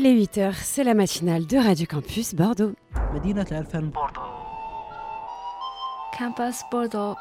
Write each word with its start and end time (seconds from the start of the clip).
Il 0.00 0.06
est 0.06 0.14
8h, 0.14 0.52
c'est 0.62 0.84
la 0.84 0.94
matinale 0.94 1.44
de 1.44 1.56
Radio 1.56 1.84
Campus 1.84 2.32
Bordeaux. 2.32 2.70
Campus 6.16 6.62
Bordeaux. 6.70 7.16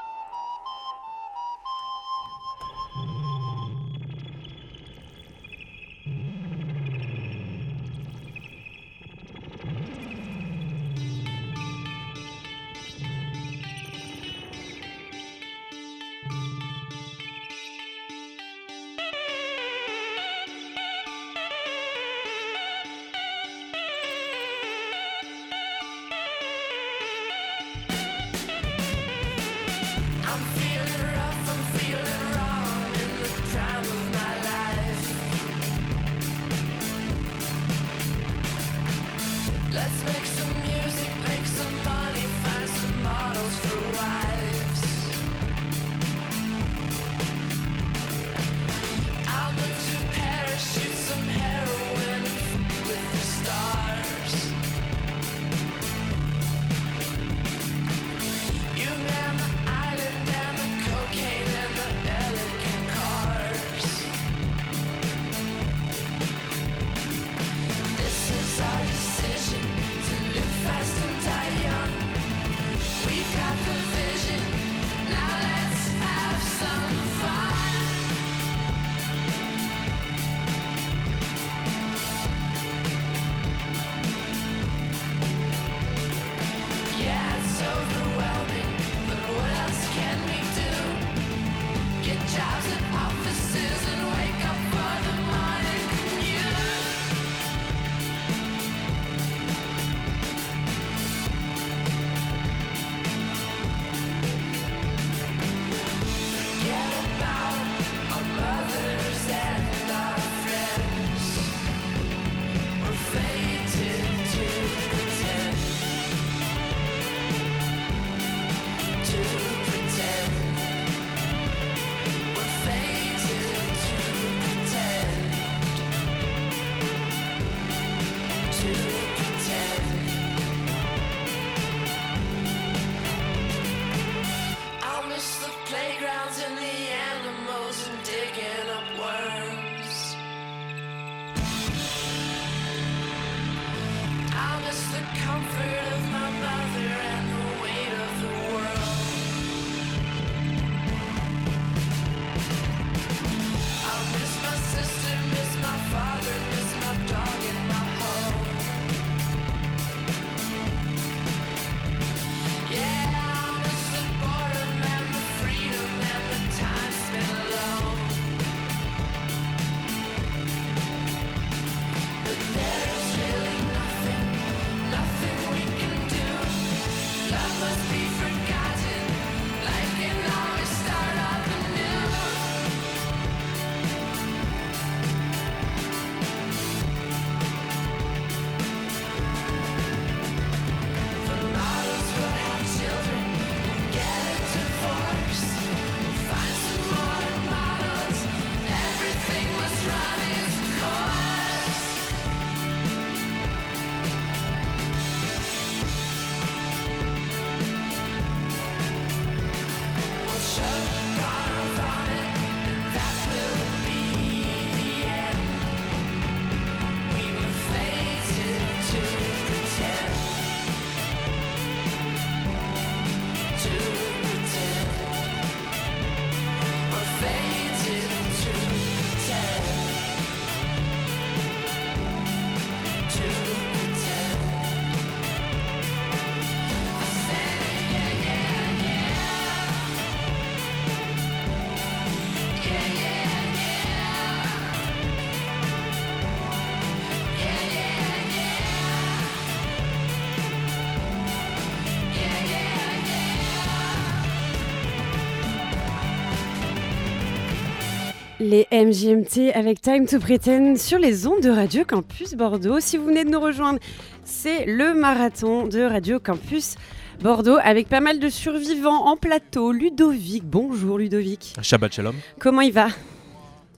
Les 258.47 258.65
MJMT 258.71 259.51
avec 259.53 259.81
Time 259.81 260.07
to 260.07 260.19
Pretend 260.19 260.77
sur 260.77 260.99
les 260.99 261.27
ondes 261.27 261.43
de 261.43 261.49
Radio 261.49 261.83
Campus 261.83 262.33
Bordeaux. 262.33 262.79
Si 262.79 262.95
vous 262.95 263.03
venez 263.03 263.25
de 263.25 263.29
nous 263.29 263.41
rejoindre, 263.41 263.79
c'est 264.23 264.65
le 264.65 264.93
marathon 264.93 265.67
de 265.67 265.81
Radio 265.81 266.17
Campus 266.17 266.75
Bordeaux 267.21 267.57
avec 267.61 267.89
pas 267.89 267.99
mal 267.99 268.19
de 268.19 268.29
survivants 268.29 269.05
en 269.05 269.17
plateau. 269.17 269.73
Ludovic, 269.73 270.45
bonjour 270.45 270.97
Ludovic. 270.97 271.55
Shabbat 271.61 271.93
shalom. 271.93 272.15
Comment 272.39 272.61
il 272.61 272.71
va? 272.71 272.87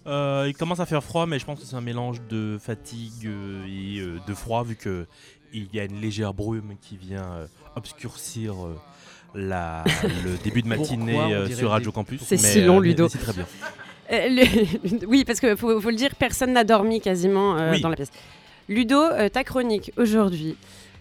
Euh, 0.06 0.46
il 0.48 0.54
commence 0.54 0.80
à 0.80 0.86
faire 0.86 1.04
froid, 1.04 1.26
mais 1.26 1.40
je 1.40 1.46
pense 1.46 1.60
que 1.60 1.66
c'est 1.66 1.76
un 1.76 1.82
mélange 1.82 2.22
de 2.30 2.60
fatigue 2.62 3.26
euh, 3.26 3.66
et 3.66 4.00
euh, 4.00 4.20
de 4.28 4.34
froid, 4.36 4.64
vu 4.64 4.76
que 4.76 5.08
il 5.52 5.68
y 5.74 5.80
a 5.80 5.86
une 5.86 6.00
légère 6.00 6.36
brume 6.36 6.76
qui 6.80 6.96
vient 6.96 7.48
obscurcir 7.76 8.54
la, 9.34 9.84
le 10.24 10.38
début 10.44 10.62
de 10.62 10.68
matinée 10.68 11.48
sur 11.56 11.72
Radio 11.72 11.92
Campus. 11.92 12.22
C'est 12.24 12.38
si 12.38 12.62
long, 12.62 12.80
Ludo. 12.80 13.10
C'est 13.10 13.18
très 13.18 13.34
bien. 13.34 13.48
Euh, 14.12 14.46
oui, 15.08 15.24
parce 15.26 15.40
que 15.40 15.56
faut, 15.56 15.80
le 15.80 15.96
dire, 15.96 16.16
personne 16.16 16.54
n'a 16.54 16.64
dormi 16.64 17.02
quasiment 17.02 17.58
euh, 17.58 17.78
dans 17.80 17.90
la 17.90 17.96
pièce. 17.96 18.12
Ludo, 18.68 18.98
euh, 18.98 19.30
ta 19.30 19.44
chronique 19.44 19.92
aujourd'hui. 19.98 20.56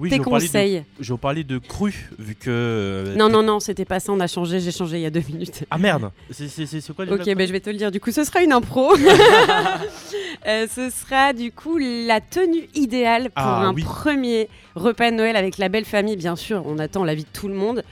Tes 0.09 0.21
conseils. 0.21 0.85
Je 1.01 1.13
vais 1.13 1.19
parler 1.19 1.43
de 1.43 1.59
cru, 1.59 2.09
vu 2.19 2.37
que. 2.37 3.15
Non, 3.17 3.29
non, 3.29 3.43
non, 3.43 3.59
c'était 3.59 3.85
pas 3.85 3.99
ça, 3.99 4.13
on 4.13 4.21
a 4.21 4.29
changé, 4.29 4.61
j'ai 4.61 4.71
changé 4.71 4.99
il 4.99 5.03
y 5.03 5.07
a 5.07 5.11
deux 5.11 5.25
minutes. 5.29 5.65
Ah 5.71 5.77
merde 5.77 6.13
C'est 6.31 6.95
quoi 6.95 7.05
les 7.05 7.13
Ok, 7.13 7.25
ben, 7.25 7.47
je 7.47 7.53
vais 7.53 7.61
te 7.61 7.69
le 7.69 7.77
dire, 7.77 7.91
du 7.91 7.99
coup, 7.99 8.13
ce 8.13 8.23
sera 8.23 8.43
une 8.43 8.53
impro. 8.53 8.95
ce 10.47 10.91
sera 10.91 11.33
du 11.33 11.51
coup 11.51 11.79
la 11.79 12.21
tenue 12.21 12.69
idéale 12.75 13.25
pour 13.25 13.45
ah, 13.45 13.67
un 13.67 13.75
premier 13.75 14.49
repas 14.77 15.11
de 15.11 15.17
Noël 15.17 15.35
avec 15.35 15.59
la 15.59 15.69
belle 15.69 15.85
famille, 15.85 16.17
bien 16.17 16.37
sûr, 16.37 16.63
on 16.65 16.79
attend 16.79 17.03
l'avis 17.05 17.25
de 17.25 17.31
tout 17.33 17.49
le 17.49 17.55
monde. 17.55 17.83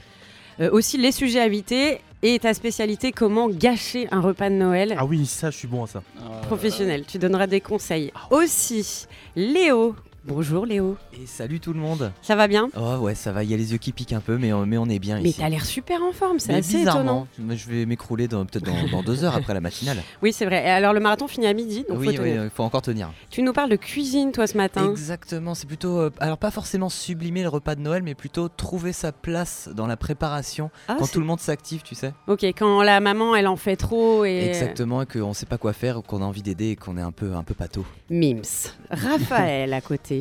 Aussi 0.70 0.96
les 0.96 1.12
sujets 1.12 1.40
habités 1.40 1.98
et 2.22 2.38
ta 2.38 2.54
spécialité 2.54 3.12
comment 3.12 3.48
gâcher 3.48 4.08
un 4.10 4.20
repas 4.20 4.48
de 4.50 4.54
Noël 4.54 4.94
Ah 4.98 5.04
oui, 5.04 5.26
ça, 5.26 5.50
je 5.50 5.56
suis 5.58 5.68
bon 5.68 5.84
à 5.84 5.86
ça. 5.86 6.02
professionnel. 6.42 7.04
Tu 7.06 7.18
donneras 7.18 7.46
des 7.46 7.60
conseils. 7.60 8.12
Aussi, 8.30 9.06
Léo. 9.34 9.94
Bonjour 10.28 10.66
Léo. 10.66 10.96
Et 11.12 11.24
salut 11.26 11.60
tout 11.60 11.72
le 11.72 11.78
monde. 11.78 12.10
Ça 12.20 12.34
va 12.34 12.48
bien? 12.48 12.68
Oh 12.76 12.96
ouais, 12.96 13.14
ça 13.14 13.30
va, 13.30 13.44
il 13.44 13.50
y 13.50 13.54
a 13.54 13.56
les 13.56 13.70
yeux 13.70 13.78
qui 13.78 13.92
piquent 13.92 14.12
un 14.12 14.20
peu, 14.20 14.38
mais, 14.38 14.52
on- 14.52 14.66
mais 14.66 14.76
on 14.76 14.86
est 14.86 14.98
bien 14.98 15.20
Mais 15.20 15.28
ici. 15.28 15.38
t'as 15.38 15.48
l'air 15.48 15.64
super 15.64 16.02
en 16.02 16.10
forme, 16.10 16.40
c'est 16.40 16.52
Mais 16.52 16.58
assez 16.58 16.82
étonnant. 16.82 17.28
mais 17.38 17.56
je 17.56 17.68
vais 17.70 17.86
m'écrouler 17.86 18.26
peut-être 18.26 18.64
dans, 18.64 18.88
dans 18.90 19.02
deux 19.04 19.22
heures 19.22 19.36
après 19.36 19.54
la 19.54 19.60
matinale. 19.60 19.98
Oui, 20.22 20.32
c'est 20.32 20.44
vrai. 20.44 20.64
Et 20.64 20.68
alors 20.70 20.92
le 20.94 20.98
marathon 21.00 21.28
finit 21.28 21.46
à 21.46 21.52
midi, 21.52 21.84
donc 21.88 21.98
oui, 22.00 22.16
faut 22.16 22.22
tenir. 22.24 22.50
faut 22.52 22.64
encore 22.64 22.82
tenir. 22.82 23.12
Tu 23.30 23.42
nous 23.42 23.52
parles 23.52 23.70
de 23.70 23.76
cuisine 23.76 24.32
toi 24.32 24.46
ce 24.48 24.56
matin. 24.56 24.90
Exactement, 24.90 25.54
c'est 25.54 25.66
plutôt, 25.68 25.98
euh, 26.00 26.10
alors 26.18 26.38
pas 26.38 26.50
forcément 26.50 26.88
sublimer 26.88 27.42
le 27.42 27.48
repas 27.48 27.76
de 27.76 27.80
Noël, 27.82 28.02
mais 28.02 28.14
plutôt 28.14 28.48
trouver 28.48 28.92
sa 28.92 29.12
place 29.12 29.68
dans 29.74 29.86
la 29.86 29.96
préparation 29.96 30.70
Ah, 30.88 30.96
quand 30.98 31.06
tout 31.10 31.20
le 31.20 31.26
monde 31.26 31.38
s'active, 31.40 31.82
tu 31.82 31.94
sais. 31.94 32.12
Ok, 32.26 32.42
quand 32.42 32.82
la 32.82 32.98
maman 32.98 33.36
elle 33.36 33.46
en 33.46 33.56
fait 33.56 33.76
trop 33.76 34.24
et 34.24 34.46
Exactement, 34.48 35.02
et 35.02 35.06
qu'on 35.06 35.34
sait 35.34 35.46
pas 35.46 35.58
quoi 35.58 35.72
faire, 35.72 36.02
qu'on 36.02 36.20
a 36.22 36.24
envie 36.24 36.42
d'aider 36.42 36.70
et 36.70 36.76
qu'on 36.76 36.96
est 36.96 37.02
un 37.02 37.12
peu, 37.12 37.34
un 37.34 37.44
peu 37.44 37.54
pâteau. 37.54 37.84
Mims. 38.10 38.42
Raphaël 38.90 39.72
à 39.72 39.80
côté. 39.80 40.15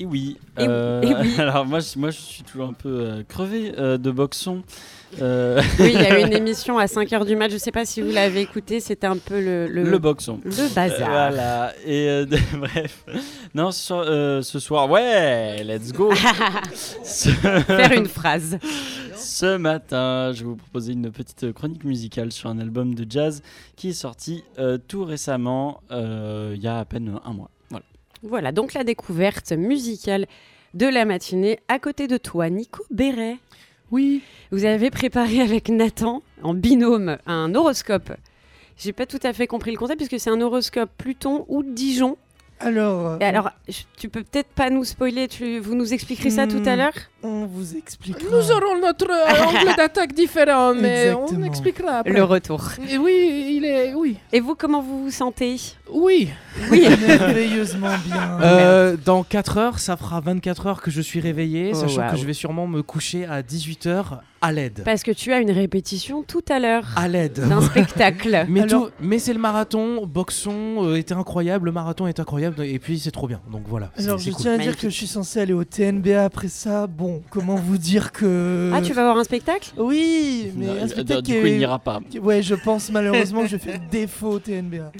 Et 0.00 0.06
oui. 0.06 0.36
Et 0.60 0.62
oui, 0.64 0.68
euh, 0.68 1.02
et 1.02 1.12
oui. 1.12 1.34
Alors 1.38 1.66
moi, 1.66 1.80
je- 1.80 1.98
moi, 1.98 2.10
je 2.10 2.18
suis 2.20 2.44
toujours 2.44 2.68
un 2.68 2.72
peu 2.72 2.88
euh, 3.00 3.22
crevé 3.26 3.72
euh, 3.78 3.98
de 3.98 4.12
boxon. 4.12 4.62
Euh, 5.20 5.60
Oui, 5.80 5.90
il 5.92 6.00
y 6.00 6.04
a 6.04 6.20
eu 6.20 6.24
une 6.24 6.32
émission 6.36 6.78
à 6.78 6.84
5h 6.84 7.26
du 7.26 7.34
match, 7.34 7.50
je 7.50 7.56
sais 7.56 7.72
pas 7.72 7.84
si 7.84 8.00
vous 8.00 8.12
l'avez 8.12 8.42
écouté, 8.42 8.78
c'était 8.78 9.08
un 9.08 9.16
peu 9.16 9.40
le, 9.40 9.66
le, 9.66 9.82
le, 9.82 9.98
boxon. 9.98 10.38
le 10.44 10.72
bazar. 10.72 10.90
Euh, 11.00 11.28
voilà. 11.30 11.72
Et 11.84 12.06
de- 12.26 12.38
bref. 12.60 13.04
Non, 13.56 13.72
ce, 13.72 13.80
soir- 13.86 14.04
ce 14.44 14.58
soir, 14.60 14.88
ouais, 14.88 15.64
let's 15.64 15.92
go. 15.92 16.12
ce, 17.02 17.30
Faire 17.30 17.90
une 17.92 18.06
phrase. 18.06 18.56
ce 19.16 19.56
matin, 19.56 20.30
je 20.32 20.40
vais 20.44 20.48
vous 20.50 20.56
proposer 20.56 20.92
une 20.92 21.10
petite 21.10 21.52
chronique 21.52 21.82
musicale 21.82 22.30
sur 22.30 22.48
un 22.50 22.60
album 22.60 22.94
de 22.94 23.04
jazz 23.10 23.42
qui 23.74 23.88
est 23.88 23.92
sorti 23.94 24.44
tout 24.86 25.04
récemment, 25.04 25.80
il 25.90 26.60
y 26.62 26.68
a 26.68 26.78
à 26.78 26.84
peine 26.84 27.18
un 27.24 27.32
mois. 27.32 27.50
Voilà. 28.22 28.52
Donc 28.52 28.74
la 28.74 28.84
découverte 28.84 29.52
musicale 29.52 30.26
de 30.74 30.86
la 30.86 31.04
matinée. 31.04 31.58
À 31.68 31.78
côté 31.78 32.06
de 32.06 32.16
toi, 32.16 32.48
Nico 32.50 32.84
Béret. 32.90 33.38
Oui. 33.90 34.22
Vous 34.52 34.64
avez 34.64 34.90
préparé 34.90 35.40
avec 35.40 35.68
Nathan, 35.70 36.22
en 36.42 36.52
binôme, 36.54 37.16
un 37.26 37.54
horoscope. 37.54 38.12
J'ai 38.76 38.92
pas 38.92 39.06
tout 39.06 39.18
à 39.22 39.32
fait 39.32 39.46
compris 39.46 39.72
le 39.72 39.78
concept 39.78 39.98
puisque 39.98 40.20
c'est 40.22 40.30
un 40.30 40.40
horoscope 40.40 40.90
Pluton 40.98 41.44
ou 41.48 41.62
Dijon. 41.62 42.16
Alors, 42.60 43.16
Et 43.20 43.24
alors, 43.24 43.50
je- 43.68 43.82
tu 43.96 44.08
peux 44.08 44.24
peut-être 44.24 44.48
pas 44.48 44.68
nous 44.68 44.82
spoiler, 44.82 45.28
tu, 45.28 45.60
vous 45.60 45.76
nous 45.76 45.94
expliquerez 45.94 46.30
ça 46.30 46.48
tout 46.48 46.60
à 46.66 46.74
Hmm. 46.74 46.78
l'heure? 46.78 46.92
on 47.22 47.46
vous 47.46 47.76
explique. 47.76 48.16
Nous 48.24 48.50
aurons 48.50 48.80
notre 48.80 49.08
euh, 49.08 49.46
angle 49.46 49.76
d'attaque 49.76 50.12
différent, 50.12 50.74
mais 50.74 51.12
on 51.12 51.22
Exactement. 51.22 51.46
expliquera 51.46 51.98
après. 51.98 52.12
le 52.12 52.24
retour. 52.24 52.62
Et 52.90 52.98
oui, 52.98 53.54
il 53.58 53.64
est. 53.64 53.94
Oui. 53.94 54.16
Et 54.32 54.40
vous, 54.40 54.56
comment 54.56 54.82
vous 54.82 55.04
vous 55.04 55.10
sentez? 55.12 55.56
Oui. 55.92 56.28
Oui. 56.70 56.86
merveilleusement 57.06 57.88
bien. 58.06 58.40
Euh, 58.42 58.96
dans 59.04 59.22
4 59.22 59.56
heures, 59.58 59.78
ça 59.78 59.96
fera 59.96 60.20
24 60.20 60.66
heures 60.66 60.82
que 60.82 60.90
je 60.90 61.00
suis 61.00 61.20
réveillé, 61.20 61.70
Oh, 61.72 61.76
sachant 61.76 62.10
que 62.10 62.16
je 62.16 62.24
vais 62.26 62.32
sûrement 62.32 62.66
me 62.66 62.82
coucher 62.82 63.24
à 63.26 63.42
18 63.42 63.86
heures 63.86 64.20
à 64.40 64.52
l'aide. 64.52 64.82
Parce 64.84 65.02
que 65.02 65.10
tu 65.10 65.32
as 65.32 65.40
une 65.40 65.50
répétition 65.50 66.22
tout 66.22 66.44
à 66.48 66.58
l'heure 66.60 66.84
À 66.96 67.08
l'aide. 67.08 67.40
d'un 67.48 67.60
spectacle. 67.60 68.44
Mais, 68.48 68.62
Alors- 68.62 68.86
tout- 68.86 68.92
mais 69.00 69.18
c'est 69.18 69.32
le 69.32 69.38
marathon, 69.40 70.06
boxon 70.06 70.84
euh, 70.84 70.94
était 70.96 71.14
incroyable, 71.14 71.66
le 71.66 71.72
marathon 71.72 72.06
est 72.06 72.20
incroyable 72.20 72.62
et 72.64 72.78
puis 72.78 72.98
c'est 73.00 73.10
trop 73.10 73.26
bien. 73.26 73.40
Donc 73.50 73.62
voilà. 73.66 73.90
Alors 73.98 74.18
je 74.18 74.30
cool. 74.30 74.40
tiens 74.42 74.52
à 74.52 74.56
dire 74.56 74.66
Magnifique. 74.66 74.80
que 74.82 74.90
je 74.90 74.94
suis 74.94 75.06
censé 75.08 75.40
aller 75.40 75.52
au 75.52 75.64
TNBA 75.64 76.22
après 76.24 76.46
ça. 76.48 76.86
Bon, 76.86 77.20
comment 77.30 77.56
vous 77.56 77.78
dire 77.78 78.12
que... 78.12 78.70
Ah, 78.74 78.80
tu 78.80 78.92
vas 78.92 79.02
voir 79.02 79.16
un 79.18 79.24
spectacle? 79.24 79.70
Oui, 79.76 80.52
mais 80.56 80.66
Non, 80.66 80.72
un 80.72 80.76
euh, 80.84 80.88
spectacle 80.88 81.22
du 81.22 81.32
qui 81.34 81.40
coup, 81.40 81.46
il 81.46 81.58
n'ira 81.58 81.78
pas. 81.80 81.98
Ouais, 82.22 82.40
je 82.42 82.54
pense 82.54 82.90
malheureusement 82.92 83.42
que 83.42 83.48
je 83.48 83.56
fais 83.56 83.80
défaut 83.90 84.30
au 84.34 84.38
TNBA. 84.38 84.92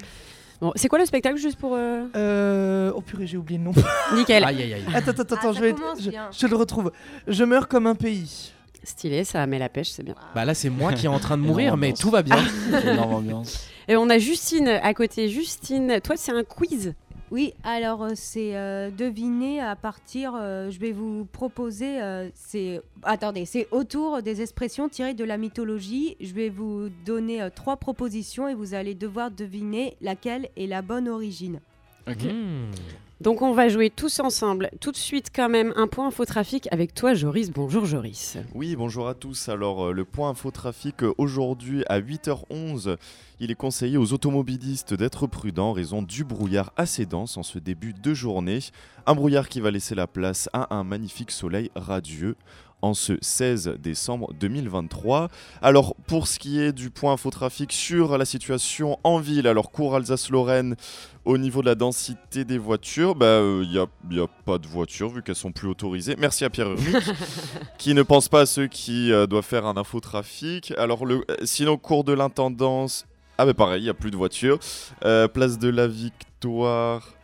Bon, 0.61 0.73
c'est 0.75 0.89
quoi 0.89 0.99
le 0.99 1.07
spectacle 1.07 1.37
juste 1.37 1.59
pour 1.59 1.75
euh, 1.75 2.05
Euh... 2.17 2.93
Oh 2.95 3.01
purée, 3.01 3.27
j'ai 3.27 3.37
oublié 3.37 3.59
le 3.59 3.65
nom. 3.65 3.73
nickel 4.15 4.43
Aïe 4.45 4.63
aïe 4.63 4.75
aïe. 4.75 4.85
Attends, 4.95 5.13
attends, 5.13 5.23
attends, 5.35 5.51
Ah, 5.51 5.53
je, 5.53 5.61
vais... 5.61 5.73
commence 5.73 6.03
je... 6.03 6.11
bien. 6.11 6.29
je 6.37 6.47
le 6.47 6.57
retrouve. 6.57 6.91
Je 7.29 7.45
meurs 7.45 7.69
comme 7.69 7.87
un 7.87 7.95
pays. 7.95 8.53
Stylé, 8.83 9.23
ça 9.25 9.47
met 9.47 9.59
la 9.59 9.69
pêche, 9.69 9.91
c'est 9.91 10.03
bien. 10.03 10.15
Bah 10.35 10.45
là 10.45 10.55
c'est 10.55 10.71
moi 10.71 10.93
qui 10.95 11.07
est 11.07 11.09
en 11.11 11.19
train 11.19 11.37
de 11.37 11.43
mourir, 11.47 11.77
mais 11.77 11.93
tout 11.93 12.11
va 12.11 12.23
bien. 12.23 12.39
Énorme 12.85 13.15
ambiance. 13.15 13.69
Et 13.87 13.97
on 13.97 14.09
a 14.09 14.19
Justine 14.19 14.69
à 14.69 14.95
côté. 14.95 15.29
Justine, 15.29 16.01
toi 16.03 16.17
c'est 16.17 16.33
un 16.33 16.43
quiz. 16.45 16.95
Oui, 17.31 17.53
alors 17.63 18.05
euh, 18.05 18.11
c'est 18.15 18.57
euh, 18.57 18.91
deviner 18.91 19.61
à 19.61 19.77
partir. 19.77 20.33
euh, 20.35 20.71
je 20.71 20.79
vais 20.79 20.93
vous 20.93 21.27
proposer. 21.27 22.01
euh, 22.01 22.31
c'est 22.35 22.81
attendez, 23.03 23.45
c'est 23.45 23.69
autour 23.71 24.23
des 24.23 24.41
expressions 24.41 24.89
tirées 24.89 25.15
de 25.15 25.25
la 25.25 25.37
mythologie. 25.37 26.17
Je 26.21 26.33
vais 26.33 26.49
vous 26.49 26.89
donner 27.05 27.43
euh, 27.43 27.51
trois 27.55 27.77
propositions 27.77 28.49
et 28.49 28.55
vous 28.55 28.73
allez 28.73 28.95
devoir 28.95 29.31
deviner 29.31 29.97
laquelle 30.01 30.49
est 30.57 30.67
la 30.67 30.81
bonne 30.81 31.09
origine. 31.09 31.61
Ok. 32.09 32.25
Hmm. 32.25 32.71
Donc 33.21 33.43
on 33.43 33.53
va 33.53 33.69
jouer 33.69 33.91
tous 33.91 34.21
ensemble. 34.21 34.71
Tout 34.81 34.93
de 34.93 34.97
suite 34.97 35.31
quand 35.35 35.49
même 35.49 35.73
un 35.75 35.89
point 35.89 36.07
infotrafic 36.07 36.69
avec 36.71 36.95
toi 36.95 37.15
Joris. 37.15 37.51
Bonjour 37.51 37.85
Joris. 37.85 38.37
Oui, 38.55 38.77
bonjour 38.77 39.09
à 39.09 39.15
tous. 39.15 39.49
Alors, 39.49 39.87
euh, 39.87 39.93
le 39.93 40.05
point 40.05 40.31
infotrafic 40.31 41.03
euh, 41.03 41.13
aujourd'hui 41.19 41.83
à 41.89 41.99
8h11, 42.01 42.97
il 43.41 43.51
est 43.51 43.57
conseillé 43.57 43.97
aux 43.97 44.13
automobilistes 44.13 44.95
d'être 44.95 45.27
prudents 45.27 45.71
en 45.71 45.73
raison 45.73 46.01
du 46.01 46.23
brouillard 46.23 46.73
assez 46.77 47.07
dense 47.07 47.37
en 47.37 47.43
ce 47.43 47.59
début 47.59 47.93
de 47.93 48.15
journée. 48.15 48.61
Un 49.05 49.17
brouillard 49.17 49.49
qui 49.49 49.61
va 49.61 49.73
laisser 49.73 49.97
la 49.97 50.07
place 50.07 50.49
à 50.53 50.77
un 50.77 50.85
magnifique 50.85 51.33
soleil 51.33 51.73
radieux 51.75 52.37
en 52.83 52.95
ce 52.95 53.15
16 53.21 53.77
décembre 53.81 54.33
2023. 54.39 55.29
Alors, 55.63 55.95
pour 56.07 56.29
ce 56.29 56.39
qui 56.39 56.61
est 56.61 56.73
du 56.73 56.91
point 56.91 57.15
infotrafic 57.15 57.73
sur 57.73 58.17
la 58.19 58.25
situation 58.25 58.99
en 59.05 59.19
ville, 59.19 59.47
alors 59.47 59.71
cours 59.71 59.97
Alsace-Lorraine, 59.97 60.77
au 61.25 61.39
niveau 61.39 61.61
de 61.61 61.67
la 61.67 61.75
densité 61.75 62.45
des 62.45 62.59
voitures, 62.59 63.17
il 63.21 63.69
n'y 63.69 63.79
a, 63.79 63.87
y 64.11 64.21
a 64.21 64.27
pas 64.45 64.59
de 64.59 64.67
voitures 64.67 65.11
vu 65.11 65.23
qu'elles 65.23 65.35
sont 65.35 65.53
plus 65.53 65.69
autorisées. 65.69 66.17
Merci 66.19 66.45
à 66.45 66.51
Pierre 66.51 66.71
Urmic 66.71 66.97
qui 67.79 67.95
ne 67.95 68.03
pense 68.03 68.29
pas 68.29 68.43
à 68.43 68.47
ceux 68.47 68.67
qui 68.67 69.13
euh, 69.13 69.27
doivent 69.27 69.45
faire 69.45 69.67
un 69.67 69.77
infotrafic. 69.77 70.73
Alors, 70.79 71.05
le, 71.05 71.25
euh, 71.31 71.37
sinon, 71.45 71.77
cours 71.77 72.05
de 72.05 72.13
l'intendance. 72.13 73.07
Ah, 73.37 73.47
bah 73.47 73.55
pareil, 73.55 73.83
il 73.83 73.85
n'y 73.85 73.91
a 73.91 73.95
plus 73.95 74.11
de 74.11 74.17
voitures. 74.17 74.59
Euh, 75.05 75.29
place 75.29 75.59
de 75.59 75.69
la 75.69 75.87
Victoire. 75.87 77.15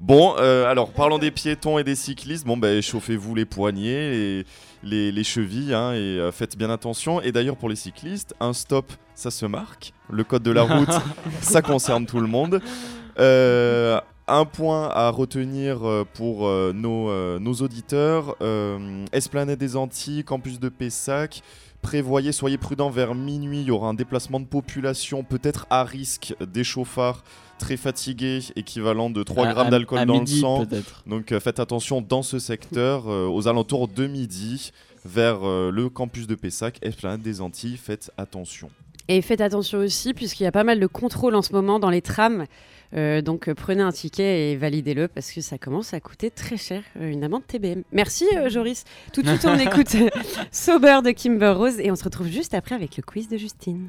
Bon, 0.00 0.34
euh, 0.38 0.66
alors 0.66 0.90
parlons 0.90 1.18
des 1.18 1.30
piétons 1.30 1.78
et 1.78 1.84
des 1.84 1.94
cyclistes. 1.94 2.44
Bon, 2.44 2.56
ben 2.56 2.82
chauffez-vous 2.82 3.34
les 3.34 3.44
poignets 3.44 4.16
et 4.16 4.46
les, 4.84 5.10
les 5.10 5.24
chevilles 5.24 5.74
hein, 5.74 5.92
et 5.92 6.18
euh, 6.18 6.30
faites 6.32 6.56
bien 6.56 6.70
attention. 6.70 7.20
Et 7.20 7.32
d'ailleurs, 7.32 7.56
pour 7.56 7.68
les 7.68 7.76
cyclistes, 7.76 8.34
un 8.40 8.52
stop, 8.52 8.92
ça 9.14 9.30
se 9.30 9.46
marque. 9.46 9.92
Le 10.10 10.24
code 10.24 10.42
de 10.42 10.50
la 10.50 10.62
route, 10.62 10.92
ça 11.40 11.62
concerne 11.62 12.06
tout 12.06 12.20
le 12.20 12.26
monde. 12.26 12.60
Euh, 13.18 14.00
un 14.26 14.44
point 14.44 14.88
à 14.88 15.10
retenir 15.10 15.86
euh, 15.86 16.04
pour 16.14 16.48
nos, 16.48 17.38
nos 17.38 17.54
auditeurs 17.54 18.36
Esplanade 19.12 19.58
des 19.58 19.76
Antilles, 19.76 20.24
campus 20.24 20.60
de 20.60 20.68
Pessac. 20.68 21.42
Prévoyez, 21.82 22.32
soyez 22.32 22.56
prudents 22.56 22.90
vers 22.90 23.14
minuit. 23.14 23.60
Il 23.60 23.66
y 23.66 23.70
aura 23.70 23.88
un 23.88 23.94
déplacement 23.94 24.40
de 24.40 24.46
population, 24.46 25.22
peut-être 25.22 25.66
à 25.68 25.84
risque 25.84 26.34
des 26.40 26.64
chauffards 26.64 27.22
très 27.64 27.76
fatigués, 27.78 28.40
équivalent 28.56 29.08
de 29.10 29.22
3 29.22 29.46
À- 29.46 29.52
grammes 29.52 29.70
d'alcool 29.70 30.04
dans 30.06 30.18
midi, 30.20 30.34
le 30.34 30.40
sang. 30.40 30.66
Donc 31.06 31.32
euh, 31.32 31.40
faites 31.40 31.60
attention 31.60 32.02
dans 32.02 32.22
ce 32.22 32.38
secteur, 32.38 33.08
euh, 33.08 33.26
aux 33.26 33.48
alentours 33.48 33.88
de 33.88 34.06
midi, 34.06 34.70
vers 35.06 35.40
euh, 35.44 35.70
le 35.70 35.88
campus 35.88 36.26
de 36.26 36.34
Pessac, 36.34 36.78
Esplanade 36.82 37.22
des 37.22 37.40
Antilles. 37.40 37.78
Faites 37.78 38.10
attention. 38.18 38.68
Et 39.08 39.20
faites 39.22 39.40
attention 39.40 39.78
aussi 39.78 40.14
puisqu'il 40.14 40.44
y 40.44 40.46
a 40.46 40.52
pas 40.52 40.64
mal 40.64 40.78
de 40.80 40.86
contrôles 40.86 41.34
en 41.34 41.42
ce 41.42 41.52
moment 41.52 41.78
dans 41.78 41.90
les 41.90 42.02
trams. 42.02 42.44
Euh, 42.94 43.22
donc 43.22 43.48
euh, 43.48 43.54
prenez 43.54 43.82
un 43.82 43.92
ticket 43.92 44.52
et 44.52 44.56
validez-le 44.56 45.08
parce 45.08 45.32
que 45.32 45.40
ça 45.40 45.58
commence 45.58 45.92
à 45.94 46.00
coûter 46.00 46.30
très 46.30 46.56
cher, 46.56 46.82
euh, 47.00 47.10
une 47.10 47.24
amende 47.24 47.46
TBM. 47.46 47.82
Merci 47.92 48.24
euh, 48.36 48.48
Joris. 48.48 48.84
Tout 49.12 49.22
de 49.22 49.28
suite 49.28 49.44
on 49.46 49.58
écoute 49.58 49.96
Sober 50.52 51.00
de 51.04 51.10
Kimber 51.10 51.54
Rose 51.56 51.80
et 51.80 51.90
on 51.90 51.96
se 51.96 52.04
retrouve 52.04 52.28
juste 52.28 52.54
après 52.54 52.74
avec 52.74 52.96
le 52.96 53.02
quiz 53.02 53.28
de 53.28 53.36
Justine. 53.36 53.88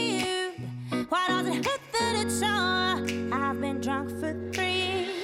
Why 1.11 1.27
does 1.27 1.45
it 1.45 1.65
hurt 1.65 1.81
that 1.91 2.25
it's 2.25 2.41
all? 2.41 3.33
I've 3.33 3.59
been 3.59 3.81
drunk 3.81 4.11
for 4.21 4.33
three 4.53 5.20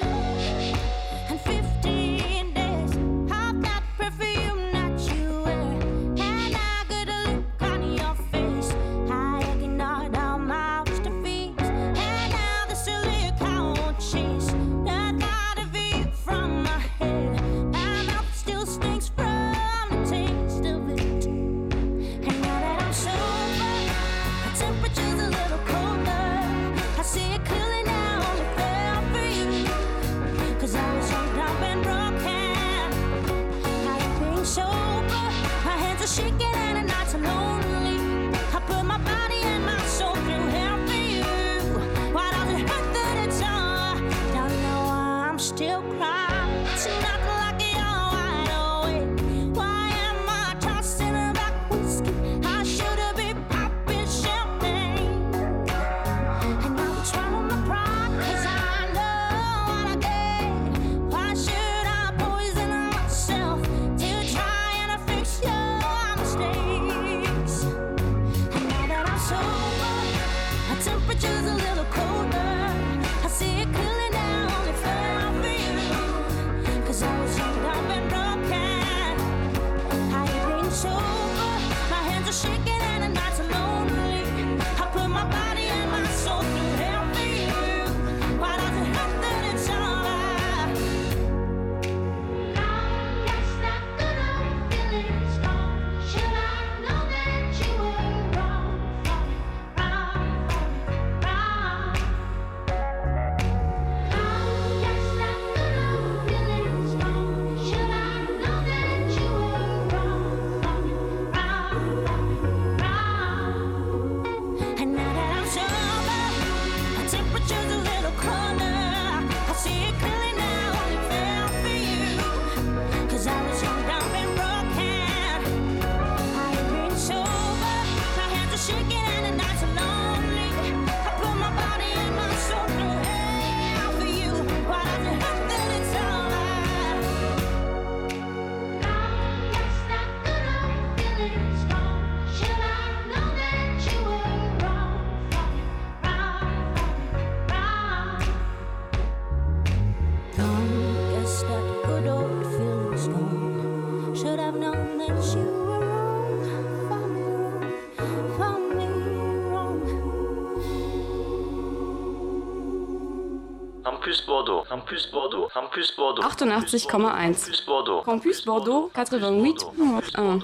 Campus 164.69 165.09
Bordeaux, 165.11 165.47
Campus 165.53 165.95
Bordeaux, 165.95 166.21
Campus 166.21 166.45
Bordeaux. 166.45 166.91
88,1. 166.91 167.23
Campus 167.23 167.65
Bordeaux. 167.65 168.01
Campus 168.01 168.45
Bordeaux 168.45 168.91
88,1. 168.95 170.41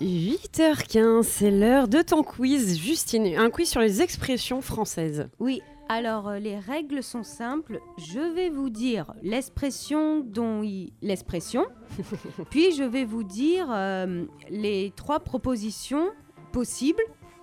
8h15, 0.00 1.22
c'est 1.22 1.50
l'heure 1.50 1.88
de 1.88 2.02
ton 2.02 2.22
quiz, 2.22 2.78
Justine. 2.78 3.36
Un 3.38 3.48
quiz 3.48 3.70
sur 3.70 3.80
les 3.80 4.02
expressions 4.02 4.60
françaises. 4.60 5.28
Oui, 5.38 5.62
alors 5.88 6.28
euh, 6.28 6.38
les 6.38 6.58
règles 6.58 7.02
sont 7.02 7.22
simples. 7.22 7.80
Je 7.96 8.20
vais 8.20 8.50
vous 8.50 8.68
dire 8.68 9.12
l'expression 9.22 10.20
dont 10.20 10.62
il... 10.62 10.92
l'expression, 11.00 11.64
puis 12.50 12.72
je 12.72 12.82
vais 12.82 13.04
vous 13.04 13.24
dire 13.24 13.68
euh, 13.70 14.24
les 14.50 14.92
trois 14.96 15.20
propositions 15.20 16.10
possibles 16.52 17.02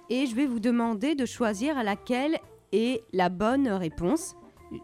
et 0.09 0.25
je 0.27 0.35
vais 0.35 0.45
vous 0.45 0.59
demander 0.59 1.15
de 1.15 1.25
choisir 1.25 1.77
à 1.77 1.83
laquelle 1.83 2.37
est 2.71 3.03
la 3.13 3.29
bonne 3.29 3.67
réponse. 3.67 4.35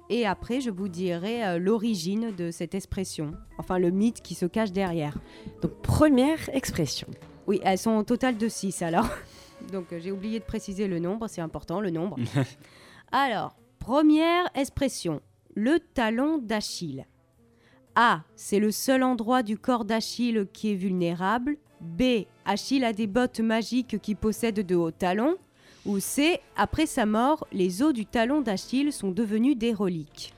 Et 0.10 0.26
après, 0.26 0.62
je 0.62 0.70
vous 0.70 0.88
dirai 0.88 1.46
euh, 1.46 1.60
l'origine 1.60 2.32
de 2.36 2.52
cette 2.52 2.76
expression, 2.76 3.34
enfin 3.58 3.80
le 3.80 3.90
mythe 3.90 4.22
qui 4.22 4.36
se 4.36 4.46
cache 4.46 4.72
derrière. 4.72 5.18
Donc 5.62 5.82
première 5.82 6.50
expression. 6.54 7.08
Oui, 7.48 7.62
elles 7.64 7.78
sont 7.78 7.96
au 7.96 8.04
total 8.04 8.38
de 8.38 8.48
6 8.48 8.82
alors. 8.82 9.10
Donc 9.72 9.92
euh, 9.92 10.00
j'ai 10.00 10.12
oublié 10.12 10.40
de 10.40 10.46
préciser 10.46 10.88
le 10.88 11.00
nombre, 11.00 11.28
c'est 11.28 11.42
important 11.42 11.80
le 11.80 11.90
nombre. 11.90 12.18
Alors, 13.12 13.56
première 13.80 14.50
expression, 14.54 15.22
le 15.56 15.80
talon 15.80 16.38
d'Achille. 16.38 17.06
A, 17.96 18.22
c'est 18.36 18.60
le 18.60 18.72
seul 18.72 19.02
endroit 19.02 19.42
du 19.42 19.58
corps 19.58 19.86
d'Achille 19.86 20.48
qui 20.54 20.72
est 20.72 20.76
vulnérable. 20.76 21.58
B, 21.82 22.26
Achille 22.46 22.84
a 22.84 22.94
des 22.94 23.08
bottes 23.08 23.40
magiques 23.40 24.00
qui 24.02 24.14
possèdent 24.14 24.66
de 24.66 24.76
hauts 24.76 24.92
talons. 24.92 25.38
Ou 25.88 26.02
C, 26.02 26.42
après 26.58 26.86
sa 26.86 27.06
mort, 27.06 27.48
les 27.54 27.82
os 27.82 27.94
du 27.94 28.06
talon 28.06 28.42
d'Achille 28.42 28.92
sont 28.92 29.10
devenus 29.10 29.58
des 29.58 29.74
reliques. 29.74 30.34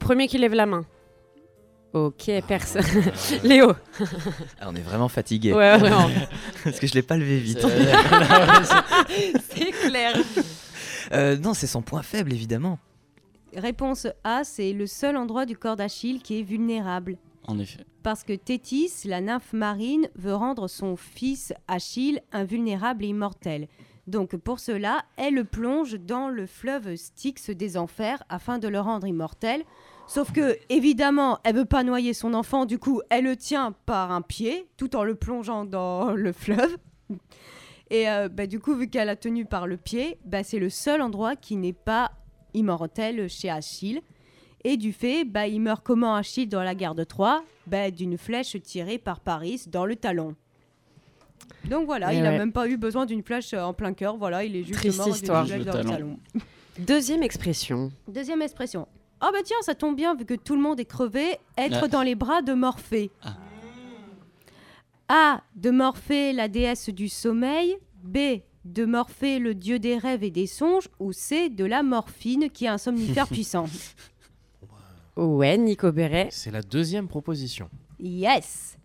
Premier 0.00 0.28
qui 0.28 0.38
lève 0.38 0.54
la 0.54 0.64
main. 0.64 0.86
Ok, 1.92 2.30
personne. 2.48 2.82
Léo. 3.44 3.72
Ah, 4.58 4.66
on 4.68 4.74
est 4.74 4.80
vraiment 4.80 5.08
fatigué. 5.08 5.52
Ouais, 5.52 5.76
vraiment. 5.76 6.08
Parce 6.64 6.80
que 6.80 6.86
je 6.86 6.94
l'ai 6.94 7.02
pas 7.02 7.18
levé 7.18 7.38
vite. 7.38 7.60
C'est 9.50 9.72
clair. 9.72 10.16
Euh, 11.12 11.36
non, 11.36 11.54
c'est 11.54 11.66
son 11.66 11.82
point 11.82 12.02
faible, 12.02 12.32
évidemment. 12.32 12.78
Réponse 13.54 14.08
A, 14.24 14.42
c'est 14.42 14.72
le 14.72 14.86
seul 14.86 15.16
endroit 15.16 15.46
du 15.46 15.56
corps 15.56 15.76
d'Achille 15.76 16.20
qui 16.20 16.40
est 16.40 16.42
vulnérable. 16.42 17.16
En 17.46 17.58
effet. 17.58 17.84
Parce 18.02 18.24
que 18.24 18.32
Thétis, 18.32 18.90
la 19.04 19.20
nymphe 19.20 19.52
marine, 19.52 20.08
veut 20.16 20.34
rendre 20.34 20.68
son 20.68 20.96
fils 20.96 21.54
Achille 21.68 22.20
invulnérable 22.32 23.04
et 23.04 23.08
immortel. 23.08 23.68
Donc 24.06 24.36
pour 24.36 24.60
cela, 24.60 25.04
elle 25.16 25.34
le 25.34 25.44
plonge 25.44 25.94
dans 25.94 26.28
le 26.28 26.46
fleuve 26.46 26.94
Styx 26.96 27.50
des 27.50 27.76
enfers 27.76 28.22
afin 28.28 28.58
de 28.58 28.68
le 28.68 28.80
rendre 28.80 29.06
immortel. 29.06 29.64
Sauf 30.06 30.30
que, 30.32 30.56
évidemment, 30.68 31.40
elle 31.42 31.56
veut 31.56 31.64
pas 31.64 31.82
noyer 31.82 32.14
son 32.14 32.32
enfant, 32.32 32.64
du 32.64 32.78
coup, 32.78 33.02
elle 33.10 33.24
le 33.24 33.36
tient 33.36 33.72
par 33.86 34.12
un 34.12 34.22
pied, 34.22 34.68
tout 34.76 34.94
en 34.94 35.02
le 35.02 35.16
plongeant 35.16 35.64
dans 35.64 36.12
le 36.12 36.32
fleuve. 36.32 36.76
Et 37.90 38.08
euh, 38.08 38.28
bah, 38.28 38.46
du 38.46 38.60
coup, 38.60 38.74
vu 38.74 38.88
qu'elle 38.88 39.08
a 39.08 39.16
tenu 39.16 39.46
par 39.46 39.66
le 39.66 39.76
pied, 39.76 40.18
bah, 40.24 40.44
c'est 40.44 40.60
le 40.60 40.70
seul 40.70 41.02
endroit 41.02 41.34
qui 41.34 41.56
n'est 41.56 41.72
pas 41.72 42.12
immortel 42.54 43.28
chez 43.28 43.50
Achille. 43.50 44.00
Et 44.64 44.76
du 44.76 44.92
fait, 44.92 45.24
bah, 45.24 45.48
il 45.48 45.60
meurt 45.60 45.84
comment 45.84 46.14
Achille 46.14 46.46
dans 46.46 46.62
la 46.62 46.74
guerre 46.74 46.94
de 46.94 47.04
Troie 47.04 47.44
D'une 47.96 48.16
flèche 48.16 48.60
tirée 48.62 48.98
par 48.98 49.20
Paris 49.20 49.64
dans 49.68 49.86
le 49.86 49.96
talon. 49.96 50.36
Donc 51.68 51.86
voilà, 51.86 52.12
Et 52.12 52.16
il 52.18 52.22
n'a 52.22 52.30
ouais. 52.30 52.38
même 52.38 52.52
pas 52.52 52.68
eu 52.68 52.76
besoin 52.76 53.06
d'une 53.06 53.22
flèche 53.22 53.52
euh, 53.54 53.62
en 53.62 53.72
plein 53.74 53.92
cœur. 53.92 54.16
Voilà, 54.16 54.44
il 54.44 54.54
est 54.56 54.62
juste 54.62 54.78
Triste 54.78 54.98
mort 54.98 55.06
d'une 55.06 55.14
histoire. 55.14 55.46
flèche 55.46 55.58
Le 55.58 55.64
dans 55.64 55.72
le 55.78 55.82
talon. 55.84 55.90
talon. 55.96 56.18
Deuxième 56.78 57.22
expression. 57.22 57.90
Deuxième 58.08 58.42
expression. 58.42 58.86
Oh 59.22 59.28
bah 59.32 59.38
tiens, 59.44 59.56
ça 59.62 59.74
tombe 59.74 59.96
bien, 59.96 60.14
vu 60.14 60.24
que 60.26 60.34
tout 60.34 60.54
le 60.54 60.60
monde 60.62 60.78
est 60.78 60.84
crevé, 60.84 61.38
être 61.56 61.84
Ah. 61.84 61.88
dans 61.88 62.02
les 62.02 62.14
bras 62.14 62.42
de 62.42 62.52
Morphée. 62.52 63.10
A. 65.08 65.40
De 65.54 65.70
Morphée, 65.70 66.32
la 66.32 66.48
déesse 66.48 66.90
du 66.90 67.08
sommeil. 67.08 67.76
B. 68.02 68.18
De 68.64 68.84
Morphée, 68.84 69.38
le 69.38 69.54
dieu 69.54 69.78
des 69.78 69.96
rêves 69.96 70.22
et 70.24 70.30
des 70.30 70.46
songes. 70.46 70.88
Ou 70.98 71.12
C. 71.12 71.48
De 71.48 71.64
la 71.64 71.82
morphine, 71.82 72.50
qui 72.50 72.64
est 72.64 72.68
un 72.68 72.78
somnifère 72.78 73.26
puissant. 73.28 73.66
Ouais, 75.16 75.56
Nico 75.56 75.90
Béret. 75.92 76.28
C'est 76.30 76.50
la 76.50 76.62
deuxième 76.62 77.08
proposition. 77.08 77.70
Yes 78.00 78.76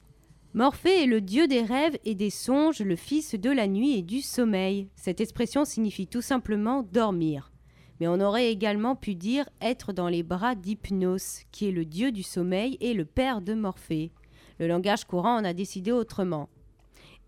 Morphée 0.53 1.03
est 1.03 1.07
le 1.07 1.21
dieu 1.21 1.47
des 1.47 1.61
rêves 1.61 1.97
et 2.03 2.13
des 2.13 2.29
songes, 2.29 2.81
le 2.81 2.97
fils 2.97 3.35
de 3.35 3.49
la 3.49 3.67
nuit 3.67 3.97
et 3.97 4.01
du 4.01 4.21
sommeil. 4.21 4.89
Cette 4.97 5.21
expression 5.21 5.63
signifie 5.63 6.07
tout 6.07 6.21
simplement 6.21 6.83
dormir. 6.91 7.51
Mais 7.99 8.07
on 8.07 8.19
aurait 8.19 8.51
également 8.51 8.95
pu 8.95 9.15
dire 9.15 9.47
être 9.61 9.93
dans 9.93 10.09
les 10.09 10.23
bras 10.23 10.55
d'Hypnos, 10.55 11.43
qui 11.51 11.69
est 11.69 11.71
le 11.71 11.85
dieu 11.85 12.11
du 12.11 12.23
sommeil 12.23 12.77
et 12.81 12.93
le 12.93 13.05
père 13.05 13.41
de 13.41 13.53
Morphée. 13.53 14.11
Le 14.59 14.67
langage 14.67 15.05
courant 15.05 15.37
en 15.37 15.45
a 15.45 15.53
décidé 15.53 15.91
autrement. 15.93 16.49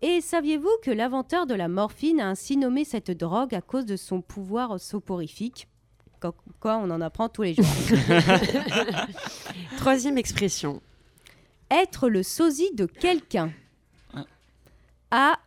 Et 0.02 0.20
saviez-vous 0.20 0.68
que 0.82 0.90
l'inventeur 0.90 1.46
de 1.46 1.54
la 1.54 1.68
morphine 1.68 2.20
a 2.20 2.28
ainsi 2.28 2.58
nommé 2.58 2.84
cette 2.84 3.10
drogue 3.10 3.54
à 3.54 3.62
cause 3.62 3.86
de 3.86 3.96
son 3.96 4.20
pouvoir 4.20 4.78
soporifique? 4.78 5.66
Quoi- 6.60 6.78
on 6.78 6.90
en 6.90 7.00
apprend 7.00 7.28
tous 7.30 7.42
les 7.42 7.54
jours. 7.54 7.64
Troisième 9.78 10.18
expression. 10.18 10.82
Être 11.70 12.08
le 12.08 12.22
sosie 12.22 12.72
de 12.74 12.86
quelqu'un. 12.86 13.52
A. 15.10 15.38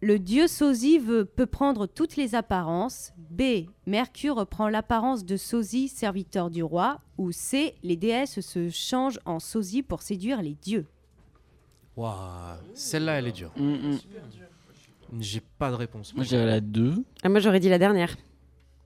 Le 0.00 0.18
dieu 0.20 0.46
sosie 0.46 0.98
veut- 0.98 1.24
peut 1.24 1.46
prendre 1.46 1.86
toutes 1.86 2.14
les 2.16 2.34
apparences. 2.36 3.12
B. 3.30 3.66
Mercure 3.86 4.46
prend 4.46 4.68
l'apparence 4.68 5.24
de 5.24 5.36
sosie, 5.36 5.88
serviteur 5.88 6.50
du 6.50 6.62
roi. 6.62 7.00
Ou 7.18 7.32
C. 7.32 7.74
Les 7.82 7.96
déesses 7.96 8.40
se 8.40 8.70
changent 8.70 9.18
en 9.24 9.40
sosie 9.40 9.82
pour 9.82 10.02
séduire 10.02 10.40
les 10.40 10.54
dieux. 10.54 10.86
Waouh, 11.96 12.58
celle-là, 12.74 13.18
elle 13.18 13.26
est 13.26 13.32
dure. 13.32 13.52
J'ai 15.18 15.40
pas 15.40 15.70
de 15.70 15.74
réponse. 15.76 16.14
Moi, 16.14 16.22
je 16.22 16.28
dirais 16.28 16.46
la 16.46 16.60
2. 16.60 17.02
Ah, 17.24 17.28
moi, 17.28 17.40
j'aurais 17.40 17.60
dit 17.60 17.68
la 17.68 17.78
dernière. 17.78 18.16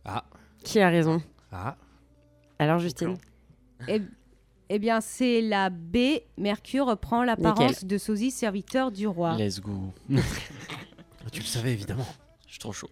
Ah. 0.04 0.24
Qui 0.64 0.80
a 0.80 0.88
raison? 0.88 1.20
Ah. 1.50 1.76
Alors, 2.58 2.78
Justine? 2.78 3.18
Eh, 3.88 4.00
eh 4.74 4.78
bien, 4.78 5.02
c'est 5.02 5.42
la 5.42 5.68
B. 5.68 5.98
Mercure 6.38 6.96
prend 6.96 7.24
l'apparence 7.24 7.84
de 7.84 7.98
sosie, 7.98 8.30
serviteur 8.30 8.90
du 8.90 9.06
roi. 9.06 9.36
Let's 9.36 9.60
go. 9.60 9.92
Tu 11.30 11.40
le 11.40 11.46
savais, 11.46 11.72
évidemment. 11.72 12.06
Je 12.46 12.52
suis 12.52 12.58
trop 12.58 12.72
chaud. 12.72 12.88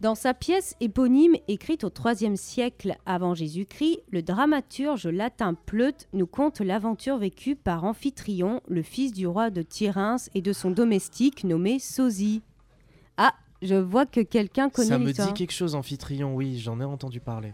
Dans 0.00 0.16
sa 0.16 0.34
pièce 0.34 0.74
éponyme 0.80 1.36
écrite 1.46 1.84
au 1.84 1.90
IIIe 1.90 2.36
siècle 2.36 2.96
avant 3.06 3.34
Jésus-Christ, 3.34 4.00
le 4.10 4.22
dramaturge 4.22 5.06
latin 5.06 5.54
Pleute 5.54 6.08
nous 6.12 6.26
conte 6.26 6.60
l'aventure 6.60 7.18
vécue 7.18 7.54
par 7.54 7.84
Amphitryon, 7.84 8.60
le 8.66 8.82
fils 8.82 9.12
du 9.12 9.28
roi 9.28 9.50
de 9.50 9.62
Tyrins 9.62 10.16
et 10.34 10.42
de 10.42 10.52
son 10.52 10.72
domestique 10.72 11.44
nommé 11.44 11.78
Sosie. 11.78 12.42
Ah, 13.16 13.32
je 13.62 13.76
vois 13.76 14.06
que 14.06 14.20
quelqu'un 14.20 14.70
connaît 14.70 14.88
Ça 14.88 14.98
me 14.98 15.06
l'histoire. 15.06 15.28
dit 15.28 15.34
quelque 15.34 15.52
chose, 15.52 15.76
Amphitryon, 15.76 16.34
oui, 16.34 16.58
j'en 16.58 16.80
ai 16.80 16.84
entendu 16.84 17.20
parler. 17.20 17.52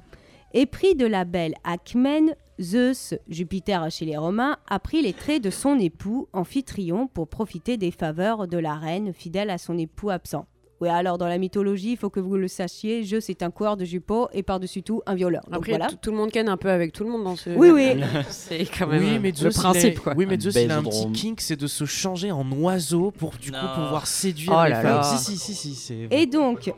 Épris 0.55 0.95
de 0.95 1.05
la 1.05 1.27
belle 1.27 1.55
Acmène, 1.65 2.35
Zeus, 2.61 3.15
Jupiter 3.29 3.91
chez 3.91 4.05
les 4.05 4.17
Romains, 4.17 4.57
a 4.69 4.79
pris 4.79 5.03
les 5.03 5.13
traits 5.13 5.43
de 5.43 5.51
son 5.51 5.79
époux, 5.79 6.29
Amphitryon, 6.33 7.07
pour 7.07 7.29
profiter 7.29 7.77
des 7.77 7.91
faveurs 7.91 8.49
de 8.49 8.59
la 8.59 8.75
reine, 8.75 9.13
fidèle 9.13 9.51
à 9.51 9.59
son 9.59 9.79
époux 9.79 10.11
absent. 10.11 10.47
Oui, 10.81 10.89
alors 10.89 11.19
dans 11.19 11.27
la 11.27 11.39
mythologie, 11.39 11.93
il 11.93 11.97
faut 11.97 12.09
que 12.11 12.21
vous 12.21 12.37
le 12.37 12.47
sachiez, 12.47 13.03
Zeus 13.03 13.29
est 13.31 13.43
un 13.43 13.51
coureur 13.51 13.77
de 13.77 13.85
jupeau 13.85 14.29
et 14.33 14.45
par-dessus 14.45 14.85
tout 14.85 15.03
un 15.07 15.17
violeur. 15.17 15.43
Donc 15.47 15.55
Après, 15.57 15.73
voilà. 15.73 15.89
tout, 16.01 16.11
le 16.13 16.17
monde 16.17 16.31
ken 16.31 16.49
un 16.49 16.57
peu 16.57 16.71
avec 16.71 16.93
tout 16.93 17.03
le 17.03 17.11
monde 17.11 17.25
dans 17.25 17.35
ce. 17.35 17.51
Oui, 17.51 17.71
oui. 17.71 18.01
C'est 18.29 18.65
quand 18.65 18.87
même 18.87 19.03
oui, 19.03 19.17
euh, 19.17 19.19
mais 19.21 19.31
le 19.31 19.37
Zeus, 19.37 19.57
il 19.57 19.61
principe, 19.61 19.85
est- 19.85 19.95
quoi. 19.97 20.15
Oui, 20.17 20.27
mais 20.27 20.39
Zeus, 20.39 20.55
il 20.55 20.71
a 20.71 20.79
un 20.79 20.83
petit 20.85 21.11
kink, 21.11 21.41
c'est 21.41 21.57
de 21.57 21.67
se 21.67 21.85
changer 21.85 22.31
en 22.31 22.49
oiseau 22.53 23.11
pour 23.11 23.33
du 23.41 23.51
coup 23.51 23.59
pouvoir 23.75 24.07
séduire 24.07 24.53
Oh 24.57 24.65
les 24.65 24.71
là 24.71 24.83
femmes. 24.83 24.97
là. 24.99 25.03
Si, 25.03 25.37
si, 25.37 25.53
si, 25.55 25.75
si. 25.75 26.07
Et 26.13 26.27
donc, 26.27 26.73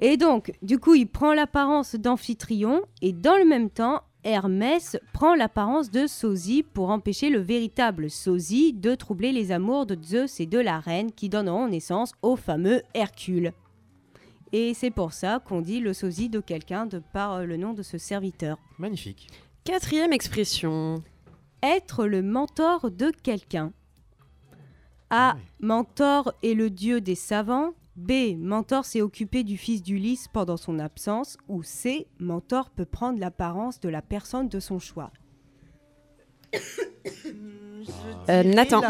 et 0.00 0.16
donc, 0.16 0.52
du 0.62 0.78
coup, 0.80 0.94
il 0.94 1.06
prend 1.06 1.32
l'apparence 1.32 1.94
d'Amphitryon 1.94 2.80
et 3.00 3.12
dans 3.12 3.36
le 3.36 3.44
même 3.44 3.70
temps, 3.70 4.00
Hermès 4.24 4.98
prend 5.12 5.34
l'apparence 5.34 5.90
de 5.90 6.06
Sosie 6.06 6.62
pour 6.62 6.90
empêcher 6.90 7.30
le 7.30 7.40
véritable 7.40 8.10
Sosie 8.10 8.72
de 8.72 8.94
troubler 8.94 9.32
les 9.32 9.52
amours 9.52 9.86
de 9.86 9.96
Zeus 10.02 10.40
et 10.40 10.46
de 10.46 10.58
la 10.58 10.78
reine 10.78 11.12
qui 11.12 11.28
donneront 11.28 11.68
naissance 11.68 12.12
au 12.22 12.36
fameux 12.36 12.82
Hercule. 12.94 13.52
Et 14.52 14.74
c'est 14.74 14.90
pour 14.90 15.12
ça 15.12 15.38
qu'on 15.38 15.60
dit 15.60 15.80
le 15.80 15.92
sosie 15.92 16.28
de 16.28 16.40
quelqu'un 16.40 16.86
de 16.86 16.98
par 17.12 17.34
euh, 17.34 17.44
le 17.44 17.56
nom 17.56 17.72
de 17.72 17.82
ce 17.82 17.98
serviteur. 17.98 18.58
Magnifique. 18.78 19.28
Quatrième 19.64 20.12
expression. 20.12 21.02
Être 21.62 22.06
le 22.06 22.22
mentor 22.22 22.90
de 22.90 23.12
quelqu'un. 23.22 23.72
A. 25.10 25.36
Mentor 25.60 26.32
est 26.42 26.54
le 26.54 26.70
dieu 26.70 27.00
des 27.00 27.14
savants. 27.14 27.74
B. 28.00 28.36
Mentor 28.38 28.84
s'est 28.84 29.02
occupé 29.02 29.44
du 29.44 29.56
fils 29.56 29.82
d'Ulysse 29.82 30.28
pendant 30.28 30.56
son 30.56 30.78
absence. 30.78 31.36
Ou 31.48 31.62
C. 31.62 32.06
Mentor 32.18 32.70
peut 32.70 32.84
prendre 32.84 33.20
l'apparence 33.20 33.80
de 33.80 33.88
la 33.88 34.02
personne 34.02 34.48
de 34.48 34.60
son 34.60 34.78
choix. 34.78 35.10
Euh, 38.28 38.42
Nathan. 38.42 38.82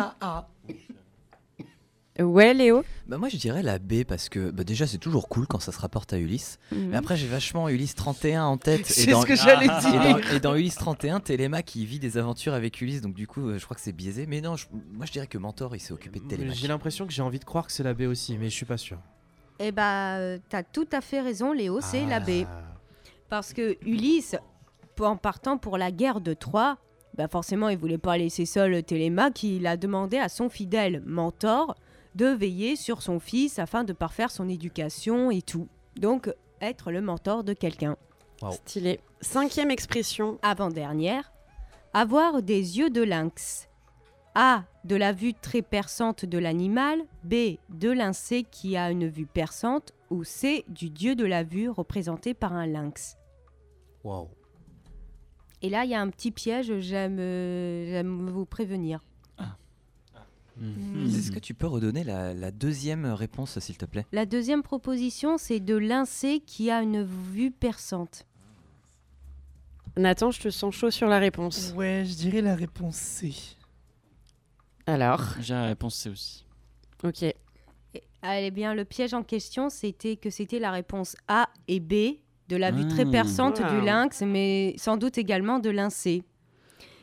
Ouais, 2.23 2.55
Léo 2.55 2.83
Bah 3.07 3.19
moi 3.19 3.29
je 3.29 3.37
dirais 3.37 3.63
la 3.63 3.79
B 3.79 4.05
parce 4.07 4.29
que 4.29 4.51
bah 4.51 4.65
déjà 4.65 4.87
c'est 4.87 4.99
toujours 4.99 5.29
cool 5.29 5.47
quand 5.47 5.61
ça 5.61 5.73
se 5.73 5.79
rapporte 5.81 6.13
à 6.13 6.19
Ulysse. 6.19 6.59
Mhm. 6.73 6.89
Mais 6.91 6.97
après 6.97 7.17
j'ai 7.17 7.27
vachement 7.27 7.69
Ulysse 7.69 7.95
31 7.95 8.45
en 8.45 8.57
tête. 8.57 8.87
C'est 8.87 9.13
ce 9.13 9.27
que 9.27 9.37
j'allais 9.37 9.67
et 9.67 9.81
dire. 9.91 10.03
dans, 10.03 10.19
et 10.37 10.41
dans 10.41 10.55
Ulysse 10.55 10.77
31, 10.77 11.21
Télémaque 11.21 11.67
qui 11.67 11.87
vit 11.87 11.99
des 11.99 12.19
aventures 12.19 12.55
avec 12.55 12.81
Ulysse 12.81 13.01
donc 13.01 13.15
du 13.15 13.27
coup 13.27 13.49
euh, 13.49 13.59
je 13.59 13.65
crois 13.65 13.75
que 13.75 13.81
c'est 13.81 13.93
biaisé. 13.93 14.27
Mais 14.27 14.41
non, 14.41 14.57
je- 14.57 14.67
moi 14.93 15.07
je 15.07 15.13
dirais 15.13 15.27
que 15.27 15.39
Mentor 15.39 15.75
il 15.77 15.81
s'est 15.81 15.93
occupé 15.93 16.21
de 16.21 16.25
Télémaque. 16.27 16.57
J'ai 16.57 16.69
l'impression 16.69 17.07
que 17.07 17.13
j'ai 17.13 17.23
envie 17.23 17.39
de 17.39 17.45
croire 17.45 17.67
que 17.67 17.73
c'est 17.73 17.83
la 17.85 17.95
B 17.95 18.03
aussi, 18.03 18.37
mais 18.39 18.47
je 18.51 18.55
suis 18.55 18.67
pas 18.67 18.77
sûr. 18.79 18.99
Eh 19.59 19.73
bah, 19.73 20.17
euh, 20.17 20.39
t'as 20.49 20.63
tout 20.63 20.89
à 20.91 21.01
fait 21.03 21.21
raison, 21.21 21.53
Léo, 21.53 21.81
c'est 21.83 22.07
la 22.07 22.19
B. 22.21 22.47
Parce 23.29 23.53
que 23.53 23.77
Ulysse, 23.87 24.37
en 24.99 25.17
partant 25.17 25.59
pour 25.59 25.79
la 25.79 25.91
guerre 25.91 26.21
de 26.21 26.33
Troie, 26.35 26.79
bah 27.17 27.29
forcément, 27.29 27.69
il 27.69 27.77
voulait 27.77 27.99
pas 27.99 28.17
laisser 28.17 28.47
seul 28.47 28.83
Télémaque. 28.83 29.43
Il 29.43 29.67
a 29.67 29.77
demandé 29.77 30.17
à 30.17 30.29
son 30.29 30.49
fidèle 30.49 31.03
mentor 31.07 31.75
de 32.15 32.27
veiller 32.27 32.77
sur 32.77 33.03
son 33.03 33.21
fils 33.21 33.59
afin 33.59 33.85
de 33.85 33.93
parfaire 33.93 34.31
son 34.31 34.49
éducation 34.49 35.31
et 35.31 35.43
tout. 35.43 35.69
Donc, 35.97 36.33
être 36.61 36.91
le 36.91 37.01
mentor 37.01 37.45
de 37.45 37.53
quelqu'un. 37.53 37.97
Stylé. 38.51 39.01
Cinquième 39.21 39.71
expression. 39.71 40.39
Avant-dernière. 40.43 41.33
Avoir 41.93 42.43
des 42.43 42.79
yeux 42.79 42.91
de 42.91 43.03
lynx. 43.03 43.69
A. 44.35 44.65
De 44.85 44.97
la 44.97 45.13
vue 45.13 45.35
très 45.35 45.63
perçante 45.63 46.25
de 46.25 46.39
l'animal. 46.39 47.01
B. 47.25 47.59
De 47.69 47.91
l'insecte 47.91 48.51
qui 48.51 48.77
a 48.77 48.91
une 48.91 49.09
vue 49.09 49.27
perçante. 49.27 49.93
Ou 50.11 50.25
C. 50.25 50.65
Du 50.69 50.91
dieu 50.91 51.15
de 51.15 51.25
la 51.25 51.43
vue 51.43 51.69
représenté 51.69 52.33
par 52.35 52.55
un 52.55 52.67
lynx. 52.67 53.17
Waouh. 54.05 54.29
Et 55.63 55.69
là, 55.69 55.85
il 55.85 55.91
y 55.91 55.95
a 55.95 56.01
un 56.01 56.09
petit 56.09 56.31
piège, 56.31 56.79
j'aime 56.79 57.19
euh, 57.19 57.85
j'aime 57.91 58.31
vous 58.31 58.47
prévenir. 58.47 59.01
Hmm. 60.57 61.07
Est-ce 61.07 61.31
que 61.31 61.39
tu 61.39 61.55
peux 61.55 61.67
redonner 61.67 62.05
la, 62.05 62.35
la 62.35 62.51
deuxième 62.51 63.07
réponse 63.07 63.59
s'il 63.61 63.77
te 63.79 63.85
plaît? 63.87 64.07
La 64.13 64.27
deuxième 64.27 64.63
proposition, 64.63 65.39
c'est 65.39 65.61
de 65.61 65.77
l'insecte 65.77 66.47
qui 66.47 66.71
a 66.71 66.83
une 66.83 67.03
vue 67.03 67.51
perçante. 67.51 68.27
Nathan, 69.97 70.31
je 70.31 70.41
te 70.41 70.51
sens 70.51 70.75
chaud 70.75 70.91
sur 70.91 71.09
la 71.09 71.19
réponse. 71.19 71.73
Ouais, 71.77 72.05
je 72.07 72.15
dirais 72.15 72.41
la 72.43 72.55
réponse 72.55 72.97
C. 72.97 73.33
Alors 74.87 75.35
J'ai 75.41 75.55
la 75.55 75.67
réponse 75.67 75.95
C 75.97 76.11
aussi. 76.11 76.45
Ok. 77.05 77.25
Eh 78.23 78.51
bien, 78.51 78.75
le 78.75 78.85
piège 78.85 79.15
en 79.15 79.23
question, 79.23 79.71
c'était 79.71 80.17
que 80.17 80.29
c'était 80.31 80.59
la 80.59 80.71
réponse 80.71 81.17
A 81.27 81.49
et 81.69 81.81
B 81.81 82.19
de 82.49 82.57
la 82.57 82.71
vue 82.71 82.87
très 82.89 83.07
Ah. 83.07 83.11
perçante 83.11 83.57
du 83.63 83.81
lynx, 83.81 84.23
mais 84.23 84.75
sans 84.77 84.97
doute 84.97 85.17
également 85.19 85.59
de 85.59 85.71
l'insecte. 85.71 86.27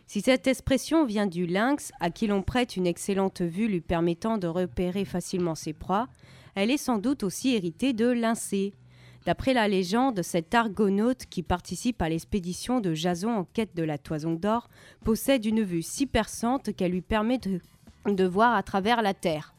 Si 0.07 0.21
cette 0.21 0.47
expression 0.47 1.05
vient 1.05 1.27
du 1.27 1.45
lynx, 1.45 1.91
à 1.99 2.09
qui 2.09 2.27
l'on 2.27 2.41
prête 2.41 2.77
une 2.77 2.87
excellente 2.87 3.41
vue 3.41 3.67
lui 3.67 3.81
permettant 3.81 4.37
de 4.37 4.47
repérer 4.47 5.03
facilement 5.03 5.53
ses 5.53 5.73
proies, 5.73 6.07
elle 6.55 6.71
est 6.71 6.77
sans 6.77 6.97
doute 6.97 7.23
aussi 7.23 7.53
héritée 7.55 7.91
de 7.91 8.07
l'insecte. 8.07 8.77
D'après 9.25 9.53
la 9.53 9.67
légende, 9.67 10.21
cet 10.21 10.55
argonaute 10.55 11.25
qui 11.25 11.43
participe 11.43 12.01
à 12.01 12.07
l'expédition 12.07 12.79
de 12.79 12.93
Jason 12.93 13.35
en 13.35 13.43
quête 13.43 13.75
de 13.75 13.83
la 13.83 13.97
toison 13.97 14.31
d'or 14.31 14.69
possède 15.03 15.43
une 15.43 15.61
vue 15.61 15.81
si 15.81 16.05
perçante 16.05 16.73
qu'elle 16.73 16.93
lui 16.93 17.01
permet 17.01 17.37
de 18.05 18.23
voir 18.25 18.55
à 18.55 18.63
travers 18.63 19.01
la 19.01 19.13
terre. 19.13 19.53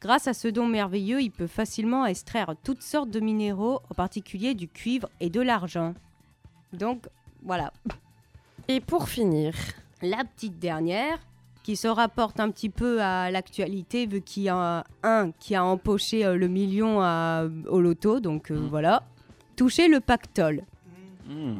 Grâce 0.00 0.28
à 0.28 0.34
ce 0.34 0.46
don 0.46 0.66
merveilleux, 0.66 1.20
il 1.20 1.32
peut 1.32 1.48
facilement 1.48 2.06
extraire 2.06 2.54
toutes 2.62 2.82
sortes 2.82 3.10
de 3.10 3.18
minéraux, 3.18 3.80
en 3.90 3.94
particulier 3.94 4.54
du 4.54 4.68
cuivre 4.68 5.08
et 5.18 5.30
de 5.30 5.40
l'argent. 5.40 5.94
Donc, 6.72 7.08
voilà. 7.42 7.72
Et 8.68 8.80
pour 8.80 9.08
finir, 9.08 9.54
La 10.02 10.24
petite 10.24 10.58
dernière, 10.58 11.18
qui 11.62 11.74
se 11.74 11.88
rapporte 11.88 12.38
un 12.38 12.50
petit 12.50 12.68
peu 12.70 13.02
à 13.02 13.30
l'actualité, 13.30 14.06
vu 14.06 14.20
qu'il 14.20 14.44
y 14.44 14.48
a 14.48 14.84
un 15.02 15.30
qui 15.32 15.54
a 15.54 15.64
empoché 15.64 16.24
euh, 16.24 16.36
le 16.36 16.46
million 16.48 17.00
à- 17.00 17.46
au 17.68 17.80
loto, 17.80 18.20
donc 18.20 18.50
euh, 18.52 18.54
voilà. 18.70 19.02
Toucher 19.56 19.88
le 19.88 20.00
pactole. 20.00 20.62
Hmm. 21.28 21.56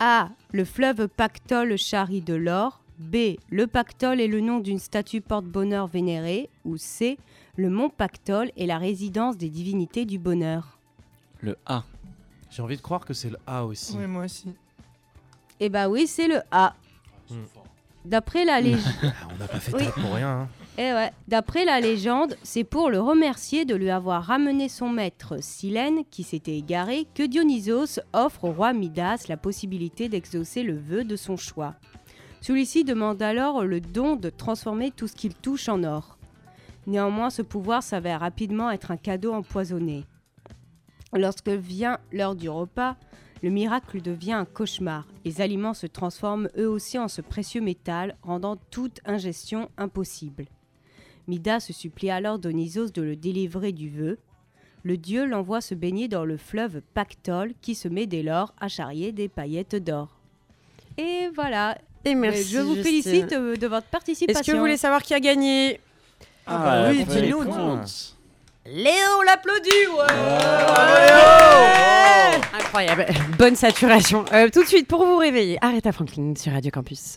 A. 0.00 0.30
Le 0.52 0.64
fleuve 0.64 1.08
Pactole 1.08 1.76
charrie 1.76 2.22
de 2.22 2.34
l'or. 2.34 2.80
B. 2.98 3.36
Le 3.50 3.66
Pactole 3.66 4.20
est 4.20 4.26
le 4.28 4.40
nom 4.40 4.58
d'une 4.60 4.78
statue 4.78 5.20
porte-bonheur 5.20 5.86
vénérée. 5.86 6.48
Ou 6.64 6.76
C. 6.76 7.18
Le 7.56 7.70
mont 7.70 7.90
Pactole 7.90 8.50
est 8.56 8.66
la 8.66 8.78
résidence 8.78 9.36
des 9.36 9.48
divinités 9.50 10.04
du 10.06 10.18
bonheur. 10.18 10.78
Le 11.40 11.56
A. 11.66 11.84
J'ai 12.50 12.62
envie 12.62 12.76
de 12.76 12.82
croire 12.82 13.04
que 13.04 13.12
c'est 13.14 13.30
le 13.30 13.38
A 13.46 13.64
aussi. 13.64 13.96
Oui, 13.96 14.06
moi 14.06 14.24
aussi. 14.24 14.48
Eh 15.60 15.68
bah 15.68 15.88
oui, 15.88 16.06
c'est 16.06 16.28
le 16.28 16.40
A. 16.50 16.74
Hmm. 17.30 17.34
D'après 18.04 18.44
la 18.44 18.60
légende. 18.60 18.92
On 19.34 19.36
n'a 19.38 19.48
pas 19.48 19.58
fait 19.60 19.74
Oui. 19.74 19.84
ça 19.84 19.90
pour 19.92 20.14
rien. 20.14 20.28
hein. 20.42 20.48
Eh 20.80 20.92
ouais, 20.92 21.10
d'après 21.26 21.64
la 21.64 21.80
légende, 21.80 22.36
c'est 22.44 22.62
pour 22.62 22.88
le 22.88 23.00
remercier 23.00 23.64
de 23.64 23.74
lui 23.74 23.90
avoir 23.90 24.22
ramené 24.22 24.68
son 24.68 24.88
maître 24.88 25.42
Silène, 25.42 26.04
qui 26.08 26.22
s'était 26.22 26.56
égaré, 26.56 27.08
que 27.16 27.24
Dionysos 27.24 27.98
offre 28.12 28.44
au 28.44 28.52
roi 28.52 28.72
Midas 28.72 29.24
la 29.28 29.36
possibilité 29.36 30.08
d'exaucer 30.08 30.62
le 30.62 30.78
vœu 30.78 31.02
de 31.02 31.16
son 31.16 31.36
choix. 31.36 31.74
Celui-ci 32.40 32.84
demande 32.84 33.20
alors 33.20 33.64
le 33.64 33.80
don 33.80 34.14
de 34.14 34.30
transformer 34.30 34.92
tout 34.92 35.08
ce 35.08 35.16
qu'il 35.16 35.34
touche 35.34 35.68
en 35.68 35.82
or. 35.82 36.16
Néanmoins, 36.86 37.30
ce 37.30 37.42
pouvoir 37.42 37.82
s'avère 37.82 38.20
rapidement 38.20 38.70
être 38.70 38.92
un 38.92 38.96
cadeau 38.96 39.32
empoisonné. 39.34 40.04
Lorsque 41.12 41.48
vient 41.48 41.98
l'heure 42.12 42.36
du 42.36 42.48
repas, 42.48 42.94
le 43.42 43.50
miracle 43.50 44.00
devient 44.02 44.32
un 44.32 44.44
cauchemar. 44.44 45.06
Les 45.24 45.40
aliments 45.40 45.74
se 45.74 45.86
transforment 45.86 46.48
eux 46.58 46.68
aussi 46.68 46.98
en 46.98 47.08
ce 47.08 47.20
précieux 47.20 47.60
métal, 47.60 48.16
rendant 48.22 48.56
toute 48.70 49.00
ingestion 49.04 49.70
impossible. 49.78 50.46
Midas 51.28 51.60
se 51.60 51.72
supplie 51.72 52.10
alors 52.10 52.38
Dionysos 52.38 52.90
de 52.90 53.02
le 53.02 53.16
délivrer 53.16 53.72
du 53.72 53.90
vœu. 53.90 54.18
Le 54.82 54.96
dieu 54.96 55.26
l'envoie 55.26 55.60
se 55.60 55.74
baigner 55.74 56.08
dans 56.08 56.24
le 56.24 56.36
fleuve 56.36 56.80
Pactole 56.94 57.52
qui 57.60 57.74
se 57.74 57.88
met 57.88 58.06
dès 58.06 58.22
lors 58.22 58.54
à 58.60 58.68
charrier 58.68 59.12
des 59.12 59.28
paillettes 59.28 59.76
d'or. 59.76 60.08
Et 60.96 61.28
voilà. 61.34 61.76
Et 62.04 62.14
merci, 62.14 62.44
Je 62.44 62.58
vous 62.60 62.74
Justine. 62.76 63.02
félicite 63.02 63.32
euh, 63.32 63.56
de 63.56 63.66
votre 63.66 63.88
participation. 63.88 64.40
Est-ce 64.40 64.50
que 64.50 64.56
vous 64.56 64.62
voulez 64.62 64.76
savoir 64.76 65.02
qui 65.02 65.14
a 65.14 65.20
gagné? 65.20 65.80
Ah, 66.46 66.58
bah 66.58 66.90
oui, 66.90 67.04
dis-nous, 67.04 67.38
réponse. 67.40 68.17
Léo 68.70 69.22
l'applaudit, 69.24 69.70
ouais. 69.96 70.04
Incroyable, 72.52 73.06
bonne 73.38 73.56
saturation. 73.56 74.26
Euh, 74.32 74.50
tout 74.52 74.62
de 74.62 74.68
suite, 74.68 74.86
pour 74.86 75.06
vous 75.06 75.16
réveiller, 75.16 75.56
Aretha 75.62 75.90
Franklin 75.90 76.34
sur 76.36 76.52
Radio 76.52 76.70
Campus. 76.70 77.16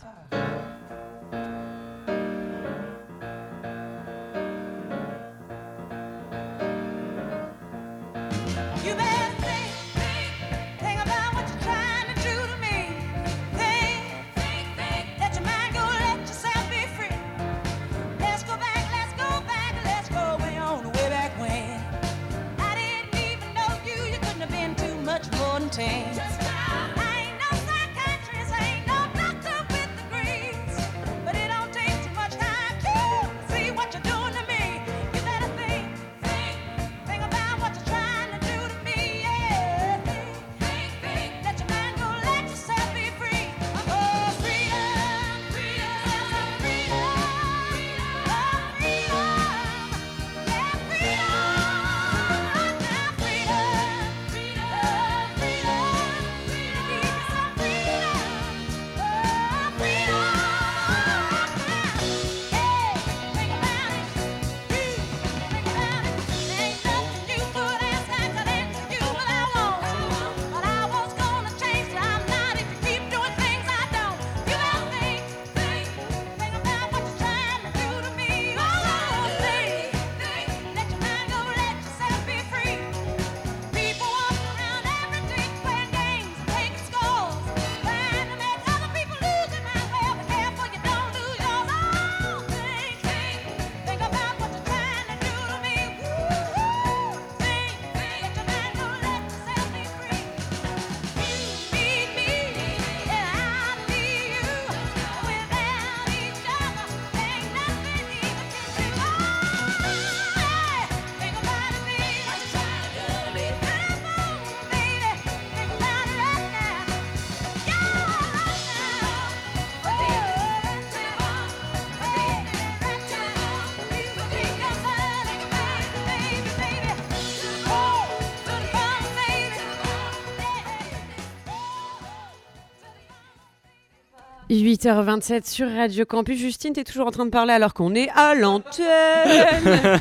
8h27 134.52 135.50
sur 135.50 135.66
Radio 135.66 136.04
Campus. 136.04 136.38
Justine, 136.38 136.74
t'es 136.74 136.84
toujours 136.84 137.06
en 137.06 137.10
train 137.10 137.24
de 137.24 137.30
parler 137.30 137.54
alors 137.54 137.72
qu'on 137.72 137.94
est 137.94 138.10
à 138.10 138.34
l'antenne. 138.34 138.84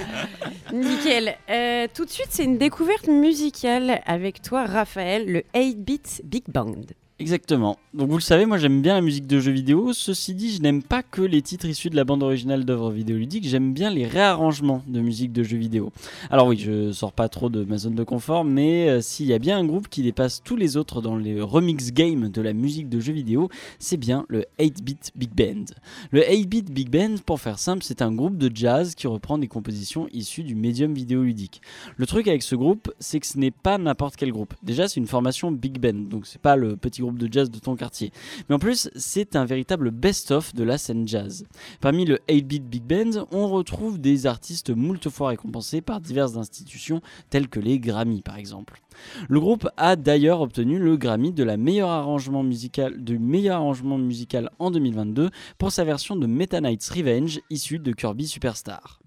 Nickel. 0.74 1.38
Euh, 1.50 1.88
tout 1.94 2.04
de 2.04 2.10
suite, 2.10 2.28
c'est 2.32 2.44
une 2.44 2.58
découverte 2.58 3.08
musicale 3.08 4.02
avec 4.06 4.42
toi, 4.42 4.66
Raphaël, 4.66 5.26
le 5.26 5.44
8-bit 5.56 6.24
Big 6.26 6.44
Band. 6.50 6.76
Exactement. 7.22 7.78
Donc 7.94 8.10
vous 8.10 8.18
le 8.18 8.22
savez, 8.22 8.48
moi 8.48 8.58
j'aime 8.58 8.82
bien 8.82 8.96
la 8.96 9.02
musique 9.02 9.28
de 9.28 9.40
jeux 9.40 9.52
vidéo. 9.52 9.94
Ceci 9.94 10.34
dit, 10.34 10.56
je 10.56 10.62
n'aime 10.64 10.82
pas 10.82 11.04
que 11.04 11.22
les 11.22 11.44
titres 11.44 11.68
issus 11.68 11.92
de 11.92 11.96
la 11.96 12.04
bande 12.04 12.24
originale 12.24 12.66
d'œuvres 12.66 12.90
vidéoludiques, 12.90 13.48
j'aime 13.48 13.74
bien 13.74 13.92
les 13.92 14.08
réarrangements 14.08 14.82
de 14.88 15.02
musique 15.02 15.32
de 15.32 15.44
jeux 15.44 15.60
vidéo. 15.60 15.92
Alors 16.32 16.48
oui, 16.48 16.58
je 16.58 16.92
sors 16.92 17.14
pas 17.14 17.30
trop 17.30 17.50
de 17.50 17.64
ma 17.64 17.78
zone 17.78 17.94
de 17.94 18.04
confort, 18.04 18.44
mais 18.44 18.90
euh, 18.90 19.02
s'il 19.02 19.28
y 19.28 19.34
a 19.34 19.38
bien 19.40 19.60
un 19.60 19.66
groupe 19.66 19.88
qui 19.88 20.02
dépasse 20.02 20.42
tous 20.44 20.56
les 20.56 20.78
autres 20.78 21.00
dans 21.00 21.16
les 21.16 21.40
remix 21.40 21.94
games 21.94 22.30
de 22.30 22.42
la 22.42 22.54
musique 22.54 22.90
de 22.90 23.00
jeux 23.00 23.14
vidéo, 23.14 23.50
c'est 23.78 23.98
bien 23.98 24.26
le 24.28 24.46
8-bit 24.60 25.12
Big 25.16 25.30
Band. 25.36 25.66
Le 26.10 26.22
8-bit 26.22 26.72
Big 26.72 26.90
Band, 26.90 27.18
pour 27.24 27.40
faire 27.40 27.60
simple, 27.60 27.84
c'est 27.84 28.02
un 28.02 28.12
groupe 28.12 28.40
de 28.40 28.50
jazz 28.52 28.96
qui 28.96 29.06
reprend 29.06 29.38
des 29.38 29.48
compositions 29.48 30.08
issues 30.12 30.44
du 30.44 30.56
médium 30.56 30.96
vidéoludique. 30.96 31.62
Le 31.98 32.08
truc 32.08 32.28
avec 32.28 32.42
ce 32.42 32.56
groupe, 32.56 32.92
c'est 33.00 33.20
que 33.20 33.28
ce 33.28 33.38
n'est 33.38 33.52
pas 33.52 33.78
n'importe 33.78 34.16
quel 34.16 34.32
groupe. 34.32 34.56
Déjà, 34.64 34.88
c'est 34.88 35.00
une 35.00 35.08
formation 35.08 35.52
Big 35.52 35.78
Band, 35.78 36.10
donc 36.10 36.26
c'est 36.26 36.42
pas 36.42 36.56
le 36.56 36.78
petit 36.78 37.02
groupe 37.02 37.11
de 37.17 37.32
jazz 37.32 37.50
de 37.50 37.60
ton 37.60 37.76
quartier. 37.76 38.12
Mais 38.47 38.56
en 38.56 38.60
plus, 38.60 38.89
c'est 38.95 39.36
un 39.36 39.45
véritable 39.45 39.91
best-of 39.91 40.54
de 40.54 40.63
la 40.63 40.78
scène 40.78 41.08
jazz. 41.08 41.45
Parmi 41.80 42.06
le 42.06 42.19
8-bit 42.30 42.67
Big 42.67 42.84
Band, 42.84 43.28
on 43.32 43.47
retrouve 43.47 44.00
des 44.00 44.26
artistes 44.26 44.69
moult 44.69 45.10
fois 45.10 45.30
récompensés 45.30 45.82
par 45.82 46.02
diverses 46.02 46.38
institutions 46.38 47.02
telles 47.30 47.47
que 47.47 47.60
les 47.60 47.80
Grammy 47.80 48.21
par 48.21 48.38
exemple. 48.38 48.82
Le 49.30 49.39
groupe 49.39 49.67
a 49.78 49.95
d'ailleurs 49.95 50.41
obtenu 50.41 50.80
le 50.80 50.97
Grammy 50.97 51.32
de 51.32 51.43
la 51.43 51.58
meilleur 51.58 51.89
arrangement 51.89 52.43
musical, 52.43 53.04
du 53.04 53.19
meilleur 53.19 53.58
arrangement 53.58 53.97
musical 53.97 54.52
en 54.60 54.71
2022 54.71 55.30
pour 55.58 55.71
sa 55.71 55.84
version 55.84 56.15
de 56.15 56.28
Meta 56.28 56.60
Knight's 56.60 56.89
Revenge 56.89 57.39
issue 57.50 57.80
de 57.80 57.91
Kirby 57.91 58.28
Superstar. 58.28 59.01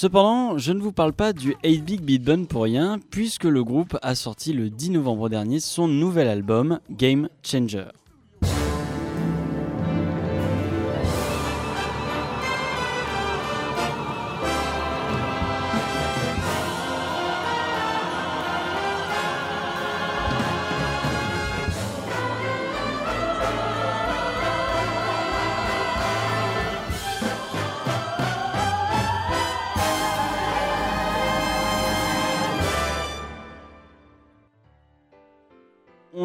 Cependant, 0.00 0.58
je 0.58 0.72
ne 0.72 0.80
vous 0.80 0.92
parle 0.92 1.12
pas 1.12 1.32
du 1.32 1.56
8 1.64 1.80
Big 1.82 2.02
Beat 2.02 2.22
Bun 2.22 2.44
pour 2.44 2.62
rien, 2.62 3.00
puisque 3.10 3.42
le 3.42 3.64
groupe 3.64 3.98
a 4.00 4.14
sorti 4.14 4.52
le 4.52 4.70
10 4.70 4.90
novembre 4.90 5.28
dernier 5.28 5.58
son 5.58 5.88
nouvel 5.88 6.28
album, 6.28 6.78
Game 6.88 7.28
Changer. 7.42 7.86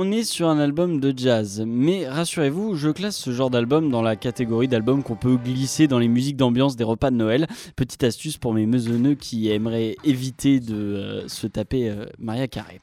On 0.05 0.11
est 0.11 0.25
sur 0.25 0.49
un 0.49 0.59
album 0.59 0.99
de 0.99 1.13
jazz, 1.15 1.63
mais 1.65 2.09
rassurez-vous, 2.09 2.75
je 2.75 2.89
classe 2.89 3.15
ce 3.15 3.31
genre 3.31 3.49
d'album 3.49 3.89
dans 3.89 4.01
la 4.01 4.17
catégorie 4.17 4.67
d'albums 4.67 5.01
qu'on 5.01 5.15
peut 5.15 5.37
glisser 5.37 5.87
dans 5.87 5.97
les 5.97 6.09
musiques 6.09 6.35
d'ambiance 6.35 6.75
des 6.75 6.83
repas 6.83 7.09
de 7.09 7.15
Noël. 7.15 7.47
Petite 7.77 8.03
astuce 8.03 8.35
pour 8.35 8.53
mes 8.53 8.65
meusonneux 8.65 9.15
qui 9.15 9.49
aimeraient 9.49 9.95
éviter 10.03 10.59
de 10.59 10.75
euh, 10.75 11.27
se 11.29 11.47
taper 11.47 11.89
euh, 11.89 12.05
Maria 12.19 12.49
Carré. 12.49 12.81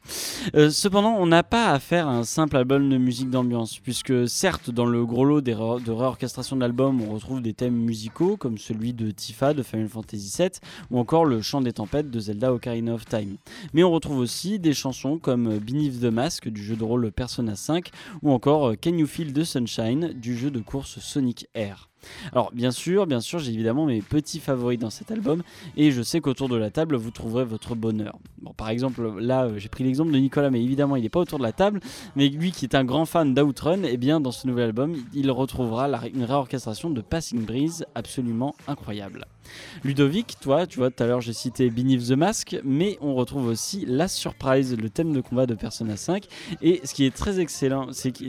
Euh, 0.54 0.70
cependant, 0.70 1.14
on 1.18 1.26
n'a 1.26 1.42
pas 1.42 1.72
à 1.72 1.78
faire 1.78 2.08
un 2.08 2.24
simple 2.24 2.56
album 2.56 2.88
de 2.88 2.96
musique 2.96 3.28
d'ambiance, 3.28 3.78
puisque 3.78 4.26
certes, 4.26 4.70
dans 4.70 4.86
le 4.86 5.04
gros 5.04 5.26
lot 5.26 5.42
de 5.42 5.52
réorchestration 5.90 6.56
de 6.56 6.62
l'album, 6.62 7.02
on 7.02 7.12
retrouve 7.12 7.42
des 7.42 7.52
thèmes 7.52 7.76
musicaux 7.76 8.38
comme 8.38 8.56
celui 8.56 8.94
de 8.94 9.10
Tifa 9.10 9.52
de 9.52 9.62
Final 9.62 9.88
Fantasy 9.88 10.34
VII 10.38 10.52
ou 10.90 10.98
encore 10.98 11.26
le 11.26 11.42
chant 11.42 11.60
des 11.60 11.74
tempêtes 11.74 12.10
de 12.10 12.18
Zelda 12.18 12.50
Ocarina 12.50 12.94
of 12.94 13.04
Time. 13.04 13.36
Mais 13.74 13.84
on 13.84 13.90
retrouve 13.90 14.20
aussi 14.20 14.58
des 14.58 14.72
chansons 14.72 15.18
comme 15.18 15.58
Beneath 15.58 16.00
the 16.00 16.04
Mask 16.04 16.48
du 16.48 16.64
jeu 16.64 16.76
de 16.76 16.84
rôle 16.84 17.09
Persona 17.10 17.56
5 17.56 17.90
ou 18.22 18.30
encore 18.30 18.74
Can 18.82 18.96
You 18.96 19.06
Feel 19.06 19.32
the 19.32 19.44
Sunshine 19.44 20.12
du 20.12 20.36
jeu 20.36 20.50
de 20.50 20.60
course 20.60 20.98
Sonic 21.00 21.48
Air. 21.54 21.89
Alors 22.32 22.50
bien 22.52 22.70
sûr, 22.70 23.06
bien 23.06 23.20
sûr, 23.20 23.38
j'ai 23.38 23.52
évidemment 23.52 23.86
mes 23.86 24.02
petits 24.02 24.40
favoris 24.40 24.78
dans 24.78 24.90
cet 24.90 25.10
album 25.10 25.42
et 25.76 25.90
je 25.90 26.02
sais 26.02 26.20
qu'autour 26.20 26.48
de 26.48 26.56
la 26.56 26.70
table 26.70 26.96
vous 26.96 27.10
trouverez 27.10 27.44
votre 27.44 27.74
bonheur. 27.74 28.18
Bon, 28.42 28.52
par 28.52 28.68
exemple, 28.70 29.18
là 29.20 29.44
euh, 29.44 29.58
j'ai 29.58 29.68
pris 29.68 29.84
l'exemple 29.84 30.10
de 30.12 30.18
Nicolas, 30.18 30.50
mais 30.50 30.62
évidemment 30.62 30.96
il 30.96 31.02
n'est 31.02 31.08
pas 31.08 31.20
autour 31.20 31.38
de 31.38 31.44
la 31.44 31.52
table, 31.52 31.80
mais 32.16 32.28
lui 32.28 32.52
qui 32.52 32.64
est 32.64 32.74
un 32.74 32.84
grand 32.84 33.04
fan 33.06 33.34
d'Outrun, 33.34 33.82
et 33.82 33.96
bien 33.96 34.20
dans 34.20 34.32
ce 34.32 34.46
nouvel 34.46 34.64
album, 34.66 34.96
il 35.14 35.30
retrouvera 35.30 35.88
la- 35.88 36.06
une 36.12 36.24
réorchestration 36.24 36.90
de 36.90 37.00
Passing 37.00 37.44
Breeze 37.44 37.84
absolument 37.94 38.54
incroyable. 38.66 39.26
Ludovic, 39.84 40.36
toi, 40.40 40.66
tu 40.66 40.78
vois, 40.78 40.90
tout 40.90 41.02
à 41.02 41.06
l'heure 41.06 41.20
j'ai 41.20 41.32
cité 41.32 41.70
Beneath 41.70 42.06
the 42.08 42.12
Mask, 42.12 42.56
mais 42.64 42.98
on 43.00 43.14
retrouve 43.14 43.46
aussi 43.46 43.84
Last 43.86 44.16
Surprise, 44.16 44.76
le 44.76 44.90
thème 44.90 45.12
de 45.12 45.20
combat 45.20 45.46
de 45.46 45.54
Persona 45.54 45.96
5. 45.96 46.26
Et 46.62 46.80
ce 46.84 46.94
qui 46.94 47.04
est 47.04 47.14
très 47.14 47.40
excellent, 47.40 47.88
c'est 47.92 48.12
qui, 48.12 48.26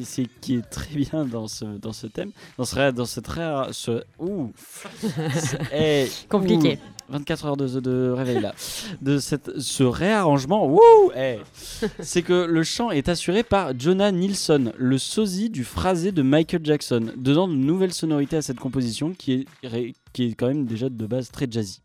est 0.56 0.70
très 0.70 0.96
bien 0.96 1.26
dans 1.26 1.48
ce, 1.48 1.66
dans 1.66 1.94
ce 1.94 2.08
thème, 2.08 2.32
dans 2.58 2.66
ce, 2.66 2.92
dans 2.92 3.06
ce 3.06 3.20
Ce, 3.72 4.04
C'est- 4.20 4.54
Compliqué. 6.30 6.78
ouh, 6.78 6.80
24 7.10 7.46
heures 7.46 7.58
de, 7.58 8.12
réveil 8.12 8.42
là. 8.42 8.54
De 9.02 9.20
cette, 9.20 9.60
ce 9.60 9.84
réarrangement, 9.84 10.68
wouh, 10.68 11.12
eh, 11.16 11.38
c'est 12.00 12.22
que 12.22 12.46
le 12.46 12.64
chant 12.64 12.92
est 12.92 13.10
assuré 13.10 13.44
par 13.44 13.78
Jonah 13.78 14.12
Nilsson, 14.12 14.74
le 14.78 14.98
sosie 14.98 15.50
du 15.50 15.64
phrasé 15.64 16.12
de 16.12 16.22
Michael 16.22 16.62
Jackson, 16.64 17.12
donnant 17.16 17.48
de 17.48 17.56
nouvelles 17.56 17.94
sonorités 17.94 18.38
à 18.38 18.42
cette 18.42 18.60
composition 18.60 19.14
qui 19.18 19.46
est, 19.64 19.94
qui 20.14 20.26
est 20.26 20.34
quand 20.34 20.48
même 20.48 20.66
déjà 20.66 20.90
de 20.90 21.06
base 21.06 21.32
très 21.32 21.48
jazzy. 21.50 21.82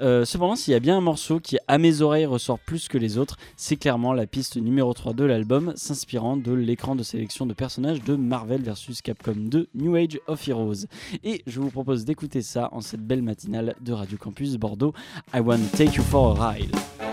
Euh, 0.00 0.24
cependant, 0.24 0.56
s'il 0.56 0.72
y 0.72 0.76
a 0.76 0.80
bien 0.80 0.96
un 0.96 1.00
morceau 1.00 1.40
qui, 1.40 1.58
à 1.68 1.78
mes 1.78 2.02
oreilles, 2.02 2.26
ressort 2.26 2.58
plus 2.58 2.88
que 2.88 2.98
les 2.98 3.18
autres, 3.18 3.36
c'est 3.56 3.76
clairement 3.76 4.12
la 4.12 4.26
piste 4.26 4.56
numéro 4.56 4.92
3 4.92 5.14
de 5.14 5.24
l'album, 5.24 5.72
s'inspirant 5.76 6.36
de 6.36 6.52
l'écran 6.52 6.96
de 6.96 7.02
sélection 7.02 7.46
de 7.46 7.54
personnages 7.54 8.02
de 8.02 8.16
Marvel 8.16 8.62
vs 8.62 9.02
Capcom 9.02 9.34
2 9.36 9.68
New 9.74 9.94
Age 9.96 10.18
of 10.26 10.46
Heroes. 10.46 10.86
Et 11.24 11.42
je 11.46 11.60
vous 11.60 11.70
propose 11.70 12.04
d'écouter 12.04 12.42
ça 12.42 12.68
en 12.72 12.80
cette 12.80 13.06
belle 13.06 13.22
matinale 13.22 13.74
de 13.80 13.92
Radio 13.92 14.18
Campus 14.18 14.56
Bordeaux. 14.60 14.94
I 15.32 15.40
Wanna 15.40 15.66
Take 15.70 15.96
You 15.96 16.04
For 16.04 16.32
a 16.32 16.34
Ride. 16.38 17.09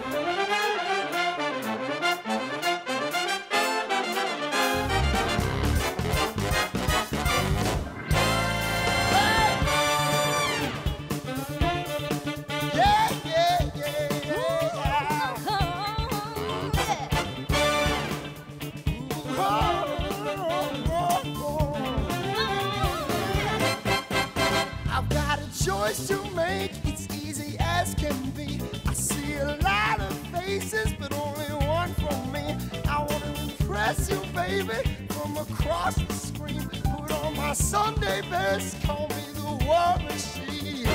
To 33.94 34.16
you, 34.16 34.22
baby, 34.34 34.90
from 35.10 35.38
across 35.38 35.96
the 35.96 36.14
screen. 36.14 36.68
Put 36.98 37.12
on 37.12 37.38
my 37.38 37.54
Sunday 37.54 38.22
best, 38.30 38.82
call 38.84 39.08
me 39.10 39.24
the 39.34 39.66
war 39.66 39.98
machine. 40.04 40.88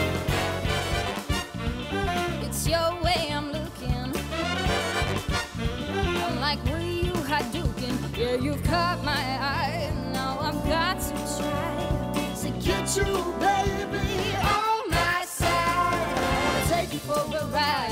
It's 2.42 2.68
your 2.68 3.02
way 3.02 3.30
I'm 3.30 3.50
looking. 3.50 4.12
I'm 6.22 6.40
like, 6.40 6.62
were 6.66 6.80
you 6.80 7.12
Hadouken? 7.12 8.16
Yeah, 8.16 8.34
you've 8.34 8.62
caught 8.64 9.02
my 9.04 9.12
eye. 9.12 9.90
Now 10.12 10.38
I've 10.40 10.62
got 10.66 11.00
to 11.00 11.12
try 11.38 12.34
to 12.42 12.50
get 12.60 12.96
you, 12.96 13.34
baby, 13.40 14.36
on 14.36 14.90
my 14.90 15.24
side. 15.26 16.68
Take 16.68 16.92
you 16.92 16.98
for 17.00 17.20
a 17.20 17.46
ride. 17.46 17.91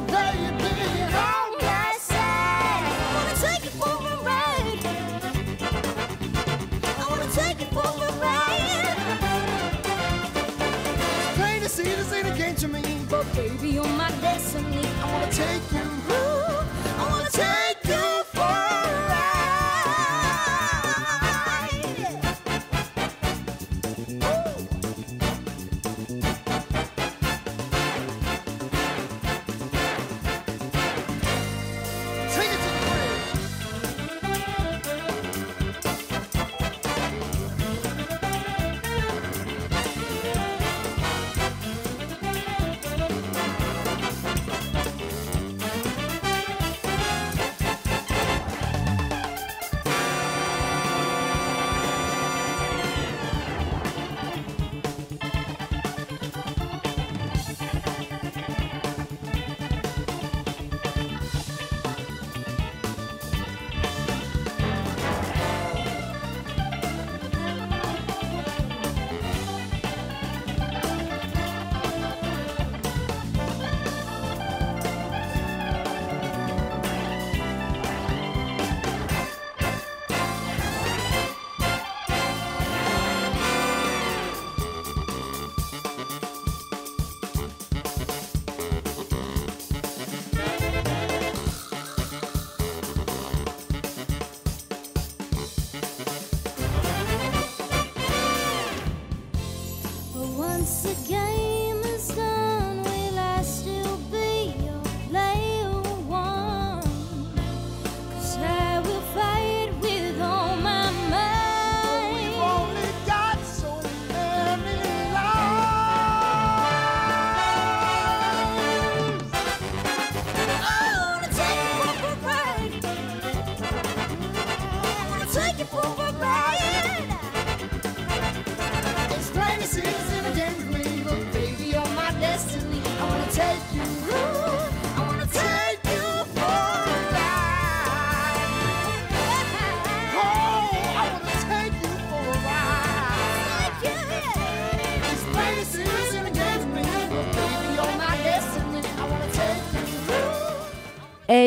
baby, 13.41 13.69
you're 13.69 13.83
my 13.97 14.11
destiny. 14.21 14.85
I 15.01 15.11
wanna 15.11 15.31
take 15.31 15.70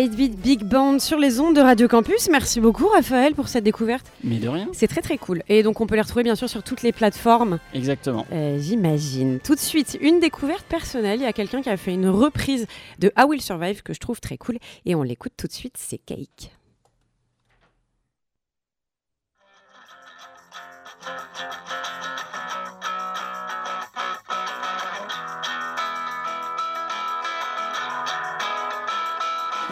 8-Bit 0.05 0.37
Big 0.37 0.65
Band 0.65 0.99
sur 0.99 1.19
les 1.19 1.41
ondes 1.41 1.57
de 1.57 1.63
Radio 1.63 1.89
Campus. 1.89 2.29
Merci 2.31 2.61
beaucoup 2.61 2.87
Raphaël 2.89 3.35
pour 3.35 3.49
cette 3.49 3.65
découverte. 3.65 4.05
Mais 4.23 4.37
de 4.37 4.49
rien. 4.49 4.69
C'est 4.75 4.87
très 4.87 5.01
très 5.01 5.17
cool. 5.17 5.43
Et 5.49 5.63
donc 5.63 5.81
on 5.81 5.87
peut 5.87 5.95
les 5.95 6.03
retrouver 6.03 6.25
bien 6.25 6.35
sûr 6.35 6.47
sur 6.47 6.63
toutes 6.63 6.83
les 6.83 6.93
plateformes. 6.93 7.59
Exactement. 7.73 8.27
Euh, 8.31 8.59
J'imagine. 8.61 9.41
Tout 9.43 9.55
de 9.55 9.61
suite, 9.61 9.97
une 10.03 10.21
découverte 10.21 10.67
personnelle. 10.67 11.21
Il 11.21 11.23
y 11.23 11.27
a 11.27 11.33
quelqu'un 11.33 11.63
qui 11.63 11.71
a 11.71 11.79
fait 11.79 11.95
une 11.95 12.09
reprise 12.09 12.67
de 12.99 13.13
I 13.17 13.23
Will 13.27 13.41
Survive 13.41 13.83
que 13.83 13.95
je 13.95 14.01
trouve 14.01 14.21
très 14.21 14.37
cool. 14.37 14.59
Et 14.85 14.95
on 14.95 15.03
l'écoute 15.03 15.33
tout 15.39 15.47
de 15.47 15.53
suite, 15.53 15.77
c'est 15.79 15.99
Cake. 15.99 16.51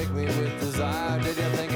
Break 0.00 0.12
me 0.12 0.24
with 0.24 0.60
desire? 0.60 1.20
Did 1.20 1.36
you 1.36 1.42
think 1.56 1.69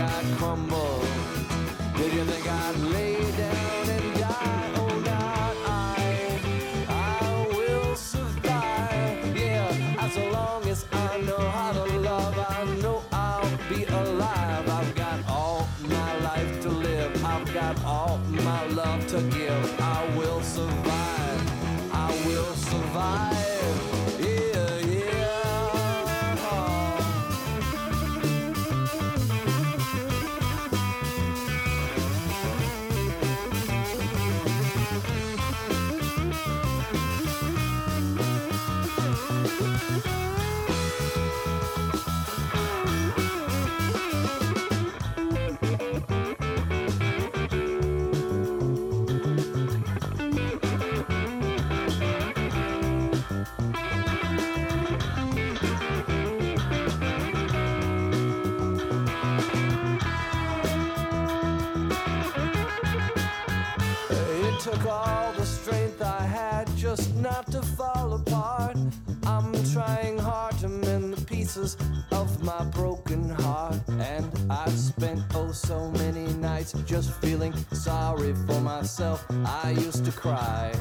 used 79.75 80.05
to 80.05 80.13
cry. 80.13 80.73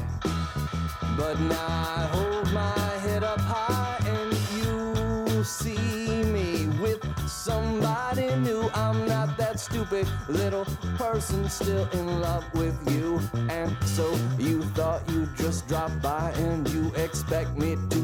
But 1.16 1.38
now 1.40 1.66
I 1.66 2.08
hold 2.12 2.52
my 2.52 2.78
head 3.04 3.22
up 3.24 3.40
high 3.40 3.98
and 4.06 4.32
you 4.56 5.44
see 5.44 6.24
me 6.24 6.66
with 6.80 7.02
somebody 7.28 8.34
new. 8.36 8.70
I'm 8.74 9.06
not 9.06 9.36
that 9.38 9.58
stupid 9.60 10.06
little 10.28 10.64
person 10.96 11.48
still 11.48 11.88
in 11.92 12.20
love 12.20 12.44
with 12.54 12.76
you. 12.92 13.20
And 13.48 13.76
so 13.84 14.06
you 14.38 14.62
thought 14.76 15.02
you'd 15.10 15.34
just 15.36 15.68
drop 15.68 15.90
by 16.02 16.32
and 16.36 16.68
you 16.70 16.92
expect 16.96 17.56
me 17.56 17.76
to 17.90 18.03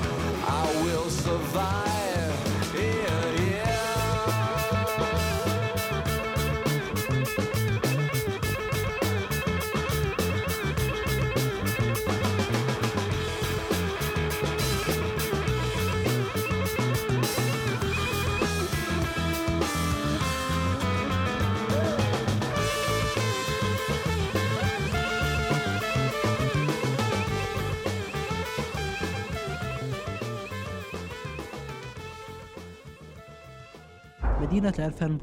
مدينة 34.60 34.74
الفن 34.78 35.18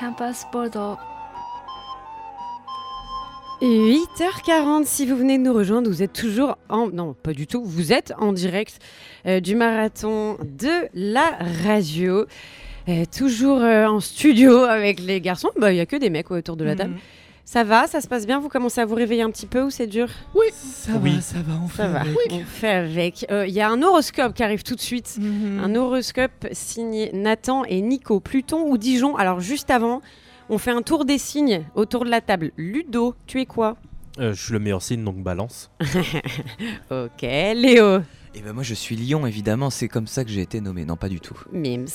Campus 0.00 0.44
Bordeaux. 0.52 0.96
8h40, 3.62 4.86
si 4.86 5.04
vous 5.04 5.16
venez 5.16 5.36
de 5.36 5.42
nous 5.42 5.52
rejoindre, 5.52 5.90
vous 5.90 6.02
êtes 6.02 6.14
toujours 6.14 6.56
en... 6.70 6.88
Non, 6.88 7.14
pas 7.14 7.34
du 7.34 7.46
tout, 7.46 7.62
vous 7.62 7.92
êtes 7.92 8.14
en 8.18 8.32
direct 8.32 8.78
euh, 9.26 9.40
du 9.40 9.54
marathon 9.54 10.38
de 10.42 10.88
la 10.94 11.36
radio. 11.62 12.24
Euh, 12.88 13.04
toujours 13.14 13.60
euh, 13.60 13.86
en 13.86 14.00
studio 14.00 14.62
avec 14.62 15.00
les 15.00 15.20
garçons. 15.20 15.50
Bah, 15.58 15.70
Il 15.70 15.74
y 15.74 15.76
n'y 15.76 15.82
a 15.82 15.86
que 15.86 15.96
des 15.96 16.08
mecs 16.08 16.30
ouais, 16.30 16.38
autour 16.38 16.56
de 16.56 16.64
la 16.64 16.74
table. 16.74 16.94
Mhm. 16.94 17.00
Ça 17.47 17.63
va, 17.63 17.85
ça 17.85 18.01
se 18.01 18.07
passe 18.07 18.25
bien 18.25 18.39
Vous 18.39 18.49
commencez 18.49 18.81
à 18.81 18.85
vous 18.85 18.95
réveiller 18.95 19.21
un 19.21 19.29
petit 19.29 19.45
peu 19.45 19.61
ou 19.63 19.69
c'est 19.69 19.85
dur 19.85 20.07
Oui, 20.33 20.47
ça 20.51 20.93
va, 20.97 21.21
ça 21.21 21.37
va, 21.45 21.53
on 21.63 21.67
fait 21.67 21.83
Ça 21.83 21.87
va, 21.89 21.99
avec. 22.01 22.17
on 22.31 22.39
fait 22.43 22.71
avec. 22.71 23.25
Euh, 23.29 23.45
Il 23.47 23.53
y 23.53 23.61
a 23.61 23.69
un 23.69 23.81
horoscope 23.83 24.33
qui 24.33 24.41
arrive 24.43 24.63
tout 24.63 24.73
de 24.75 24.81
suite. 24.81 25.17
Mhm. 25.19 25.61
Un 25.63 25.75
horoscope 25.75 26.47
signé 26.51 27.11
Nathan 27.13 27.63
et 27.65 27.81
Nico. 27.81 28.19
Pluton 28.19 28.63
ou 28.67 28.77
Dijon? 28.79 29.15
Alors 29.15 29.39
juste 29.41 29.69
avant, 29.69 30.01
on 30.49 30.57
fait 30.57 30.71
un 30.71 30.81
tour 30.81 31.05
des 31.05 31.19
signes 31.19 31.63
autour 31.75 32.03
de 32.03 32.09
la 32.09 32.19
table. 32.21 32.51
Ludo, 32.57 33.13
tu 33.27 33.39
es 33.41 33.45
quoi? 33.45 33.77
Euh, 34.19 34.33
je 34.33 34.41
suis 34.43 34.53
le 34.53 34.59
meilleur 34.59 34.81
signe, 34.81 35.03
donc 35.03 35.17
balance. 35.21 35.69
ok, 36.89 37.21
Léo. 37.21 37.99
Et 38.37 38.41
ben 38.41 38.51
moi 38.53 38.63
je 38.63 38.73
suis 38.73 38.97
Lion 38.97 39.25
évidemment, 39.25 39.69
c'est 39.69 39.87
comme 39.87 40.07
ça 40.07 40.25
que 40.25 40.29
j'ai 40.29 40.41
été 40.41 40.59
nommé. 40.59 40.83
Non 40.83 40.97
pas 40.97 41.07
du 41.09 41.19
tout. 41.21 41.37
Mims. 41.53 41.85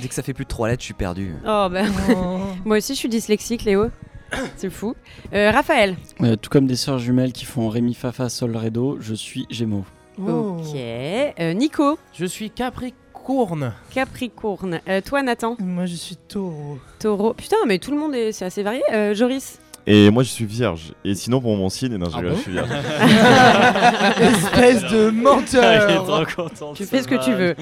Dès 0.00 0.08
que 0.08 0.14
ça 0.14 0.22
fait 0.22 0.34
plus 0.34 0.44
de 0.44 0.48
3 0.48 0.68
lettres, 0.68 0.80
je 0.80 0.86
suis 0.86 0.94
perdu. 0.94 1.34
Oh 1.44 1.68
bah. 1.70 1.84
Moi 2.64 2.78
aussi, 2.78 2.94
je 2.94 2.98
suis 2.98 3.08
dyslexique, 3.08 3.62
Léo. 3.64 3.86
C'est 4.56 4.70
fou. 4.70 4.94
Euh, 5.34 5.50
Raphaël. 5.50 5.96
Euh, 6.22 6.36
tout 6.36 6.50
comme 6.50 6.66
des 6.66 6.76
sœurs 6.76 6.98
jumelles 6.98 7.32
qui 7.32 7.44
font 7.44 7.68
Rémi 7.68 7.94
Fafa 7.94 8.28
Sol 8.28 8.56
Redo, 8.56 8.98
je 9.00 9.14
suis 9.14 9.46
Gémeaux. 9.50 9.84
Ok. 10.18 10.74
Euh, 10.74 11.52
Nico. 11.54 11.98
Je 12.12 12.26
suis 12.26 12.50
Capricorne. 12.50 13.72
Capricorne. 13.94 14.80
Euh, 14.88 15.00
toi, 15.00 15.22
Nathan. 15.22 15.56
Moi, 15.58 15.86
je 15.86 15.94
suis 15.94 16.16
taureau. 16.16 16.78
Taureau. 16.98 17.34
Putain, 17.34 17.56
mais 17.66 17.78
tout 17.78 17.90
le 17.92 17.96
monde 17.98 18.14
est, 18.14 18.32
c'est 18.32 18.44
assez 18.44 18.62
varié. 18.62 18.82
Euh, 18.92 19.14
Joris. 19.14 19.58
Et 19.84 20.10
moi 20.10 20.22
je 20.22 20.28
suis 20.28 20.44
vierge. 20.44 20.94
Et 21.04 21.16
sinon 21.16 21.40
pour 21.40 21.56
mon 21.56 21.68
signe, 21.68 21.96
non, 21.96 22.06
Ah 22.14 22.22
bon 22.22 22.28
je 22.36 22.40
suis 22.40 22.52
vierge. 22.52 22.68
Espèce 24.20 24.82
de 24.84 25.10
menteur. 25.10 26.28
Tu 26.76 26.84
fais 26.84 27.02
ce 27.02 27.08
que 27.08 27.16
tu 27.24 27.32
veux. 27.32 27.56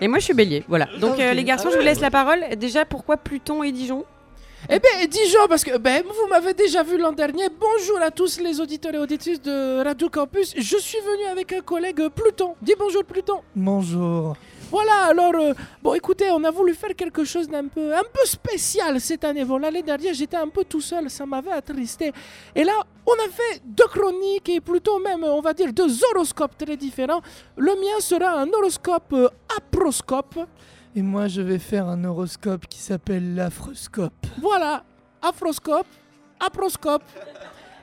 Et 0.00 0.08
moi, 0.08 0.18
je 0.18 0.24
suis 0.24 0.32
bélier. 0.34 0.64
Voilà. 0.68 0.88
Donc, 1.00 1.18
euh, 1.20 1.34
les 1.34 1.44
garçons, 1.44 1.66
Ah 1.68 1.72
je 1.72 1.76
vous 1.76 1.82
ouais. 1.82 1.88
laisse 1.90 2.00
la 2.00 2.10
parole. 2.10 2.40
Déjà, 2.58 2.86
pourquoi 2.86 3.18
Pluton 3.18 3.62
et 3.62 3.72
Dijon? 3.72 4.04
Eh 4.68 4.80
bien, 4.80 5.06
Dijon, 5.06 5.46
parce 5.48 5.62
que 5.62 5.78
ben, 5.78 6.02
vous 6.02 6.28
m'avez 6.28 6.52
déjà 6.52 6.82
vu 6.82 6.98
l'an 6.98 7.12
dernier. 7.12 7.48
Bonjour 7.48 8.02
à 8.02 8.10
tous 8.10 8.40
les 8.40 8.60
auditeurs 8.60 8.92
et 8.94 8.98
auditrices 8.98 9.40
de 9.40 9.84
Radio 9.84 10.08
Campus. 10.08 10.54
Je 10.56 10.76
suis 10.76 10.98
venu 10.98 11.24
avec 11.30 11.52
un 11.52 11.60
collègue 11.60 12.08
Pluton. 12.08 12.56
Dis 12.60 12.74
bonjour 12.76 13.04
Pluton. 13.04 13.42
Bonjour. 13.54 14.34
Voilà, 14.68 15.04
alors, 15.04 15.34
euh, 15.36 15.54
bon, 15.80 15.94
écoutez, 15.94 16.28
on 16.32 16.42
a 16.42 16.50
voulu 16.50 16.74
faire 16.74 16.96
quelque 16.96 17.24
chose 17.24 17.48
d'un 17.48 17.68
peu, 17.68 17.94
un 17.94 18.02
peu 18.02 18.24
spécial 18.24 19.00
cette 19.00 19.22
année. 19.22 19.44
Bon, 19.44 19.58
l'année 19.58 19.82
dernière, 19.82 20.12
j'étais 20.12 20.36
un 20.36 20.48
peu 20.48 20.64
tout 20.64 20.80
seul, 20.80 21.08
ça 21.08 21.24
m'avait 21.24 21.52
attristé. 21.52 22.12
Et 22.52 22.64
là, 22.64 22.72
on 23.06 23.12
a 23.12 23.30
fait 23.30 23.62
deux 23.64 23.86
chroniques 23.86 24.48
et 24.48 24.60
plutôt 24.60 24.98
même, 24.98 25.22
on 25.22 25.40
va 25.40 25.54
dire, 25.54 25.72
deux 25.72 26.02
horoscopes 26.10 26.58
très 26.58 26.76
différents. 26.76 27.20
Le 27.56 27.72
mien 27.76 28.00
sera 28.00 28.40
un 28.40 28.48
horoscope 28.52 29.12
euh, 29.12 29.28
aproscope. 29.56 30.40
Et 30.96 31.02
moi, 31.02 31.28
je 31.28 31.42
vais 31.42 31.58
faire 31.58 31.88
un 31.88 32.02
horoscope 32.04 32.66
qui 32.66 32.78
s'appelle 32.78 33.34
l'afroscope. 33.34 34.14
Voilà, 34.40 34.82
afroscope, 35.20 35.86
aproscope. 36.40 37.02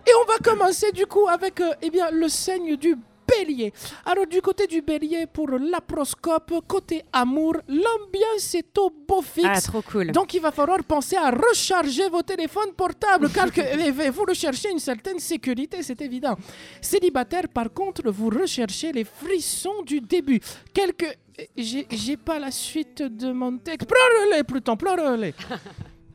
Et 0.07 0.11
on 0.19 0.25
va 0.25 0.39
commencer 0.39 0.91
du 0.91 1.05
coup 1.05 1.27
avec 1.27 1.61
euh, 1.61 1.73
eh 1.83 1.91
bien, 1.91 2.09
le 2.09 2.27
signe 2.27 2.75
du 2.75 2.97
bélier. 3.27 3.71
Alors 4.03 4.25
du 4.25 4.41
côté 4.41 4.65
du 4.65 4.81
bélier 4.81 5.27
pour 5.27 5.47
l'aproscope, 5.51 6.53
côté 6.67 7.03
amour, 7.13 7.57
l'ambiance 7.67 8.55
est 8.55 8.75
au 8.79 8.89
beau 8.89 9.21
fixe. 9.21 9.47
Ah, 9.47 9.61
trop 9.61 9.83
cool. 9.83 10.11
Donc 10.11 10.33
il 10.33 10.41
va 10.41 10.51
falloir 10.51 10.83
penser 10.83 11.15
à 11.15 11.29
recharger 11.29 12.09
vos 12.09 12.23
téléphones 12.23 12.73
portables 12.75 13.29
car 13.29 13.51
que, 13.51 13.61
eh, 13.61 13.93
eh, 14.05 14.09
vous 14.09 14.25
recherchez 14.27 14.71
une 14.71 14.79
certaine 14.79 15.19
sécurité, 15.19 15.83
c'est 15.83 16.01
évident. 16.01 16.35
Célibataire 16.81 17.47
par 17.47 17.71
contre, 17.71 18.09
vous 18.09 18.29
recherchez 18.29 18.91
les 18.91 19.03
frissons 19.03 19.83
du 19.85 20.01
début. 20.01 20.39
Quelques... 20.73 21.19
J'ai 21.57 22.17
pas 22.17 22.39
la 22.39 22.51
suite 22.51 23.01
de 23.01 23.31
mon 23.31 23.57
texte. 23.57 23.87
Pleure-les, 23.87 24.43
Pluton, 24.43 24.77
pleure-les. 24.77 25.33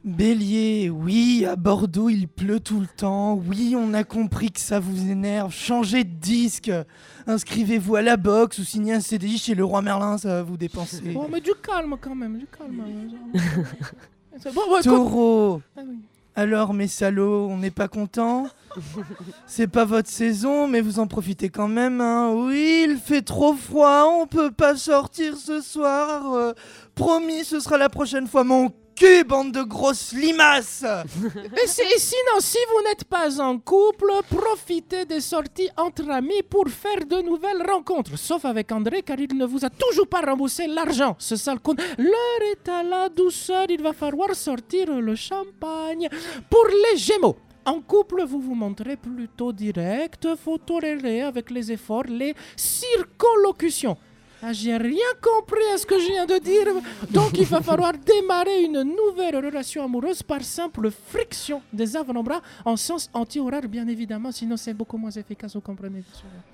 Bélier, 0.04 0.88
oui, 0.90 1.44
à 1.44 1.56
Bordeaux 1.56 2.08
il 2.08 2.28
pleut 2.28 2.60
tout 2.60 2.80
le 2.80 2.86
temps. 2.86 3.34
Oui, 3.34 3.74
on 3.76 3.92
a 3.94 4.04
compris 4.04 4.50
que 4.50 4.60
ça 4.60 4.78
vous 4.78 5.10
énerve. 5.10 5.52
Changez 5.52 6.04
de 6.04 6.14
disque. 6.14 6.70
Inscrivez-vous 7.26 7.96
à 7.96 8.02
la 8.02 8.16
boxe 8.16 8.58
ou 8.58 8.64
signez 8.64 8.94
un 8.94 9.00
CDI 9.00 9.38
chez 9.38 9.54
le 9.54 9.64
roi 9.64 9.82
Merlin, 9.82 10.16
ça 10.16 10.28
va 10.28 10.42
vous 10.44 10.56
dépenser. 10.56 11.00
Bon, 11.12 11.28
mais 11.30 11.40
du 11.40 11.50
calme 11.62 11.96
quand 12.00 12.14
même, 12.14 12.38
du 12.38 12.46
calme. 12.46 12.82
Ouais, 14.44 14.82
Taureau. 14.84 15.60
Ah 15.76 15.80
oui. 15.84 15.98
Alors 16.39 16.72
mes 16.72 16.86
salauds, 16.86 17.49
on 17.51 17.57
n'est 17.57 17.72
pas 17.72 17.89
content 17.89 18.47
C'est 19.49 19.66
pas 19.66 19.84
votre 19.84 20.09
saison, 20.09 20.68
mais 20.68 20.80
vous 20.80 21.01
en 21.01 21.09
profitez 21.09 21.49
quand 21.49 21.66
même. 21.66 22.01
Hein. 22.01 22.30
Oui, 22.32 22.86
il 22.89 22.97
fait 22.97 23.22
trop 23.22 23.55
froid, 23.55 24.05
on 24.20 24.28
peut 24.28 24.53
pas 24.53 24.76
sortir 24.76 25.36
ce 25.36 25.61
soir. 25.61 26.32
Euh, 26.32 26.53
promis, 26.95 27.43
ce 27.43 27.59
sera 27.59 27.76
la 27.76 27.89
prochaine 27.89 28.28
fois. 28.28 28.45
Mon 28.45 28.70
cul, 28.99 29.24
bande 29.24 29.53
de 29.53 29.62
grosses 29.62 30.12
limaces 30.12 30.84
Et, 31.62 31.66
sinon, 31.66 32.40
si 32.40 32.59
vous 32.70 32.82
n'êtes 32.82 33.05
pas 33.05 33.40
en 33.40 33.59
couple, 33.59 34.11
profitez 34.28 35.05
des 35.05 35.20
sorties 35.20 35.70
entre 35.76 36.11
amis 36.11 36.42
pour 36.49 36.68
faire 36.68 37.05
de 37.07 37.22
nouvelles 37.22 37.64
rencontres. 37.68 38.18
Sauf 38.18 38.44
avec 38.44 38.72
André, 38.72 39.03
car 39.03 39.18
il 39.18 39.36
ne 39.36 39.46
vous 39.46 39.64
a 39.64 39.70
toujours 39.70 40.09
pas 40.09 40.20
remboursé 40.20 40.66
l'argent. 40.66 41.14
Ce 41.18 41.36
sale 41.36 41.61
con. 41.61 41.74
L'heure 41.96 42.42
est 42.53 42.68
à 42.68 42.82
la 42.82 43.09
douceur, 43.09 43.66
il 43.68 43.82
va 43.82 43.92
falloir 43.92 44.34
sortir 44.34 44.92
le 44.92 45.14
champagne. 45.14 46.09
Pour 46.51 46.66
les 46.66 46.99
Gémeaux. 46.99 47.36
En 47.64 47.80
couple, 47.80 48.24
vous 48.24 48.40
vous 48.40 48.55
montrez 48.55 48.96
plutôt 48.96 49.53
direct, 49.53 50.26
faut 50.42 50.57
tolérer 50.57 51.20
avec 51.20 51.51
les 51.51 51.70
efforts 51.70 52.05
les 52.09 52.34
circonlocutions. 52.57 53.96
Ah, 54.43 54.53
j'ai 54.53 54.76
rien 54.76 55.11
compris 55.20 55.61
à 55.74 55.78
ce 55.78 55.84
que 55.86 55.99
je 55.99 56.07
viens 56.07 56.26
de 56.26 56.39
dire. 56.39 56.66
Donc 57.11 57.36
il 57.39 57.45
va 57.45 57.61
falloir 57.61 57.93
démarrer 57.93 58.62
une 58.62 58.82
nouvelle 58.82 59.36
relation 59.45 59.84
amoureuse 59.84 60.22
par 60.22 60.43
simple 60.43 60.91
friction 61.09 61.61
des 61.72 61.97
avant-bras 61.97 62.41
en 62.64 62.76
sens 62.76 63.11
anti-horaire, 63.14 63.68
bien 63.68 63.89
évidemment, 63.89 64.30
sinon 64.30 64.57
c'est 64.57 64.74
beaucoup 64.74 64.97
moins 64.97 65.11
efficace, 65.11 65.55
vous 65.55 65.61
comprenez. 65.61 66.03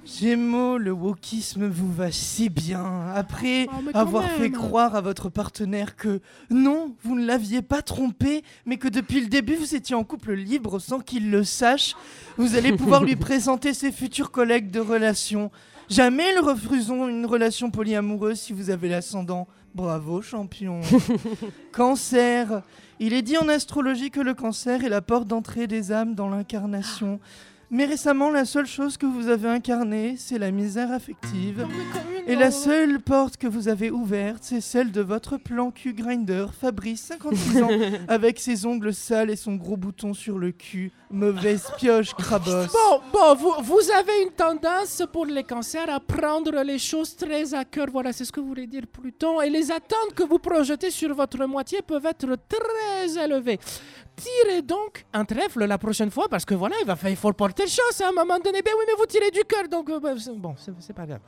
Gémeaux, 0.05 0.79
le 0.79 0.93
wokisme 0.93 1.67
vous 1.67 1.93
va 1.93 2.11
si 2.11 2.49
bien. 2.49 3.09
Après 3.15 3.67
Oh, 3.69 3.81
quand 3.93 3.99
avoir 3.99 4.23
même. 4.27 4.37
fait 4.39 4.51
croire 4.51 4.95
à 4.97 5.01
votre 5.01 5.29
partenaire 5.29 5.97
que 5.97 6.21
non, 6.51 6.95
vous 7.03 7.17
ne 7.19 7.27
l'aviez 7.27 7.63
pas 7.63 7.83
trompé, 7.83 8.43
mais 8.67 8.77
que 8.79 8.89
depuis 8.89 9.21
le 9.21 9.27
début 9.29 9.55
vous 9.57 9.75
étiez 9.75 9.95
en 9.95 10.05
couple 10.05 10.33
libre 10.33 10.79
sans 10.79 11.01
qu'il 11.01 11.31
le 11.31 11.45
sache, 11.45 11.95
vous 12.39 12.57
allez 12.57 12.73
pouvoir 12.73 13.05
lui 13.05 13.17
présenter 13.17 13.75
ses 13.75 13.93
futurs 13.93 14.31
collègues 14.31 14.71
de 14.71 14.81
relation. 14.81 15.51
Jamais 15.89 16.35
ne 16.35 16.41
refusons 16.41 17.09
une 17.09 17.27
relation 17.27 17.71
polyamoureuse 17.71 18.41
si 18.41 18.53
vous 18.53 18.71
avez 18.71 18.89
l'ascendant. 18.89 19.47
Bravo, 19.75 20.23
champion. 20.23 20.81
cancer. 21.73 22.63
Il 23.01 23.13
est 23.13 23.23
dit 23.23 23.37
en 23.37 23.49
astrologie 23.49 24.11
que 24.11 24.21
le 24.21 24.35
cancer 24.35 24.85
est 24.85 24.89
la 24.89 25.03
porte 25.03 25.27
d'entrée 25.27 25.67
des 25.67 25.93
âmes 25.93 26.15
dans 26.15 26.29
l'incarnation. 26.29 27.19
Mais 27.75 27.87
récemment, 27.87 28.31
la 28.31 28.45
seule 28.45 28.67
chose 28.67 28.97
que 28.97 29.05
vous 29.05 29.27
avez 29.27 29.49
incarnée, 29.49 30.15
c'est 30.17 30.39
la 30.39 30.53
misère 30.53 30.93
affective. 30.93 31.67
Et 32.29 32.37
la 32.37 32.53
seule 32.53 33.01
porte 33.01 33.37
que 33.37 33.49
vous 33.49 33.67
avez 33.67 33.91
ouverte, 33.91 34.45
c'est 34.45 34.61
celle 34.61 34.93
de 34.93 35.01
votre 35.01 35.39
plan 35.39 35.73
cul 35.73 35.93
grinder, 35.93 36.47
Fabrice, 36.57 37.03
56 37.07 37.63
ans, 37.65 37.69
avec 38.09 38.39
ses 38.39 38.65
ongles 38.65 38.95
sales 38.95 39.29
et 39.29 39.35
son 39.35 39.57
gros 39.57 39.77
bouton 39.77 40.15
sur 40.15 40.39
le 40.39 40.53
cul. 40.53 40.93
Mauvaise 41.11 41.67
pioche, 41.77 42.15
crabosse. 42.15 42.73
Bon, 42.73 43.01
bon, 43.13 43.35
vous, 43.35 43.53
vous 43.65 43.91
avez 43.91 44.23
une 44.23 44.31
tendance 44.31 45.03
pour 45.13 45.27
les 45.27 45.43
cancers 45.43 45.91
à 45.91 45.99
prendre 45.99 46.63
les 46.63 46.79
choses 46.79 47.17
très 47.17 47.55
à 47.55 47.65
cœur. 47.65 47.89
Voilà, 47.91 48.13
c'est 48.13 48.25
ce 48.25 48.33
que 48.33 48.41
voulait 48.41 48.69
dire 48.69 48.85
Pluton. 48.87 49.41
Et 49.41 49.51
les 49.51 49.73
attentes 49.73 50.15
que 50.15 50.23
vous 50.23 50.39
projetez 50.39 50.93
sur 50.93 51.13
votre 51.13 51.45
moitié 51.47 51.83
peuvent 51.83 52.07
être 52.07 52.37
très 52.49 53.25
élevées. 53.25 53.59
Tirez 54.17 54.63
donc 54.63 55.05
un 55.13 55.25
trèfle 55.25 55.65
la 55.65 55.77
prochaine 55.79 56.11
fois 56.11 56.29
parce 56.29 56.45
que 56.45 56.55
voilà, 56.55 56.77
il, 56.81 56.87
va, 56.87 56.95
fa- 56.97 57.11
il 57.11 57.17
faut 57.17 57.33
porter 57.33 57.67
chance 57.67 58.01
à 58.01 58.09
un 58.09 58.13
moment 58.13 58.39
donné. 58.39 58.63
Ben 58.63 58.73
oui, 58.79 58.85
mais 58.87 58.95
vous 58.97 59.07
tirez 59.07 59.31
du 59.31 59.41
cœur, 59.45 59.69
donc 59.69 59.91
euh, 59.91 59.99
ben, 59.99 60.17
bon, 60.37 60.55
c'est 60.79 60.93
pas 60.93 61.05
grave. 61.07 61.21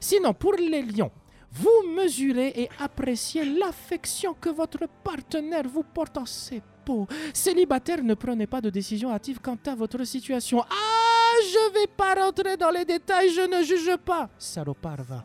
Sinon, 0.00 0.32
pour 0.34 0.52
les 0.54 0.82
lions, 0.82 1.10
vous 1.50 1.88
mesurez 1.96 2.52
et 2.56 2.68
appréciez 2.78 3.44
l'affection 3.44 4.34
que 4.34 4.50
votre 4.50 4.86
partenaire 5.02 5.64
vous 5.66 5.82
porte 5.82 6.16
en 6.18 6.26
ses 6.26 6.62
peaux. 6.84 7.06
Célibataire, 7.34 8.02
ne 8.04 8.14
prenez 8.14 8.46
pas 8.46 8.60
de 8.60 8.70
décision 8.70 9.10
hâtive 9.10 9.40
quant 9.42 9.58
à 9.66 9.74
votre 9.74 10.04
situation. 10.04 10.62
Ah, 10.62 11.34
je 11.42 11.72
vais 11.80 11.86
pas 11.88 12.14
rentrer 12.14 12.56
dans 12.56 12.70
les 12.70 12.84
détails, 12.84 13.30
je 13.30 13.40
ne 13.42 13.62
juge 13.64 13.96
pas. 14.04 14.28
Salopard, 14.38 15.02
va. 15.02 15.24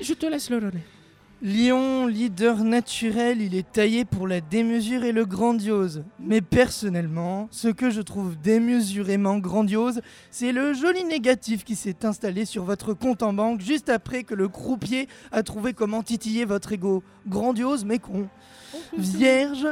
Je 0.00 0.14
te 0.14 0.26
laisse 0.26 0.50
le 0.50 0.56
relais. 0.56 0.84
Lion, 1.40 2.08
leader 2.08 2.64
naturel, 2.64 3.40
il 3.40 3.54
est 3.54 3.70
taillé 3.70 4.04
pour 4.04 4.26
la 4.26 4.40
démesure 4.40 5.04
et 5.04 5.12
le 5.12 5.24
grandiose. 5.24 6.02
Mais 6.18 6.40
personnellement, 6.40 7.46
ce 7.52 7.68
que 7.68 7.90
je 7.90 8.00
trouve 8.00 8.36
démesurément 8.36 9.38
grandiose, 9.38 10.00
c'est 10.32 10.50
le 10.50 10.74
joli 10.74 11.04
négatif 11.04 11.62
qui 11.62 11.76
s'est 11.76 12.04
installé 12.04 12.44
sur 12.44 12.64
votre 12.64 12.92
compte 12.92 13.22
en 13.22 13.32
banque 13.32 13.60
juste 13.60 13.88
après 13.88 14.24
que 14.24 14.34
le 14.34 14.48
croupier 14.48 15.06
a 15.30 15.44
trouvé 15.44 15.74
comment 15.74 16.02
titiller 16.02 16.44
votre 16.44 16.72
ego. 16.72 17.04
Grandiose 17.28 17.84
mais 17.84 18.00
con. 18.00 18.28
Vierge, 18.96 19.68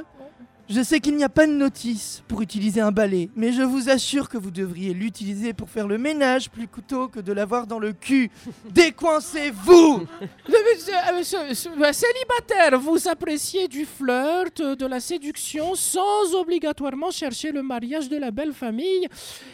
je 0.68 0.82
sais 0.82 1.00
qu'il 1.00 1.16
n'y 1.16 1.24
a 1.24 1.28
pas 1.28 1.46
de 1.46 1.52
notice 1.52 2.22
pour 2.28 2.42
utiliser 2.42 2.80
un 2.80 2.90
balai, 2.92 3.30
mais 3.36 3.52
je 3.52 3.62
vous 3.62 3.88
assure 3.88 4.28
que 4.28 4.36
vous 4.36 4.50
devriez 4.50 4.92
l'utiliser 4.94 5.52
pour 5.52 5.70
faire 5.70 5.86
le 5.86 5.98
ménage 5.98 6.50
plutôt 6.50 7.08
que 7.08 7.20
de 7.20 7.32
l'avoir 7.32 7.66
dans 7.66 7.78
le 7.78 7.92
cul. 7.92 8.30
Décoincez-vous 8.70 10.06
euh, 10.48 11.92
Célibataire, 11.92 12.78
vous 12.80 13.08
appréciez 13.08 13.68
du 13.68 13.84
flirt, 13.84 14.60
euh, 14.60 14.74
de 14.74 14.86
la 14.86 15.00
séduction, 15.00 15.74
sans 15.74 16.34
obligatoirement 16.34 17.10
chercher 17.10 17.52
le 17.52 17.62
mariage 17.62 18.08
de 18.08 18.16
la 18.16 18.30
belle 18.30 18.52
famille. 18.52 19.06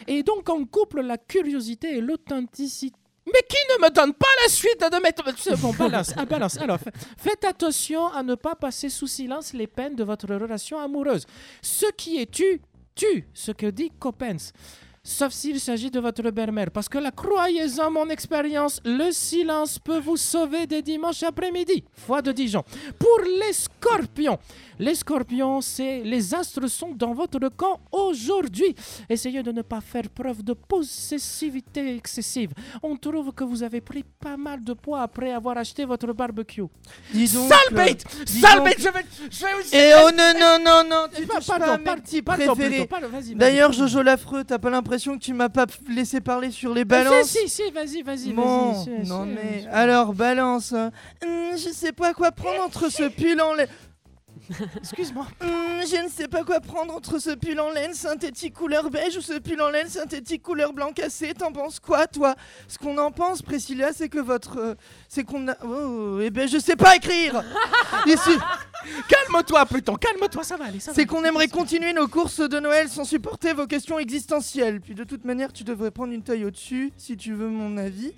Et 0.07 0.23
donc 0.23 0.49
en 0.49 0.65
couple, 0.65 1.01
la 1.01 1.17
curiosité 1.17 1.97
et 1.97 2.01
l'authenticité. 2.01 2.97
Mais 3.25 3.41
qui 3.47 3.57
ne 3.77 3.83
me 3.85 3.89
donne 3.89 4.13
pas 4.13 4.27
la 4.43 4.49
suite 4.49 4.79
de 4.81 5.01
mettre... 5.01 5.23
Bon, 5.61 5.71
balance, 5.73 6.13
ah, 6.17 6.25
balance. 6.25 6.57
Alors, 6.57 6.77
fa- 6.79 6.91
faites 7.17 7.45
attention 7.45 8.07
à 8.07 8.21
ne 8.21 8.35
pas 8.35 8.53
passer 8.55 8.89
sous 8.89 9.07
silence 9.07 9.53
les 9.53 9.67
peines 9.67 9.95
de 9.95 10.03
votre 10.03 10.27
relation 10.35 10.77
amoureuse. 10.79 11.25
Ce 11.61 11.85
qui 11.95 12.19
est 12.19 12.29
tu, 12.29 12.61
tu, 12.95 13.27
ce 13.33 13.51
que 13.51 13.67
dit 13.67 13.91
Coppens. 13.97 14.51
Sauf 15.05 15.33
s'il 15.33 15.59
s'agit 15.59 15.91
de 15.91 15.99
votre 15.99 16.21
belle-mère. 16.31 16.71
Parce 16.71 16.87
que 16.87 16.97
la 16.97 17.11
croyez-en, 17.11 17.91
mon 17.91 18.07
expérience, 18.07 18.79
le 18.85 19.11
silence 19.11 19.77
peut 19.77 19.99
vous 19.99 20.15
sauver 20.15 20.65
des 20.65 20.81
dimanches 20.81 21.23
après-midi. 21.23 21.83
Foi 21.91 22.21
de 22.21 22.31
Dijon. 22.31 22.63
Pour 22.97 23.19
les 23.19 23.51
scorpions. 23.51 24.39
Les 24.79 24.95
scorpions, 24.95 25.59
c'est 25.59 26.03
les 26.03 26.33
astres 26.33 26.67
sont 26.69 26.93
dans 26.95 27.13
votre 27.13 27.49
camp 27.49 27.81
aujourd'hui. 27.91 28.73
Essayez 29.09 29.43
de 29.43 29.51
ne 29.51 29.61
pas 29.61 29.81
faire 29.81 30.09
preuve 30.09 30.41
de 30.41 30.53
possessivité 30.53 31.97
excessive. 31.97 32.51
On 32.81 32.95
trouve 32.95 33.33
que 33.33 33.43
vous 33.43 33.61
avez 33.61 33.81
pris 33.81 34.03
pas 34.03 34.37
mal 34.37 34.63
de 34.63 34.71
poids 34.71 35.01
après 35.01 35.33
avoir 35.33 35.57
acheté 35.57 35.83
votre 35.83 36.13
barbecue. 36.13 36.63
Dis 37.13 37.27
donc, 37.33 37.49
Sale 37.49 37.73
bête 37.75 38.05
Sale 38.25 38.63
bête 38.63 38.79
Je 38.79 38.89
vais, 38.89 39.05
je 39.29 39.45
vais 39.45 39.53
aussi... 39.59 39.75
Eh 39.75 39.91
oh 40.01 40.09
non, 40.17 40.31
non, 40.39 40.57
non, 40.63 40.83
non, 40.89 41.05
tu 41.13 41.25
Bah, 41.25 41.35
touches 41.35 41.47
pardon, 41.47 41.83
pas 41.83 41.97
pardon, 42.23 42.55
pardon, 42.55 42.85
pardon. 42.89 43.07
D'ailleurs, 43.35 43.73
Jojo 43.73 44.01
Lafreux, 44.01 44.45
t'as 44.45 44.57
pas 44.59 44.69
l'impression 44.69 44.92
que 44.97 45.17
tu 45.17 45.33
m'as 45.33 45.49
pas 45.49 45.65
laissé 45.89 46.21
parler 46.21 46.51
sur 46.51 46.73
les 46.73 46.81
Eh, 46.81 46.85
balances 46.85 47.27
Si, 47.27 47.47
si, 47.47 47.63
si, 47.63 47.71
vas-y, 47.71 48.01
vas-y, 48.01 48.33
Bon, 48.33 48.71
vas-y. 48.73 48.83
si, 49.03 49.09
non 49.09 49.23
si, 49.25 49.31
mais 49.31 49.65
alors 49.71 50.13
balance. 50.13 50.71
Hum, 50.73 50.89
je 51.53 51.69
sais 51.73 51.91
pas 51.93 52.13
quoi 52.13 52.31
prendre 52.31 52.61
entre 52.63 52.89
ce 52.89 53.07
pull 53.09 53.39
en 53.41 53.53
laine. 53.53 53.67
Excuse-moi. 54.77 55.25
Hum, 55.41 55.47
je 55.89 56.03
ne 56.03 56.09
sais 56.09 56.27
pas 56.27 56.43
quoi 56.43 56.59
prendre 56.59 56.93
entre 56.93 57.17
ce 57.17 57.29
pull 57.31 57.59
en 57.61 57.69
laine 57.69 57.93
synthétique 57.93 58.53
couleur 58.53 58.89
beige 58.89 59.15
ou 59.15 59.21
ce 59.21 59.39
pull 59.39 59.61
en 59.61 59.69
laine 59.69 59.87
synthétique 59.87 60.41
couleur 60.41 60.73
blanc 60.73 60.91
cassé. 60.91 61.33
T'en 61.33 61.51
penses 61.53 61.79
quoi, 61.79 62.07
toi? 62.07 62.35
Ce 62.67 62.77
qu'on 62.77 62.97
en 62.97 63.11
pense, 63.11 63.41
Priscilla, 63.41 63.93
c'est 63.93 64.09
que 64.09 64.19
votre, 64.19 64.57
euh, 64.57 64.75
c'est 65.13 65.23
qu'on 65.23 65.47
a. 65.47 65.55
Oh, 65.63 66.19
eh 66.21 66.31
ben, 66.31 66.47
je 66.47 66.57
sais 66.57 66.75
pas 66.75 66.95
écrire. 66.95 67.43
Ici. 68.07 68.31
Calme-toi, 69.07 69.65
Pluton, 69.67 69.95
calme-toi, 69.95 70.43
ça 70.43 70.57
va 70.57 70.65
aller. 70.65 70.79
C'est 70.79 71.05
qu'on 71.05 71.23
aimerait 71.23 71.47
continuer 71.47 71.93
nos 71.93 72.07
courses 72.07 72.39
de 72.41 72.59
Noël 72.59 72.89
sans 72.89 73.05
supporter 73.05 73.53
vos 73.53 73.67
questions 73.67 73.99
existentielles. 73.99 74.81
Puis 74.81 74.95
de 74.95 75.03
toute 75.03 75.23
manière, 75.23 75.53
tu 75.53 75.63
devrais 75.63 75.91
prendre 75.91 76.11
une 76.13 76.23
taille 76.23 76.45
au-dessus, 76.45 76.91
si 76.97 77.15
tu 77.15 77.33
veux 77.33 77.47
mon 77.47 77.77
avis. 77.77 78.13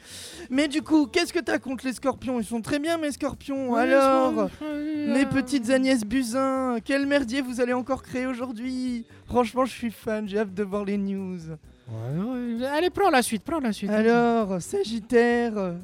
Mais 0.50 0.68
du 0.68 0.82
coup, 0.82 1.06
qu'est-ce 1.06 1.34
que 1.34 1.39
t'as 1.39 1.60
contre 1.60 1.86
les 1.86 1.93
scorpions? 1.93 2.39
Ils 2.39 2.46
sont 2.46 2.62
très 2.62 2.80
bien, 2.80 2.98
mes 2.98 3.12
scorpions. 3.12 3.76
Alors, 3.76 4.50
mes 4.62 5.26
petites 5.26 5.70
Agnès 5.70 6.04
Buzyn, 6.04 6.78
quel 6.84 7.06
merdier 7.06 7.41
vous 7.41 7.60
allez 7.60 7.74
encore 7.74 8.04
créer 8.04 8.26
aujourd'hui? 8.26 9.06
Franchement, 9.28 9.66
je 9.66 9.74
suis 9.74 9.91
fan, 9.91 10.28
j'ai 10.28 10.39
hâte 10.39 10.54
de 10.54 10.64
voir 10.64 10.86
les 10.86 10.98
news. 10.98 11.39
Ouais, 11.88 12.66
Allez, 12.66 12.89
prends 12.89 13.12
la 13.12 13.22
suite, 13.22 13.43
prends 13.43 13.60
la 13.60 13.72
suite. 13.72 13.91
Alors, 13.91 14.60
Sagittaire, 14.60 15.76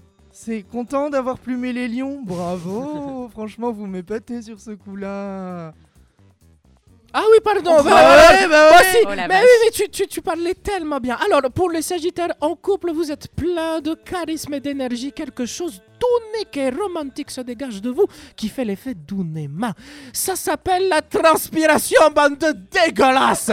c'est 0.43 0.63
content 0.63 1.11
d'avoir 1.11 1.37
plumé 1.37 1.71
les 1.71 1.87
lions 1.87 2.19
Bravo 2.23 3.29
Franchement, 3.31 3.71
vous 3.71 3.85
m'épatez 3.85 4.41
sur 4.41 4.59
ce 4.59 4.71
coup-là. 4.71 5.71
Ah 7.13 7.23
oui, 7.31 7.37
pardon. 7.43 7.75
Oh, 7.79 7.83
bah, 7.83 7.91
ouais, 7.91 8.47
bah 8.47 8.71
ouais. 8.71 8.75
aussi. 8.75 8.97
Oh 9.03 9.09
mais 9.09 9.27
vache. 9.27 9.43
oui, 9.43 9.49
mais 9.65 9.71
tu, 9.71 9.89
tu, 9.89 10.07
tu 10.07 10.21
parlais 10.21 10.55
tellement 10.55 10.99
bien. 10.99 11.17
Alors, 11.27 11.41
pour 11.51 11.69
les 11.69 11.83
Sagittaires 11.83 12.33
en 12.41 12.55
couple, 12.55 12.91
vous 12.91 13.11
êtes 13.11 13.27
plein 13.35 13.81
de 13.81 13.93
charisme 13.93 14.55
et 14.55 14.59
d'énergie. 14.59 15.11
Quelque 15.11 15.45
chose 15.45 15.81
d'unique 16.01 16.57
et 16.57 16.69
romantique 16.69 17.31
se 17.31 17.41
dégage 17.41 17.81
de 17.81 17.89
vous 17.89 18.05
qui 18.35 18.49
fait 18.49 18.65
l'effet 18.65 18.93
d'Unema. 18.95 19.73
Ça 20.13 20.35
s'appelle 20.35 20.89
la 20.89 21.01
transpiration, 21.01 21.99
bande 22.15 22.37
de 22.37 22.53
dégueulasses. 22.71 23.51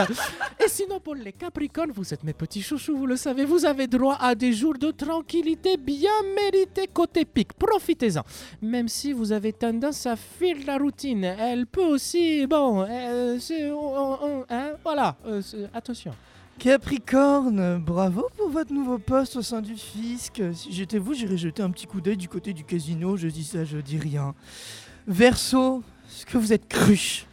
et 0.65 0.69
sinon, 0.69 1.01
pour 1.01 1.15
les 1.15 1.33
Capricornes, 1.33 1.93
vous 1.95 2.13
êtes 2.13 2.25
mes 2.25 2.33
petits 2.33 2.63
chouchous, 2.63 2.97
vous 2.97 3.07
le 3.07 3.17
savez, 3.17 3.45
vous 3.45 3.65
avez 3.65 3.87
droit 3.87 4.17
à 4.21 4.35
des 4.35 4.53
jours 4.53 4.75
de 4.79 4.91
tranquillité 4.91 5.77
bien 5.77 6.11
mérités 6.35 6.89
côté 6.93 7.25
pic. 7.25 7.53
Profitez-en. 7.55 8.23
Même 8.63 8.89
si 8.89 9.13
vous 9.13 9.33
avez 9.33 9.53
tendance 9.53 10.07
à 10.07 10.17
fuir 10.17 10.57
la 10.67 10.79
routine, 10.79 11.25
elle 11.25 11.67
peut 11.67 11.85
aussi, 11.85 12.47
bon, 12.47 12.85
euh, 12.89 13.39
hein, 14.51 14.71
voilà, 14.85 15.17
euh, 15.27 15.43
attention. 15.75 16.13
Capricorne, 16.59 17.79
bravo 17.79 18.27
pour 18.37 18.49
votre 18.51 18.73
nouveau 18.73 18.99
poste 18.99 19.37
au 19.37 19.43
sein 19.43 19.61
du 19.63 19.75
fisc. 19.77 20.43
Si 20.55 20.73
j'étais 20.73 20.99
vous, 20.99 21.15
j'irais 21.15 21.37
jeter 21.37 21.63
un 21.63 21.71
petit 21.71 21.87
coup 21.87 22.01
d'œil 22.01 22.17
du 22.17 22.29
côté 22.29 22.53
du 22.53 22.65
casino. 22.65 23.17
Je 23.17 23.29
dis 23.29 23.45
ça, 23.45 23.65
je 23.65 23.79
dis 23.79 23.97
rien. 23.99 24.35
Verso, 25.07 25.83
est-ce 26.09 26.27
que 26.27 26.37
vous 26.37 26.53
êtes 26.53 26.67
cruche? 26.69 27.27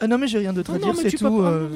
Ah 0.00 0.08
non, 0.08 0.18
mais 0.18 0.26
j'ai 0.26 0.38
rien 0.38 0.52
d'autre 0.52 0.74
à 0.74 0.78
dire, 0.78 0.92
c'est 0.96 1.12
tout. 1.16 1.24
pas- 1.40 1.48
euh. 1.48 1.68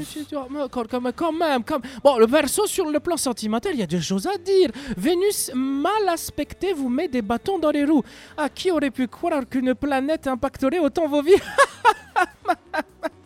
quand, 0.71 0.87
quand- 0.91 1.13
quand 1.15 1.33
même, 1.33 1.63
Bon, 2.03 2.19
le 2.19 2.27
verso 2.27 2.67
sur 2.67 2.91
le 2.91 2.99
plan 2.99 3.17
sentimental, 3.17 3.73
il 3.75 3.79
y 3.81 3.83
a 3.85 3.87
des 3.87 4.01
choses 4.01 4.27
à 4.27 4.37
dire. 4.37 4.71
Vénus 4.97 5.53
mal 5.55 6.09
aspectée 6.09 6.73
vous 6.73 6.89
met 6.89 7.07
des 7.07 7.23
bâtons 7.23 7.61
dans 7.61 7.71
les 7.71 7.85
roues. 7.85 8.03
À 8.37 8.49
qui 8.49 8.73
aurait 8.73 8.91
pu 8.91 9.07
croire 9.07 9.47
qu'une 9.49 9.75
planète 9.77 10.27
impacterait 10.27 10.81
autant 10.81 11.07
vos 11.07 11.23
vies? 11.23 11.41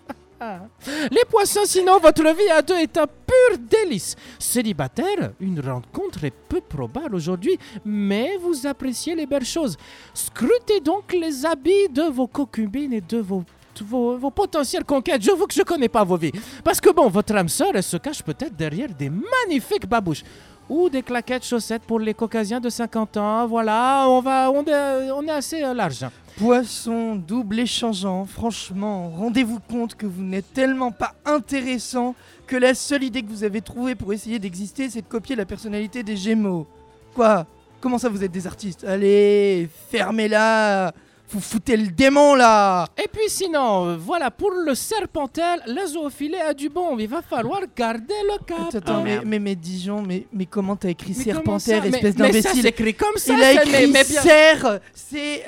Les 1.10 1.24
poissons, 1.28 1.64
sinon, 1.64 1.98
votre 1.98 2.22
vie 2.22 2.50
à 2.50 2.62
deux 2.62 2.76
est 2.76 2.96
un 2.96 3.06
pur 3.06 3.58
délice. 3.58 4.16
Célibataire, 4.38 5.32
une 5.40 5.60
rencontre 5.60 6.24
est 6.24 6.34
peu 6.48 6.60
probable 6.60 7.14
aujourd'hui, 7.14 7.58
mais 7.84 8.36
vous 8.40 8.66
appréciez 8.66 9.14
les 9.14 9.26
belles 9.26 9.44
choses. 9.44 9.76
Scrutez 10.14 10.80
donc 10.80 11.12
les 11.12 11.46
habits 11.46 11.88
de 11.90 12.02
vos 12.02 12.26
concubines 12.26 12.92
et 12.92 13.00
de 13.00 13.18
vos, 13.18 13.44
vos, 13.80 14.30
potentielles 14.30 14.84
conquêtes. 14.84 15.22
J'avoue 15.22 15.46
que 15.46 15.54
je 15.54 15.62
connais 15.62 15.88
pas 15.88 16.04
vos 16.04 16.16
vies. 16.16 16.32
Parce 16.64 16.80
que 16.80 16.90
bon, 16.90 17.08
votre 17.08 17.34
âme 17.34 17.48
sœur, 17.48 17.72
elle 17.74 17.82
se 17.82 17.96
cache 17.96 18.22
peut-être 18.22 18.56
derrière 18.56 18.88
des 18.88 19.10
magnifiques 19.10 19.86
babouches. 19.86 20.24
Ou 20.68 20.88
des 20.88 21.02
claquettes 21.02 21.44
chaussettes 21.44 21.82
pour 21.82 21.98
les 21.98 22.14
caucasiens 22.14 22.60
de 22.60 22.70
50 22.70 23.16
ans. 23.16 23.46
Voilà, 23.46 24.06
on, 24.08 24.20
va, 24.20 24.50
on, 24.50 24.64
est, 24.64 25.10
on 25.10 25.22
est 25.22 25.30
assez 25.30 25.62
euh, 25.62 25.74
large. 25.74 26.04
Poisson, 26.36 27.14
double 27.14 27.60
échangeant, 27.60 28.24
franchement, 28.24 29.10
rendez-vous 29.10 29.60
compte 29.60 29.94
que 29.94 30.06
vous 30.06 30.22
n'êtes 30.22 30.52
tellement 30.52 30.90
pas 30.90 31.14
intéressant 31.24 32.14
que 32.46 32.56
la 32.56 32.74
seule 32.74 33.04
idée 33.04 33.22
que 33.22 33.28
vous 33.28 33.44
avez 33.44 33.60
trouvée 33.60 33.94
pour 33.94 34.12
essayer 34.12 34.38
d'exister, 34.38 34.90
c'est 34.90 35.02
de 35.02 35.06
copier 35.06 35.36
la 35.36 35.44
personnalité 35.44 36.02
des 36.02 36.16
Gémeaux. 36.16 36.66
Quoi? 37.14 37.46
Comment 37.80 37.98
ça 37.98 38.08
vous 38.08 38.24
êtes 38.24 38.32
des 38.32 38.46
artistes? 38.46 38.84
Allez, 38.84 39.68
fermez-la 39.90 40.92
vous 41.32 41.40
foutez 41.40 41.78
le 41.78 41.86
démon 41.88 42.34
là. 42.34 42.86
Et 43.02 43.08
puis 43.08 43.28
sinon, 43.28 43.86
euh, 43.86 43.96
voilà, 43.98 44.30
pour 44.30 44.50
le 44.50 44.74
serpentel, 44.74 45.62
la 45.64 45.86
zoophilie 45.86 46.36
a 46.36 46.52
du 46.52 46.68
bon, 46.68 46.94
mais 46.94 47.04
il 47.04 47.08
va 47.08 47.22
falloir 47.22 47.60
garder 47.74 48.14
le 48.24 48.44
cap. 48.44 48.82
Ah, 48.86 49.00
mais, 49.02 49.20
mais, 49.24 49.38
mais, 49.38 49.54
Dijon, 49.54 50.02
mais, 50.02 50.26
comment 50.44 50.76
t'as 50.76 50.90
écrit 50.90 51.14
serpentel, 51.14 51.86
espèce 51.86 52.16
d'imbécile? 52.16 52.60
Il 52.60 53.42
a 53.42 53.52
écrit 53.52 53.86
mais, 53.90 54.04
serre, 54.04 54.80
c'est 54.92 55.44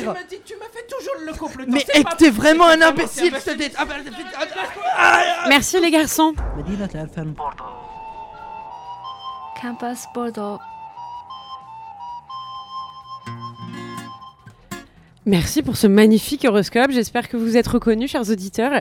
Tu 0.00 0.06
m'as 0.06 0.14
dit, 0.24 0.36
tu 0.42 0.54
m'as 0.56 0.64
fait 0.72 0.86
toujours 0.88 1.66
le. 1.66 1.70
Mais 1.70 1.84
t'es 2.16 2.30
vraiment 2.30 2.68
un 2.68 2.80
imbécile, 2.80 3.34
je 3.34 3.52
te 3.52 5.48
Merci 5.48 5.80
les 5.80 5.90
garçons. 5.90 6.34
Campus 9.60 10.04
Bordeaux. 10.14 10.58
Merci 15.28 15.62
pour 15.62 15.76
ce 15.76 15.86
magnifique 15.86 16.46
horoscope. 16.48 16.90
J'espère 16.90 17.28
que 17.28 17.36
vous 17.36 17.58
êtes 17.58 17.66
reconnus, 17.66 18.10
chers 18.10 18.30
auditeurs. 18.30 18.80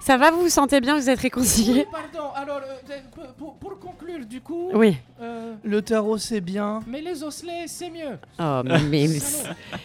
Ça 0.00 0.18
va, 0.18 0.30
vous 0.30 0.42
vous 0.42 0.48
sentez 0.50 0.80
bien, 0.82 0.96
vous 0.98 1.08
êtes 1.08 1.18
réconciliés 1.18 1.86
Pardon, 1.90 2.28
alors, 2.36 2.60
euh, 2.90 3.24
pour- 3.38 3.56
conclure, 3.80 4.26
du 4.26 4.40
coup. 4.42 4.70
Oui. 4.74 4.96
euh, 5.22 5.54
Le 5.64 5.80
tarot, 5.80 6.18
c'est 6.18 6.42
bien. 6.42 6.80
mais 6.86 7.00
les 7.00 7.22
osselets, 7.22 7.64
c'est 7.68 7.88
mieux. 7.88 8.18
Oh, 8.38 8.60
mais- 8.90 9.04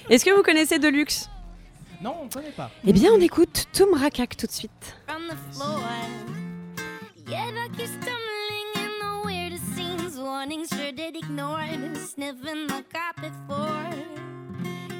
Est-ce 0.10 0.26
que 0.26 0.36
vous 0.36 0.44
connaissez 0.44 0.78
Deluxe 0.78 1.30
Non, 2.04 2.16
on 2.22 2.26
ne 2.26 2.30
connaît 2.30 2.52
pas. 2.52 2.70
Eh 2.86 2.92
bien, 2.92 3.12
on 3.14 3.22
écoute 3.22 3.68
Toum 3.74 3.94
Rakak 3.94 4.36
tout 4.36 4.48
de 4.48 4.52
suite. 4.52 4.96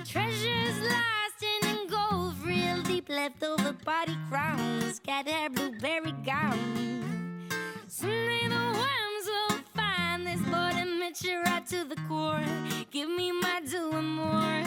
Treasures 0.06 0.80
lost 0.80 1.44
in 1.44 1.88
gold, 1.88 2.34
real 2.44 2.82
deep 2.84 3.08
leftover 3.08 3.74
party 3.86 4.18
crowns, 4.30 5.00
cat 5.00 5.28
hair, 5.28 5.50
blueberry 5.50 6.12
gown. 6.26 7.48
Someday 7.88 8.48
the 8.48 8.56
worms 8.56 9.26
will 9.28 9.58
find 9.76 10.26
this 10.26 10.42
board 10.42 10.74
and 10.74 11.00
you 11.24 11.42
right 11.46 11.66
to 11.68 11.84
the 11.84 11.98
core. 12.08 12.44
Give 12.90 13.10
me 13.10 13.32
my 13.32 13.62
due 13.70 13.92
and 13.92 14.16
more. 14.16 14.64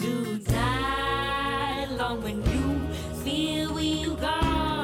To 0.00 0.38
die 0.38 1.86
long 1.96 2.22
when 2.22 2.42
you 2.42 2.94
feel 3.24 3.74
we've 3.74 4.20
gone 4.20 4.81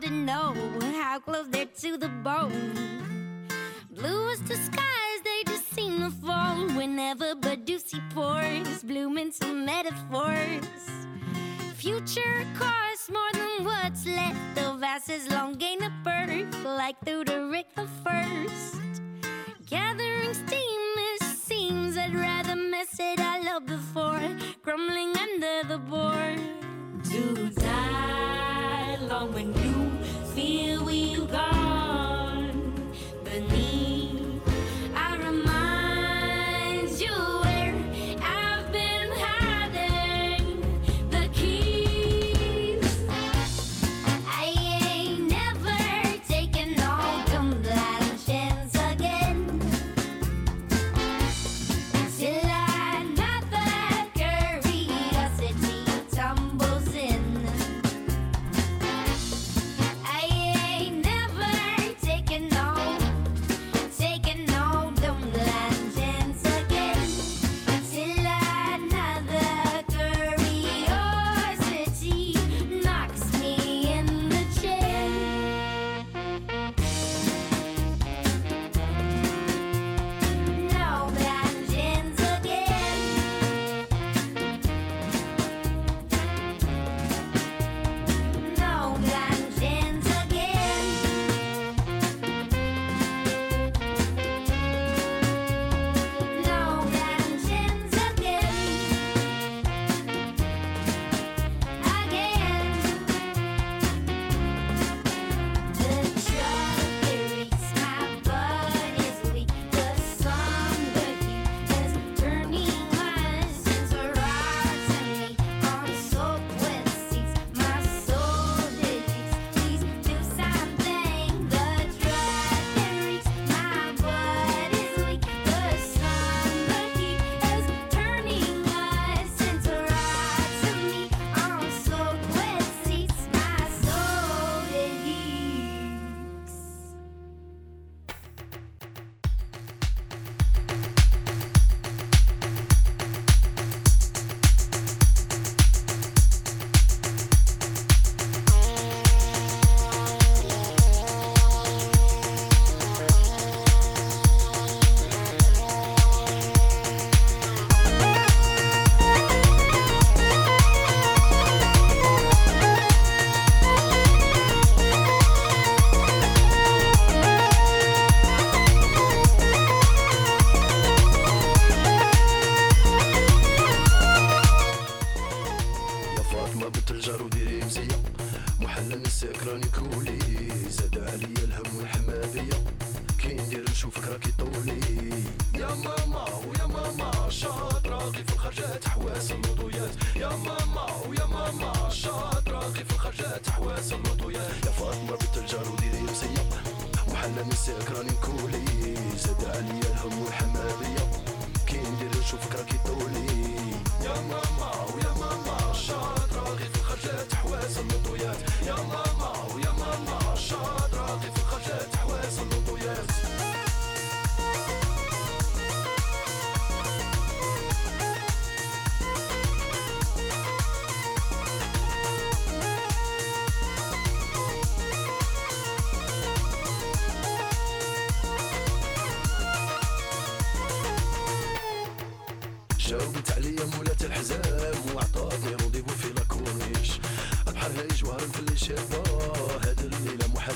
to 0.00 0.10
know 0.10 0.54
how 0.94 1.18
close 1.18 1.46
they're 1.48 1.66
to 1.66 1.98
the 1.98 2.08
bone. 2.08 2.72
Blue 3.90 4.28
is 4.30 4.40
the 4.42 4.56
skies, 4.56 5.20
they 5.24 5.42
just 5.46 5.70
seem 5.74 6.00
to 6.00 6.10
fall 6.10 6.66
whenever 6.68 7.34
Badoosie 7.34 8.02
pours, 8.10 8.82
blooming 8.82 9.30
some 9.30 9.66
metaphors. 9.66 10.64
Future 11.74 12.46
costs 12.54 13.10
more 13.10 13.32
than 13.34 13.64
what's 13.64 14.06
left 14.06 14.58
of 14.58 14.80
vases 14.80 15.30
long 15.30 15.54
gain 15.54 15.82
a 15.82 15.90
birth, 16.02 16.64
like 16.64 16.98
Thuderic 17.04 17.66
the 17.74 17.82
the 17.82 17.88
First. 18.04 19.02
Gathering 19.66 20.32
steam, 20.32 20.82
it 21.12 21.22
seems 21.22 21.98
I'd 21.98 22.14
rather 22.14 22.56
mess 22.56 22.98
it 22.98 23.20
all 23.20 23.48
up 23.48 23.66
before 23.66 24.22
crumbling 24.62 25.14
under 25.18 25.68
the 25.68 25.78
board. 25.78 26.40
Dude 27.02 27.59
here 30.50 30.89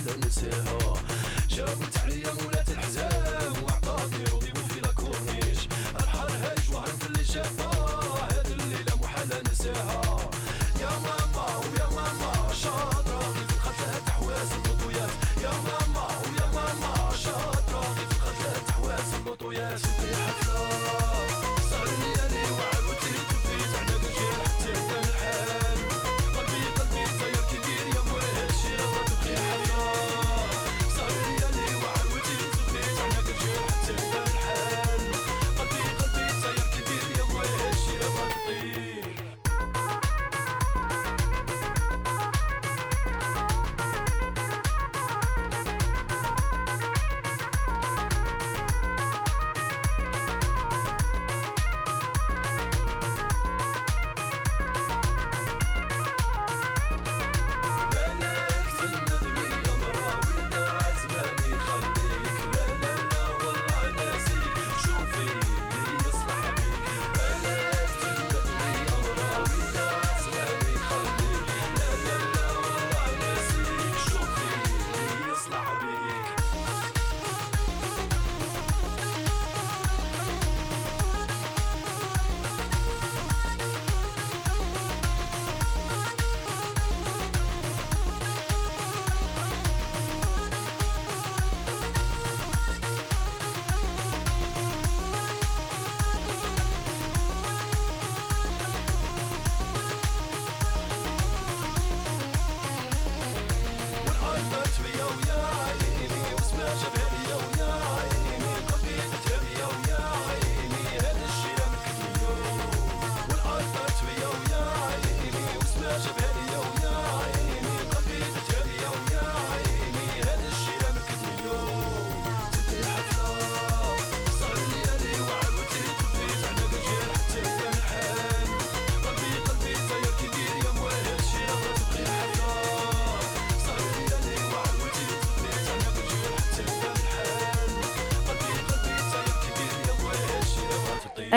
وحدة 0.07 0.26
نساها 0.26 0.78
عليا 1.98 2.32
مولات 2.42 2.68
الحزام 2.68 3.52
وعطاتني 3.64 4.24
وضيبو 4.34 4.61
في 4.61 4.80
لاكورنيش 4.80 5.59
الحر 6.00 6.28
هاج 6.30 6.74
وعرف 6.74 7.07
اللي 7.07 7.24
شافاه 7.24 8.26
هاد 8.26 8.46
الليلة 8.46 8.96
محالة 9.02 9.42
نساها 9.52 10.24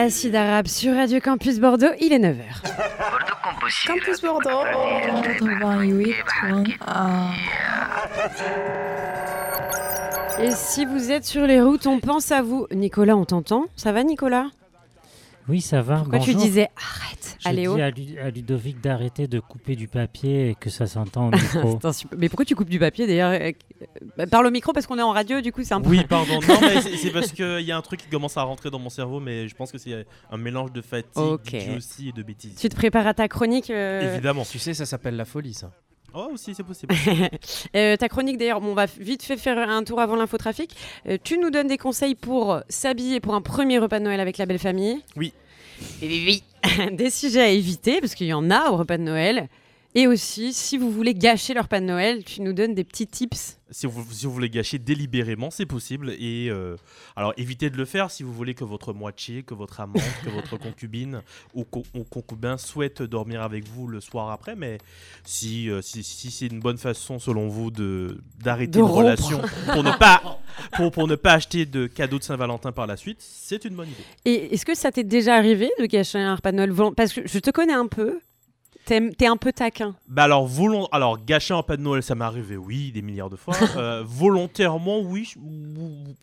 Acide 0.07 0.35
arabe 0.37 0.67
sur 0.67 0.95
Radio 0.95 1.19
Campus 1.19 1.59
Bordeaux, 1.59 1.91
il 1.99 2.13
est 2.13 2.19
9h. 2.19 2.63
Campus 3.85 4.21
Bordeaux. 4.21 4.63
88.1. 5.51 7.33
Et 10.39 10.51
si 10.51 10.85
vous 10.85 11.11
êtes 11.11 11.25
sur 11.25 11.45
les 11.45 11.59
routes, 11.61 11.87
on 11.87 11.99
pense 11.99 12.31
à 12.31 12.41
vous. 12.41 12.67
Nicolas, 12.73 13.17
on 13.17 13.25
t'entend? 13.25 13.65
Ça 13.75 13.91
va 13.91 14.05
Nicolas? 14.05 14.45
Oui, 15.49 15.59
ça 15.59 15.81
va. 15.81 15.97
Pourquoi 15.97 16.19
tu 16.19 16.35
disais 16.35 16.69
arrête 16.77 17.35
Je 17.41 17.49
Allez, 17.49 17.63
dis 17.63 17.67
oh. 17.67 17.75
à, 17.77 17.89
Lu- 17.89 18.17
à 18.23 18.29
Ludovic 18.29 18.79
d'arrêter 18.79 19.27
de 19.27 19.41
couper 19.67 19.75
du 19.75 19.87
papier 19.89 20.49
et 20.49 20.55
que 20.55 20.69
ça 20.69 20.87
s'entend 20.87 21.27
au 21.27 21.31
micro. 21.35 21.79
Mais 22.17 22.29
pourquoi 22.29 22.45
tu 22.45 22.55
coupes 22.55 22.69
du 22.69 22.79
papier 22.79 23.05
d'ailleurs 23.05 23.31
euh, 23.31 23.51
bah, 24.17 24.25
Parle 24.25 24.47
au 24.47 24.51
micro 24.51 24.71
parce 24.71 24.87
qu'on 24.87 24.97
est 24.97 25.03
en 25.03 25.11
radio, 25.11 25.41
du 25.41 25.51
coup 25.51 25.63
c'est 25.63 25.73
un 25.73 25.81
peu. 25.81 25.89
Oui, 25.89 26.05
pardon. 26.09 26.39
Non, 26.47 26.59
mais 26.61 26.81
c'est 26.81 27.11
parce 27.11 27.31
qu'il 27.31 27.61
y 27.61 27.71
a 27.71 27.77
un 27.77 27.81
truc 27.81 28.01
qui 28.01 28.07
commence 28.07 28.37
à 28.37 28.43
rentrer 28.43 28.69
dans 28.69 28.79
mon 28.79 28.89
cerveau, 28.89 29.19
mais 29.19 29.47
je 29.47 29.55
pense 29.55 29.71
que 29.71 29.77
c'est 29.77 30.05
un 30.31 30.37
mélange 30.37 30.71
de 30.71 30.81
fatigue, 30.81 31.41
d'idiotie 31.43 32.09
et 32.09 32.11
de 32.13 32.23
bêtises. 32.23 32.55
Tu 32.55 32.69
te 32.69 32.75
prépares 32.75 33.07
à 33.07 33.13
ta 33.13 33.27
chronique 33.27 33.69
euh, 33.69 34.13
Évidemment. 34.13 34.43
Tu 34.49 34.59
sais, 34.59 34.73
ça 34.73 34.85
s'appelle 34.85 35.17
la 35.17 35.25
folie, 35.25 35.53
ça. 35.53 35.71
Oh, 36.13 36.29
aussi, 36.33 36.55
c'est 36.55 36.63
possible. 36.63 36.95
Euh, 37.75 37.95
ta 37.97 38.07
chronique 38.07 38.37
d'ailleurs, 38.37 38.61
bon, 38.61 38.69
on 38.69 38.73
va 38.73 38.85
vite 38.85 39.23
fait 39.23 39.37
faire 39.37 39.57
un 39.57 39.83
tour 39.83 39.99
avant 39.99 40.15
l'infotrafic. 40.15 40.75
Euh, 41.07 41.17
tu 41.21 41.37
nous 41.37 41.49
donnes 41.49 41.67
des 41.67 41.77
conseils 41.77 42.15
pour 42.15 42.61
s'habiller 42.69 43.19
pour 43.19 43.35
un 43.35 43.41
premier 43.41 43.77
repas 43.77 43.99
de 43.99 44.05
Noël 44.05 44.19
avec 44.19 44.37
la 44.37 44.45
belle 44.45 44.59
famille. 44.59 45.03
Oui. 45.15 45.33
Des 46.91 47.09
sujets 47.09 47.41
à 47.41 47.49
éviter 47.49 47.99
parce 47.99 48.15
qu'il 48.15 48.27
y 48.27 48.33
en 48.33 48.49
a 48.49 48.69
au 48.69 48.77
repas 48.77 48.97
de 48.97 49.03
Noël. 49.03 49.47
Et 49.95 50.05
aussi, 50.05 50.53
si 50.53 50.77
vous 50.77 50.91
voulez 50.91 51.15
gâcher 51.15 51.55
leur 51.55 51.63
repas 51.63 51.79
de 51.79 51.85
Noël, 51.85 52.23
tu 52.23 52.41
nous 52.41 52.53
donnes 52.53 52.75
des 52.75 52.83
petits 52.83 53.07
tips. 53.07 53.57
Si 53.71 53.87
vous, 53.87 54.05
si 54.11 54.25
vous 54.27 54.31
voulez 54.31 54.49
gâcher 54.49 54.77
délibérément, 54.77 55.49
c'est 55.49 55.65
possible. 55.65 56.11
Et 56.19 56.49
euh, 56.51 56.75
alors, 57.15 57.33
évitez 57.37 57.69
de 57.71 57.77
le 57.77 57.85
faire 57.85 58.11
si 58.11 58.21
vous 58.21 58.31
voulez 58.31 58.53
que 58.53 58.63
votre 58.63 58.93
moitié, 58.93 59.41
que 59.43 59.55
votre 59.55 59.79
amante, 59.79 60.03
que 60.23 60.29
votre 60.29 60.55
concubine 60.61 61.21
ou, 61.55 61.63
co- 61.63 61.83
ou 61.95 62.03
concubin 62.03 62.57
souhaite 62.57 63.01
dormir 63.01 63.41
avec 63.41 63.67
vous 63.67 63.87
le 63.87 63.99
soir 63.99 64.29
après. 64.29 64.55
Mais 64.55 64.77
si, 65.25 65.69
euh, 65.69 65.81
si, 65.81 66.03
si 66.03 66.29
c'est 66.31 66.47
une 66.47 66.59
bonne 66.59 66.77
façon, 66.77 67.17
selon 67.17 67.47
vous, 67.47 67.71
de 67.71 68.19
d'arrêter 68.43 68.77
une 68.79 68.85
rompre. 68.85 68.97
relation 68.99 69.41
pour 69.73 69.83
ne 69.83 69.91
pas 69.97 70.39
pour, 70.75 70.91
pour 70.91 71.07
ne 71.07 71.15
pas 71.15 71.33
acheter 71.33 71.65
de 71.65 71.87
cadeaux 71.87 72.19
de 72.19 72.23
Saint-Valentin 72.23 72.71
par 72.71 72.85
la 72.87 72.97
suite, 72.97 73.17
c'est 73.19 73.65
une 73.65 73.73
bonne 73.75 73.89
idée. 73.89 74.03
Et 74.25 74.53
est-ce 74.53 74.65
que 74.65 74.75
ça 74.75 74.91
t'est 74.91 75.03
déjà 75.03 75.35
arrivé 75.35 75.71
de 75.79 75.85
gâcher 75.87 76.19
un 76.19 76.35
repas 76.35 76.51
de 76.51 76.57
Noël 76.57 76.71
Parce 76.95 77.13
que 77.13 77.21
je 77.27 77.39
te 77.39 77.49
connais 77.49 77.73
un 77.73 77.87
peu. 77.87 78.19
T'es 78.87 79.27
un 79.27 79.35
peu 79.35 79.51
taquin. 79.51 79.95
Bah 80.07 80.23
alors, 80.23 80.47
volon... 80.47 80.87
alors 80.93 81.23
gâcher 81.23 81.53
un 81.53 81.61
pas 81.61 81.75
de 81.75 81.81
Noël, 81.81 82.01
ça 82.01 82.15
m'est 82.15 82.23
arrivé, 82.23 82.55
oui, 82.55 82.91
des 82.93 83.01
milliards 83.01 83.29
de 83.29 83.35
fois. 83.35 83.53
Euh, 83.77 84.01
volontairement, 84.05 85.01
oui, 85.01 85.33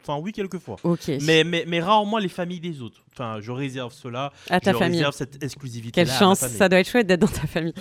enfin 0.03 0.19
oui, 0.21 0.33
quelques 0.33 0.59
fois. 0.59 0.77
Ok. 0.83 1.09
Mais, 1.23 1.45
mais, 1.45 1.65
mais 1.69 1.81
rarement 1.81 2.19
les 2.19 2.29
familles 2.29 2.59
des 2.59 2.81
autres. 2.81 3.03
Enfin, 3.13 3.39
je 3.41 3.53
réserve 3.53 3.93
cela. 3.93 4.33
À 4.51 4.61
ta 4.61 4.73
je 4.73 4.79
famille. 4.79 4.99
réserve 4.99 5.15
cette 5.15 5.43
exclusivité. 5.43 5.93
Quelle 5.93 6.11
chance, 6.11 6.39
ça 6.41 6.69
doit 6.69 6.81
être 6.81 6.89
chouette 6.89 7.07
d'être 7.07 7.21
dans 7.21 7.27
ta 7.29 7.47
famille. 7.47 7.75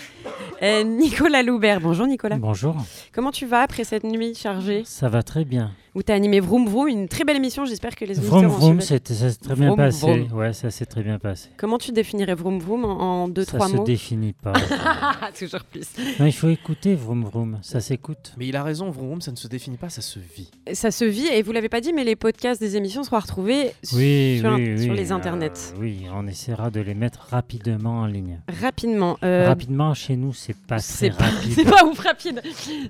Euh, 0.61 0.83
Nicolas 0.83 1.41
Loubert, 1.43 1.79
bonjour 1.79 2.05
Nicolas. 2.05 2.37
Bonjour. 2.37 2.75
Comment 3.13 3.31
tu 3.31 3.45
vas 3.45 3.61
après 3.61 3.83
cette 3.83 4.03
nuit 4.03 4.35
chargée? 4.35 4.83
Ça 4.85 5.09
va 5.09 5.23
très 5.23 5.45
bien. 5.45 5.71
Où 5.95 6.01
tu 6.01 6.11
as 6.11 6.15
animé 6.15 6.39
Vroom 6.39 6.67
Vroom, 6.67 6.87
une 6.87 7.07
très 7.07 7.23
belle 7.23 7.35
émission, 7.37 7.65
j'espère 7.65 7.95
que 7.95 8.03
les 8.03 8.17
auditeurs 8.17 8.39
Vroom 8.39 8.51
ont 8.51 8.57
vroom, 8.57 8.81
ça 8.81 8.97
s'est 8.97 8.99
très 9.35 9.53
bien 9.53 9.67
Vroom 9.67 9.77
passé. 9.77 9.99
vroom. 10.25 10.39
Ouais, 10.39 10.51
ça 10.51 10.71
s'est 10.71 10.87
très 10.87 11.03
bien 11.03 11.19
passé. 11.19 11.49
Comment 11.55 11.77
tu 11.77 11.91
définirais 11.91 12.33
Vroom 12.33 12.57
Vroom 12.57 12.83
en, 12.85 13.23
en 13.23 13.27
deux, 13.27 13.43
Ça 13.45 13.57
trois 13.57 13.67
se 13.69 13.75
mots 13.75 13.83
définit 13.83 14.33
pas. 14.33 14.53
Toujours 15.37 15.63
plus. 15.63 15.85
non, 16.19 16.25
il 16.25 16.31
faut 16.33 16.49
écouter 16.49 16.95
Vroom 16.95 17.23
Vroom, 17.25 17.59
ça 17.61 17.79
s'écoute. 17.79 18.33
Mais 18.39 18.47
il 18.47 18.55
a 18.55 18.63
raison, 18.63 18.89
Vroom, 18.89 19.21
ça 19.21 19.29
ne 19.29 19.35
se 19.35 19.47
définit 19.47 19.77
pas, 19.77 19.89
ça 19.89 20.01
se 20.01 20.17
vit. 20.17 20.49
Ça 20.73 20.89
se 20.89 21.05
vit, 21.05 21.27
et 21.27 21.43
vous 21.43 21.51
l'avez 21.51 21.69
pas 21.69 21.79
dit, 21.79 21.93
mais 21.93 22.03
les 22.03 22.15
podcasts 22.15 22.59
des 22.59 22.75
émissions 22.75 23.03
seront 23.03 23.19
retrouvés 23.19 23.71
Oui, 23.93 24.39
sur, 24.39 24.51
oui, 24.53 24.81
sur 24.81 24.91
oui, 24.93 24.97
les 24.97 25.11
euh, 25.11 25.15
internets. 25.15 25.51
oui, 25.79 26.05
on 26.11 26.25
essaiera 26.25 26.71
de 26.71 26.79
les 26.79 26.95
mettre 26.95 27.27
rapidement 27.29 27.99
en 27.99 28.07
ligne. 28.07 28.39
Rapidement. 28.61 29.19
euh, 29.23 29.47
Rapidement, 29.47 29.93
chez 29.93 30.15
nous, 30.15 30.33
c'est 30.33 30.57
pas 30.57 30.77
très 30.77 30.81
C'est 30.81 31.09
pas, 31.11 31.25
rapide. 31.25 31.51
c'est 31.53 31.65
pas 31.69 31.85
ouf 31.85 31.99
rapide. 31.99 32.41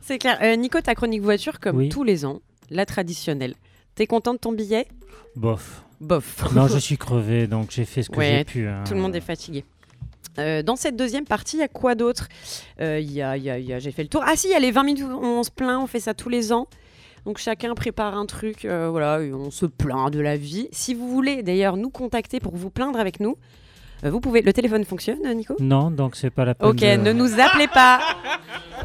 C'est 0.01 0.19
clair. 0.19 0.37
Euh, 0.41 0.55
Nico, 0.55 0.79
ta 0.79 0.95
chronique 0.95 1.21
voiture, 1.21 1.59
comme 1.59 1.75
Oui. 1.75 1.89
tous 1.89 2.03
les 2.05 2.23
ans, 2.23 2.39
la 2.73 2.85
traditionnelle. 2.85 3.53
T'es 3.95 4.07
content 4.07 4.33
de 4.33 4.39
ton 4.39 4.51
billet? 4.51 4.87
Bof. 5.35 5.83
Bof. 6.01 6.43
Non, 6.55 6.67
je 6.67 6.77
suis 6.77 6.97
crevé, 6.97 7.47
donc 7.47 7.71
j'ai 7.71 7.85
fait 7.85 8.03
ce 8.03 8.09
que 8.09 8.17
Ouais, 8.17 8.37
j'ai 8.39 8.43
pu. 8.43 8.67
hein. 8.67 8.83
Tout 8.87 8.93
le 8.93 8.99
monde 8.99 9.15
est 9.15 9.21
fatigué. 9.21 9.63
Euh, 10.39 10.63
dans 10.63 10.75
cette 10.75 10.95
deuxième 10.95 11.25
partie, 11.25 11.57
il 11.57 11.59
y 11.59 11.63
a 11.63 11.67
quoi 11.67 11.93
d'autre? 11.95 12.27
Euh, 12.81 12.99
il 12.99 13.11
y 13.11 13.21
a, 13.21 13.37
y 13.37 13.49
a- 13.51 13.59
y 13.59 13.71
a- 13.71 13.79
J'ai 13.79 13.91
fait 13.91 14.01
le 14.03 14.09
tour. 14.09 14.23
Ah 14.25 14.35
si, 14.35 14.47
il 14.47 14.51
y 14.51 14.55
a 14.55 14.59
les 14.59 14.71
20 14.71 14.83
minutes 14.83 15.03
où 15.03 15.23
on 15.23 15.43
se 15.43 15.51
plaint, 15.51 15.79
on 15.81 15.87
fait 15.87 15.99
ça 15.99 16.13
tous 16.15 16.29
les 16.29 16.51
ans. 16.51 16.67
Donc 17.25 17.37
chacun 17.37 17.73
prépare 17.75 18.17
un 18.17 18.25
truc, 18.25 18.65
euh, 18.65 18.89
voilà, 18.89 19.21
et 19.21 19.31
on 19.31 19.49
se 19.51 19.65
plaint 19.65 20.11
de 20.11 20.19
la 20.19 20.35
vie. 20.35 20.67
Si 20.71 20.93
vous 20.93 21.07
voulez 21.07 21.41
d'ailleurs 21.43 21.77
nous 21.77 21.89
contacter 21.91 22.39
pour 22.41 22.55
vous 22.55 22.69
plaindre 22.69 22.99
avec 22.99 23.19
nous, 23.19 23.37
vous 24.09 24.19
pouvez. 24.19 24.41
Le 24.41 24.53
téléphone 24.53 24.83
fonctionne, 24.85 25.19
euh, 25.25 25.33
Nico? 25.33 25.55
Non, 25.59 25.91
donc 25.91 26.15
c'est 26.15 26.29
pas 26.29 26.45
la 26.45 26.55
peine. 26.55 26.67
Ok, 26.69 26.77
de- 26.77 26.97
ne 26.97 27.11
nous 27.13 27.39
appelez 27.39 27.67
pas. 27.67 27.99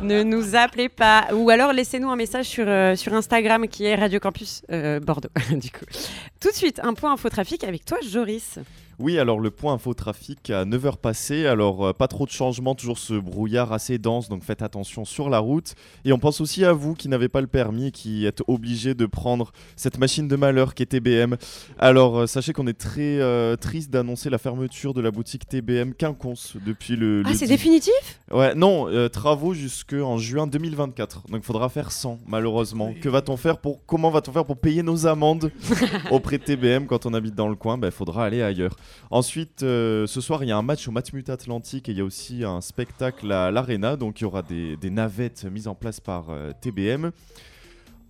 ne 0.03 0.23
nous 0.23 0.55
appelez 0.55 0.89
pas. 0.89 1.27
Ou 1.35 1.51
alors 1.51 1.73
laissez-nous 1.73 2.09
un 2.11 2.16
message 2.16 2.47
sur, 2.47 2.64
euh, 2.69 2.95
sur 2.97 3.12
Instagram 3.14 3.66
qui 3.69 3.85
est 3.85 3.95
Radio 3.95 4.21
Campus 4.21 4.62
euh, 4.71 5.01
Bordeaux. 5.01 5.31
du 5.51 5.71
coup. 5.71 5.85
Tout 6.41 6.49
de 6.51 6.55
suite, 6.55 6.81
un 6.83 6.95
point 6.95 7.12
infotrafic 7.12 7.64
avec 7.64 7.85
toi, 7.85 7.99
Joris. 8.09 8.59
Oui, 8.99 9.18
alors 9.18 9.38
le 9.38 9.51
point 9.51 9.74
infotrafic 9.74 10.51
à 10.51 10.64
9h 10.64 10.96
passé, 10.96 11.46
alors 11.46 11.86
euh, 11.86 11.92
pas 11.92 12.09
trop 12.09 12.26
de 12.26 12.30
changements, 12.30 12.74
toujours 12.74 12.99
ce 12.99 13.14
brouillard 13.14 13.72
assez 13.72 13.96
dense, 13.99 14.28
donc 14.28 14.42
faites 14.42 14.61
attention 14.61 15.05
sur 15.05 15.30
la 15.30 15.38
route. 15.38 15.74
Et 16.05 16.12
on 16.12 16.18
pense 16.18 16.40
aussi 16.40 16.64
à 16.64 16.72
vous 16.72 16.94
qui 16.94 17.09
n'avez 17.09 17.28
pas 17.28 17.40
le 17.40 17.46
permis 17.46 17.86
et 17.86 17.90
qui 17.92 18.26
êtes 18.26 18.42
obligés 18.49 18.94
de 18.94 19.07
prendre 19.07 19.53
cette 19.76 19.99
machine 19.99 20.26
de 20.26 20.34
malheur 20.34 20.74
qui 20.74 20.82
est 20.82 20.86
TBM. 20.86 21.36
Alors 21.78 22.18
euh, 22.18 22.26
sachez 22.26 22.53
qu'on 22.53 22.66
est 22.66 22.78
très 22.78 23.20
euh, 23.20 23.55
triste 23.55 23.90
d'annoncer 23.90 24.30
la 24.30 24.38
fermeture 24.38 24.94
de 24.94 25.01
la 25.01 25.12
boutique 25.12 25.46
TBM 25.46 25.94
Quinconce 25.94 26.57
depuis 26.66 26.96
le... 26.96 27.22
Ah, 27.24 27.30
le 27.30 27.34
c'est 27.36 27.46
10 27.46 27.51
définitif? 27.53 28.20
Ouais, 28.32 28.55
non, 28.57 28.88
euh, 28.88 29.09
travaux 29.09 29.55
jusqu'en 29.55 30.18
juin 30.18 30.49
2024. 30.49 31.28
Donc 31.28 31.40
il 31.42 31.46
faudra 31.46 31.68
faire 31.68 31.92
100 31.92 32.18
malheureusement. 32.26 32.92
Que 33.01 33.09
va-t-on 33.09 33.36
faire 33.36 33.59
pour 33.59 33.84
comment 33.86 34.11
va-t-on 34.11 34.32
faire 34.32 34.44
pour 34.44 34.57
payer 34.57 34.82
nos 34.82 35.07
amendes 35.07 35.53
auprès 36.11 36.38
de 36.38 36.42
TBM 36.42 36.86
quand 36.86 37.07
on 37.07 37.14
habite 37.14 37.36
dans 37.36 37.49
le 37.49 37.55
coin? 37.55 37.78
Il 37.80 37.90
faudra 37.92 38.24
aller 38.24 38.42
ailleurs. 38.42 38.74
Ensuite, 39.11 39.62
euh, 39.62 40.07
ce 40.07 40.20
soir, 40.20 40.45
il 40.45 40.49
y 40.49 40.53
a 40.53 40.57
un 40.57 40.62
match 40.62 40.86
au 40.89 40.91
Matmut 40.91 41.28
Atlantique 41.28 41.89
et 41.89 41.93
il 41.93 41.99
y 41.99 42.01
a 42.01 42.05
aussi 42.05 42.45
un 42.45 42.61
spectacle 42.61 43.30
à 43.32 43.51
l'Arena. 43.51 43.97
Donc 43.97 44.20
il 44.20 44.24
y 44.24 44.26
aura 44.26 44.43
des, 44.43 44.76
navettes 44.91 45.45
mises 45.45 45.68
en 45.68 45.74
place 45.74 46.01
par 46.01 46.30
euh, 46.30 46.53
TBM. 46.61 47.11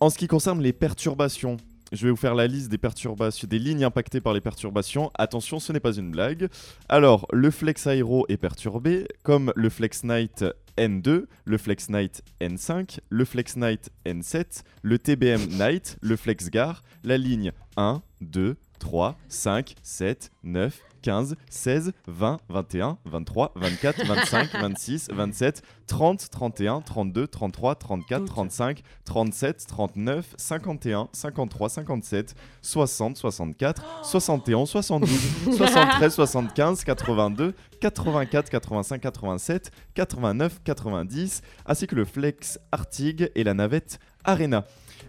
En 0.00 0.10
ce 0.10 0.18
qui 0.18 0.28
concerne 0.28 0.60
les 0.62 0.72
perturbations, 0.72 1.56
je 1.92 2.04
vais 2.04 2.10
vous 2.10 2.16
faire 2.16 2.34
la 2.34 2.46
liste 2.46 2.70
des 2.70 2.78
perturbations, 2.78 3.48
des 3.48 3.58
lignes 3.58 3.84
impactées 3.84 4.20
par 4.20 4.34
les 4.34 4.40
perturbations. 4.40 5.10
Attention, 5.14 5.58
ce 5.58 5.72
n'est 5.72 5.80
pas 5.80 5.92
une 5.92 6.10
blague. 6.10 6.48
Alors, 6.88 7.26
le 7.32 7.50
Flex 7.50 7.86
Aero 7.86 8.26
est 8.28 8.36
perturbé, 8.36 9.06
comme 9.22 9.52
le 9.56 9.68
Flex 9.70 10.04
Night 10.04 10.44
N2, 10.76 11.24
le 11.44 11.58
Flex 11.58 11.88
Night 11.88 12.22
N5, 12.40 13.00
le 13.08 13.24
Flex 13.24 13.56
Night 13.56 13.90
N7, 14.06 14.62
le 14.82 14.98
TBM 14.98 15.46
Night, 15.58 15.96
le 16.00 16.16
Flex 16.16 16.50
Gar, 16.50 16.82
la 17.02 17.18
ligne 17.18 17.52
1, 17.76 18.02
2, 18.20 18.56
3, 18.78 19.16
5, 19.28 19.74
7, 19.82 20.30
9, 20.42 20.80
15, 21.02 21.36
16, 21.50 21.92
20, 22.06 22.38
21, 22.48 22.98
23, 23.04 23.50
24, 23.54 24.04
25, 24.04 24.52
26, 24.52 25.08
27, 25.12 25.62
30, 25.86 26.30
31, 26.30 26.80
32, 26.82 27.26
33, 27.28 27.74
34, 27.76 28.24
35, 28.24 28.82
37, 29.04 29.66
39, 29.66 30.34
51, 30.36 31.08
53, 31.12 31.68
57, 31.68 32.34
60, 32.62 33.16
64, 33.16 34.04
71, 34.04 34.66
72, 34.66 35.56
73, 35.56 36.10
75, 36.10 36.84
82, 36.84 37.54
84, 37.80 38.50
85, 38.50 39.00
87, 39.00 39.70
89, 39.94 40.60
90, 40.64 41.42
ainsi 41.66 41.86
que 41.86 41.94
le 41.94 42.04
Flex 42.04 42.58
Artig 42.72 43.30
et 43.34 43.44
la 43.44 43.54
navette 43.54 43.98
Arena. 44.24 44.64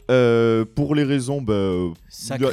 Euh, 0.10 0.66
pour 0.66 0.96
les 0.96 1.04
raisons, 1.04 1.42
bah, 1.42 1.54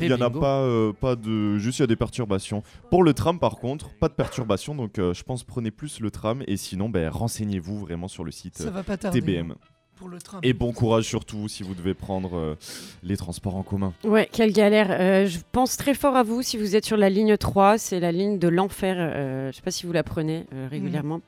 il 0.00 0.06
n'y 0.08 0.12
en 0.12 0.20
a 0.20 0.30
pas, 0.30 0.60
euh, 0.60 0.92
pas 0.92 1.16
de. 1.16 1.56
Juste 1.58 1.78
il 1.78 1.82
y 1.82 1.84
a 1.84 1.86
des 1.86 1.96
perturbations. 1.96 2.62
Pour 2.90 3.02
le 3.02 3.14
tram, 3.14 3.38
par 3.38 3.56
contre, 3.56 3.90
pas 3.98 4.08
de 4.08 4.14
perturbations. 4.14 4.74
Donc 4.74 4.98
euh, 4.98 5.14
je 5.14 5.22
pense 5.22 5.42
prenez 5.42 5.70
plus 5.70 6.00
le 6.00 6.10
tram. 6.10 6.42
Et 6.46 6.56
sinon, 6.56 6.88
bah, 6.88 7.08
renseignez-vous 7.10 7.78
vraiment 7.78 8.08
sur 8.08 8.24
le 8.24 8.30
site 8.30 8.58
Ça 8.58 8.70
va 8.70 8.82
pas 8.82 8.96
tarder, 8.96 9.20
TBM. 9.20 9.52
hein, 9.52 9.56
pour 9.96 10.08
le 10.10 10.18
tram. 10.18 10.40
Et 10.42 10.52
bon 10.52 10.72
courage 10.72 11.04
surtout 11.04 11.48
si 11.48 11.62
vous 11.62 11.74
devez 11.74 11.94
prendre 11.94 12.36
euh, 12.36 12.54
les 13.02 13.16
transports 13.16 13.56
en 13.56 13.62
commun. 13.62 13.94
Ouais, 14.04 14.28
quelle 14.30 14.52
galère. 14.52 14.88
Euh, 14.90 15.24
je 15.26 15.38
pense 15.52 15.78
très 15.78 15.94
fort 15.94 16.14
à 16.16 16.22
vous 16.22 16.42
si 16.42 16.58
vous 16.58 16.76
êtes 16.76 16.84
sur 16.84 16.98
la 16.98 17.08
ligne 17.08 17.38
3. 17.38 17.78
C'est 17.78 18.00
la 18.00 18.12
ligne 18.12 18.38
de 18.38 18.48
l'enfer. 18.48 18.96
Euh, 18.98 19.50
je 19.50 19.56
sais 19.56 19.62
pas 19.62 19.70
si 19.70 19.86
vous 19.86 19.92
la 19.92 20.02
prenez 20.02 20.44
euh, 20.52 20.68
régulièrement. 20.70 21.22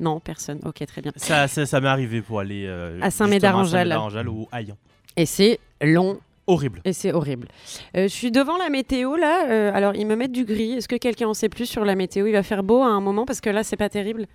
Non, 0.00 0.18
personne. 0.20 0.60
Ok, 0.64 0.82
très 0.86 1.02
bien. 1.02 1.12
Ça, 1.16 1.46
ça, 1.48 1.66
ça 1.66 1.80
m'est 1.82 1.88
arrivé 1.88 2.22
pour 2.22 2.40
aller 2.40 2.64
euh, 2.66 2.98
À 3.02 3.10
Saint-Médard-en-Jalles. 3.10 3.88
Saint-Médard-en-Jalles 3.88 4.28
ou 4.30 4.48
Hayan. 4.50 4.76
Et 5.16 5.26
c'est 5.26 5.60
long. 5.86 6.18
Horrible. 6.46 6.82
Et 6.84 6.92
c'est 6.92 7.10
horrible. 7.12 7.48
Euh, 7.96 8.02
je 8.02 8.08
suis 8.12 8.30
devant 8.30 8.58
la 8.58 8.68
météo 8.68 9.16
là. 9.16 9.46
euh, 9.48 9.70
alors 9.74 9.94
ils 9.94 10.06
me 10.06 10.14
mettent 10.14 10.32
du 10.32 10.44
gris. 10.44 10.72
Est-ce 10.74 10.88
que 10.88 10.96
quelqu'un 10.96 11.28
en 11.28 11.32
sait 11.34 11.48
plus 11.48 11.64
sur 11.64 11.86
la 11.86 11.94
météo? 11.94 12.26
Il 12.26 12.32
va 12.32 12.42
faire 12.42 12.62
beau 12.62 12.82
à 12.82 12.86
un 12.88 13.00
moment 13.00 13.24
parce 13.24 13.40
que 13.40 13.48
là 13.48 13.64
c'est 13.64 13.76
pas 13.78 13.88
terrible. 13.88 14.26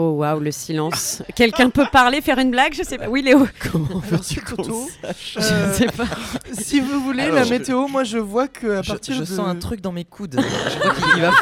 Oh 0.00 0.10
waouh, 0.10 0.38
le 0.38 0.52
silence. 0.52 1.24
Quelqu'un 1.34 1.70
peut 1.70 1.86
parler, 1.90 2.20
faire 2.20 2.38
une 2.38 2.52
blague? 2.52 2.72
Je 2.72 2.84
sais 2.84 2.98
pas. 2.98 3.08
Oui, 3.08 3.22
Léo. 3.22 3.48
Comment 3.72 3.98
veux-tu 4.08 4.40
Toto 4.40 4.88
Je 5.34 5.40
Euh, 5.40 5.72
sais 5.72 5.86
pas. 5.86 6.06
Si 6.52 6.78
vous 6.78 7.00
voulez 7.00 7.22
Alors, 7.24 7.34
la 7.34 7.42
je- 7.42 7.50
météo, 7.50 7.88
moi 7.88 8.04
je 8.04 8.18
vois 8.18 8.46
que 8.46 8.68
à 8.78 8.82
Je, 8.82 8.92
partir 8.92 9.14
je 9.16 9.20
de 9.22 9.24
sens 9.24 9.40
un 9.48 9.56
truc 9.56 9.80
dans 9.80 9.90
mes 9.90 10.04
coudes. 10.04 10.36
Je 10.40 10.78
vois 10.78 10.94
qu'il 10.94 11.20
va, 11.22 11.32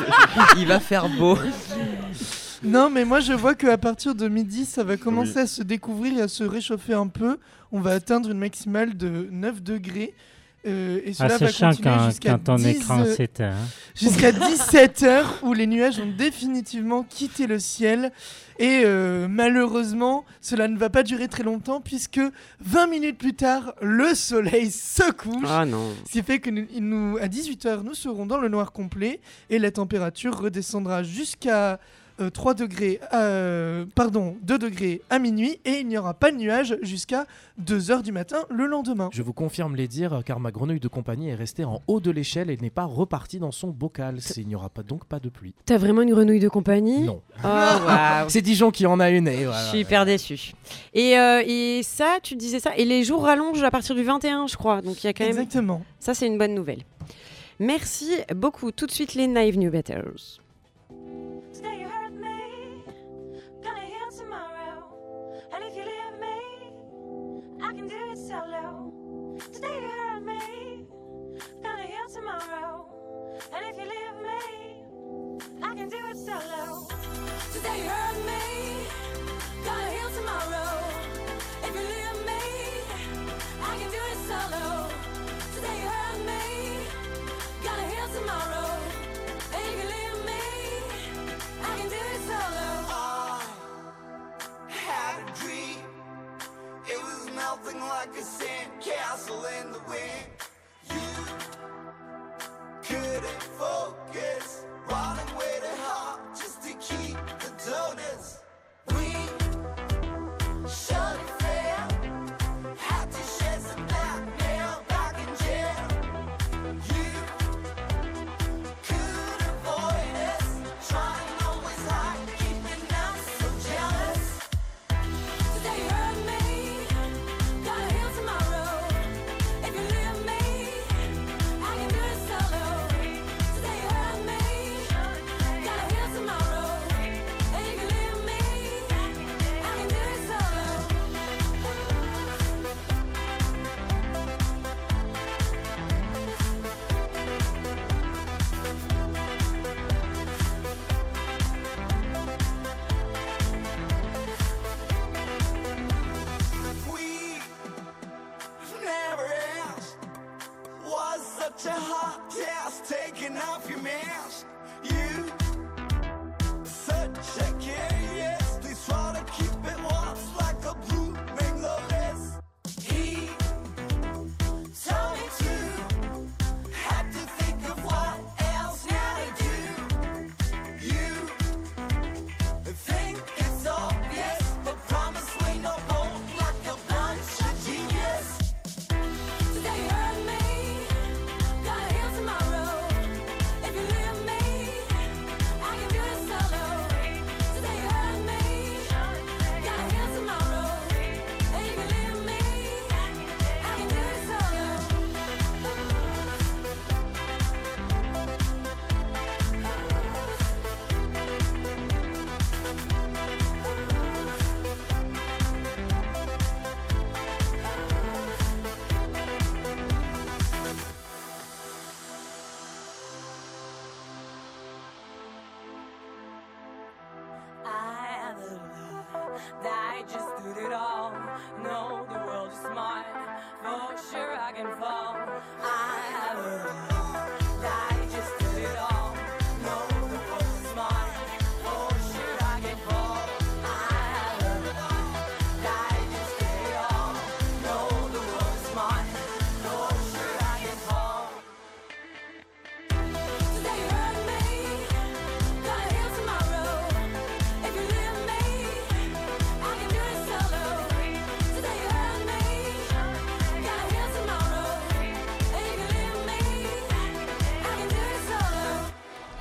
il 0.57 0.67
va 0.67 0.81
faire 0.81 1.11
beau. 1.11 1.37
Non, 2.63 2.89
mais 2.89 3.05
moi 3.05 3.21
je 3.21 3.35
vois 3.35 3.55
qu'à 3.55 3.77
partir 3.77 4.15
de 4.15 4.27
midi, 4.29 4.65
ça 4.65 4.83
va 4.83 4.97
commencer 4.97 5.41
à 5.41 5.47
se 5.47 5.63
découvrir 5.63 6.17
et 6.19 6.23
à 6.23 6.29
se 6.29 6.43
réchauffer 6.43 6.95
un 6.95 7.09
peu. 7.09 7.37
On 7.77 7.81
va 7.81 7.91
atteindre 7.93 8.31
une 8.31 8.39
maximale 8.39 8.97
de 8.97 9.29
9 9.31 9.63
degrés. 9.63 10.15
euh, 10.67 11.01
et 11.05 11.13
cela 11.13 11.29
Ah, 11.35 11.39
c'est 11.39 11.45
va 11.45 11.51
chiant 11.53 11.69
continuer 11.71 11.91
quand, 11.95 12.09
jusqu'à 12.11 12.31
quand 12.33 12.39
ton 12.45 12.57
10, 12.57 12.67
écran 12.69 13.01
euh, 13.03 13.15
s'éteint. 13.15 13.51
hein. 13.53 13.69
Jusqu'à 13.95 14.33
17h 14.33 15.25
où 15.43 15.53
les 15.53 15.67
nuages 15.67 16.01
ont 16.01 16.11
définitivement 16.17 17.03
quitté 17.05 17.47
le 17.47 17.59
ciel. 17.59 18.11
Et 18.59 18.83
euh, 18.87 19.29
malheureusement, 19.29 20.25
cela 20.41 20.67
ne 20.67 20.79
va 20.79 20.89
pas 20.89 21.03
durer 21.03 21.29
très 21.29 21.43
longtemps 21.43 21.81
puisque 21.83 22.21
20 22.65 22.87
minutes 22.87 23.19
plus 23.19 23.35
tard, 23.35 23.75
le 23.83 24.15
soleil 24.15 24.71
se 24.71 25.13
couche. 25.13 25.45
Ah 25.47 25.67
non. 25.67 25.91
Ce 26.07 26.13
qui 26.13 26.23
fait 26.23 26.39
que 26.41 26.49
nous, 26.51 26.67
il 26.75 26.83
nous- 26.89 27.19
à 27.19 27.29
18h, 27.29 27.83
nous 27.85 27.95
serons 27.95 28.25
dans 28.27 28.39
le 28.39 28.49
noir 28.49 28.73
complet 28.73 29.21
et 29.51 29.59
la 29.59 29.71
température 29.71 30.37
redescendra 30.41 31.03
jusqu'à 31.03 31.79
euh, 32.21 32.31
3 32.31 32.55
degrés, 32.55 33.01
euh, 33.13 33.85
pardon, 33.95 34.37
2 34.43 34.59
degrés 34.59 35.03
à 35.11 35.19
minuit 35.19 35.59
et 35.65 35.81
il 35.81 35.89
n'y 35.89 35.99
aura 35.99 36.15
pas 36.15 36.31
de 36.31 36.37
nuages 36.37 36.77
jusqu'à 36.83 37.27
2h 37.63 38.03
du 38.03 38.13
matin 38.13 38.39
le 38.51 38.67
lendemain. 38.67 39.11
Je 39.13 39.23
vous 39.23 39.33
confirme 39.33 39.77
les 39.77 39.89
dires 39.89 40.23
car 40.25 40.41
ma 40.41 40.51
grenouille 40.51 40.81
de 40.81 40.89
compagnie 40.89 41.29
est 41.29 41.35
restée 41.35 41.65
en 41.65 41.83
haut 41.89 42.01
de 42.01 42.11
l'échelle 42.11 42.51
et 42.51 42.57
n'est 42.57 42.71
pas 42.71 42.85
repartie 42.85 43.39
dans 43.39 43.53
son 43.53 43.69
bocal. 43.69 44.19
Il 44.37 44.49
n'y 44.49 44.55
aura 44.55 44.69
pas, 44.69 44.83
donc 44.83 45.05
pas 45.05 45.21
de 45.21 45.29
pluie. 45.29 45.55
T'as 45.67 45.79
vraiment 45.79 46.03
une 46.03 46.11
grenouille 46.11 46.41
de 46.41 46.49
compagnie? 46.49 47.05
Non. 47.05 47.21
Oh. 47.45 47.49
C'est 48.29 48.43
Dijon 48.43 48.71
qui 48.71 48.87
en 48.87 48.99
a 49.01 49.11
une 49.11 49.29
et 49.29 49.41
Je 49.41 49.45
voilà. 49.45 49.65
suis 49.65 49.79
hyper 49.81 50.05
déçue. 50.07 50.53
Et, 50.95 51.19
euh, 51.19 51.43
et 51.47 51.83
ça, 51.83 52.19
tu 52.23 52.35
disais 52.37 52.61
ça. 52.61 52.77
Et 52.77 52.85
les 52.85 53.05
jours 53.05 53.25
rallongent 53.25 53.63
à 53.63 53.71
partir 53.71 53.95
du 53.95 54.03
21, 54.03 54.47
je 54.47 54.57
crois. 54.57 54.83
Donc 54.83 55.03
il 55.03 55.07
y 55.07 55.11
a 55.11 55.13
quand 55.13 55.25
même. 55.25 55.31
Exactement. 55.33 55.83
Ça, 56.01 56.15
c'est 56.15 56.27
une 56.27 56.39
bonne 56.39 56.55
nouvelle. 56.55 56.83
Merci 57.59 58.11
beaucoup. 58.35 58.71
Tout 58.73 58.87
de 58.87 58.91
suite, 58.93 59.15
les 59.15 59.27
Naive 59.27 59.59
New 59.59 59.71
Betters. 59.71 60.41
Today 76.27 77.79
you 77.85 77.89
hurt 77.89 78.19
me, 78.27 78.43
gonna 79.65 79.91
heal 79.93 80.11
tomorrow. 80.11 80.73
If 81.63 81.73
you 81.73 81.83
leave 81.83 82.21
me, 82.27 82.43
I 83.63 83.77
can 83.79 83.91
do 83.93 84.03
it 84.11 84.19
solo. 84.27 84.91
Today 85.55 85.77
you 85.83 85.89
hurt 85.89 86.21
me, 86.27 86.43
gonna 87.63 87.87
heal 87.87 88.09
tomorrow. 88.19 88.71
If 89.53 89.71
you 89.79 89.87
leave 89.95 90.19
me, 90.27 90.47
I 91.63 91.65
can 91.79 91.89
do 91.89 91.95
it 91.95 92.21
solo. 92.27 92.69
I 92.91 94.69
had 94.69 95.23
a 95.23 95.33
dream. 95.41 95.79
It 96.89 96.99
was 97.05 97.31
melting 97.37 97.79
like 97.79 98.11
a 98.19 98.25
sandcastle 98.25 99.45
in 99.61 99.71
the 99.71 99.81
wind. 99.89 100.27
You 100.91 101.07
couldn't 102.83 103.43
focus, 103.57 104.66
running 104.89 105.37
way 105.37 105.59
too 105.61 105.77
hard 105.83 106.21
just 106.37 106.63
to 106.63 106.73
keep 106.75 107.17
the 107.41 107.51
donuts. 107.71 108.41
We 108.95 109.07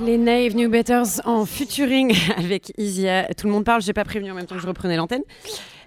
Les 0.05 0.19
Naive 0.19 0.55
New 0.55 0.69
Betters 0.69 1.19
en 1.25 1.47
featuring 1.47 2.15
avec 2.37 2.71
Isia. 2.77 3.33
Tout 3.33 3.47
le 3.47 3.53
monde 3.53 3.65
parle, 3.65 3.81
j'ai 3.81 3.93
pas 3.93 4.03
prévenu 4.03 4.29
en 4.31 4.35
même 4.35 4.45
temps 4.45 4.53
que 4.53 4.61
je 4.61 4.67
reprenais 4.67 4.97
l'antenne. 4.97 5.23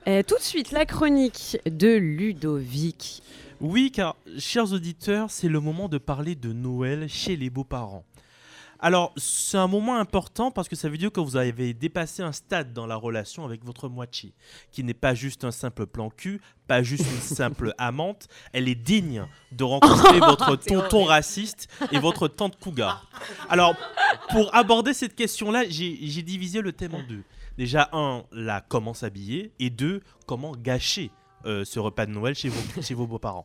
Euh, 0.08 0.24
tout 0.26 0.34
de 0.34 0.42
suite, 0.42 0.72
la 0.72 0.86
chronique 0.86 1.56
de 1.66 1.94
Ludovic. 1.94 3.22
Oui, 3.60 3.92
car, 3.92 4.16
chers 4.36 4.72
auditeurs, 4.72 5.30
c'est 5.30 5.48
le 5.48 5.60
moment 5.60 5.88
de 5.88 5.98
parler 5.98 6.34
de 6.34 6.52
Noël 6.52 7.08
chez 7.08 7.36
les 7.36 7.48
beaux-parents. 7.48 8.04
Alors, 8.80 9.12
c'est 9.16 9.58
un 9.58 9.66
moment 9.66 9.96
important 9.96 10.50
parce 10.50 10.68
que 10.68 10.76
ça 10.76 10.88
veut 10.88 10.98
dire 10.98 11.10
que 11.10 11.20
vous 11.20 11.36
avez 11.36 11.74
dépassé 11.74 12.22
un 12.22 12.32
stade 12.32 12.72
dans 12.72 12.86
la 12.86 12.94
relation 12.94 13.44
avec 13.44 13.64
votre 13.64 13.88
moitié, 13.88 14.34
qui 14.70 14.84
n'est 14.84 14.94
pas 14.94 15.14
juste 15.14 15.44
un 15.44 15.50
simple 15.50 15.86
plan 15.86 16.10
cul, 16.10 16.40
pas 16.68 16.82
juste 16.82 17.04
une 17.04 17.20
simple 17.20 17.74
amante, 17.78 18.28
elle 18.52 18.68
est 18.68 18.76
digne 18.76 19.26
de 19.50 19.64
rencontrer 19.64 20.20
votre 20.20 20.56
tonton 20.64 21.04
raciste 21.04 21.68
et 21.90 21.98
votre 21.98 22.28
tante 22.28 22.58
cougar. 22.60 23.10
Alors, 23.48 23.74
pour 24.30 24.54
aborder 24.54 24.94
cette 24.94 25.16
question-là, 25.16 25.64
j'ai 25.68 26.22
divisé 26.22 26.60
le 26.60 26.72
thème 26.72 26.94
en 26.94 27.02
deux. 27.02 27.24
Déjà, 27.56 27.88
un, 27.92 28.22
la 28.30 28.60
comment 28.60 28.94
s'habiller, 28.94 29.52
et 29.58 29.70
deux, 29.70 30.02
comment 30.26 30.52
gâcher 30.52 31.10
euh, 31.46 31.64
ce 31.64 31.80
repas 31.80 32.06
de 32.06 32.12
Noël 32.12 32.36
chez 32.36 32.48
vos, 32.48 32.82
chez 32.82 32.94
vos 32.94 33.08
beaux-parents. 33.08 33.44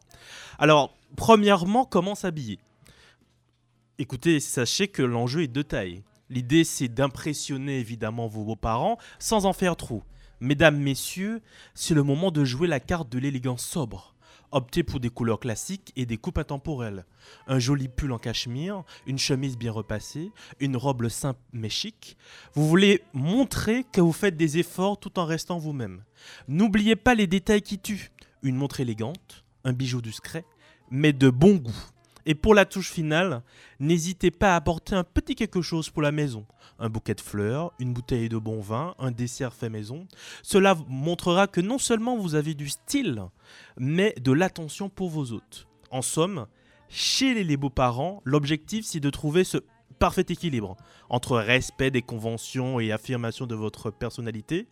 Alors, 0.60 0.96
premièrement, 1.16 1.86
comment 1.86 2.14
s'habiller? 2.14 2.60
Écoutez, 4.00 4.40
sachez 4.40 4.88
que 4.88 5.04
l'enjeu 5.04 5.44
est 5.44 5.48
de 5.48 5.62
taille. 5.62 6.04
L'idée, 6.32 6.64
c'est 6.64 6.88
d'impressionner 6.88 7.78
évidemment 7.78 8.26
vos 8.26 8.44
beaux-parents 8.44 8.98
sans 9.20 9.46
en 9.46 9.54
faire 9.54 9.76
trop. 9.76 10.02
Mesdames, 10.40 10.80
messieurs, 10.80 11.44
c'est 11.76 11.94
le 11.94 12.02
moment 12.02 12.32
de 12.32 12.44
jouer 12.44 12.68
la 12.68 12.80
carte 12.80 13.08
de 13.10 13.20
l'élégance 13.20 13.64
sobre. 13.64 14.16
Optez 14.52 14.82
pour 14.82 15.00
des 15.00 15.12
couleurs 15.12 15.40
classiques 15.40 15.94
et 15.96 16.08
des 16.08 16.18
coupes 16.18 16.40
intemporelles. 16.40 17.06
Un 17.46 17.60
joli 17.60 17.88
pull 17.88 18.12
en 18.12 18.18
cachemire, 18.18 18.84
une 19.06 19.20
chemise 19.20 19.60
bien 19.60 19.72
repassée, 19.72 20.32
une 20.60 20.76
robe 20.76 21.08
simple 21.08 21.40
mais 21.52 21.70
chic. 21.70 22.18
Vous 22.56 22.68
voulez 22.68 23.04
montrer 23.14 23.86
que 23.92 24.02
vous 24.02 24.12
faites 24.12 24.38
des 24.38 24.58
efforts 24.58 25.00
tout 25.00 25.20
en 25.20 25.26
restant 25.26 25.60
vous-même. 25.60 26.04
N'oubliez 26.48 26.96
pas 26.96 27.14
les 27.14 27.28
détails 27.28 27.62
qui 27.62 27.78
tuent. 27.78 28.10
Une 28.42 28.56
montre 28.56 28.80
élégante, 28.80 29.46
un 29.64 29.74
bijou 29.74 30.02
discret, 30.02 30.46
mais 30.90 31.14
de 31.14 31.30
bon 31.30 31.58
goût. 31.58 31.93
Et 32.26 32.36
pour 32.36 32.54
la 32.56 32.66
touche 32.66 32.90
finale, 32.90 33.42
n'hésitez 33.80 34.32
pas 34.32 34.54
à 34.54 34.56
apporter 34.56 34.96
un 34.96 35.04
petit 35.04 35.36
quelque 35.36 35.62
chose 35.62 35.90
pour 35.90 36.02
la 36.02 36.12
maison. 36.12 36.46
Un 36.80 36.90
bouquet 36.90 37.16
de 37.16 37.22
fleurs, 37.22 37.74
une 37.80 37.94
bouteille 37.94 38.30
de 38.30 38.38
bon 38.38 38.62
vin, 38.62 38.96
un 38.98 39.12
dessert 39.12 39.54
fait 39.54 39.70
maison. 39.70 40.08
Cela 40.42 40.76
montrera 40.88 41.48
que 41.48 41.62
non 41.62 41.78
seulement 41.78 42.18
vous 42.18 42.36
avez 42.36 42.54
du 42.54 42.70
style, 42.70 43.24
mais 43.78 44.16
de 44.22 44.32
l'attention 44.32 44.90
pour 44.90 45.10
vos 45.10 45.32
hôtes. 45.32 45.68
En 45.92 46.02
somme, 46.02 46.48
chez 46.90 47.44
les 47.44 47.58
beaux-parents, 47.58 48.22
l'objectif 48.24 48.86
c'est 48.86 49.00
de 49.00 49.10
trouver 49.10 49.44
ce 49.44 49.58
parfait 50.00 50.26
équilibre 50.30 50.76
entre 51.10 51.38
respect 51.38 51.92
des 51.92 52.02
conventions 52.02 52.80
et 52.80 52.92
affirmation 52.92 53.46
de 53.46 53.56
votre 53.56 53.92
personnalité. 53.92 54.68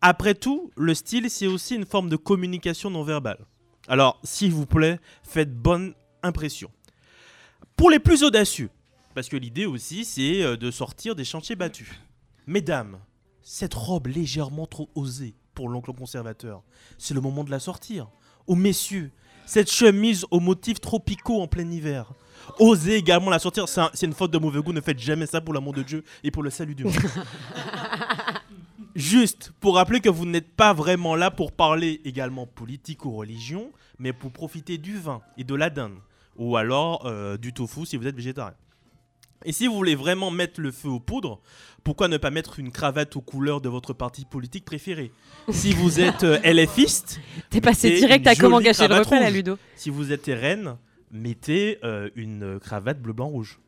Après 0.00 0.34
tout, 0.34 0.70
le 0.76 0.94
style 0.94 1.30
c'est 1.30 1.46
aussi 1.46 1.74
une 1.74 1.86
forme 1.86 2.08
de 2.08 2.16
communication 2.16 2.90
non 2.90 3.02
verbale. 3.02 3.46
Alors, 3.88 4.18
s'il 4.22 4.52
vous 4.52 4.66
plaît, 4.66 4.98
faites 5.22 5.54
bonne 5.54 5.94
impression. 6.24 6.70
Pour 7.76 7.90
les 7.90 7.98
plus 7.98 8.22
audacieux, 8.24 8.70
parce 9.14 9.28
que 9.28 9.36
l'idée 9.36 9.66
aussi, 9.66 10.04
c'est 10.04 10.42
euh, 10.42 10.56
de 10.56 10.70
sortir 10.70 11.14
des 11.14 11.24
chantiers 11.24 11.56
battus. 11.56 11.88
Mesdames, 12.46 12.98
cette 13.42 13.74
robe 13.74 14.06
légèrement 14.08 14.66
trop 14.66 14.88
osée 14.94 15.34
pour 15.54 15.68
l'oncle 15.68 15.92
conservateur, 15.92 16.62
c'est 16.98 17.14
le 17.14 17.20
moment 17.20 17.44
de 17.44 17.50
la 17.50 17.60
sortir. 17.60 18.08
Aux 18.46 18.54
messieurs, 18.56 19.10
cette 19.46 19.70
chemise 19.70 20.24
aux 20.30 20.40
motifs 20.40 20.80
tropicaux 20.80 21.40
en 21.42 21.46
plein 21.46 21.70
hiver. 21.70 22.12
Osez 22.58 22.94
également 22.96 23.30
la 23.30 23.38
sortir, 23.38 23.68
c'est 23.68 23.80
un- 23.80 23.90
c'est 23.94 24.06
une 24.06 24.12
faute 24.12 24.30
de 24.30 24.38
mauvais 24.38 24.60
goût, 24.60 24.72
ne 24.72 24.80
faites 24.80 24.98
jamais 24.98 25.26
ça 25.26 25.40
pour 25.40 25.54
l'amour 25.54 25.72
de 25.74 25.82
Dieu 25.82 26.04
et 26.22 26.30
pour 26.30 26.42
le 26.42 26.50
salut 26.50 26.74
du 26.74 26.84
monde. 26.84 26.94
Juste 28.94 29.52
pour 29.60 29.74
rappeler 29.74 30.00
que 30.00 30.08
vous 30.08 30.24
n'êtes 30.24 30.54
pas 30.54 30.72
vraiment 30.72 31.16
là 31.16 31.30
pour 31.30 31.52
parler 31.52 32.00
également 32.04 32.46
politique 32.46 33.04
ou 33.04 33.16
religion, 33.16 33.70
mais 33.98 34.12
pour 34.12 34.30
profiter 34.30 34.78
du 34.78 34.96
vin 34.98 35.20
et 35.36 35.42
de 35.44 35.54
la 35.54 35.68
dinde, 35.68 35.96
ou 36.36 36.56
alors 36.56 37.06
euh, 37.06 37.36
du 37.36 37.52
tofu 37.52 37.86
si 37.86 37.96
vous 37.96 38.06
êtes 38.06 38.16
végétarien. 38.16 38.54
Et 39.46 39.52
si 39.52 39.66
vous 39.66 39.74
voulez 39.74 39.94
vraiment 39.94 40.30
mettre 40.30 40.60
le 40.60 40.72
feu 40.72 40.88
aux 40.88 41.00
poudres, 41.00 41.38
pourquoi 41.82 42.08
ne 42.08 42.16
pas 42.16 42.30
mettre 42.30 42.58
une 42.60 42.70
cravate 42.72 43.14
aux 43.16 43.20
couleurs 43.20 43.60
de 43.60 43.68
votre 43.68 43.92
parti 43.92 44.24
politique 44.24 44.64
préféré? 44.64 45.12
Si 45.50 45.72
vous 45.74 46.00
êtes 46.00 46.24
euh, 46.24 46.38
LFiste, 46.42 47.20
T'es 47.50 47.60
passé 47.60 47.94
direct 47.96 48.26
à 48.26 48.34
comment 48.34 48.60
gâcher 48.60 48.88
le 48.88 48.94
repas, 48.94 49.18
rouge. 49.20 49.32
Ludo? 49.34 49.58
Si 49.76 49.90
vous 49.90 50.10
êtes 50.12 50.26
RN, 50.26 50.78
mettez 51.10 51.78
euh, 51.84 52.08
une 52.16 52.58
cravate 52.58 53.00
bleu 53.02 53.12
blanc 53.12 53.28
rouge. 53.28 53.58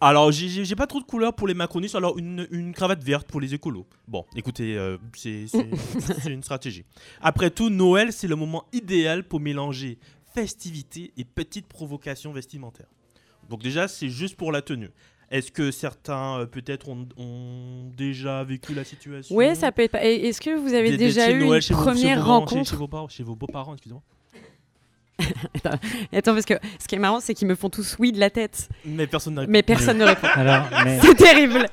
Alors, 0.00 0.30
j'ai- 0.30 0.74
pas 0.76 0.86
trop 0.86 1.00
de 1.00 1.04
couleurs 1.06 1.34
pour 1.34 1.46
les 1.48 1.54
macronistes, 1.54 1.94
alors 1.94 2.18
une, 2.18 2.46
une 2.50 2.72
cravate 2.74 3.02
verte 3.02 3.26
pour 3.28 3.40
les 3.40 3.54
écolos. 3.54 3.86
Bon, 4.08 4.24
écoutez, 4.34 4.76
euh, 4.76 4.98
c'est 5.14 5.46
une 6.26 6.42
stratégie. 6.42 6.84
Après 7.22 7.50
tout, 7.50 7.70
Noël, 7.70 8.12
c'est 8.12 8.28
le 8.28 8.36
moment 8.36 8.64
idéal 8.74 9.24
pour 9.24 9.40
mélanger 9.40 9.98
festivité 10.40 11.12
et 11.16 11.24
petites 11.24 11.66
provocations 11.66 12.32
vestimentaires. 12.32 12.86
Donc 13.48 13.62
déjà, 13.62 13.88
c'est 13.88 14.08
juste 14.10 14.36
pour 14.36 14.52
la 14.52 14.60
tenue. 14.60 14.90
Est-ce 15.30 15.50
que 15.50 15.70
certains, 15.70 16.40
euh, 16.40 16.46
peut-être, 16.46 16.88
ont, 16.88 17.08
ont 17.16 17.90
déjà 17.96 18.44
vécu 18.44 18.74
la 18.74 18.84
situation 18.84 19.34
Oui, 19.34 19.56
ça 19.56 19.72
peut 19.72 19.82
être. 19.82 19.96
Est-ce 19.96 20.40
que 20.40 20.56
vous 20.56 20.72
avez 20.74 20.90
Des- 20.90 20.96
déjà 20.98 21.30
eu 21.30 21.40
Noël 21.44 21.62
une 21.68 21.76
première 21.76 22.18
vos 22.22 22.30
rencontre 22.32 22.64
chez, 22.64 22.70
chez 22.70 22.76
vos 22.76 22.86
parents, 22.88 23.08
chez 23.08 23.22
vos 23.24 23.34
beaux-parents, 23.34 23.72
excusez-moi. 23.74 24.02
Attends, 25.54 25.78
Attends, 26.12 26.34
parce 26.34 26.44
que 26.44 26.54
ce 26.78 26.86
qui 26.86 26.94
est 26.94 26.98
marrant, 26.98 27.20
c'est 27.20 27.34
qu'ils 27.34 27.48
me 27.48 27.54
font 27.54 27.70
tous 27.70 27.96
oui 27.98 28.12
de 28.12 28.20
la 28.20 28.30
tête. 28.30 28.68
Mais 28.84 29.06
personne 29.06 29.34
ne 29.34 29.40
répond. 29.40 29.52
Mais 29.52 29.62
personne 29.62 29.98
ne 29.98 30.04
répond. 30.12 30.26
Alors, 30.34 30.66
mais- 30.84 31.00
C'est 31.00 31.14
terrible. 31.14 31.66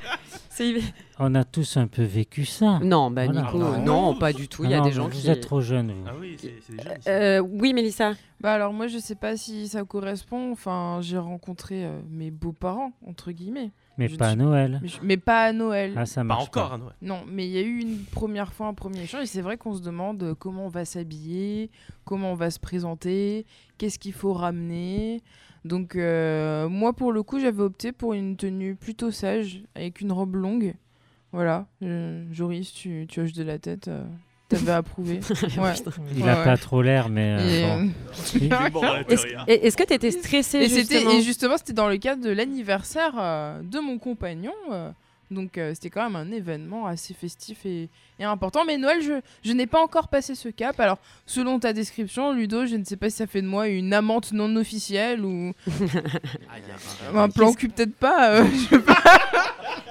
On 1.20 1.36
a 1.36 1.44
tous 1.44 1.78
un 1.78 1.86
peu 1.88 2.02
vécu 2.04 2.44
ça. 2.44 2.80
Non, 2.84 3.12
bah 3.12 3.26
Voilà. 3.26 3.42
Nico, 3.44 3.62
euh, 3.62 3.78
non, 3.78 4.16
pas 4.16 4.34
du 4.34 4.48
tout. 4.48 4.64
Il 4.64 4.72
y 4.72 4.74
a 4.74 4.78
Ah 4.78 4.80
non, 4.80 4.86
des 4.88 4.92
gens 4.94 5.04
vous 5.08 5.12
qui. 5.12 5.30
êtes 5.30 5.42
trop 5.42 5.62
jeunes, 5.62 5.92
vous. 5.92 6.04
Ah 6.08 6.14
oui, 6.20 6.36
c'est. 6.40 7.10
Euh, 7.10 7.40
oui, 7.40 7.74
Mélissa. 7.74 8.14
Bah 8.42 8.54
alors 8.54 8.74
moi 8.74 8.88
je 8.88 8.98
sais 8.98 9.16
pas 9.16 9.38
si 9.38 9.68
ça 9.70 9.86
correspond. 9.86 10.52
Enfin 10.52 11.00
j'ai 11.02 11.18
rencontré 11.18 11.86
euh, 11.86 12.02
mes 12.10 12.30
beaux-parents 12.30 12.92
entre 13.08 13.32
guillemets. 13.32 13.72
Mais 13.98 14.08
Je 14.10 14.18
pas 14.18 14.28
ne 14.36 14.42
à 14.42 14.46
Noël. 14.46 14.80
mais, 14.82 14.88
je- 14.90 14.98
mais 15.02 15.18
pas 15.18 15.44
à 15.46 15.54
Noël. 15.54 15.94
Ah, 15.96 16.06
ça 16.06 16.24
marche 16.26 16.44
encore 16.48 16.70
pas. 16.70 16.76
à 16.76 16.78
Noël. 16.78 16.94
Non, 17.02 17.22
mais 17.32 17.46
il 17.46 17.52
y 17.52 17.58
a 17.58 17.62
eu 17.62 17.80
une 17.80 18.00
première 18.04 18.52
fois 18.52 18.68
un 18.68 18.74
premier 18.74 19.04
échange 19.04 19.22
et 19.24 19.26
c'est 19.28 19.42
vrai 19.42 19.56
qu'on 19.58 19.76
se 19.76 19.82
demande 19.82 20.22
euh, 20.24 20.36
comment 20.36 20.66
on 20.66 20.70
va 20.70 20.84
s'habiller, 20.84 21.70
comment 22.04 22.32
on 22.32 22.36
va 22.36 22.50
se 22.50 22.60
présenter, 22.60 23.46
qu'est-ce 23.78 23.98
qu'il 24.00 24.14
faut 24.14 24.34
ramener. 24.34 25.22
Donc 25.64 25.96
euh, 25.96 26.68
moi 26.68 26.92
pour 26.92 27.14
le 27.14 27.24
coup 27.24 27.40
j'avais 27.40 27.62
opté 27.64 27.94
pour 27.94 28.14
une 28.14 28.36
tenue 28.36 28.76
plutôt 28.76 29.12
sage 29.12 29.64
avec 29.76 30.02
une 30.02 30.12
robe 30.12 30.36
longue. 30.36 30.74
Voilà, 31.34 31.66
Euh, 31.82 32.24
Joris, 32.32 32.72
tu, 32.74 33.06
tu 33.10 33.20
hoches 33.22 33.34
de 33.34 33.44
la 33.44 33.58
tête. 33.60 33.88
euh, 33.90 34.04
T'avais 34.50 34.72
approuvé. 34.74 35.20
Ouais. 35.58 35.74
Il 36.16 36.30
a 36.30 36.38
ouais. 36.38 36.44
pas 36.44 36.58
trop 36.58 36.82
l'air, 36.84 37.10
mais. 37.10 37.36
euh, 37.40 37.86
Et, 38.40 38.50
bon. 38.72 38.84
Est-ce 39.48 39.76
que 39.76 39.84
tu 39.84 39.94
étais 39.94 40.12
stressée 40.12 40.60
et 40.60 40.70
c'était 40.70 41.00
justement 41.00 41.12
et 41.12 41.22
justement 41.24 41.58
c'était 41.58 41.74
dans 41.74 41.90
le 41.90 41.98
cadre 41.98 42.24
de 42.24 42.30
l'anniversaire 42.30 43.14
euh, 43.18 43.62
de 43.64 43.80
mon 43.80 43.98
compagnon 43.98 44.54
euh, 44.72 44.92
donc 45.32 45.58
euh, 45.58 45.72
c'était 45.74 45.90
quand 45.90 46.04
même 46.08 46.16
un 46.16 46.32
événement 46.32 46.86
assez 46.86 47.16
festif 47.16 47.66
et, 47.66 47.90
et 48.20 48.24
important 48.24 48.64
mais 48.68 48.78
Noël 48.78 49.02
je, 49.02 49.14
je 49.44 49.54
n'ai 49.54 49.66
pas 49.66 49.82
encore 49.82 50.10
passé 50.10 50.36
ce 50.36 50.50
cap 50.50 50.80
alors 50.80 51.00
selon 51.26 51.58
ta 51.60 51.74
description 51.74 52.34
Ludo 52.34 52.68
je 52.68 52.76
ne 52.76 52.84
sais 52.84 52.98
pas 52.98 53.10
si 53.10 53.16
ça 53.18 53.26
fait 53.26 53.42
de 53.42 53.48
moi 53.48 53.68
une 53.68 53.94
amante 53.94 54.34
non 54.34 54.56
officielle 54.58 55.26
ou 55.26 55.54
un 57.16 57.30
plan 57.30 57.54
cul 57.54 57.70
peut-être 57.70 57.96
pas 57.96 58.30
euh, 58.42 58.46
je 58.54 58.76
sais 58.76 58.80
pas. 58.80 59.02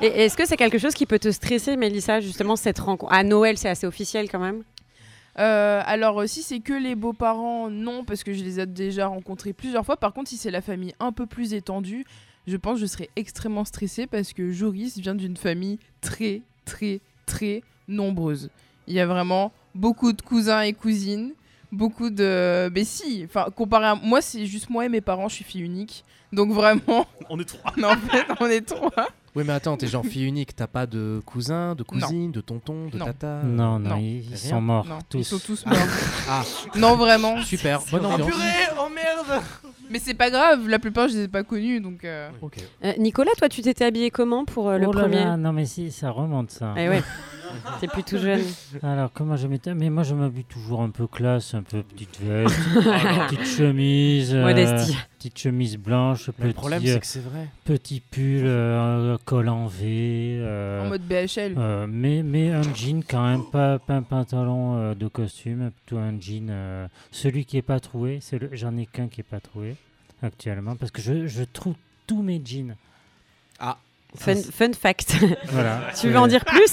Et 0.01 0.07
est-ce 0.07 0.37
que 0.37 0.47
c'est 0.47 0.57
quelque 0.57 0.79
chose 0.79 0.95
qui 0.95 1.07
peut 1.07 1.19
te 1.19 1.31
stresser, 1.31 1.77
Mélissa, 1.77 2.21
justement, 2.21 2.57
cette 2.57 2.79
rencontre? 2.79 3.13
À 3.13 3.23
Noël, 3.23 3.59
c'est 3.59 3.69
assez 3.69 3.87
officiel 3.87 4.29
quand 4.31 4.41
même? 4.41 4.63
Euh, 5.39 5.81
alors 5.87 6.21
euh, 6.21 6.27
si 6.27 6.43
c'est 6.43 6.61
que 6.61 6.75
les 6.75 6.95
beaux-parents, 6.95 7.71
non, 7.71 8.05
parce 8.05 8.23
que 8.23 8.35
je 8.35 8.45
les 8.45 8.61
ai 8.61 8.67
déjà 8.67 9.07
rencontrés 9.07 9.53
plusieurs 9.53 9.85
fois. 9.85 9.97
Par 9.97 10.13
contre, 10.13 10.29
si 10.29 10.37
c'est 10.37 10.51
la 10.51 10.61
famille 10.61 10.95
un 11.01 11.13
peu 11.13 11.27
plus 11.27 11.55
étendue, 11.55 12.05
je 12.47 12.57
pense 12.57 12.75
que 12.75 12.81
je 12.81 12.87
serais 12.87 13.09
extrêmement 13.17 13.65
stressée 13.65 14.07
parce 14.07 14.33
que 14.33 14.51
Joris 14.51 14.99
vient 14.99 15.15
d'une 15.15 15.37
famille 15.37 15.79
très, 16.01 16.43
très, 16.65 17.01
très 17.25 17.63
nombreuse. 17.89 18.51
Il 18.87 18.95
y 18.95 19.01
a 19.01 19.07
vraiment 19.07 19.53
beaucoup 19.75 20.13
de 20.13 20.21
cousins 20.21 20.61
et 20.61 20.73
cousines, 20.75 21.33
beaucoup 21.71 22.11
de... 22.11 22.71
Mais 22.75 22.85
si, 22.85 23.23
enfin, 23.25 23.47
comparé 23.55 23.87
à... 23.87 23.95
Moi, 23.95 24.21
c'est 24.21 24.45
juste 24.45 24.69
moi 24.69 24.85
et 24.85 24.89
mes 24.89 25.01
parents, 25.01 25.29
je 25.29 25.37
suis 25.37 25.45
fille 25.45 25.63
unique. 25.63 26.05
Donc 26.33 26.51
vraiment... 26.51 27.07
On 27.31 27.39
est 27.39 27.45
trois. 27.45 27.73
non, 27.79 27.89
en 27.91 27.97
fait, 27.97 28.27
on 28.41 28.47
est 28.47 28.67
trois. 28.67 29.09
Oui, 29.35 29.45
mais 29.47 29.55
attends, 29.55 29.79
t'es 29.79 29.87
genre 29.87 30.05
fille 30.05 30.27
unique, 30.27 30.55
t'as 30.55 30.67
pas 30.67 30.85
de 30.87 31.23
cousin, 31.25 31.75
de 31.75 31.83
cousine, 31.83 32.33
de 32.33 32.43
tonton, 32.43 32.89
de 32.93 32.99
Non. 32.99 33.07
tata 33.07 33.27
euh, 33.27 33.43
Non, 33.45 33.79
non, 33.79 33.97
ils- 33.97 34.31
ils 34.31 34.37
sont 34.37 34.61
morts, 34.61 34.87
Non, 34.87 34.99
tous. 35.09 35.19
Ils 35.21 35.25
sont 35.25 35.39
tous 35.39 35.63
Ah. 35.67 35.71
morts. 35.71 35.79
Ah. 36.29 36.43
Non, 36.77 36.97
vraiment. 36.97 37.41
Super, 37.43 37.81
bonne 37.91 38.05
ambiance. 38.05 38.31
oh 38.79 38.89
merde 38.95 39.43
Mais 39.91 39.99
c'est 39.99 40.15
pas 40.15 40.29
grave, 40.31 40.69
la 40.69 40.79
plupart 40.79 41.09
je 41.09 41.15
les 41.15 41.23
ai 41.25 41.29
pas 41.29 41.43
connus 41.45 41.81
donc. 41.81 42.05
euh, 42.05 42.29
Euh, 42.85 42.93
Nicolas, 42.99 43.33
toi, 43.39 43.49
tu 43.49 43.63
t'étais 43.63 43.85
habillé 43.87 44.11
comment 44.11 44.45
pour 44.45 44.69
euh, 44.69 44.77
le 44.79 44.87
Oh 44.87 44.93
là 44.93 45.01
premier 45.03 45.25
là, 45.25 45.37
non 45.39 45.53
mais 45.53 45.65
si, 45.67 45.91
ça 45.91 46.11
remonte 46.11 46.51
ça. 46.51 46.75
Eh 46.77 46.89
ouais. 46.91 47.03
T'es 47.81 47.87
plus 47.87 48.03
tout 48.03 48.17
jeune. 48.19 48.41
Alors 48.83 49.11
comment 49.13 49.37
je 49.37 49.47
m'étais 49.47 49.75
Mais 49.75 49.91
moi 49.91 50.03
je 50.05 50.15
m'habille 50.15 50.45
toujours 50.45 50.81
un 50.83 50.89
peu 50.91 51.07
classe, 51.07 51.53
un 51.55 51.63
peu 51.63 51.83
petite 51.83 52.19
veste, 52.21 52.55
petite 53.29 53.45
chemise, 53.47 54.35
euh, 54.35 54.43
Modestie. 54.45 54.97
Petite 55.23 55.39
chemise 55.39 55.77
blanche, 55.77 56.27
le 56.27 56.33
petit, 56.33 56.53
problème, 56.53 56.83
euh, 56.85 56.93
c'est 56.95 57.01
que 57.01 57.07
c'est 57.07 57.21
vrai. 57.21 57.47
Petit 57.65 58.01
pull, 58.01 58.43
euh, 58.45 59.17
col 59.25 59.49
en 59.49 59.67
V. 59.69 60.39
euh, 60.41 60.85
En 60.85 60.89
mode 60.89 61.03
BHL. 61.03 61.55
euh, 61.57 61.87
mais, 61.89 62.23
mais 62.25 62.51
un 62.51 62.63
jean 62.75 63.03
quand 63.09 63.25
même, 63.29 63.45
pas, 63.53 63.79
pas 63.79 63.95
un 63.95 64.03
pantalon 64.03 64.77
euh, 64.77 64.95
de 64.95 65.07
costume, 65.09 65.71
plutôt 65.71 65.99
un 66.01 66.19
jean. 66.21 66.49
euh, 66.51 66.89
celui 67.13 67.45
qui 67.45 67.57
est 67.57 67.63
pas 67.63 67.79
troué, 67.79 68.19
c'est 68.21 68.39
le, 68.39 68.49
j'en 68.53 68.77
ai 68.77 68.87
qu'un 68.87 69.07
qui 69.09 69.21
est 69.21 69.25
pas 69.25 69.41
troué 69.41 69.77
actuellement 70.23 70.75
parce 70.77 70.91
que 70.91 71.01
je, 71.01 71.27
je 71.29 71.45
trouve 71.45 71.75
tous 72.07 72.23
mes 72.23 72.41
jeans. 72.45 72.75
Ah. 73.61 73.79
Fun, 74.15 74.35
fun 74.37 74.73
fact. 74.79 75.17
Voilà. 75.53 75.81
tu 75.99 76.09
veux 76.11 76.19
en 76.19 76.27
dire 76.27 76.45
plus? 76.45 76.73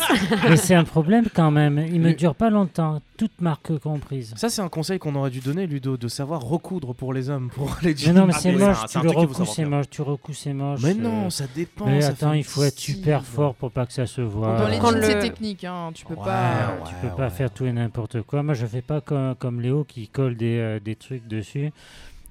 Mais 0.49 0.57
c'est 0.57 0.75
un 0.75 0.83
problème 0.83 1.25
quand 1.33 1.51
même. 1.51 1.77
Il 1.91 2.01
me 2.01 2.13
dure 2.13 2.35
pas 2.35 2.49
longtemps, 2.49 3.01
toute 3.17 3.39
marque 3.39 3.77
comprise. 3.79 4.33
Ça, 4.35 4.49
c'est 4.49 4.61
un 4.61 4.67
conseil 4.67 4.99
qu'on 4.99 5.15
aurait 5.15 5.29
dû 5.29 5.39
donner, 5.39 5.65
Ludo, 5.65 5.95
de 5.95 6.07
savoir 6.09 6.41
recoudre 6.41 6.93
pour 6.93 7.13
les 7.13 7.29
hommes, 7.29 7.49
pour 7.55 7.77
les 7.81 7.91
Mais 7.91 7.97
jeans. 7.97 8.13
non, 8.15 8.25
mais 8.25 8.33
Ah, 8.35 8.39
c'est 8.39 8.51
mais 8.51 8.57
moche, 8.67 8.77
tu 8.89 8.99
le 8.99 9.09
c'est 9.45 9.65
moche, 9.65 9.89
tu 9.89 10.01
c'est 10.33 10.53
moche. 10.53 10.79
Mais 10.83 10.91
euh. 10.91 10.93
non, 10.95 11.29
ça 11.29 11.45
dépend. 11.55 11.85
Mais 11.85 12.01
ça 12.01 12.09
attends, 12.09 12.33
il 12.33 12.43
faut 12.43 12.63
être 12.63 12.77
super 12.77 13.23
fort 13.23 13.55
pour 13.55 13.71
pas 13.71 13.85
que 13.85 13.93
ça 13.93 14.05
se 14.05 14.19
voit. 14.21 14.57
Dans 14.57 14.67
les 14.67 14.77
jeans, 14.77 14.95
le- 14.95 15.01
c'est 15.01 15.19
technique, 15.19 15.63
hein, 15.63 15.91
tu 15.93 16.05
peux 16.05 16.15
Ouais, 16.15 16.25
pas. 16.25 16.75
Tu 16.85 16.93
ouais, 16.93 17.09
peux 17.09 17.15
pas 17.15 17.29
faire 17.29 17.51
tout 17.51 17.65
et 17.65 17.71
n'importe 17.71 18.21
quoi. 18.23 18.43
Moi, 18.43 18.53
je 18.53 18.65
fais 18.65 18.81
pas 18.81 18.99
comme, 18.99 19.35
comme 19.35 19.61
Léo 19.61 19.85
qui 19.87 20.09
colle 20.09 20.35
des, 20.35 20.57
euh, 20.57 20.79
des 20.81 20.95
trucs 20.95 21.25
dessus. 21.27 21.71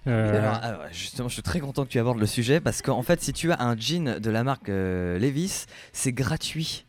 Euh, 0.08 0.38
Alors, 0.38 0.54
alors, 0.62 0.80
justement, 0.92 1.28
je 1.28 1.34
suis 1.34 1.42
très 1.42 1.60
content 1.60 1.84
que 1.84 1.90
tu 1.90 1.98
abordes 1.98 2.18
le 2.18 2.26
sujet 2.26 2.60
parce 2.60 2.82
qu'en 2.82 3.02
fait, 3.02 3.22
si 3.22 3.32
tu 3.32 3.52
as 3.52 3.62
un 3.62 3.76
jean 3.76 4.18
de 4.18 4.30
la 4.30 4.42
marque 4.44 4.68
euh, 4.68 5.18
Levis, 5.18 5.66
c'est 5.92 6.12
gratuit. 6.12 6.84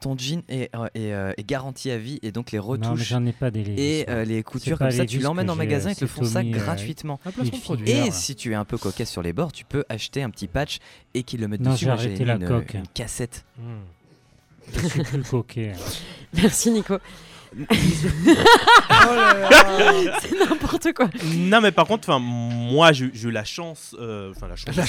Ton 0.00 0.16
jean 0.16 0.42
est, 0.50 0.68
euh, 0.76 0.86
est, 0.94 1.12
euh, 1.12 1.32
est 1.38 1.42
garanti 1.48 1.90
à 1.90 1.96
vie 1.96 2.18
et 2.22 2.30
donc 2.30 2.52
les 2.52 2.58
retouches 2.58 3.00
j'en 3.08 3.24
ai 3.24 3.32
pas 3.32 3.50
des 3.50 3.64
Levi's, 3.64 3.80
et 3.80 4.04
euh, 4.10 4.24
les 4.26 4.42
coutures 4.42 4.76
comme 4.78 4.90
ça, 4.90 5.06
tu 5.06 5.20
l'emmènes 5.20 5.48
en 5.48 5.56
magasin, 5.56 5.88
euh, 5.88 5.92
ils 5.92 5.96
te 6.00 6.06
font 6.06 6.22
ça 6.22 6.40
euh, 6.40 6.50
gratuitement. 6.50 7.18
Produit. 7.62 7.90
Et 7.90 7.94
voilà. 7.94 8.10
si 8.12 8.36
tu 8.36 8.52
es 8.52 8.54
un 8.54 8.66
peu 8.66 8.76
coquet 8.76 9.06
sur 9.06 9.22
les 9.22 9.32
bords, 9.32 9.52
tu 9.52 9.64
peux 9.64 9.84
acheter 9.88 10.22
un 10.22 10.28
petit 10.28 10.48
patch 10.48 10.80
et 11.14 11.22
qu'ils 11.22 11.40
le 11.40 11.48
mettent 11.48 11.62
Non, 11.62 11.72
dessus. 11.72 11.86
j'ai 11.98 12.24
la 12.26 12.34
une, 12.34 12.46
coque. 12.46 12.74
une 12.74 12.86
cassette. 12.92 13.46
Hmm. 13.58 13.78
Je 14.74 14.86
suis 14.86 15.02
plus 15.02 15.22
coquet. 15.22 15.72
Merci 16.34 16.70
Nico. 16.72 16.98
c'est 20.20 20.38
n'importe 20.38 20.92
quoi. 20.92 21.08
Non, 21.36 21.60
mais 21.60 21.72
par 21.72 21.86
contre, 21.86 22.08
enfin, 22.08 22.18
moi, 22.18 22.92
j'ai 22.92 23.06
eu 23.06 23.30
la 23.30 23.44
chance, 23.44 23.94
euh, 23.98 24.32
enfin 24.34 24.48
la 24.48 24.56
chance, 24.56 24.76
La. 24.76 24.84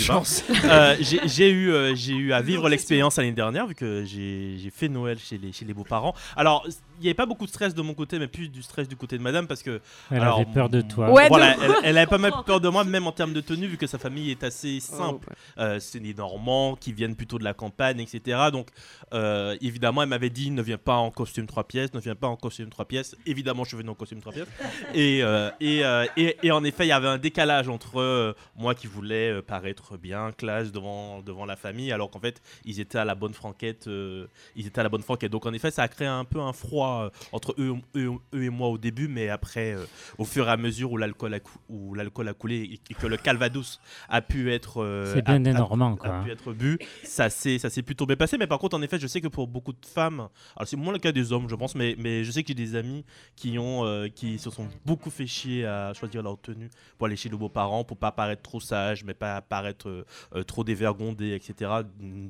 Euh, 0.65 0.95
j'ai 0.99 1.49
eu, 1.49 1.71
euh, 1.71 1.95
j'ai 1.95 2.13
eu 2.13 2.33
à 2.33 2.41
vivre 2.41 2.69
l'expérience 2.69 3.17
l'année 3.17 3.31
dernière 3.31 3.67
vu 3.67 3.75
que 3.75 4.03
j'ai 4.05 4.57
j'ai 4.57 4.69
fait 4.69 4.89
Noël 4.89 5.17
chez 5.19 5.37
les 5.37 5.51
chez 5.51 5.65
les 5.65 5.73
beaux-parents. 5.73 6.13
Alors, 6.35 6.65
il 6.99 7.03
n'y 7.03 7.07
avait 7.07 7.13
pas 7.13 7.25
beaucoup 7.25 7.45
de 7.45 7.49
stress 7.49 7.73
de 7.75 7.81
mon 7.81 7.93
côté, 7.93 8.19
mais 8.19 8.27
plus 8.27 8.49
du 8.49 8.61
stress 8.63 8.87
du 8.87 8.95
côté 8.95 9.17
de 9.17 9.23
Madame 9.23 9.47
parce 9.47 9.63
que. 9.63 9.81
Elle 10.11 10.21
alors, 10.21 10.37
avait 10.39 10.51
peur 10.51 10.69
de 10.69 10.81
toi. 10.81 11.11
Ouais, 11.11 11.27
voilà, 11.27 11.53
de- 11.55 11.63
elle, 11.63 11.71
elle 11.83 11.97
avait 11.97 12.07
pas 12.07 12.17
mal 12.17 12.31
peur 12.45 12.59
de 12.61 12.69
moi, 12.69 12.83
même 12.83 13.07
en 13.07 13.11
termes 13.11 13.33
de 13.33 13.41
tenue, 13.41 13.67
vu 13.67 13.77
que 13.77 13.87
sa 13.87 13.97
famille 13.97 14.31
est 14.31 14.43
assez 14.43 14.79
simple. 14.79 15.27
Oh, 15.31 15.33
Euh, 15.61 15.79
c'est 15.79 15.99
des 15.99 16.13
Normands 16.13 16.75
qui 16.75 16.93
viennent 16.93 17.15
plutôt 17.15 17.37
de 17.39 17.43
la 17.43 17.53
campagne, 17.53 17.99
etc. 17.99 18.37
Donc, 18.51 18.69
euh, 19.13 19.55
évidemment, 19.61 20.03
elle 20.03 20.09
m'avait 20.09 20.29
dit 20.29 20.51
ne 20.51 20.61
viens 20.61 20.77
pas 20.77 20.95
en 20.95 21.11
costume 21.11 21.45
3 21.47 21.63
pièces, 21.65 21.93
ne 21.93 21.99
viens 21.99 22.15
pas 22.15 22.27
en 22.27 22.35
costume 22.35 22.69
3 22.69 22.85
pièces. 22.85 23.15
Évidemment, 23.25 23.63
je 23.63 23.69
suis 23.69 23.77
venu 23.77 23.89
en 23.89 23.95
costume 23.95 24.19
3 24.21 24.33
pièces. 24.33 24.47
Et, 24.93 25.21
euh, 25.23 25.49
et, 25.59 25.83
euh, 25.85 26.05
et, 26.17 26.37
et 26.43 26.51
en 26.51 26.63
effet, 26.63 26.85
il 26.85 26.89
y 26.89 26.91
avait 26.91 27.07
un 27.07 27.17
décalage 27.17 27.67
entre 27.69 27.99
euh, 27.99 28.33
moi 28.55 28.73
qui 28.75 28.87
voulais 28.87 29.31
euh, 29.31 29.41
paraître 29.41 29.97
bien, 29.97 30.31
classe 30.31 30.71
devant, 30.71 31.21
devant 31.21 31.45
la 31.45 31.55
famille, 31.55 31.91
alors 31.91 32.09
qu'en 32.09 32.19
fait, 32.19 32.41
ils 32.65 32.79
étaient 32.79 32.97
à 32.97 33.05
la 33.05 33.15
bonne 33.15 33.33
franquette. 33.33 33.87
euh, 33.87 34.27
ils 34.55 34.65
étaient 34.67 34.79
à 34.79 34.83
la 34.83 34.89
bonne 34.89 35.01
franquette. 35.03 35.31
Donc, 35.31 35.45
en 35.45 35.53
effet, 35.53 35.71
ça 35.71 35.83
a 35.83 35.87
créé 35.87 36.07
un 36.07 36.25
peu 36.25 36.39
un 36.39 36.53
froid 36.53 36.86
euh, 36.87 37.09
entre 37.31 37.53
eux, 37.59 37.75
eux, 37.95 38.11
eux 38.33 38.43
et 38.43 38.49
moi 38.49 38.69
au 38.69 38.77
début, 38.77 39.07
mais 39.07 39.29
après, 39.29 39.73
euh, 39.73 39.85
au 40.17 40.25
fur 40.25 40.47
et 40.47 40.51
à 40.51 40.57
mesure 40.57 40.91
où 40.91 40.97
l'alcool 40.97 41.33
a, 41.33 41.39
cou- 41.39 41.59
où 41.69 41.93
l'alcool 41.93 42.27
a 42.27 42.33
coulé 42.33 42.79
et, 42.89 42.93
que 42.93 43.07
le 43.07 43.17
Calvados 43.17 43.79
a 44.09 44.21
pu 44.21 44.51
être. 44.51 44.81
euh, 44.83 45.13
C'est 45.13 45.21
bien 45.21 45.43
a- 45.45 45.49
a- 45.49 45.53
Normands, 45.53 45.93
a 45.93 45.97
quoi. 45.97 46.09
hein. 46.09 46.23
pu 46.23 46.31
être 46.31 46.53
bu, 46.53 46.77
ça 47.03 47.29
s'est 47.29 47.59
ça 47.59 47.69
s'est 47.69 47.81
plutôt 47.83 48.05
bien 48.05 48.15
passé. 48.15 48.37
Mais 48.37 48.47
par 48.47 48.59
contre, 48.59 48.75
en 48.77 48.81
effet, 48.81 48.99
je 48.99 49.07
sais 49.07 49.21
que 49.21 49.27
pour 49.27 49.47
beaucoup 49.47 49.73
de 49.73 49.85
femmes, 49.85 50.27
alors 50.55 50.67
c'est 50.67 50.77
moins 50.77 50.93
le 50.93 50.99
cas 50.99 51.11
des 51.11 51.31
hommes, 51.31 51.47
je 51.49 51.55
pense, 51.55 51.75
mais, 51.75 51.95
mais 51.97 52.23
je 52.23 52.31
sais 52.31 52.41
que 52.43 52.47
j'ai 52.49 52.53
des 52.53 52.75
amis 52.75 53.03
qui 53.35 53.57
ont 53.59 53.85
euh, 53.85 54.07
qui 54.07 54.39
se 54.39 54.49
sont 54.49 54.67
beaucoup 54.85 55.09
fait 55.09 55.27
chier 55.27 55.65
à 55.65 55.93
choisir 55.93 56.23
leur 56.23 56.39
tenue 56.39 56.69
pour 56.97 57.07
aller 57.07 57.15
chez 57.15 57.29
les 57.29 57.37
beaux-parents, 57.37 57.83
pour 57.83 57.97
pas 57.97 58.11
paraître 58.11 58.41
trop 58.41 58.59
sage, 58.59 59.03
mais 59.03 59.13
pas 59.13 59.41
paraître 59.41 60.05
trop 60.47 60.63
dévergondé, 60.63 61.33
etc. 61.33 61.71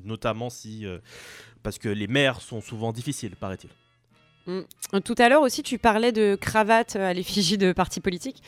Notamment 0.04 0.50
si 0.50 0.84
parce 1.62 1.78
que 1.78 1.88
les 1.88 2.06
mères 2.06 2.40
sont 2.40 2.60
souvent 2.60 2.92
difficiles, 2.92 3.34
paraît-il. 3.36 3.70
Mm. 4.48 5.00
Tout 5.04 5.14
à 5.18 5.28
l'heure 5.28 5.42
aussi, 5.42 5.62
tu 5.62 5.78
parlais 5.78 6.10
de 6.10 6.36
cravate 6.40 6.96
à 6.96 7.12
l'effigie 7.12 7.58
de 7.58 7.72
partis 7.72 8.00
politiques. 8.00 8.42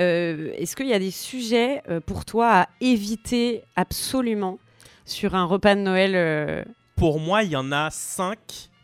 Euh, 0.00 0.52
Est-ce 0.58 0.76
qu'il 0.76 0.88
y 0.88 0.92
a 0.92 0.98
des 0.98 1.12
sujets 1.12 1.82
euh, 1.88 2.00
pour 2.00 2.24
toi 2.24 2.62
à 2.62 2.68
éviter 2.80 3.62
absolument 3.76 4.58
sur 5.04 5.34
un 5.34 5.44
repas 5.44 5.74
de 5.74 5.80
Noël 5.80 6.12
euh, 6.14 6.64
Pour 6.96 7.20
moi, 7.20 7.44
il 7.44 7.50
y 7.50 7.56
en 7.56 7.70
a 7.72 7.90
5 7.90 8.38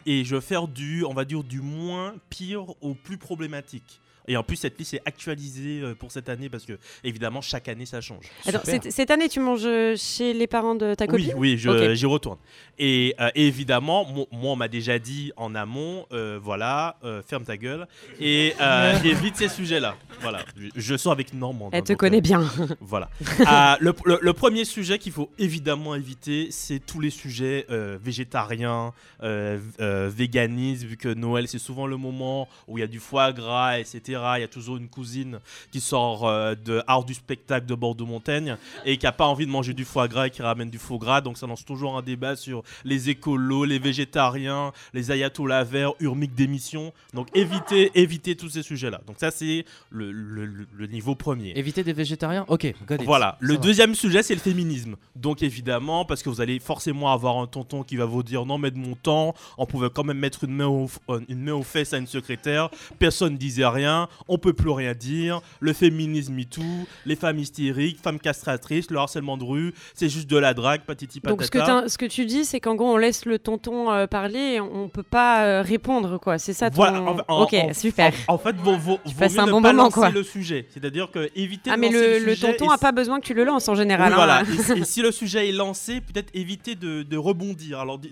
et 0.06 0.24
je 0.24 0.36
vais 0.36 0.40
faire 0.40 0.68
du, 0.68 1.04
on 1.04 1.12
va 1.12 1.24
dire, 1.24 1.42
du 1.42 1.60
moins 1.60 2.14
pire 2.30 2.66
au 2.80 2.94
plus 2.94 3.18
problématique. 3.18 4.00
Et 4.28 4.36
en 4.36 4.42
plus, 4.42 4.56
cette 4.56 4.78
liste 4.78 4.94
est 4.94 5.02
actualisée 5.04 5.80
euh, 5.82 5.94
pour 5.94 6.12
cette 6.12 6.28
année 6.28 6.48
parce 6.48 6.64
que, 6.64 6.78
évidemment, 7.04 7.40
chaque 7.40 7.68
année, 7.68 7.86
ça 7.86 8.00
change. 8.00 8.24
Attends, 8.46 8.60
cette, 8.64 9.10
année, 9.10 9.28
tu 9.28 9.40
manges 9.40 9.66
chez 9.96 10.32
les 10.32 10.46
parents 10.46 10.74
de 10.74 10.94
ta 10.94 11.06
copine 11.06 11.32
Oui, 11.36 11.58
j'y 11.58 12.06
retourne. 12.06 12.38
Et 12.78 13.14
euh, 13.20 13.30
évidemment, 13.34 14.04
mo- 14.04 14.28
moi, 14.32 14.52
on 14.52 14.56
m'a 14.56 14.68
déjà 14.68 14.98
dit 14.98 15.32
en 15.36 15.54
amont, 15.54 16.06
euh, 16.12 16.38
voilà, 16.42 16.96
euh, 17.04 17.22
ferme 17.22 17.44
ta 17.44 17.56
gueule 17.56 17.86
et 18.18 18.54
euh, 18.60 18.98
évite 19.04 19.36
ces 19.36 19.48
sujets-là. 19.48 19.96
Voilà, 20.20 20.40
je, 20.56 20.68
je 20.74 20.96
sors 20.96 21.12
avec 21.12 21.34
normande. 21.34 21.70
Elle 21.72 21.80
hein, 21.80 21.82
te 21.82 21.92
donc, 21.92 21.98
connaît 22.00 22.18
euh, 22.18 22.20
bien. 22.20 22.50
Voilà. 22.80 23.10
Ah, 23.46 23.76
le, 23.80 23.92
le- 24.04 24.18
le 24.22 24.32
premier 24.32 24.64
sujet 24.64 24.98
qu'il 24.98 25.12
faut 25.12 25.30
évidemment 25.38 25.94
éviter, 25.94 26.48
c'est 26.50 26.78
tous 26.78 27.00
les 27.00 27.10
sujets 27.10 27.66
euh, 27.70 27.98
végétariens, 28.02 28.92
euh, 29.22 29.58
euh, 29.80 30.10
véganisme, 30.14 30.86
vu 30.86 30.96
que 30.96 31.08
Noël, 31.12 31.48
c'est 31.48 31.58
souvent 31.58 31.86
le 31.86 31.96
moment 31.96 32.48
où 32.68 32.78
il 32.78 32.80
y 32.80 32.84
a 32.84 32.86
du 32.86 32.98
foie 33.00 33.32
gras, 33.32 33.78
etc. 33.78 34.11
Il 34.12 34.40
y 34.40 34.44
a 34.44 34.48
toujours 34.48 34.76
une 34.76 34.88
cousine 34.88 35.38
qui 35.70 35.80
sort 35.80 36.26
euh, 36.28 36.54
de 36.54 36.82
art 36.86 37.04
du 37.04 37.14
spectacle 37.14 37.66
de 37.66 37.74
Bordeaux-Montaigne 37.74 38.56
et 38.84 38.96
qui 38.96 39.06
n'a 39.06 39.12
pas 39.12 39.26
envie 39.26 39.46
de 39.46 39.50
manger 39.50 39.72
du 39.74 39.84
foie 39.84 40.08
gras 40.08 40.26
et 40.26 40.30
qui 40.30 40.42
ramène 40.42 40.70
du 40.70 40.78
faux 40.78 40.98
gras. 40.98 41.20
Donc 41.20 41.38
ça 41.38 41.46
lance 41.46 41.64
toujours 41.64 41.96
un 41.96 42.02
débat 42.02 42.36
sur 42.36 42.62
les 42.84 43.10
écolos, 43.10 43.64
les 43.64 43.78
végétariens, 43.78 44.72
les 44.94 45.10
ayatollahs 45.10 45.64
verts, 45.64 45.92
urmiques 46.00 46.34
d'émission. 46.34 46.92
Donc 47.14 47.28
évitez, 47.34 47.90
évitez 47.94 48.36
tous 48.36 48.50
ces 48.50 48.62
sujets-là. 48.62 49.00
Donc 49.06 49.16
ça, 49.18 49.30
c'est 49.30 49.64
le, 49.90 50.12
le- 50.12 50.44
le- 50.46 50.66
le 50.76 50.86
niveau 50.86 51.14
premier. 51.14 51.52
Éviter 51.56 51.82
des 51.84 51.92
végétariens? 51.92 52.44
Ok, 52.48 52.72
got 52.86 52.96
it. 52.96 53.02
Voilà, 53.04 53.32
Ça 53.40 53.46
le 53.46 53.54
va. 53.54 53.60
deuxième 53.60 53.94
sujet 53.94 54.22
c'est 54.22 54.34
le 54.34 54.40
féminisme. 54.40 54.96
Donc 55.16 55.42
évidemment, 55.42 56.04
parce 56.04 56.22
que 56.22 56.28
vous 56.28 56.40
allez 56.40 56.58
forcément 56.58 57.12
avoir 57.12 57.38
un 57.38 57.46
tonton 57.46 57.82
qui 57.82 57.96
va 57.96 58.04
vous 58.04 58.22
dire 58.22 58.44
non 58.46 58.58
mais 58.58 58.70
de 58.70 58.78
mon 58.78 58.94
temps, 58.94 59.34
on 59.58 59.66
pouvait 59.66 59.90
quand 59.90 60.04
même 60.04 60.18
mettre 60.18 60.44
une 60.44 60.52
main, 60.54 60.66
au, 60.66 60.88
euh, 61.08 61.20
une 61.28 61.40
main 61.42 61.52
aux 61.52 61.62
fesses 61.62 61.92
à 61.92 61.98
une 61.98 62.06
secrétaire, 62.06 62.70
personne 62.98 63.36
disait 63.36 63.66
rien, 63.66 64.01
on 64.28 64.38
peut 64.38 64.52
plus 64.52 64.70
rien 64.70 64.94
dire, 64.94 65.40
le 65.60 65.72
féminisme 65.72 66.38
et 66.38 66.44
tout, 66.44 66.86
les 67.06 67.16
femmes 67.16 67.38
hystériques, 67.38 67.98
femmes 68.02 68.18
castratrices, 68.20 68.90
le 68.90 68.98
harcèlement 68.98 69.36
de 69.36 69.44
rue, 69.44 69.74
c'est 69.94 70.08
juste 70.08 70.28
de 70.30 70.36
la 70.36 70.54
drague, 70.54 70.82
patiti 70.82 71.20
patata. 71.20 71.32
Donc 71.36 71.44
ce 71.44 71.50
que, 71.50 71.58
t'in- 71.58 71.88
ce 71.88 71.98
que 71.98 72.06
tu 72.06 72.24
dis, 72.26 72.44
c'est 72.44 72.60
qu'en 72.60 72.74
gros, 72.74 72.92
on 72.92 72.96
laisse 72.96 73.24
le 73.24 73.38
tonton 73.38 73.90
euh, 73.90 74.06
parler, 74.06 74.38
et 74.54 74.60
on 74.60 74.88
peut 74.88 75.02
pas 75.02 75.44
euh, 75.44 75.62
répondre, 75.62 76.18
quoi. 76.18 76.38
C'est 76.38 76.52
ça 76.52 76.70
ton... 76.70 76.76
Voilà, 76.76 77.00
en- 77.02 77.16
en- 77.28 77.42
ok, 77.42 77.54
en- 77.54 77.74
super. 77.74 78.12
En, 78.28 78.38
fait, 78.38 78.56
vaut, 78.56 78.76
vaut, 78.76 78.98
mieux 79.06 79.38
un 79.40 79.46
ne 79.46 79.50
bon 79.50 79.62
pas 79.62 79.72
moment, 79.72 79.84
lancer 79.84 79.94
quoi. 79.94 80.10
le 80.10 80.22
sujet. 80.22 80.66
C'est-à-dire 80.70 81.10
que 81.10 81.30
éviter 81.34 81.70
Ah, 81.70 81.76
de 81.76 81.80
mais 81.80 81.86
lancer 81.90 82.18
le, 82.20 82.24
le, 82.26 82.30
le 82.32 82.36
tonton 82.36 82.70
a 82.70 82.78
pas 82.78 82.92
besoin 82.92 83.20
que 83.20 83.26
tu 83.26 83.34
le 83.34 83.44
lances 83.44 83.68
en 83.68 83.74
général. 83.74 84.08
Oui, 84.10 84.14
voilà. 84.16 84.40
hein. 84.40 84.44
et, 84.76 84.78
et 84.80 84.84
si 84.84 85.02
le 85.02 85.10
sujet 85.12 85.48
est 85.48 85.52
lancé, 85.52 86.00
peut-être 86.00 86.30
éviter 86.34 86.74
de, 86.74 87.02
de 87.02 87.16
rebondir. 87.16 87.80
Alors, 87.80 87.98
des, 87.98 88.10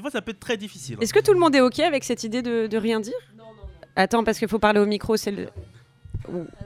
fois, 0.00 0.10
ça 0.10 0.22
peut 0.22 0.30
être 0.32 0.40
très 0.40 0.56
difficile. 0.56 0.96
Est-ce 1.00 1.12
que 1.12 1.20
tout 1.20 1.32
le 1.32 1.38
monde 1.38 1.54
est 1.54 1.60
OK 1.60 1.78
avec 1.80 2.04
cette 2.04 2.24
idée 2.24 2.42
de, 2.42 2.66
de 2.66 2.76
rien 2.76 3.00
dire? 3.00 3.14
Attends, 3.96 4.24
parce 4.24 4.38
qu'il 4.38 4.48
faut 4.48 4.58
parler 4.58 4.80
au 4.80 4.86
micro, 4.86 5.16
c'est 5.16 5.30
le... 5.32 5.48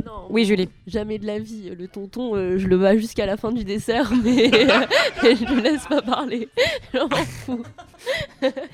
Non, 0.04 0.26
Oui, 0.30 0.44
Julie. 0.44 0.68
Jamais 0.86 1.18
de 1.18 1.26
la 1.26 1.38
vie. 1.38 1.70
Le 1.78 1.86
tonton, 1.88 2.34
euh, 2.34 2.58
je 2.58 2.66
le 2.66 2.76
bats 2.76 2.96
jusqu'à 2.98 3.24
la 3.24 3.36
fin 3.38 3.50
du 3.52 3.64
dessert, 3.64 4.12
mais 4.24 4.52
euh, 4.52 4.80
je 5.22 5.54
le 5.54 5.60
laisse 5.62 5.86
pas 5.86 6.02
parler. 6.02 6.48
J'en 6.94 7.08
fous. 7.08 7.62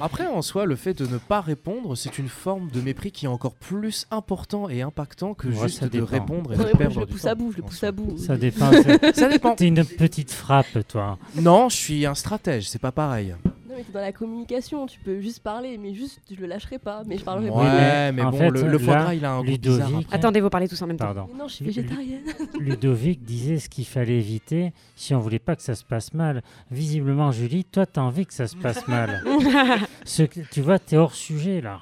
Après, 0.01 0.27
en 0.27 0.43
soi, 0.43 0.65
le 0.65 0.75
fait 0.75 0.95
de 0.95 1.07
ne 1.07 1.19
pas 1.19 1.41
répondre, 1.43 1.95
c'est 1.97 2.19
une 2.19 2.29
forme 2.29 2.71
de 2.71 2.81
mépris 2.81 3.13
qui 3.13 3.27
est 3.27 3.29
encore 3.29 3.55
plus 3.55 4.07
important 4.11 4.69
et 4.69 4.83
impactant 4.83 5.35
que 5.35 5.47
Ouais, 5.49 5.69
juste 5.69 5.85
de 5.85 5.89
dépend. 5.89 6.07
répondre 6.07 6.53
et 6.55 6.57
Non, 6.57 6.65
de 6.65 6.71
perdre 6.71 6.95
je 6.95 7.01
le 7.01 7.07
pousse 7.07 7.27
à 7.27 7.35
bout, 7.37 7.53
je 7.53 7.59
le 7.59 7.63
pousse 7.63 7.85
à 7.85 7.93
bout. 7.93 8.19
Ça 8.19 8.37
dépend. 8.37 8.73
c'est- 8.73 9.15
Ça 9.15 9.29
dépend. 9.29 9.55
T'es 9.55 9.69
une 9.69 9.85
petite 9.85 10.33
frappe, 10.33 10.79
toi. 10.89 11.19
Non, 11.37 11.69
je 11.69 11.77
suis 11.77 12.07
un 12.07 12.15
stratège, 12.17 12.69
c'est 12.69 12.81
pas 12.81 12.91
pareil. 12.93 13.35
Non, 13.71 13.77
mais 13.77 13.85
t'es 13.85 13.93
dans 13.93 14.01
la 14.01 14.11
communication, 14.13 14.87
tu 14.87 14.99
peux 14.99 15.21
juste 15.21 15.41
parler, 15.45 15.79
mais 15.79 15.95
juste, 15.95 16.21
je 16.29 16.41
le 16.41 16.47
lâcherai 16.49 16.79
pas, 16.81 17.03
mais 17.07 17.17
je 17.19 17.23
parlerai 17.25 17.51
Ouais, 17.51 17.55
pas. 17.57 18.11
mais 18.13 18.23
en 18.23 18.31
bon, 18.33 18.39
fait, 18.39 18.51
le, 18.51 18.67
le 18.69 18.79
foie 18.79 18.97
gras, 18.97 19.15
il 19.15 19.25
a 19.25 19.31
un 19.33 19.41
goût 19.43 19.47
Ludovic- 19.47 19.59
bizarre. 19.61 19.99
après. 20.01 20.17
Attendez, 20.17 20.41
vous 20.41 20.51
parlez 20.51 20.67
tous 20.67 20.83
en 20.83 20.87
même 20.89 20.97
temps. 20.97 21.15
Mais 21.29 21.39
non, 21.39 21.47
je 21.47 21.55
suis 21.55 21.65
végétarienne. 21.65 22.25
Ludovic 22.59 23.23
disait 23.23 23.59
ce 23.61 23.69
qu'il 23.69 23.87
fallait 23.87 24.19
éviter 24.19 24.73
si 24.97 25.15
on 25.15 25.21
voulait 25.21 25.39
pas 25.39 25.55
que 25.55 25.63
ça 25.63 25.77
se 25.77 25.85
passe 25.85 26.13
mal. 26.15 26.43
Visiblement, 26.71 27.31
Julie, 27.31 27.65
toi, 27.65 27.87
t'as 27.87 28.01
envie 28.01 28.27
que 28.27 28.35
ça 28.35 28.49
se 28.49 28.57
passe 28.57 28.87
mal. 28.89 29.23
Ce 30.05 30.25
tu 30.25 30.61
vois, 30.63 30.79
t'es 30.81 30.97
hors 30.97 31.15
sujet 31.15 31.61
là. 31.61 31.81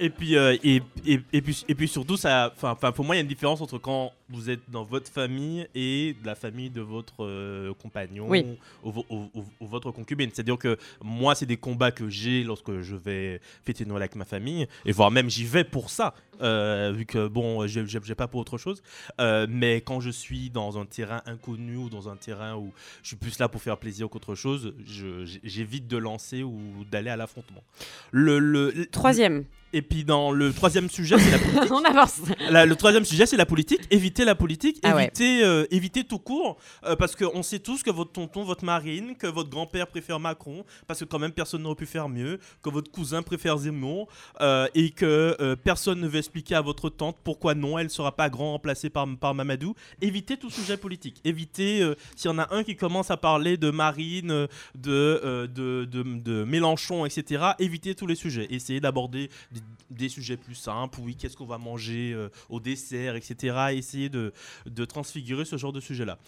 Et 0.00 0.10
puis, 0.10 0.36
euh, 0.36 0.56
et, 0.64 0.82
et, 1.06 1.20
et 1.32 1.42
puis, 1.42 1.64
et 1.68 1.74
puis 1.76 1.86
surtout, 1.86 2.16
ça, 2.16 2.50
enfin, 2.56 2.70
enfin, 2.72 2.90
pour 2.90 3.04
moi, 3.04 3.14
il 3.14 3.18
y 3.18 3.20
a 3.20 3.22
une 3.22 3.28
différence 3.28 3.60
entre 3.60 3.78
quand 3.78 4.10
vous 4.30 4.50
êtes 4.50 4.60
dans 4.70 4.84
votre 4.84 5.10
famille 5.10 5.66
et 5.74 6.16
la 6.24 6.34
famille 6.34 6.70
de 6.70 6.80
votre 6.80 7.24
euh, 7.24 7.72
compagnon 7.74 8.26
Oui. 8.28 8.44
ou, 8.82 8.90
vo- 8.92 9.06
ou- 9.10 9.30
ou- 9.34 9.44
ou 9.60 9.66
votre 9.66 9.90
concubine. 9.90 10.30
C'est-à-dire 10.32 10.56
que 10.58 10.78
moi, 11.02 11.34
c'est 11.34 11.46
des 11.46 11.56
combats 11.56 11.90
que 11.90 12.08
j'ai 12.08 12.42
lorsque 12.44 12.80
je 12.80 12.96
vais 12.96 13.40
fêter 13.64 13.84
Noël 13.84 14.02
avec 14.02 14.16
ma 14.16 14.24
famille, 14.24 14.66
et 14.86 14.92
voire 14.92 15.10
même 15.10 15.28
j'y 15.28 15.44
vais 15.44 15.64
pour 15.64 15.90
ça, 15.90 16.14
euh, 16.40 16.92
vu 16.96 17.04
que 17.06 17.28
bon, 17.28 17.66
j'ai 17.66 17.86
j'ai- 17.86 18.14
pas 18.14 18.26
pour 18.28 18.40
autre 18.40 18.58
chose. 18.58 18.82
Euh, 19.20 19.46
mais 19.48 19.80
quand 19.80 20.00
je 20.00 20.10
suis 20.10 20.50
dans 20.50 20.78
un 20.78 20.84
terrain 20.86 21.22
inconnu 21.26 21.76
ou 21.76 21.88
dans 21.88 22.08
un 22.08 22.16
terrain 22.16 22.56
où 22.56 22.72
je 23.02 23.08
suis 23.08 23.16
plus 23.16 23.38
là 23.38 23.48
pour 23.48 23.60
faire 23.62 23.76
plaisir 23.78 24.08
qu'autre 24.08 24.34
chose, 24.34 24.74
je- 24.86 25.24
j'évite 25.44 25.86
de 25.88 25.96
lancer 25.96 26.42
ou 26.42 26.58
d'aller 26.90 27.10
à 27.10 27.16
l'affrontement. 27.16 27.62
Le, 28.10 28.38
le, 28.38 28.70
le- 28.74 28.86
Troisième. 28.86 29.44
Et 29.74 29.80
puis 29.80 30.04
dans 30.04 30.32
le 30.32 30.52
troisième 30.52 30.90
sujet, 30.90 31.18
c'est 31.18 31.30
la 31.30 31.38
politique. 31.38 31.70
On 31.72 31.82
avance. 31.84 32.20
La- 32.50 32.66
le 32.66 32.76
troisième 32.76 33.06
sujet, 33.06 33.24
c'est 33.24 33.38
la 33.38 33.46
politique. 33.46 33.80
Éviter 33.90 34.21
la 34.24 34.34
politique, 34.34 34.78
Ah 34.82 34.94
ouais. 34.94 35.04
éviter, 35.04 35.44
euh, 35.44 35.64
éviter 35.70 36.04
tout 36.04 36.18
court, 36.18 36.56
euh, 36.84 36.96
parce 36.96 37.16
qu'on 37.16 37.42
sait 37.42 37.58
tous 37.58 37.82
que 37.82 37.90
votre 37.90 38.12
tonton, 38.12 38.44
votre 38.44 38.64
marine, 38.64 39.16
que 39.16 39.26
votre 39.26 39.50
grand-père 39.50 39.86
préfère 39.86 40.20
Macron, 40.20 40.64
parce 40.86 41.00
que 41.00 41.04
quand 41.04 41.18
même 41.18 41.32
personne 41.32 41.62
n'aurait 41.62 41.74
pu 41.76 41.86
faire 41.86 42.08
mieux, 42.08 42.38
que 42.62 42.70
votre 42.70 42.90
cousin 42.90 43.22
préfère 43.22 43.56
Zemmour, 43.58 44.08
euh, 44.40 44.66
et 44.74 44.90
que 44.90 45.36
euh, 45.40 45.56
personne 45.56 46.00
ne 46.00 46.08
veut 46.08 46.18
expliquer 46.18 46.54
à 46.54 46.60
votre 46.60 46.88
tante 46.90 47.16
pourquoi 47.24 47.54
non, 47.54 47.78
elle 47.78 47.86
ne 47.86 47.90
sera 47.90 48.12
pas 48.16 48.30
grand 48.30 48.52
remplacée 48.52 48.90
par, 48.90 49.06
par 49.20 49.34
Mamadou. 49.34 49.74
Évitez 50.00 50.36
tout 50.36 50.50
sujet 50.50 50.76
politique. 50.76 51.20
Évitez, 51.24 51.82
s'il 52.16 52.30
y 52.30 52.34
en 52.34 52.38
a 52.38 52.54
un 52.54 52.62
qui 52.64 52.76
commence 52.76 53.10
à 53.10 53.16
parler 53.16 53.56
de 53.56 53.70
Marine, 53.70 54.46
de, 54.74 55.46
de, 55.46 55.46
de, 55.86 56.02
de 56.02 56.44
Mélenchon, 56.44 57.06
etc., 57.06 57.44
évitez 57.58 57.94
tous 57.94 58.06
les 58.06 58.14
sujets. 58.14 58.46
Essayez 58.50 58.80
d'aborder 58.80 59.30
des, 59.50 59.60
des 59.90 60.08
sujets 60.08 60.36
plus 60.36 60.54
simples. 60.54 60.98
Oui, 61.02 61.16
qu'est-ce 61.16 61.36
qu'on 61.36 61.46
va 61.46 61.58
manger 61.58 62.16
au 62.48 62.60
dessert, 62.60 63.16
etc. 63.16 63.56
Essayez 63.72 64.01
de, 64.08 64.32
transfigurer 64.84 65.44
ce 65.44 65.56
genre 65.56 65.72
de 65.72 65.80
sujet-là. 65.80 66.18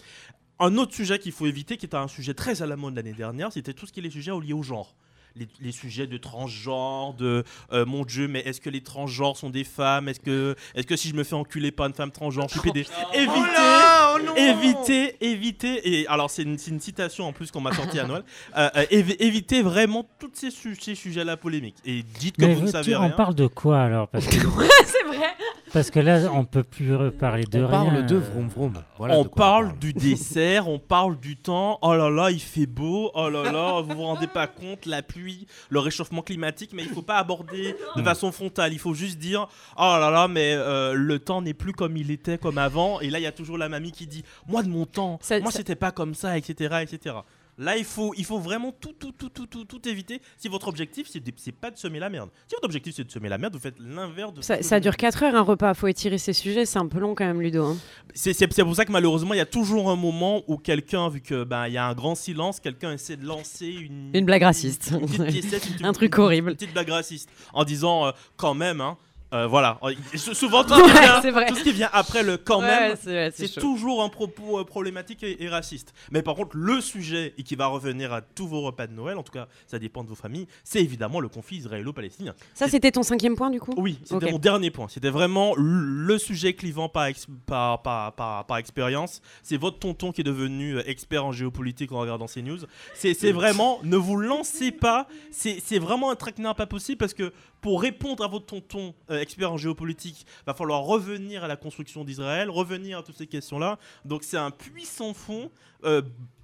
Un 0.59 0.77
autre 0.77 0.93
sujet 0.93 1.19
qu'il 1.19 1.31
faut 1.31 1.47
éviter, 1.47 1.77
qui 1.77 1.85
était 1.85 1.97
un 1.97 2.07
sujet 2.07 2.33
très 2.33 2.61
à 2.61 2.65
la 2.65 2.77
mode 2.77 2.95
l'année 2.95 3.13
dernière, 3.13 3.51
c'était 3.51 3.73
tout 3.73 3.85
ce 3.85 3.91
qui 3.91 3.99
est 3.99 4.03
les 4.03 4.09
sujets 4.09 4.31
liés 4.41 4.53
au 4.53 4.63
genre. 4.63 4.95
Les, 5.37 5.47
les 5.59 5.71
sujets 5.73 6.07
de 6.07 6.15
transgenre, 6.17 7.13
de 7.15 7.43
euh, 7.73 7.85
mon 7.85 8.05
Dieu, 8.05 8.27
mais 8.29 8.39
est-ce 8.39 8.61
que 8.61 8.69
les 8.69 8.79
transgenres 8.81 9.35
sont 9.35 9.49
des 9.49 9.65
femmes? 9.65 10.07
Est-ce 10.07 10.21
que, 10.21 10.55
est 10.75 10.83
que 10.85 10.95
si 10.95 11.09
je 11.09 11.13
me 11.15 11.23
fais 11.25 11.35
enculer 11.35 11.71
par 11.71 11.87
une 11.87 11.93
femme 11.93 12.11
transgenre, 12.11 12.47
je 12.47 12.53
suis 12.53 12.61
pédé? 12.61 12.85
Évitez, 13.13 13.31
Oh 13.35 14.17
là, 14.17 14.31
oh 14.31 14.37
évitez, 14.37 15.17
évitez. 15.19 15.99
Et 16.01 16.07
alors, 16.07 16.29
c'est 16.29 16.43
une, 16.43 16.57
c'est 16.57 16.71
une 16.71 16.79
citation 16.79 17.25
en 17.27 17.33
plus 17.33 17.51
qu'on 17.51 17.59
m'a 17.59 17.73
sortie 17.73 17.99
à 17.99 18.05
Noël. 18.07 18.23
Euh, 18.55 18.69
euh, 18.77 18.85
évi- 18.91 19.17
évitez 19.19 19.61
vraiment 19.61 20.05
tous 20.19 20.31
ces, 20.33 20.51
su- 20.51 20.77
ces 20.79 20.95
sujets-là 20.95 21.35
polémiques. 21.35 21.75
Et 21.85 22.03
dites 22.19 22.37
que 22.37 22.45
Mais 22.45 22.53
vous 22.53 22.61
ne 22.61 22.67
savez 22.67 22.95
on 22.95 23.01
rien. 23.01 23.09
parle 23.09 23.35
de 23.35 23.47
quoi 23.47 23.81
alors? 23.81 24.07
Parce 24.07 24.27
que, 24.27 24.35
c'est 24.85 25.03
vrai. 25.05 25.27
parce 25.73 25.91
que 25.91 25.99
là, 25.99 26.29
on 26.31 26.45
peut 26.45 26.63
plus 26.63 26.93
parler 27.11 27.43
de 27.43 27.61
On 27.61 27.67
rien. 27.67 27.83
parle 27.85 28.05
de 28.05 28.15
vroom 28.15 28.47
vroom. 28.47 28.73
Voilà 28.97 29.17
on 29.17 29.23
de 29.23 29.27
quoi 29.27 29.35
parle 29.45 29.77
du 29.79 29.91
dessert, 29.91 30.69
on 30.69 30.79
parle 30.79 31.19
du 31.19 31.35
temps. 31.35 31.77
Oh 31.81 31.93
là 31.93 32.09
là, 32.09 32.31
il 32.31 32.39
fait 32.41 32.67
beau. 32.67 33.11
Oh 33.15 33.27
là 33.29 33.51
là, 33.51 33.81
vous 33.81 33.95
vous 33.95 34.03
rendez 34.03 34.27
pas 34.27 34.47
compte, 34.47 34.85
la 34.85 35.01
pluie, 35.01 35.24
le 35.69 35.79
réchauffement 35.79 36.21
climatique. 36.21 36.71
Mais 36.73 36.83
il 36.83 36.89
faut 36.89 37.01
pas 37.01 37.17
aborder 37.17 37.75
de 37.95 38.01
façon 38.03 38.31
frontale. 38.31 38.73
Il 38.73 38.79
faut 38.79 38.93
juste 38.93 39.17
dire 39.17 39.47
Oh 39.77 39.97
là 39.99 40.09
là, 40.09 40.27
mais 40.27 40.53
euh, 40.55 40.93
le 40.93 41.19
temps 41.19 41.41
n'est 41.41 41.53
plus 41.53 41.73
comme 41.73 41.97
il 41.97 42.11
était, 42.11 42.37
comme 42.37 42.57
avant. 42.57 42.99
Et 43.01 43.09
là, 43.09 43.19
il 43.19 43.23
y 43.23 43.27
a 43.27 43.31
toujours 43.31 43.57
la 43.57 43.69
mamie 43.69 43.91
qui 43.91 44.07
dit 44.07 44.23
Moi, 44.47 44.63
de 44.63 44.69
mon 44.69 44.85
temps, 44.85 45.19
Ça- 45.21 45.39
moi, 45.39 45.51
ça- 45.51 45.57
c'était 45.59 45.75
pas 45.75 45.91
comme 45.91 46.13
ça, 46.15 46.37
etc., 46.37 46.75
etc. 46.81 47.15
Là, 47.57 47.77
il 47.77 47.85
faut, 47.85 48.13
il 48.17 48.25
faut 48.25 48.37
vraiment 48.39 48.73
tout, 48.73 48.91
tout, 48.91 49.13
tout, 49.13 49.29
tout, 49.29 49.47
tout, 49.47 49.63
tout 49.63 49.87
éviter. 49.87 50.21
Si 50.37 50.49
votre 50.49 50.67
objectif, 50.67 51.07
c'est 51.09 51.21
de- 51.21 51.31
c'est 51.37 51.53
pas 51.53 51.71
de 51.71 51.77
semer 51.77 51.99
la 51.99 52.09
merde. 52.09 52.29
Si 52.47 52.55
votre 52.55 52.65
objectif, 52.65 52.93
c'est 52.95 53.05
de 53.05 53.11
semer 53.11 53.29
la 53.29 53.37
merde, 53.37 53.53
vous 53.53 53.61
faites 53.61 53.79
l'inverse 53.79 54.33
de 54.33 54.41
Ça, 54.41 54.61
ça 54.61 54.79
dure 54.81 54.91
vous- 54.91 54.97
4 54.97 55.23
heures 55.23 55.35
un 55.35 55.41
repas, 55.41 55.73
faut 55.73 55.87
étirer 55.87 56.17
ces 56.17 56.33
sujets, 56.33 56.65
c'est 56.65 56.79
un 56.79 56.87
peu 56.87 56.99
long 56.99 57.15
quand 57.15 57.23
même 57.25 57.41
Ludo. 57.41 57.63
hein. 57.63 57.77
C'est 58.13 58.33
c'est- 58.33 58.51
c'est 58.51 58.63
pour 58.63 58.75
ça 58.75 58.83
que 58.83 58.91
malheureusement, 58.91 59.33
il 59.33 59.37
y 59.37 59.41
a 59.41 59.45
toujours 59.45 59.89
un 59.89 59.95
moment 59.95 60.43
où 60.47 60.57
quelqu'un, 60.57 61.07
vu 61.07 61.21
que 61.21 61.45
ben 61.45 61.67
il 61.67 61.73
y 61.73 61.77
a 61.77 61.85
un 61.87 61.93
grand 61.93 62.15
silence, 62.15 62.59
quelqu'un 62.59 62.91
essaie 62.91 63.15
de 63.15 63.25
lancer 63.25 63.67
une, 63.67 64.11
Une 64.13 64.25
blague 64.25 64.43
raciste. 64.43 64.91
une 64.91 65.07
petite 65.07 65.27
piécette, 65.27 65.69
une- 65.79 65.85
Un 65.85 65.93
truc 65.93 66.17
horrible. 66.19 66.49
une 66.49 66.55
petite 66.57 66.73
blague 66.73 66.89
raciste, 66.89 67.29
en 67.53 67.63
disant 67.63 68.07
euh, 68.07 68.11
quand 68.35 68.53
même, 68.53 68.81
hein. 68.81 68.97
Euh, 69.33 69.47
voilà, 69.47 69.79
Et 70.13 70.17
souvent 70.17 70.63
tout, 70.63 70.73
Ouais, 70.75 70.79
ce 70.87 70.93
qui 70.93 70.99
vient, 71.01 71.21
c'est 71.21 71.31
vrai. 71.31 71.45
tout 71.47 71.55
ce 71.55 71.63
qui 71.63 71.71
vient 71.73 71.89
après 71.91 72.23
le 72.23 72.37
quand 72.37 72.59
Ouais, 72.61 72.95
même, 72.95 73.31
c'est 73.33 73.59
toujours 73.59 74.03
un 74.03 74.09
propos 74.09 74.59
euh, 74.59 74.63
problématique 74.63 75.23
et, 75.23 75.43
et 75.43 75.49
raciste. 75.49 75.93
Mais 76.11 76.21
par 76.21 76.35
contre, 76.35 76.55
le 76.55 76.79
sujet 76.79 77.33
et 77.37 77.43
qui 77.43 77.55
va 77.55 77.67
revenir 77.67 78.13
à 78.13 78.21
tous 78.21 78.47
vos 78.47 78.61
repas 78.61 78.87
de 78.87 78.93
Noël, 78.93 79.17
en 79.17 79.23
tout 79.23 79.31
cas, 79.33 79.47
ça 79.67 79.79
dépend 79.79 80.03
de 80.03 80.09
vos 80.09 80.15
familles, 80.15 80.47
c'est 80.63 80.79
évidemment 80.81 81.19
le 81.19 81.27
conflit 81.27 81.57
israélo-palestinien. 81.57 82.33
Ça 82.53 82.67
c'était 82.67 82.91
ton 82.91 83.03
cinquième 83.03 83.35
point 83.35 83.49
du 83.49 83.59
coup? 83.59 83.73
Oui, 83.77 83.99
c'était 84.05 84.31
mon 84.31 84.39
dernier 84.39 84.71
point. 84.71 84.87
C'était 84.89 85.09
vraiment 85.09 85.53
le 85.57 86.17
sujet 86.17 86.53
clivant 86.53 86.87
par, 86.89 87.05
ex- 87.05 87.27
par, 87.45 87.81
par, 87.81 88.13
par, 88.13 88.45
par 88.45 88.57
expérience. 88.57 89.21
C'est 89.43 89.57
votre 89.57 89.79
tonton 89.79 90.11
qui 90.11 90.21
est 90.21 90.25
devenu 90.25 90.77
euh, 90.77 90.83
expert 90.89 91.25
en 91.25 91.31
géopolitique 91.31 91.91
en 91.91 91.99
regardant 91.99 92.27
ces 92.27 92.41
news. 92.41 92.59
C'est 92.93 93.31
vraiment, 93.31 93.79
ne 93.83 93.97
vous 93.97 94.17
lancez 94.17 94.71
pas. 94.71 95.07
C'est 95.31 95.59
c'est 95.65 95.79
vraiment 95.79 96.11
un 96.11 96.15
traquenard 96.15 96.55
pas 96.55 96.65
possible 96.67 96.97
parce 96.97 97.13
que 97.13 97.33
pour 97.65 97.81
répondre 97.81 98.23
à 98.23 98.27
votre 98.27 98.45
tonton 98.45 98.93
euh, 99.09 99.19
expert 99.19 99.51
en 99.51 99.57
géopolitique, 99.57 100.27
va 100.45 100.53
falloir 100.53 100.83
revenir 100.83 101.43
à 101.43 101.47
la 101.47 101.55
construction 101.55 102.03
d'Israël, 102.03 102.47
revenir 102.51 102.99
à 102.99 103.01
toutes 103.01 103.17
ces 103.17 103.25
questions-là. 103.25 103.79
Donc 104.05 104.21
c'est 104.21 104.37
un 104.37 104.51
puissant 104.51 105.15
fond. 105.15 105.49
Euh, 105.83 106.03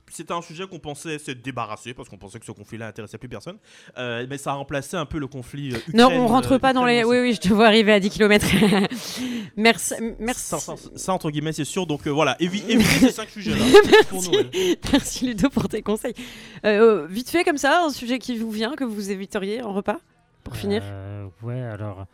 c'était 0.09 0.33
un 0.33 0.41
sujet 0.41 0.65
qu'on 0.65 0.79
pensait 0.79 1.19
s'être 1.19 1.43
débarrassé 1.43 1.93
parce 1.93 2.09
qu'on 2.09 2.17
pensait 2.17 2.39
que 2.39 2.45
ce 2.47 2.51
conflit-là 2.51 2.87
intéressait 2.87 3.19
plus 3.19 3.29
personne. 3.29 3.57
Euh, 3.99 4.25
mais 4.27 4.39
ça 4.39 4.49
a 4.49 4.53
remplacé 4.55 4.97
un 4.97 5.05
peu 5.05 5.19
le 5.19 5.27
conflit. 5.27 5.75
euh, 5.75 5.77
Non, 5.93 6.07
on 6.11 6.25
rentre 6.25 6.53
euh, 6.53 6.57
pas 6.59 6.73
dans 6.73 6.85
les. 6.85 7.03
Oui, 7.03 7.17
oui, 7.19 7.33
je 7.35 7.39
te 7.39 7.49
vois 7.53 7.67
arriver 7.67 7.93
à 7.93 7.99
10 7.99 8.09
km. 8.09 8.43
merci. 9.55 9.93
merci. 10.17 10.41
Ça, 10.41 10.57
ça- 10.57 10.75
ça, 10.95 11.13
entre 11.13 11.29
guillemets, 11.29 11.53
c'est 11.53 11.65
sûr. 11.65 11.85
Donc 11.85 12.07
voilà, 12.07 12.35
évi- 12.39 12.63
évitez 12.67 12.83
ces 13.07 13.11
cinq 13.11 13.29
sujets-là. 13.29 13.63
pour 14.09 14.23
Noël. 14.23 14.49
merci. 14.51 14.77
merci 14.91 15.25
Ludo 15.27 15.49
pour 15.51 15.69
tes 15.69 15.83
conseils. 15.83 16.15
Vite 16.63 17.29
fait 17.29 17.43
comme 17.43 17.59
ça, 17.59 17.83
un 17.85 17.91
sujet 17.91 18.17
qui 18.17 18.37
vous 18.37 18.49
vient 18.49 18.75
que 18.75 18.83
vous 18.83 19.11
éviteriez 19.11 19.61
en 19.61 19.71
repas? 19.71 19.99
Pour 20.43 20.55
finir. 20.55 20.81
euh, 20.85 21.27
ouais, 21.43 21.61
alors. 21.61 22.05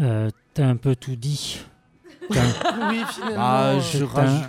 euh, 0.00 0.30
T'as 0.54 0.66
un 0.66 0.76
peu 0.76 0.94
tout 0.96 1.16
dit. 1.16 1.60
Oui, 2.30 2.36
finalement. 3.08 3.36
Ah, 3.38 3.78
je 3.80 4.04
un- 4.04 4.06
rajoute. 4.06 4.44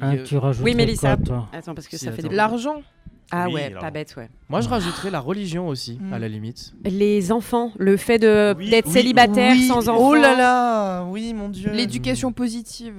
un- 0.00 0.16
tu 0.24 0.36
rajouterais 0.36 0.70
Oui, 0.70 0.74
Mélissa. 0.76 1.16
quoi, 1.16 1.48
Attends, 1.52 1.74
parce 1.74 1.86
que 1.88 1.96
Si, 1.96 2.04
ça 2.04 2.12
fait 2.12 2.22
des. 2.22 2.28
L'argent. 2.34 2.82
Ah 3.30 3.46
Oui, 3.46 3.54
ouais, 3.54 3.64
alors. 3.66 3.80
pas 3.80 3.90
bête, 3.90 4.14
ouais. 4.16 4.28
Moi, 4.50 4.60
je 4.60 4.68
rajouterais 4.68 5.10
la 5.10 5.20
religion 5.20 5.66
aussi, 5.68 5.98
à 6.12 6.18
la 6.18 6.28
limite. 6.28 6.74
Les 6.84 7.32
enfants, 7.32 7.72
le 7.78 7.96
fait 7.96 8.18
de 8.18 8.54
Oui, 8.58 8.68
d'être 8.70 8.86
oui, 8.88 8.92
célibataire 8.92 9.52
Oui, 9.52 9.66
sans 9.68 9.88
enfants. 9.88 10.00
Oh 10.08 10.14
là 10.14 10.36
là, 10.36 11.04
oui, 11.04 11.32
mon 11.32 11.48
dieu. 11.48 11.70
L'éducation 11.72 12.32
positive. 12.32 12.94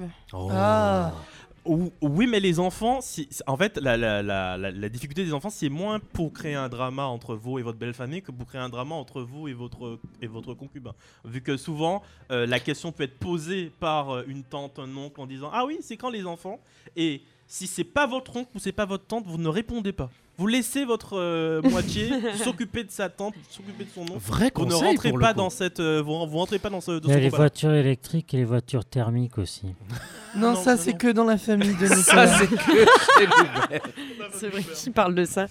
Ah. 0.50 1.12
Ou- 1.66 1.90
Oui, 2.02 2.26
mais 2.26 2.40
les 2.40 2.60
enfants, 2.60 3.00
si- 3.00 3.28
en 3.46 3.56
fait, 3.56 3.78
la, 3.78 3.96
la- 3.96 4.22
la- 4.22 4.56
la- 4.58 4.70
la 4.70 4.88
difficulté 4.88 5.24
des 5.24 5.32
enfants, 5.32 5.50
c'est 5.50 5.68
moins 5.70 5.98
pour 5.98 6.32
créer 6.32 6.54
un 6.54 6.68
drama 6.68 7.04
entre 7.04 7.34
vous 7.34 7.58
et 7.58 7.62
votre 7.62 7.78
belle 7.78 7.94
famille 7.94 8.20
que 8.22 8.32
pour 8.32 8.46
créer 8.46 8.60
un 8.60 8.68
drama 8.68 8.94
entre 8.94 9.22
vous 9.22 9.48
et 9.48 9.52
votre, 9.54 9.98
et 10.20 10.26
votre 10.26 10.52
concubin. 10.54 10.92
Vu 11.24 11.40
que 11.40 11.56
souvent, 11.56 12.02
euh, 12.30 12.46
la 12.46 12.60
question 12.60 12.92
peut 12.92 13.04
être 13.04 13.18
posée 13.18 13.72
par 13.80 14.10
euh, 14.10 14.24
une 14.28 14.42
tante, 14.44 14.78
un 14.78 14.94
oncle 14.96 15.20
en 15.20 15.26
disant 15.26 15.50
Ah 15.52 15.64
oui, 15.64 15.78
c'est 15.80 15.96
quand 15.96 16.10
les 16.10 16.26
enfants? 16.26 16.60
Et 16.96 17.22
si 17.46 17.66
c'est 17.66 17.84
pas 17.84 18.06
votre 18.06 18.36
oncle 18.36 18.50
ou 18.54 18.58
c'est 18.58 18.72
pas 18.72 18.84
votre 18.86 19.04
tante, 19.06 19.24
vous 19.26 19.38
ne 19.38 19.48
répondez 19.48 19.92
pas. 19.92 20.10
Vous 20.36 20.48
laissez 20.48 20.84
votre 20.84 21.16
euh, 21.16 21.62
moitié 21.62 22.10
s'occuper 22.42 22.82
de 22.84 22.90
sa 22.90 23.08
tante, 23.08 23.34
s'occuper 23.50 23.84
de 23.84 23.90
son 23.90 24.02
oncle. 24.02 24.18
Vrai 24.18 24.50
Vous 24.54 24.64
ne 24.66 24.70
conseil 24.72 24.88
rentrez 24.88 25.08
pour 25.10 25.18
le 25.18 25.22
pas 25.22 25.32
coup. 25.32 25.38
dans 25.38 25.50
cette, 25.50 25.78
euh, 25.80 26.02
vous, 26.02 26.26
vous 26.26 26.38
rentrez 26.38 26.58
pas 26.58 26.70
dans 26.70 26.80
ce, 26.80 26.90
dans 26.98 27.08
Il 27.08 27.10
y 27.10 27.12
ce 27.12 27.18
a 27.18 27.20
les 27.20 27.28
voitures 27.28 27.72
électriques 27.72 28.34
et 28.34 28.38
les 28.38 28.44
voitures 28.44 28.84
thermiques 28.84 29.38
aussi. 29.38 29.66
Non, 30.36 30.50
Non, 30.50 30.54
ça 30.56 30.76
ça, 30.76 30.82
c'est 30.84 30.92
que 30.94 31.08
dans 31.08 31.24
la 31.24 31.36
famille 31.38 31.74
de 31.76 31.86
Ça, 31.86 31.94
Nicolas. 31.96 32.38
c'est 32.38 32.46
que. 32.46 33.78
C'est 34.32 34.48
vrai 34.48 34.62
qu'il 34.62 34.92
parle 34.92 35.14
de 35.14 35.24
ça. 35.24 35.46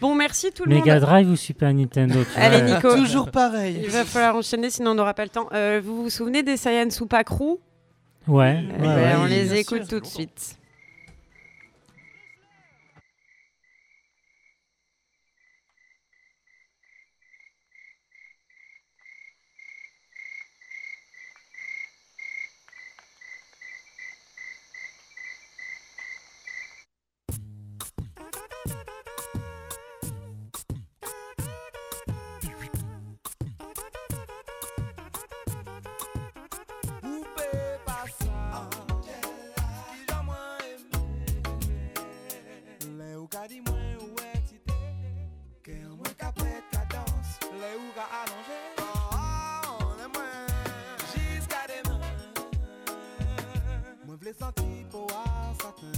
Bon, 0.00 0.14
merci 0.14 0.50
tout 0.50 0.64
le 0.64 0.74
Mega 0.74 0.94
monde. 0.94 1.02
Drive 1.02 1.30
ou 1.30 1.36
Super 1.36 1.72
Nintendo 1.72 2.24
tu 2.24 2.40
Allez, 2.40 2.62
vois, 2.62 2.76
Nico. 2.76 2.96
Toujours 2.96 3.30
pareil. 3.30 3.80
Il 3.84 3.90
va 3.90 4.04
falloir 4.04 4.34
enchaîner, 4.36 4.70
sinon 4.70 4.90
on 4.90 4.94
n'aura 4.94 5.14
pas 5.14 5.22
le 5.24 5.30
temps. 5.30 5.48
Euh, 5.52 5.80
vous 5.84 6.02
vous 6.04 6.10
souvenez 6.10 6.42
des 6.42 6.56
Saiyan 6.56 6.90
Super 6.90 7.24
Crew 7.24 7.58
Ouais, 8.26 8.64
Eh 8.68 8.72
ouais, 8.72 8.78
ben, 8.80 8.96
ouais. 8.96 9.14
On 9.20 9.24
les 9.26 9.54
écoute 9.54 9.84
sûr, 9.88 9.88
tout 9.88 10.00
de 10.00 10.06
suite. 10.06 10.56
va 48.02 48.24
oh, 48.80 49.78
oh, 49.82 50.18
jusqu'à 51.14 51.66
demain. 51.68 52.00
Moi, 54.06 54.16
je 54.20 54.32
senti 54.32 54.84
pour 54.90 55.06
à 55.10 55.52
satin. 55.54 55.92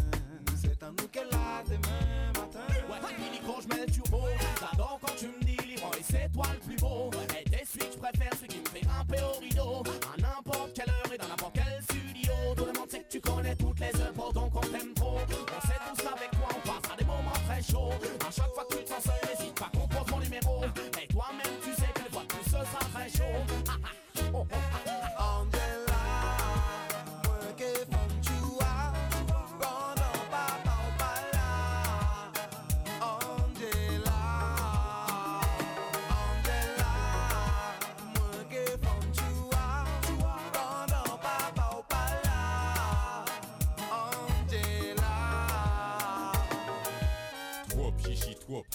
C'est 0.60 0.82
un 0.82 0.90
nous 0.90 1.08
qu'elle 1.08 1.28
a 1.32 1.62
demain 1.64 2.26
matin. 2.28 2.66
Ouais, 2.88 2.98
quand 3.46 3.60
je 3.60 3.68
mets 3.68 3.86
le 3.86 3.92
turbo. 3.92 4.22
J'adore 4.60 4.98
quand 5.00 5.14
tu 5.16 5.26
me 5.26 5.40
dis 5.44 5.56
libre 5.66 5.90
et 5.98 6.02
c'est 6.02 6.30
toi 6.32 6.46
le 6.52 6.60
plus 6.60 6.76
beau. 6.76 7.10
Et 7.38 7.48
des 7.48 7.64
suites, 7.64 7.92
je 7.92 7.98
préfère 7.98 8.34
celui 8.34 8.48
qui 8.48 8.60
me 8.60 8.66
fait 8.66 8.80
grimper 8.80 9.22
au 9.22 9.40
rideau. 9.40 9.82
À 10.12 10.20
n'importe 10.20 10.72
quelle 10.74 10.90
heure 10.90 11.12
et 11.12 11.18
dans 11.18 11.28
n'importe 11.28 11.54
quel 11.54 11.82
studio. 11.82 12.32
Tout 12.56 12.64
le 12.66 12.72
monde 12.78 12.90
sait 12.90 13.00
que 13.00 13.08
tu 13.10 13.20
connais 13.20 13.56
toutes 13.56 13.80
les 13.80 14.00
heures. 14.00 14.03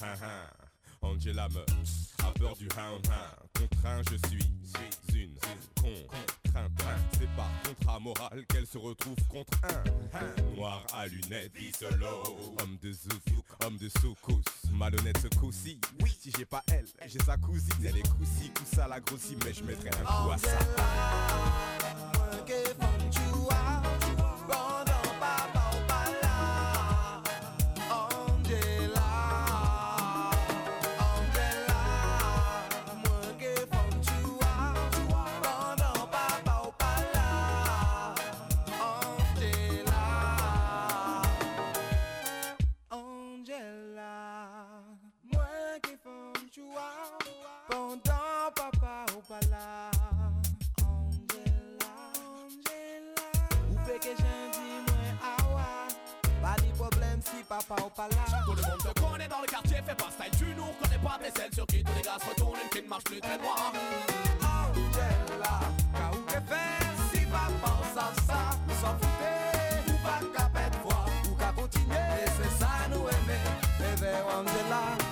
Hein 0.03 0.15
hein. 0.23 0.67
Angela 1.01 1.47
me 1.49 1.61
a 2.25 2.31
peur 2.37 2.55
du 2.57 2.67
hound. 2.77 3.07
Contraint, 3.57 4.01
je 4.09 4.17
suis, 4.27 4.43
une 5.13 5.35
contrainte. 5.75 6.71
C'est 7.13 7.29
par 7.35 7.49
contrat 7.65 7.99
moral 7.99 8.45
qu'elle 8.47 8.67
se 8.67 8.77
retrouve 8.77 9.15
contre 9.29 9.57
un. 9.63 10.55
Noir 10.55 10.85
à 10.93 11.07
lunettes, 11.07 11.53
dit 11.57 11.71
solo. 11.71 12.37
Homme 12.61 12.77
de 12.81 12.91
zouk, 12.91 13.45
homme 13.63 13.77
de 13.77 13.89
soukous. 13.89 14.41
Malhonnête 14.73 15.17
ce 15.19 15.27
coup-ci. 15.37 15.79
Oui, 16.01 16.15
si 16.19 16.31
j'ai 16.37 16.45
pas 16.45 16.63
elle, 16.71 16.85
j'ai 17.07 17.19
sa 17.19 17.37
cousine. 17.37 17.73
Elle 17.85 17.97
est 17.97 18.09
coussi, 18.17 18.51
coussa 18.51 18.87
la 18.87 18.99
grossie, 18.99 19.37
mais 19.45 19.53
je 19.53 19.63
mettrai 19.63 19.89
un 19.89 20.03
coup 20.03 20.31
à 20.31 20.37
ça. 20.37 20.59
Pas 57.67 58.07
là 58.09 58.41
Tout 58.45 58.53
le 58.53 58.61
monde 58.61 58.93
te 58.93 58.99
connaît 58.99 59.27
dans 59.27 59.41
le 59.41 59.47
quartier, 59.47 59.77
fais 59.85 59.95
pas 59.95 60.09
style, 60.11 60.37
tu 60.37 60.45
nous 60.55 60.65
reconnais 60.65 60.99
pas, 61.03 61.19
t'es 61.21 61.31
celle 61.39 61.53
sur 61.53 61.65
qui 61.67 61.83
tous 61.83 61.93
les 61.95 62.01
gars 62.01 62.17
se 62.19 62.29
retournent, 62.29 62.59
une 62.63 62.69
qui 62.69 62.83
ne 62.83 62.89
marche 62.89 63.03
plus 63.03 63.19
très 63.19 63.37
droit. 63.37 63.73
Angela, 64.41 65.59
ka 65.93 66.11
ou 66.13 66.21
que 66.25 66.39
faire 66.47 66.93
si 67.11 67.25
papa 67.25 67.71
ou 67.79 67.95
ça 67.95 68.11
ça 68.27 68.41
S'en 68.81 68.93
foutait, 68.97 69.91
ou 69.91 69.95
pas 70.03 70.19
qu'à 70.33 70.45
pète 70.49 70.79
voix 70.83 71.05
Ou 71.29 71.35
qu'à 71.35 71.51
continuer, 71.51 71.95
et 71.95 72.29
c'est 72.37 72.59
ça 72.59 72.87
nous 72.89 73.07
aimer 73.07 73.43
Bébé 73.79 74.13
Angela 74.25 74.39
Angela, 74.39 75.08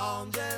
Angela, 0.00 0.57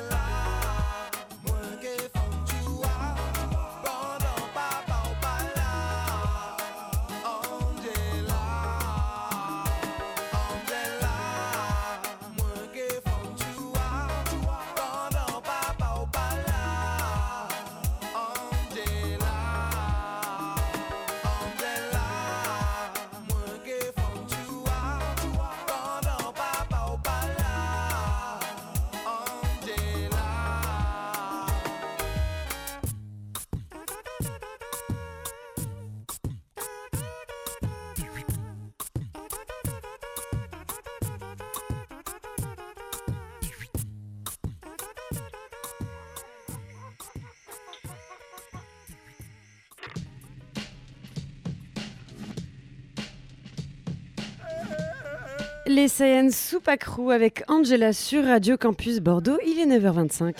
Les 55.73 55.87
Saiyans 55.87 56.31
Soupacrou 56.31 57.11
avec 57.11 57.45
Angela 57.47 57.93
sur 57.93 58.25
Radio 58.25 58.57
Campus 58.57 58.99
Bordeaux. 58.99 59.37
Il 59.47 59.57
est 59.57 59.65
9h25. 59.65 60.33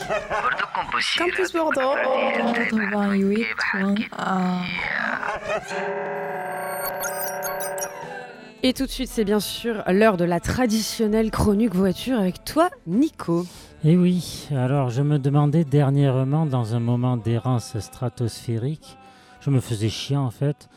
Campus 1.18 1.54
Bordeaux. 1.54 1.96
88. 2.54 3.46
Et 8.64 8.74
tout 8.74 8.86
de 8.86 8.92
suite, 8.92 9.08
c'est 9.08 9.24
bien 9.24 9.40
sûr 9.40 9.82
l'heure 9.88 10.18
de 10.18 10.26
la 10.26 10.42
traditionnelle 10.42 11.32
chronique 11.32 11.76
voiture 11.76 12.20
avec 12.20 12.44
toi, 12.44 12.70
Nico. 12.86 13.46
Et 13.86 13.92
Eh 13.94 13.98
oui, 13.98 14.50
alors 14.54 14.90
je 14.90 15.02
me 15.02 15.18
demandais 15.18 15.64
dernièrement, 15.64 16.46
dans 16.46 16.76
un 16.76 16.82
moment 16.82 17.16
d'errance 17.16 17.80
stratosphérique, 17.80 18.98
je 19.40 19.50
me 19.50 19.62
faisais 19.62 19.88
chier 19.88 20.18
en 20.18 20.30
fait, 20.30 20.68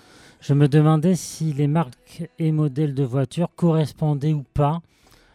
je 0.44 0.52
me 0.52 0.68
demandais 0.68 1.14
si 1.14 1.54
les 1.54 1.66
marques 1.66 2.28
et 2.38 2.52
modèles 2.52 2.94
de 2.94 3.02
voitures 3.02 3.48
correspondaient 3.56 4.34
ou 4.34 4.42
pas 4.52 4.82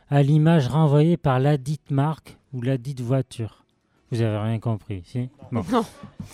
à 0.07 0.21
l'image 0.21 0.67
renvoyée 0.67 1.17
par 1.17 1.39
ladite 1.39 1.89
marque 1.89 2.37
ou 2.53 2.61
ladite 2.61 3.01
voiture. 3.01 3.65
Vous 4.11 4.21
avez 4.21 4.37
rien 4.37 4.59
compris, 4.59 5.01
si? 5.05 5.29
Bon. 5.51 5.63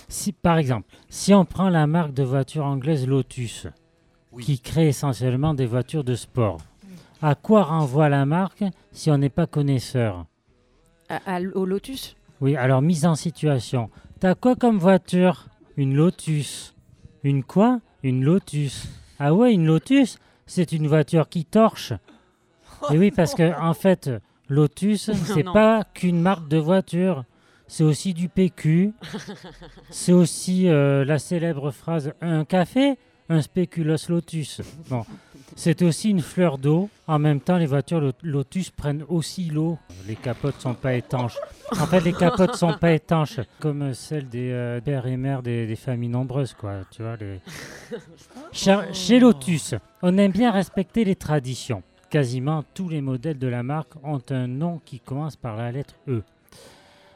Si, 0.09 0.33
par 0.33 0.57
exemple, 0.57 0.87
si 1.09 1.33
on 1.33 1.45
prend 1.45 1.69
la 1.69 1.87
marque 1.87 2.13
de 2.13 2.23
voiture 2.23 2.65
anglaise 2.65 3.07
Lotus, 3.07 3.67
qui 4.41 4.59
crée 4.59 4.89
essentiellement 4.89 5.53
des 5.53 5.65
voitures 5.65 6.03
de 6.03 6.15
sport, 6.15 6.57
à 7.21 7.35
quoi 7.35 7.63
renvoie 7.63 8.09
la 8.09 8.25
marque 8.25 8.65
si 8.91 9.09
on 9.09 9.17
n'est 9.17 9.29
pas 9.29 9.47
connaisseur? 9.47 10.25
À- 11.07 11.35
à- 11.37 11.41
au 11.41 11.65
Lotus? 11.65 12.17
Oui, 12.41 12.57
alors 12.57 12.81
mise 12.81 13.05
en 13.05 13.15
situation. 13.15 13.89
T'as 14.19 14.35
quoi 14.35 14.55
comme 14.57 14.79
voiture? 14.79 15.47
Une 15.77 15.95
Lotus. 15.95 16.75
Une 17.23 17.43
quoi? 17.43 17.79
Une 18.05 18.23
Lotus. 18.23 18.87
Ah 19.17 19.33
ouais, 19.33 19.51
une 19.51 19.65
Lotus 19.65 20.19
C'est 20.45 20.71
une 20.73 20.85
voiture 20.87 21.27
qui 21.27 21.43
torche. 21.43 21.91
Et 22.91 22.99
oui, 22.99 23.09
parce 23.09 23.33
que 23.33 23.59
en 23.59 23.73
fait, 23.73 24.11
Lotus, 24.47 25.09
c'est 25.33 25.41
Non. 25.41 25.53
pas 25.53 25.83
qu'une 25.91 26.21
marque 26.21 26.47
de 26.47 26.57
voiture. 26.59 27.23
C'est 27.67 27.83
aussi 27.83 28.13
du 28.13 28.29
PQ. 28.29 28.93
C'est 29.89 30.11
aussi 30.11 30.69
euh, 30.69 31.03
la 31.03 31.17
célèbre 31.17 31.71
phrase 31.71 32.13
un 32.21 32.45
café, 32.45 32.99
un 33.27 33.41
spéculoos 33.41 34.07
Lotus. 34.07 34.61
Bon, 34.87 35.03
c'est 35.55 35.81
aussi 35.83 36.09
une 36.09 36.21
fleur 36.21 36.57
d'eau. 36.57 36.89
En 37.07 37.19
même 37.19 37.39
temps, 37.39 37.57
les 37.57 37.65
voitures 37.65 38.01
Lo- 38.01 38.11
Lotus 38.23 38.71
prennent 38.71 39.03
aussi 39.07 39.45
l'eau. 39.45 39.77
Les 40.07 40.15
capotes 40.15 40.59
sont 40.59 40.73
pas 40.73 40.93
étanches. 40.95 41.37
En 41.71 41.85
fait, 41.85 42.01
les 42.01 42.13
capotes 42.13 42.55
sont 42.55 42.73
pas 42.73 42.91
étanches, 42.93 43.39
comme 43.59 43.93
celles 43.93 44.27
des 44.27 44.49
euh, 44.51 44.81
pères 44.81 45.05
et 45.07 45.17
mères 45.17 45.43
des, 45.43 45.67
des 45.67 45.75
familles 45.75 46.09
nombreuses, 46.09 46.53
quoi. 46.53 46.81
Tu 46.91 47.01
vois, 47.03 47.15
les... 47.17 47.39
Chez- 48.51 48.93
Chez 48.93 49.19
Lotus, 49.19 49.75
on 50.01 50.17
aime 50.17 50.31
bien 50.31 50.51
respecter 50.51 51.03
les 51.05 51.15
traditions. 51.15 51.83
Quasiment 52.09 52.63
tous 52.73 52.89
les 52.89 53.01
modèles 53.01 53.39
de 53.39 53.47
la 53.47 53.63
marque 53.63 53.93
ont 54.03 54.21
un 54.29 54.47
nom 54.47 54.79
qui 54.85 54.99
commence 54.99 55.35
par 55.35 55.57
la 55.57 55.71
lettre 55.71 55.95
E. 56.07 56.23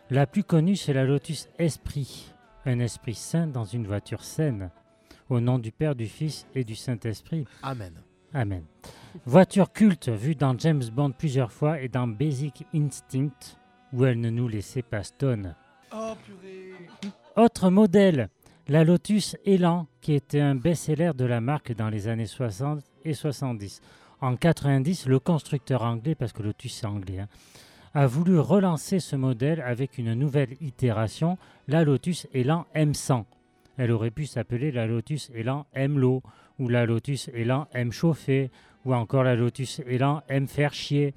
La 0.09 0.25
plus 0.25 0.43
connue, 0.43 0.75
c'est 0.75 0.93
la 0.93 1.03
Lotus 1.05 1.47
Esprit, 1.59 2.31
un 2.65 2.79
esprit 2.79 3.13
saint 3.15 3.47
dans 3.47 3.65
une 3.65 3.85
voiture 3.85 4.23
saine. 4.23 4.69
Au 5.29 5.39
nom 5.39 5.59
du 5.59 5.71
Père, 5.71 5.93
du 5.93 6.07
Fils 6.07 6.47
et 6.55 6.63
du 6.63 6.75
Saint-Esprit. 6.75 7.45
Amen. 7.61 7.93
Amen. 8.33 8.63
Voiture 9.25 9.71
culte 9.71 10.09
vue 10.09 10.35
dans 10.35 10.57
James 10.57 10.83
Bond 10.93 11.11
plusieurs 11.11 11.51
fois 11.51 11.81
et 11.81 11.87
dans 11.87 12.07
Basic 12.07 12.65
Instinct, 12.75 13.57
où 13.91 14.05
elle 14.05 14.19
ne 14.19 14.29
nous 14.29 14.47
laissait 14.47 14.83
pas 14.83 15.03
stone. 15.03 15.55
Oh 15.91 16.13
purée. 16.23 16.73
Autre 17.35 17.69
modèle, 17.69 18.29
la 18.67 18.83
Lotus 18.83 19.35
Elan, 19.45 19.87
qui 20.01 20.13
était 20.13 20.41
un 20.41 20.55
best-seller 20.55 21.11
de 21.15 21.25
la 21.25 21.41
marque 21.41 21.73
dans 21.73 21.89
les 21.89 22.07
années 22.07 22.27
60 22.27 22.83
et 23.03 23.13
70. 23.13 23.81
En 24.21 24.35
90, 24.35 25.07
le 25.07 25.19
constructeur 25.19 25.81
anglais, 25.81 26.13
parce 26.13 26.33
que 26.33 26.43
Lotus 26.43 26.75
c'est 26.75 26.85
anglais, 26.85 27.19
hein, 27.19 27.27
a 27.95 28.05
voulu 28.05 28.37
relancer 28.37 28.99
ce 28.99 29.15
modèle 29.15 29.61
avec 29.61 29.97
une 29.97 30.13
nouvelle 30.13 30.55
itération, 30.61 31.37
la 31.67 31.83
Lotus 31.83 32.27
Elan 32.33 32.67
M100. 32.75 33.25
Elle 33.77 33.91
aurait 33.91 34.11
pu 34.11 34.25
s'appeler 34.25 34.71
la 34.71 34.85
Lotus 34.85 35.31
Elan 35.33 35.65
M-Low, 35.73 36.21
ou 36.59 36.69
la 36.69 36.85
Lotus 36.85 37.29
Elan 37.33 37.67
M-Chauffé, 37.73 38.51
ou 38.85 38.93
encore 38.93 39.23
la 39.23 39.35
Lotus 39.35 39.81
Elan 39.87 40.21
M-Faire 40.29 40.73
Chier. 40.73 41.13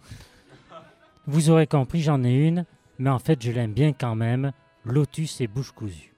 Vous 1.27 1.51
aurez 1.51 1.67
compris, 1.67 2.01
j'en 2.01 2.25
ai 2.25 2.33
une, 2.33 2.65
mais 2.99 3.11
en 3.11 3.19
fait 3.19 3.43
je 3.43 3.51
l'aime 3.53 3.73
bien 3.73 3.93
quand 3.93 4.15
même, 4.15 4.53
Lotus 4.85 5.41
et 5.41 5.47
bouche 5.47 5.73
cousue. 5.73 6.13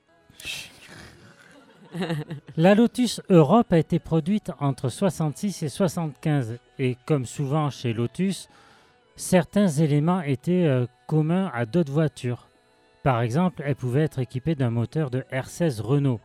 La 2.56 2.74
Lotus 2.74 3.20
Europe 3.28 3.72
a 3.72 3.78
été 3.78 3.98
produite 3.98 4.50
entre 4.58 4.88
66 4.88 5.62
et 5.62 5.68
75 5.68 6.58
et 6.78 6.96
comme 7.06 7.24
souvent 7.24 7.70
chez 7.70 7.92
Lotus, 7.92 8.48
certains 9.16 9.68
éléments 9.68 10.22
étaient 10.22 10.64
euh, 10.64 10.86
communs 11.06 11.50
à 11.54 11.66
d'autres 11.66 11.92
voitures. 11.92 12.48
Par 13.02 13.20
exemple, 13.20 13.62
elle 13.64 13.76
pouvait 13.76 14.02
être 14.02 14.18
équipée 14.18 14.54
d'un 14.54 14.70
moteur 14.70 15.10
de 15.10 15.20
R16 15.30 15.80
Renault. 15.82 16.20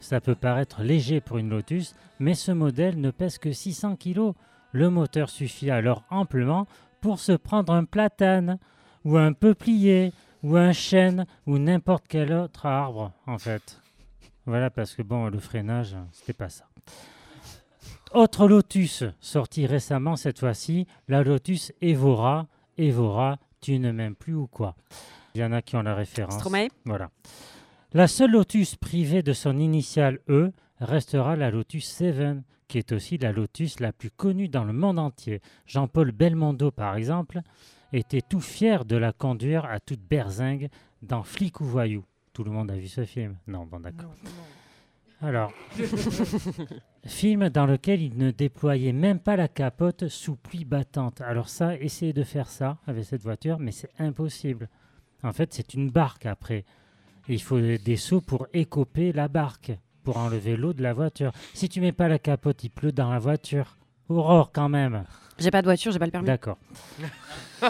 Ça 0.00 0.20
peut 0.20 0.34
paraître 0.34 0.82
léger 0.82 1.20
pour 1.20 1.38
une 1.38 1.50
Lotus, 1.50 1.94
mais 2.18 2.34
ce 2.34 2.52
modèle 2.52 3.00
ne 3.00 3.10
pèse 3.10 3.38
que 3.38 3.52
600 3.52 3.96
kg. 3.96 4.32
Le 4.72 4.90
moteur 4.90 5.30
suffit 5.30 5.70
alors 5.70 6.04
amplement 6.10 6.66
pour 7.00 7.18
se 7.18 7.32
prendre 7.32 7.72
un 7.72 7.84
platane, 7.84 8.58
ou 9.04 9.16
un 9.16 9.32
peuplier, 9.32 10.12
ou 10.42 10.56
un 10.56 10.72
chêne, 10.72 11.26
ou 11.46 11.58
n'importe 11.58 12.06
quel 12.08 12.32
autre 12.32 12.66
arbre, 12.66 13.12
en 13.26 13.38
fait. 13.38 13.80
Voilà, 14.46 14.70
parce 14.70 14.94
que 14.94 15.02
bon, 15.02 15.28
le 15.28 15.38
freinage, 15.38 15.96
c'était 16.12 16.32
pas 16.32 16.48
ça. 16.48 16.64
Autre 18.12 18.48
Lotus, 18.48 19.04
sorti 19.20 19.66
récemment 19.66 20.16
cette 20.16 20.40
fois-ci, 20.40 20.86
la 21.08 21.22
Lotus 21.22 21.72
Evora. 21.80 22.46
Evora, 22.76 23.38
tu 23.60 23.78
ne 23.78 23.92
m'aimes 23.92 24.16
plus 24.16 24.34
ou 24.34 24.46
quoi? 24.46 24.74
Il 25.34 25.40
y 25.40 25.44
en 25.44 25.52
a 25.52 25.62
qui 25.62 25.76
ont 25.76 25.82
la 25.82 25.94
référence. 25.94 26.34
Stromae? 26.34 26.68
Voilà. 26.84 27.10
La 27.92 28.06
seule 28.06 28.30
Lotus 28.30 28.76
privée 28.76 29.24
de 29.24 29.32
son 29.32 29.58
initiale 29.58 30.20
E 30.28 30.52
restera 30.78 31.34
la 31.34 31.50
Lotus 31.50 31.86
7, 31.86 32.38
qui 32.68 32.78
est 32.78 32.92
aussi 32.92 33.18
la 33.18 33.32
Lotus 33.32 33.80
la 33.80 33.92
plus 33.92 34.12
connue 34.12 34.46
dans 34.46 34.62
le 34.62 34.72
monde 34.72 35.00
entier. 35.00 35.42
Jean-Paul 35.66 36.12
Belmondo, 36.12 36.70
par 36.70 36.94
exemple, 36.94 37.40
était 37.92 38.20
tout 38.20 38.38
fier 38.38 38.84
de 38.84 38.94
la 38.94 39.12
conduire 39.12 39.64
à 39.64 39.80
toute 39.80 40.02
berzingue 40.02 40.68
dans 41.02 41.24
Flic 41.24 41.60
ou 41.60 41.64
Voyou. 41.64 42.04
Tout 42.32 42.44
le 42.44 42.52
monde 42.52 42.70
a 42.70 42.76
vu 42.76 42.86
ce 42.86 43.04
film 43.04 43.36
Non, 43.48 43.66
bon 43.66 43.80
d'accord. 43.80 44.14
Alors, 45.20 45.52
film 47.04 47.48
dans 47.48 47.66
lequel 47.66 48.02
il 48.02 48.16
ne 48.16 48.30
déployait 48.30 48.92
même 48.92 49.18
pas 49.18 49.34
la 49.34 49.48
capote 49.48 50.06
sous 50.06 50.36
pluie 50.36 50.64
battante. 50.64 51.22
Alors 51.22 51.48
ça, 51.48 51.76
essayez 51.76 52.12
de 52.12 52.22
faire 52.22 52.48
ça 52.48 52.78
avec 52.86 53.04
cette 53.04 53.22
voiture, 53.22 53.58
mais 53.58 53.72
c'est 53.72 53.90
impossible. 53.98 54.68
En 55.24 55.32
fait, 55.32 55.52
c'est 55.52 55.74
une 55.74 55.90
barque 55.90 56.24
après. 56.24 56.64
Il 57.28 57.40
faut 57.40 57.60
des 57.60 57.96
seaux 57.96 58.20
pour 58.20 58.46
écoper 58.52 59.12
la 59.12 59.28
barque, 59.28 59.72
pour 60.02 60.16
enlever 60.16 60.56
l'eau 60.56 60.72
de 60.72 60.82
la 60.82 60.92
voiture. 60.92 61.32
Si 61.54 61.68
tu 61.68 61.80
mets 61.80 61.92
pas 61.92 62.08
la 62.08 62.18
capote, 62.18 62.64
il 62.64 62.70
pleut 62.70 62.92
dans 62.92 63.10
la 63.10 63.18
voiture. 63.18 63.76
Aurore 64.08 64.50
quand 64.52 64.68
même. 64.68 65.04
J'ai 65.38 65.50
pas 65.50 65.62
de 65.62 65.66
voiture, 65.66 65.92
j'ai 65.92 65.98
pas 65.98 66.06
le 66.06 66.10
permis. 66.10 66.26
D'accord. 66.26 66.58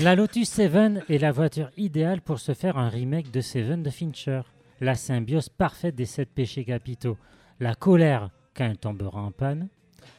La 0.00 0.14
Lotus 0.14 0.50
7 0.50 1.04
est 1.08 1.18
la 1.18 1.32
voiture 1.32 1.70
idéale 1.78 2.20
pour 2.20 2.38
se 2.38 2.52
faire 2.52 2.76
un 2.76 2.90
remake 2.90 3.30
de 3.30 3.40
Seven 3.40 3.82
de 3.82 3.88
Fincher. 3.88 4.42
La 4.80 4.94
symbiose 4.94 5.48
parfaite 5.48 5.94
des 5.94 6.04
sept 6.04 6.28
péchés 6.28 6.64
capitaux. 6.64 7.16
La 7.60 7.74
colère 7.74 8.30
quand 8.54 8.66
elle 8.66 8.76
tombera 8.76 9.22
en 9.22 9.30
panne. 9.30 9.68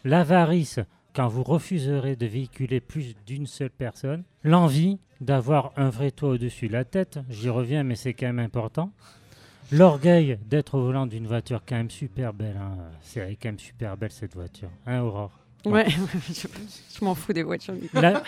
L'avarice 0.03 0.80
quand 1.14 1.28
vous 1.28 1.44
refuserez 1.44 2.16
de 2.16 2.26
véhiculer 2.26 2.80
plus 2.80 3.16
d'une 3.26 3.48
seule 3.48 3.70
personne. 3.70 4.24
L'envie 4.44 5.00
d'avoir 5.20 5.72
un 5.78 5.90
vrai 5.90 6.12
toit 6.12 6.30
au-dessus 6.30 6.68
de 6.68 6.74
la 6.74 6.86
tête. 6.86 7.20
J'y 7.30 7.50
reviens, 7.50 7.84
mais 7.84 7.96
c'est 7.96 8.14
quand 8.14 8.28
même 8.28 8.40
important. 8.40 8.92
L'orgueil 9.72 10.38
d'être 10.50 10.76
au 10.76 10.84
volant 10.84 11.06
d'une 11.08 11.28
voiture 11.28 11.62
quand 11.68 11.76
même 11.76 11.90
super 11.90 12.34
belle. 12.34 12.58
hein. 12.58 12.76
C'est 13.02 13.38
quand 13.42 13.50
même 13.50 13.60
super 13.60 13.96
belle 13.98 14.12
cette 14.12 14.34
voiture. 14.34 14.70
Hein, 14.86 15.02
Aurore? 15.02 15.32
Ouais, 15.66 15.86
je, 16.30 16.48
je 17.00 17.06
m'en 17.06 17.14
fous 17.16 17.34
des 17.34 17.44
voitures. 17.44 17.76
la, 17.94 18.24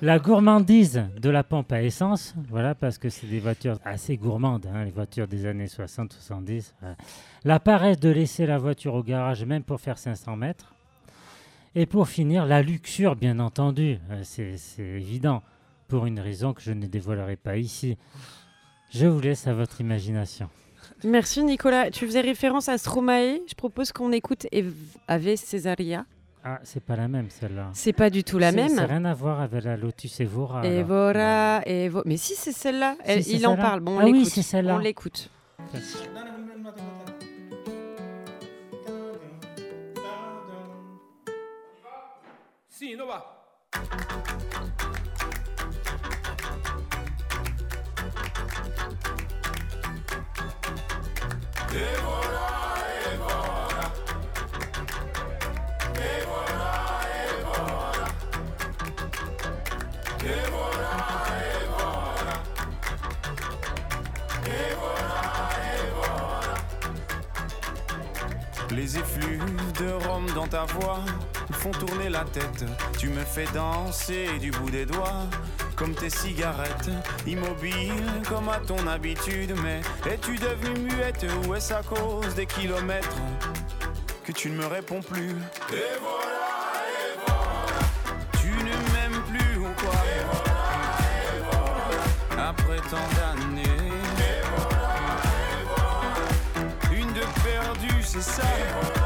la 0.00 0.18
gourmandise 0.20 1.02
de 1.20 1.28
la 1.28 1.42
pompe 1.42 1.72
à 1.72 1.82
essence, 1.82 2.34
voilà, 2.48 2.74
parce 2.76 2.98
que 2.98 3.08
c'est 3.08 3.26
des 3.26 3.40
voitures 3.40 3.78
assez 3.84 4.16
gourmandes, 4.16 4.66
hein, 4.72 4.84
les 4.84 4.92
voitures 4.92 5.26
des 5.26 5.44
années 5.44 5.66
60-70. 5.66 6.72
voilà. 6.80 6.96
La 7.44 7.58
paresse 7.58 7.98
de 7.98 8.10
laisser 8.10 8.46
la 8.46 8.58
voiture 8.58 8.94
au 8.94 9.02
garage, 9.02 9.44
même 9.44 9.64
pour 9.64 9.80
faire 9.80 9.98
500 9.98 10.36
mètres. 10.36 10.72
Et 11.74 11.86
pour 11.86 12.08
finir, 12.08 12.46
la 12.46 12.62
luxure, 12.62 13.14
bien 13.16 13.38
entendu, 13.38 13.98
euh, 14.10 14.22
c'est 14.24 14.56
évident, 14.82 15.42
pour 15.88 16.06
une 16.06 16.18
raison 16.18 16.52
que 16.52 16.60
je 16.62 16.72
ne 16.72 16.86
dévoilerai 16.86 17.36
pas 17.36 17.56
ici. 17.56 17.96
Je 18.90 19.06
vous 19.06 19.20
laisse 19.20 19.46
à 19.46 19.54
votre 19.54 19.80
imagination. 19.80 20.48
Merci 21.04 21.44
Nicolas. 21.44 21.90
Tu 21.90 22.06
faisais 22.06 22.20
référence 22.20 22.68
à 22.68 22.76
Stromae. 22.76 23.38
Je 23.48 23.54
propose 23.54 23.92
qu'on 23.92 24.10
écoute 24.12 24.46
Ave 25.06 25.36
Cesaria. 25.36 26.04
Ah, 26.42 26.58
c'est 26.64 26.82
pas 26.82 26.96
la 26.96 27.06
même 27.06 27.28
celle-là. 27.30 27.70
C'est 27.74 27.92
pas 27.92 28.10
du 28.10 28.24
tout 28.24 28.38
la 28.38 28.50
même. 28.50 28.70
Ça 28.70 28.74
n'a 28.82 28.86
rien 28.86 29.04
à 29.04 29.14
voir 29.14 29.40
avec 29.40 29.62
la 29.64 29.76
Lotus 29.76 30.20
Evora. 30.20 30.66
Evora, 30.66 31.60
Evo... 31.66 32.02
Mais 32.06 32.16
si, 32.16 32.34
c'est 32.34 32.52
celle-là. 32.52 32.96
Si, 33.20 33.36
Il 33.36 33.46
en 33.46 33.56
parle. 33.56 33.80
Bon, 33.80 33.96
on 33.96 33.98
Ah 34.00 34.04
oui, 34.06 34.12
l'écoute. 34.20 34.32
c'est 34.32 34.42
celle-là. 34.42 34.74
On 34.76 34.78
l'écoute. 34.78 35.30
Les 68.70 68.96
effluves 68.96 69.72
de 69.78 69.92
rhum 70.06 70.24
dans 70.34 70.46
ta 70.46 70.64
voix 70.64 71.04
font 71.60 71.72
tourner 71.72 72.08
la 72.08 72.24
tête. 72.24 72.64
Tu 72.98 73.08
me 73.08 73.22
fais 73.22 73.44
danser 73.52 74.38
du 74.40 74.50
bout 74.50 74.70
des 74.70 74.86
doigts, 74.86 75.26
comme 75.76 75.94
tes 75.94 76.08
cigarettes, 76.08 76.88
immobile 77.26 78.22
comme 78.28 78.48
à 78.48 78.58
ton 78.58 78.86
habitude. 78.86 79.54
Mais 79.62 79.82
es-tu 80.10 80.36
devenue 80.36 80.80
muette 80.80 81.26
ou 81.44 81.54
est-ce 81.54 81.74
à 81.74 81.82
cause 81.82 82.34
des 82.34 82.46
kilomètres 82.46 83.16
que 84.24 84.32
tu 84.32 84.48
ne 84.48 84.56
me 84.56 84.66
réponds 84.66 85.02
plus? 85.02 85.36
Et 85.70 85.98
voilà, 86.00 86.48
et 86.96 87.18
voilà. 87.26 87.76
Tu 88.40 88.48
ne 88.48 88.74
m'aimes 88.92 89.22
plus 89.28 89.58
ou 89.58 89.68
quoi? 89.82 90.00
Après 92.38 92.80
tant 92.88 93.08
d'années. 93.16 93.92
Une 96.90 97.12
de 97.12 97.24
perdue, 97.44 98.02
c'est 98.02 98.22
ça? 98.22 98.42
Je 98.94 98.99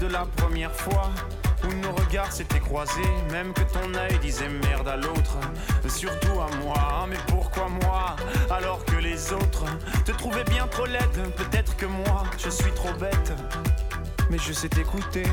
de 0.00 0.06
la 0.08 0.26
première 0.36 0.72
fois 0.72 1.10
où 1.64 1.72
nos 1.74 1.92
regards 1.92 2.32
s'étaient 2.32 2.58
croisés, 2.58 3.14
même 3.30 3.52
que 3.52 3.62
ton 3.62 3.94
œil 3.94 4.18
disait 4.18 4.48
merde 4.48 4.88
à 4.88 4.96
l'autre, 4.96 5.38
surtout 5.88 6.40
à 6.40 6.48
moi. 6.56 7.06
Mais 7.08 7.18
pourquoi 7.28 7.68
moi 7.68 8.16
alors 8.50 8.84
que 8.84 8.96
les 8.96 9.32
autres 9.32 9.64
te 10.04 10.12
trouvaient 10.12 10.44
bien 10.44 10.66
trop 10.66 10.86
laide? 10.86 11.34
Peut-être 11.36 11.76
que 11.76 11.86
moi 11.86 12.24
je 12.36 12.50
suis 12.50 12.72
trop 12.72 12.92
bête, 12.94 13.32
mais 14.28 14.38
je 14.38 14.52
sais 14.52 14.68
t'écouter. 14.68 15.24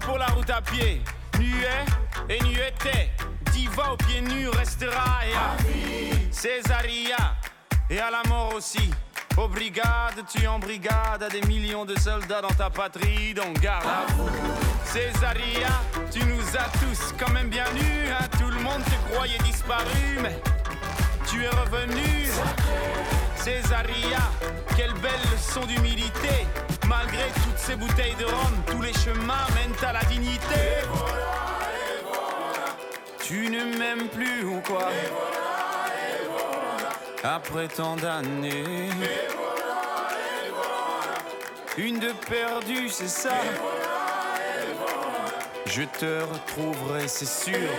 Pour 0.00 0.18
la 0.18 0.26
route 0.26 0.50
à 0.50 0.60
pied. 0.60 1.02
Nuet 1.38 1.84
et 2.28 2.42
nueté, 2.44 3.10
diva 3.52 3.92
aux 3.92 3.96
pieds 3.96 4.20
nus 4.20 4.48
restera 4.48 5.26
et 5.26 5.34
à 5.34 5.56
Césaria, 6.30 7.36
et 7.90 7.98
à 7.98 8.10
la 8.10 8.22
mort 8.28 8.54
aussi. 8.54 8.90
Aux 9.36 9.48
brigades, 9.48 10.24
tu 10.30 10.46
en 10.46 10.58
brigade 10.58 11.22
à 11.22 11.28
des 11.28 11.40
millions 11.48 11.84
de 11.84 11.98
soldats 11.98 12.42
dans 12.42 12.54
ta 12.54 12.68
patrie, 12.68 13.32
donc 13.34 13.58
garde 13.60 13.86
à 13.86 14.12
vous. 14.12 14.28
Césaria, 14.84 15.70
tu 16.10 16.20
nous 16.26 16.56
as 16.56 16.68
tous 16.78 17.14
quand 17.18 17.32
même 17.32 17.48
bien 17.48 17.64
nus, 17.72 18.10
hein. 18.10 18.28
tout 18.38 18.50
le 18.50 18.60
monde 18.60 18.82
te 18.84 19.12
croyait 19.12 19.38
disparu, 19.38 20.18
mais 20.22 20.38
tu 21.26 21.42
es 21.42 21.48
revenu. 21.48 22.28
Césaria, 23.36 24.20
quelle 24.76 24.92
belle 24.94 25.20
leçon 25.32 25.64
d'humilité. 25.66 26.46
Malgré 26.88 27.28
toutes 27.44 27.58
ces 27.58 27.76
bouteilles 27.76 28.16
de 28.18 28.24
rhum, 28.24 28.62
tous 28.66 28.82
les 28.82 28.92
chemins 28.92 29.46
mènent 29.54 29.88
à 29.88 29.92
la 29.92 30.04
dignité. 30.04 30.82
Tu 33.22 33.48
ne 33.48 33.78
m'aimes 33.78 34.08
plus 34.08 34.44
ou 34.44 34.60
quoi 34.60 34.88
Après 37.22 37.68
tant 37.68 37.96
d'années. 37.96 38.90
Une 41.78 41.98
de 41.98 42.12
perdue, 42.28 42.88
c'est 42.88 43.08
ça. 43.08 43.34
Je 45.66 45.82
te 45.84 46.22
retrouverai, 46.22 47.08
c'est 47.08 47.24
sûr. 47.24 47.70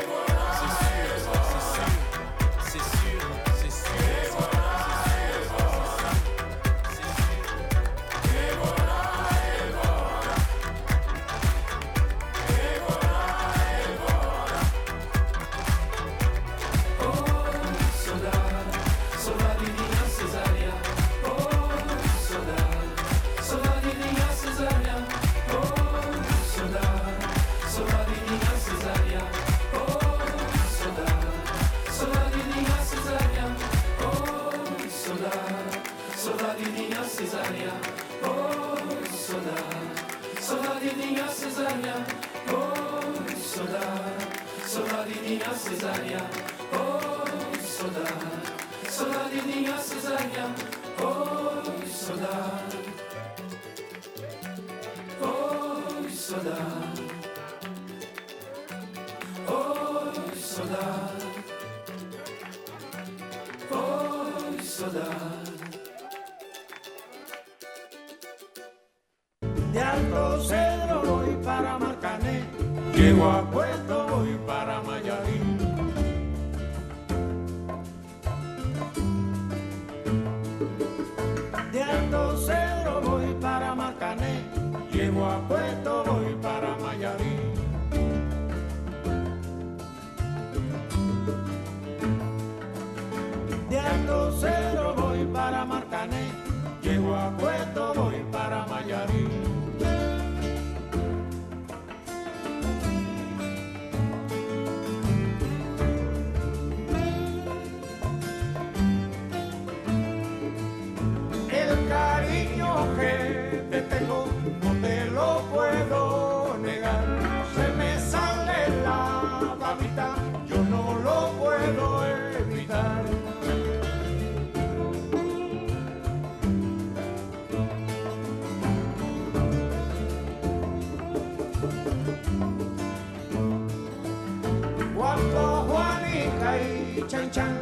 Cuando 134.96 135.66
Juanica 135.70 136.58
y 136.58 137.04
Chan 137.08 137.32
Chan 137.32 137.58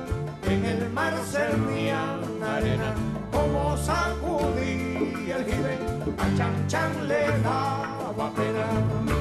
en 0.48 0.65
el 0.65 0.90
mar 0.91 1.14
servían 1.30 2.19
arena, 2.44 2.95
como 3.32 3.78
sacudí 3.78 5.32
el 5.32 5.45
jibe, 5.45 5.78
a 6.18 6.38
Chan 6.38 6.68
Chan 6.68 7.07
le 7.07 7.28
daba 7.44 8.32
pena. 8.34 9.20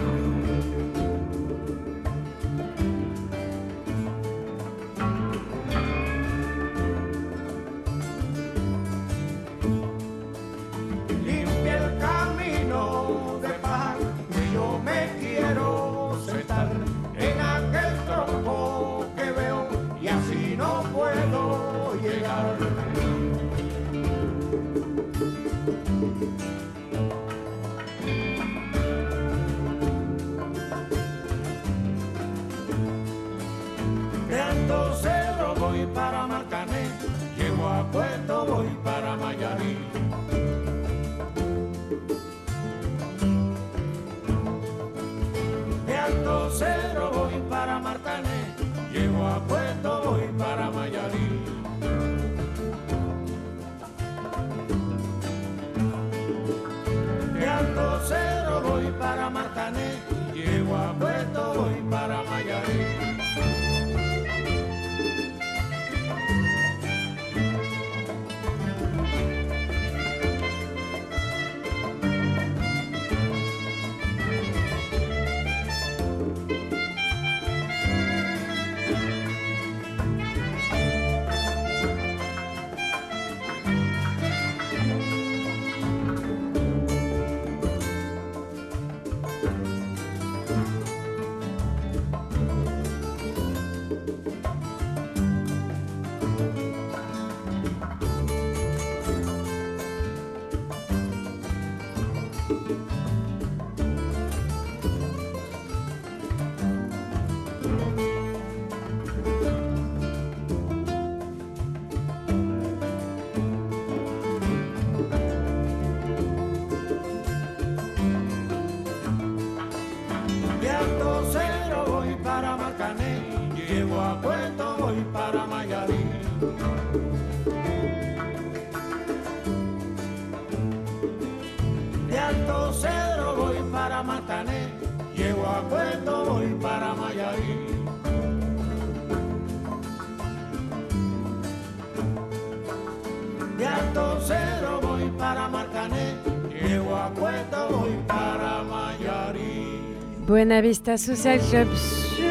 Buena 150.40 150.62
Vista 150.62 150.96
Social 150.96 151.38
Club 151.50 151.68
sur 151.76 152.24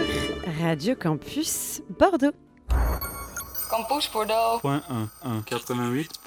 Radio 0.60 0.96
Campus 0.96 1.80
Bordeaux. 2.00 2.34
Campus 3.70 4.10
Bordeaux. 4.12 4.58
Point 4.62 4.82
1, 4.90 5.10
1, 5.24 5.42
88.1. 5.42 6.19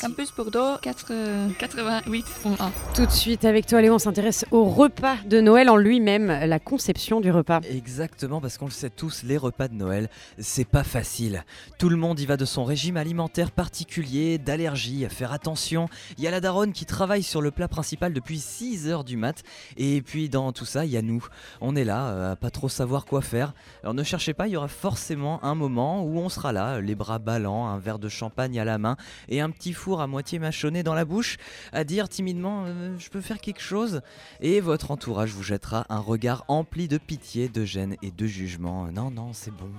Campus 0.00 0.32
Bordeaux 0.36 0.76
4, 0.80 1.12
88.1. 1.58 2.70
Tout 2.94 3.06
de 3.06 3.10
suite 3.10 3.44
avec 3.44 3.66
toi 3.66 3.82
Léon, 3.82 3.96
on 3.96 3.98
s'intéresse 3.98 4.44
au 4.52 4.64
repas 4.64 5.16
de 5.26 5.40
Noël 5.40 5.68
en 5.68 5.76
lui-même, 5.76 6.28
la 6.28 6.60
conception 6.60 7.20
du 7.20 7.32
repas. 7.32 7.60
Exactement, 7.68 8.40
parce 8.40 8.56
qu'on 8.56 8.66
le 8.66 8.70
sait 8.70 8.90
tous, 8.90 9.24
les 9.24 9.36
repas 9.36 9.66
de 9.66 9.74
Noël, 9.74 10.08
c'est 10.38 10.64
pas 10.64 10.84
facile. 10.84 11.44
Tout 11.78 11.88
le 11.88 11.96
monde 11.96 12.20
y 12.20 12.26
va 12.26 12.36
de 12.36 12.44
son 12.44 12.64
régime 12.64 12.96
alimentaire 12.96 13.50
particulier, 13.50 14.38
d'allergies, 14.38 15.04
à 15.04 15.08
faire 15.08 15.32
attention. 15.32 15.88
Il 16.18 16.24
y 16.24 16.28
a 16.28 16.30
la 16.30 16.40
daronne 16.40 16.72
qui 16.72 16.86
travaille 16.86 17.24
sur 17.24 17.42
le 17.42 17.50
plat 17.50 17.66
principal 17.66 18.12
depuis 18.12 18.38
6 18.38 18.86
heures 18.88 19.02
du 19.02 19.16
mat. 19.16 19.42
Et 19.76 20.02
puis 20.02 20.28
dans 20.28 20.52
tout 20.52 20.66
ça, 20.66 20.84
il 20.84 20.92
y 20.92 20.96
a 20.96 21.02
nous. 21.02 21.26
On 21.60 21.74
est 21.74 21.84
là, 21.84 22.08
euh, 22.08 22.32
à 22.32 22.36
pas 22.36 22.50
trop 22.50 22.68
savoir 22.68 23.06
quoi 23.06 23.22
faire. 23.22 23.54
Alors 23.82 23.94
ne 23.94 24.04
cherchez 24.04 24.34
pas, 24.34 24.46
il 24.46 24.52
y 24.52 24.56
aura 24.56 24.68
forcément 24.68 25.42
un 25.44 25.56
moment 25.56 26.04
où 26.04 26.18
on 26.18 26.28
sera 26.28 26.52
là, 26.52 26.80
les 26.80 26.94
bras 26.94 27.18
ballants, 27.18 27.71
un 27.72 27.78
verre 27.78 27.98
de 27.98 28.08
champagne 28.08 28.58
à 28.60 28.64
la 28.64 28.78
main 28.78 28.96
et 29.28 29.40
un 29.40 29.50
petit 29.50 29.72
four 29.72 30.00
à 30.00 30.06
moitié 30.06 30.38
mâchonné 30.38 30.82
dans 30.82 30.94
la 30.94 31.04
bouche, 31.04 31.36
à 31.72 31.84
dire 31.84 32.08
timidement 32.08 32.64
euh, 32.66 32.96
Je 32.98 33.10
peux 33.10 33.20
faire 33.20 33.40
quelque 33.40 33.60
chose 33.62 34.02
Et 34.40 34.60
votre 34.60 34.90
entourage 34.90 35.32
vous 35.32 35.42
jettera 35.42 35.86
un 35.88 35.98
regard 35.98 36.44
empli 36.48 36.88
de 36.88 36.98
pitié, 36.98 37.48
de 37.48 37.64
gêne 37.64 37.96
et 38.02 38.10
de 38.10 38.26
jugement. 38.26 38.90
Non, 38.92 39.10
non, 39.10 39.32
c'est 39.32 39.50
bon. 39.50 39.70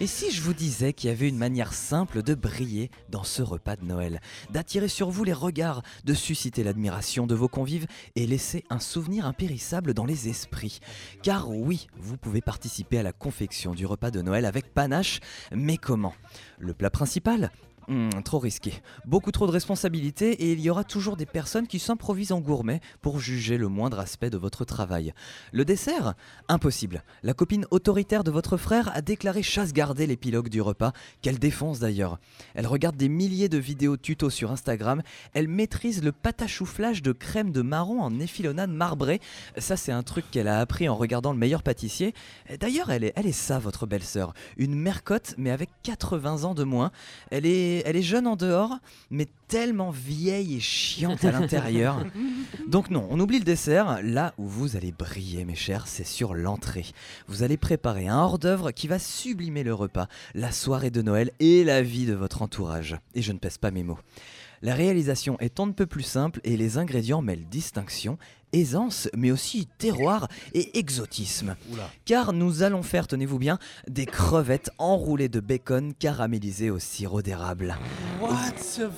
Et 0.00 0.06
si 0.06 0.30
je 0.30 0.42
vous 0.42 0.54
disais 0.54 0.92
qu'il 0.92 1.10
y 1.10 1.12
avait 1.12 1.28
une 1.28 1.38
manière 1.38 1.74
simple 1.74 2.22
de 2.22 2.36
briller 2.36 2.88
dans 3.08 3.24
ce 3.24 3.42
repas 3.42 3.74
de 3.74 3.84
Noël, 3.84 4.20
d'attirer 4.50 4.86
sur 4.86 5.10
vous 5.10 5.24
les 5.24 5.32
regards, 5.32 5.82
de 6.04 6.14
susciter 6.14 6.62
l'admiration 6.62 7.26
de 7.26 7.34
vos 7.34 7.48
convives 7.48 7.88
et 8.14 8.24
laisser 8.24 8.64
un 8.70 8.78
souvenir 8.78 9.26
impérissable 9.26 9.94
dans 9.94 10.04
les 10.04 10.28
esprits? 10.28 10.78
Car 11.24 11.50
oui, 11.50 11.88
vous 11.96 12.16
pouvez 12.16 12.40
participer 12.40 12.98
à 12.98 13.02
la 13.02 13.12
confection 13.12 13.74
du 13.74 13.86
repas 13.86 14.12
de 14.12 14.22
Noël 14.22 14.44
avec 14.44 14.72
panache, 14.72 15.18
mais 15.50 15.78
comment? 15.78 16.14
Le 16.60 16.74
plat 16.74 16.90
principal 16.90 17.50
Hmm, 17.88 18.10
trop 18.22 18.38
risqué. 18.38 18.74
Beaucoup 19.06 19.32
trop 19.32 19.46
de 19.46 19.50
responsabilités 19.50 20.32
et 20.32 20.52
il 20.52 20.60
y 20.60 20.68
aura 20.68 20.84
toujours 20.84 21.16
des 21.16 21.24
personnes 21.24 21.66
qui 21.66 21.78
s'improvisent 21.78 22.32
en 22.32 22.40
gourmet 22.40 22.82
pour 23.00 23.18
juger 23.18 23.56
le 23.56 23.68
moindre 23.68 23.98
aspect 23.98 24.28
de 24.28 24.36
votre 24.36 24.66
travail. 24.66 25.14
Le 25.52 25.64
dessert 25.64 26.12
Impossible. 26.48 27.02
La 27.22 27.32
copine 27.32 27.64
autoritaire 27.70 28.24
de 28.24 28.30
votre 28.30 28.58
frère 28.58 28.94
a 28.94 29.00
déclaré 29.00 29.42
chasse 29.42 29.72
garder 29.72 30.06
l'épilogue 30.06 30.50
du 30.50 30.60
repas, 30.60 30.92
qu'elle 31.22 31.38
défonce 31.38 31.78
d'ailleurs. 31.78 32.18
Elle 32.54 32.66
regarde 32.66 32.96
des 32.96 33.08
milliers 33.08 33.48
de 33.48 33.56
vidéos 33.56 33.96
tutos 33.96 34.28
sur 34.28 34.50
Instagram, 34.50 35.00
elle 35.32 35.48
maîtrise 35.48 36.04
le 36.04 36.12
patachouflage 36.12 37.00
de 37.00 37.12
crème 37.12 37.52
de 37.52 37.62
marron 37.62 38.02
en 38.02 38.20
effilonade 38.20 38.70
marbrée. 38.70 39.18
Ça 39.56 39.78
c'est 39.78 39.92
un 39.92 40.02
truc 40.02 40.26
qu'elle 40.30 40.48
a 40.48 40.60
appris 40.60 40.90
en 40.90 40.94
regardant 40.94 41.32
le 41.32 41.38
meilleur 41.38 41.62
pâtissier. 41.62 42.12
D'ailleurs 42.60 42.90
elle 42.90 43.04
est, 43.04 43.14
elle 43.16 43.26
est 43.26 43.32
ça 43.32 43.58
votre 43.58 43.86
belle-sœur. 43.86 44.34
Une 44.58 44.74
mercotte 44.74 45.34
mais 45.38 45.50
avec 45.50 45.70
80 45.84 46.44
ans 46.44 46.54
de 46.54 46.64
moins. 46.64 46.90
Elle 47.30 47.46
est 47.46 47.77
elle 47.84 47.96
est 47.96 48.02
jeune 48.02 48.26
en 48.26 48.36
dehors, 48.36 48.78
mais 49.10 49.26
tellement 49.48 49.90
vieille 49.90 50.56
et 50.56 50.60
chiante 50.60 51.24
à 51.24 51.32
l'intérieur. 51.32 52.04
Donc 52.68 52.90
non, 52.90 53.06
on 53.10 53.18
oublie 53.20 53.38
le 53.38 53.44
dessert. 53.44 54.00
Là 54.02 54.34
où 54.38 54.46
vous 54.46 54.76
allez 54.76 54.92
briller, 54.92 55.44
mes 55.44 55.54
chers, 55.54 55.86
c'est 55.86 56.06
sur 56.06 56.34
l'entrée. 56.34 56.86
Vous 57.26 57.42
allez 57.42 57.56
préparer 57.56 58.08
un 58.08 58.18
hors-d'œuvre 58.18 58.70
qui 58.70 58.88
va 58.88 58.98
sublimer 58.98 59.62
le 59.62 59.74
repas, 59.74 60.08
la 60.34 60.52
soirée 60.52 60.90
de 60.90 61.02
Noël 61.02 61.30
et 61.40 61.64
la 61.64 61.82
vie 61.82 62.06
de 62.06 62.14
votre 62.14 62.42
entourage. 62.42 62.96
Et 63.14 63.22
je 63.22 63.32
ne 63.32 63.38
pèse 63.38 63.58
pas 63.58 63.70
mes 63.70 63.82
mots. 63.82 63.98
La 64.62 64.74
réalisation 64.74 65.36
est 65.40 65.60
on 65.60 65.66
ne 65.66 65.72
peut 65.72 65.86
plus 65.86 66.02
simple 66.02 66.40
et 66.44 66.56
les 66.56 66.78
ingrédients 66.78 67.22
mêlent 67.22 67.48
distinction, 67.48 68.18
aisance, 68.52 69.08
mais 69.16 69.30
aussi 69.30 69.68
terroir 69.78 70.28
et 70.54 70.78
exotisme. 70.78 71.56
Car 72.04 72.32
nous 72.32 72.62
allons 72.62 72.82
faire, 72.82 73.06
tenez-vous 73.06 73.38
bien, 73.38 73.58
des 73.88 74.06
crevettes 74.06 74.70
enroulées 74.78 75.28
de 75.28 75.40
bacon 75.40 75.94
caramélisées 75.94 76.70
au 76.70 76.78
sirop 76.78 77.22
d'érable. 77.22 77.76
What 78.20 78.52
the 78.76 78.90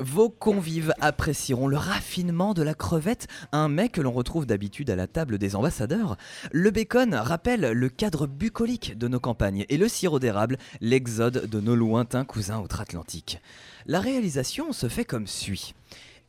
Vos 0.00 0.30
convives 0.30 0.94
apprécieront 1.02 1.68
le 1.68 1.76
raffinement 1.76 2.54
de 2.54 2.62
la 2.62 2.72
crevette, 2.72 3.28
un 3.52 3.68
mets 3.68 3.90
que 3.90 4.00
l'on 4.00 4.12
retrouve 4.12 4.46
d'habitude 4.46 4.88
à 4.88 4.96
la 4.96 5.06
table 5.06 5.36
des 5.36 5.56
ambassadeurs. 5.56 6.16
Le 6.52 6.70
bacon 6.70 7.14
rappelle 7.14 7.72
le 7.72 7.88
cadre 7.90 8.26
bucolique 8.26 8.96
de 8.96 9.08
nos 9.08 9.20
campagnes 9.20 9.66
et 9.68 9.76
le 9.76 9.88
sirop 9.88 10.18
d'érable 10.18 10.56
l'exode 10.80 11.50
de 11.50 11.60
nos 11.60 11.76
lointains 11.76 12.24
cousins 12.24 12.60
outre-Atlantique. 12.60 13.42
La 13.84 14.00
réalisation 14.00 14.72
se 14.72 14.88
fait 14.88 15.04
comme 15.04 15.26
suit. 15.26 15.74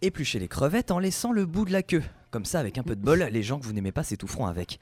Épluchez 0.01 0.39
les 0.39 0.49
crevettes 0.49 0.91
en 0.91 0.99
laissant 0.99 1.31
le 1.31 1.45
bout 1.45 1.63
de 1.63 1.71
la 1.71 1.81
queue. 1.81 2.03
Comme 2.31 2.45
ça, 2.45 2.61
avec 2.61 2.77
un 2.77 2.83
peu 2.83 2.95
de 2.95 3.01
bol, 3.01 3.27
les 3.29 3.43
gens 3.43 3.59
que 3.59 3.65
vous 3.65 3.73
n'aimez 3.73 3.91
pas 3.91 4.03
s'étoufferont 4.03 4.45
avec. 4.45 4.79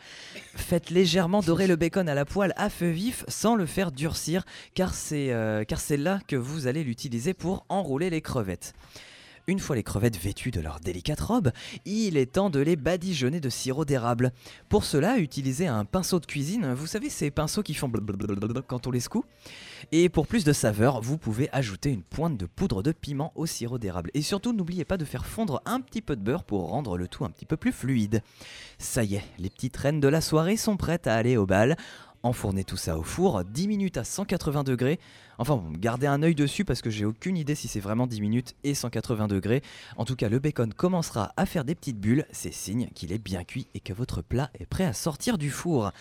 Faites 0.55 0.91
légèrement 0.91 1.41
dorer 1.41 1.65
le 1.65 1.75
bacon 1.75 2.07
à 2.07 2.13
la 2.13 2.23
poêle 2.23 2.53
à 2.57 2.69
feu 2.69 2.89
vif 2.89 3.25
sans 3.27 3.55
le 3.55 3.65
faire 3.65 3.91
durcir, 3.91 4.45
car 4.75 4.93
c'est 4.93 5.33
euh, 5.33 5.63
car 5.63 5.79
c'est 5.79 5.97
là 5.97 6.19
que 6.27 6.35
vous 6.35 6.67
allez 6.67 6.83
l'utiliser 6.83 7.33
pour 7.33 7.65
enrouler 7.67 8.11
les 8.11 8.21
crevettes. 8.21 8.73
Une 9.49 9.57
fois 9.57 9.75
les 9.75 9.81
crevettes 9.81 10.21
vêtues 10.21 10.51
de 10.51 10.61
leur 10.61 10.79
délicate 10.79 11.19
robe, 11.21 11.51
il 11.83 12.17
est 12.17 12.33
temps 12.33 12.51
de 12.51 12.59
les 12.59 12.75
badigeonner 12.75 13.39
de 13.39 13.49
sirop 13.49 13.83
d'érable. 13.83 14.31
Pour 14.69 14.83
cela, 14.83 15.17
utilisez 15.17 15.65
un 15.65 15.85
pinceau 15.85 16.19
de 16.19 16.27
cuisine, 16.27 16.71
vous 16.75 16.85
savez 16.85 17.09
ces 17.09 17.31
pinceaux 17.31 17.63
qui 17.63 17.73
font 17.73 17.91
quand 18.67 18.85
on 18.85 18.91
les 18.91 18.99
secoue 18.99 19.25
Et 19.91 20.07
pour 20.07 20.27
plus 20.27 20.43
de 20.43 20.53
saveur, 20.53 21.01
vous 21.01 21.17
pouvez 21.17 21.49
ajouter 21.51 21.89
une 21.89 22.03
pointe 22.03 22.37
de 22.37 22.45
poudre 22.45 22.83
de 22.83 22.91
piment 22.91 23.31
au 23.33 23.47
sirop 23.47 23.79
d'érable. 23.79 24.11
Et 24.13 24.21
surtout, 24.21 24.53
n'oubliez 24.53 24.85
pas 24.85 24.97
de 24.97 25.05
faire 25.05 25.25
fondre 25.25 25.63
un 25.65 25.81
petit 25.81 26.03
peu 26.03 26.15
de 26.15 26.21
beurre 26.21 26.43
pour 26.43 26.69
rendre 26.69 26.95
le 26.95 27.07
tout 27.07 27.25
un 27.25 27.31
petit 27.31 27.47
peu 27.47 27.57
plus 27.57 27.71
fluide. 27.71 28.21
Ça 28.77 29.03
y 29.03 29.15
est, 29.15 29.23
les 29.39 29.49
petites 29.49 29.77
reines 29.77 29.99
de 29.99 30.07
la 30.07 30.21
soirée 30.21 30.57
sont 30.57 30.77
prêtes 30.77 31.07
à 31.07 31.15
aller 31.15 31.37
au 31.37 31.47
bal. 31.47 31.75
Enfournez 32.21 32.65
tout 32.65 32.75
ça 32.75 32.97
au 32.97 33.03
four, 33.03 33.45
10 33.45 33.67
minutes 33.69 33.97
à 33.97 34.03
180 34.03 34.65
degrés. 34.65 34.99
Enfin, 35.37 35.63
gardez 35.71 36.05
un 36.05 36.21
œil 36.21 36.35
dessus 36.35 36.65
parce 36.65 36.81
que 36.81 36.89
j'ai 36.89 37.05
aucune 37.05 37.37
idée 37.37 37.55
si 37.55 37.69
c'est 37.69 37.79
vraiment 37.79 38.07
10 38.07 38.19
minutes 38.19 38.55
et 38.65 38.73
180 38.73 39.29
degrés. 39.29 39.61
En 39.95 40.03
tout 40.03 40.17
cas, 40.17 40.27
le 40.27 40.39
bacon 40.39 40.73
commencera 40.73 41.31
à 41.37 41.45
faire 41.45 41.63
des 41.63 41.75
petites 41.75 41.99
bulles, 41.99 42.25
c'est 42.33 42.53
signe 42.53 42.89
qu'il 42.93 43.13
est 43.13 43.23
bien 43.23 43.45
cuit 43.45 43.67
et 43.73 43.79
que 43.79 43.93
votre 43.93 44.21
plat 44.21 44.49
est 44.59 44.65
prêt 44.65 44.83
à 44.83 44.91
sortir 44.91 45.37
du 45.37 45.49
four. 45.49 45.93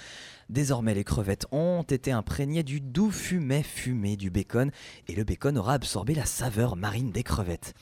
Désormais, 0.49 0.95
les 0.95 1.05
crevettes 1.05 1.47
ont 1.53 1.83
été 1.83 2.11
imprégnées 2.11 2.65
du 2.65 2.81
doux 2.81 3.13
fumet 3.13 3.63
fumé 3.63 4.17
du 4.17 4.31
bacon 4.31 4.73
et 5.07 5.15
le 5.15 5.23
bacon 5.23 5.57
aura 5.57 5.75
absorbé 5.75 6.15
la 6.15 6.27
saveur 6.27 6.75
marine 6.75 7.13
des 7.13 7.23
crevettes. 7.23 7.75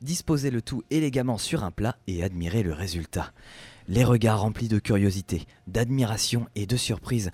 Disposez 0.00 0.50
le 0.50 0.62
tout 0.62 0.82
élégamment 0.90 1.38
sur 1.38 1.64
un 1.64 1.70
plat 1.72 1.96
et 2.06 2.22
admirez 2.22 2.62
le 2.62 2.72
résultat. 2.72 3.32
Les 3.92 4.04
regards 4.04 4.40
remplis 4.40 4.68
de 4.68 4.78
curiosité, 4.78 5.44
d'admiration 5.66 6.46
et 6.54 6.64
de 6.64 6.78
surprise. 6.78 7.30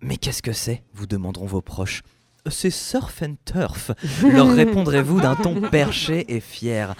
Mais 0.00 0.16
qu'est-ce 0.16 0.42
que 0.42 0.52
c'est? 0.52 0.82
vous 0.92 1.06
demanderont 1.06 1.46
vos 1.46 1.60
proches. 1.60 2.02
C'est 2.50 2.72
surf 2.72 3.22
and 3.22 3.36
turf, 3.44 3.92
leur 4.24 4.52
répondrez-vous 4.52 5.20
d'un 5.20 5.36
ton 5.36 5.60
perché 5.60 6.34
et 6.34 6.40
fier. 6.40 6.96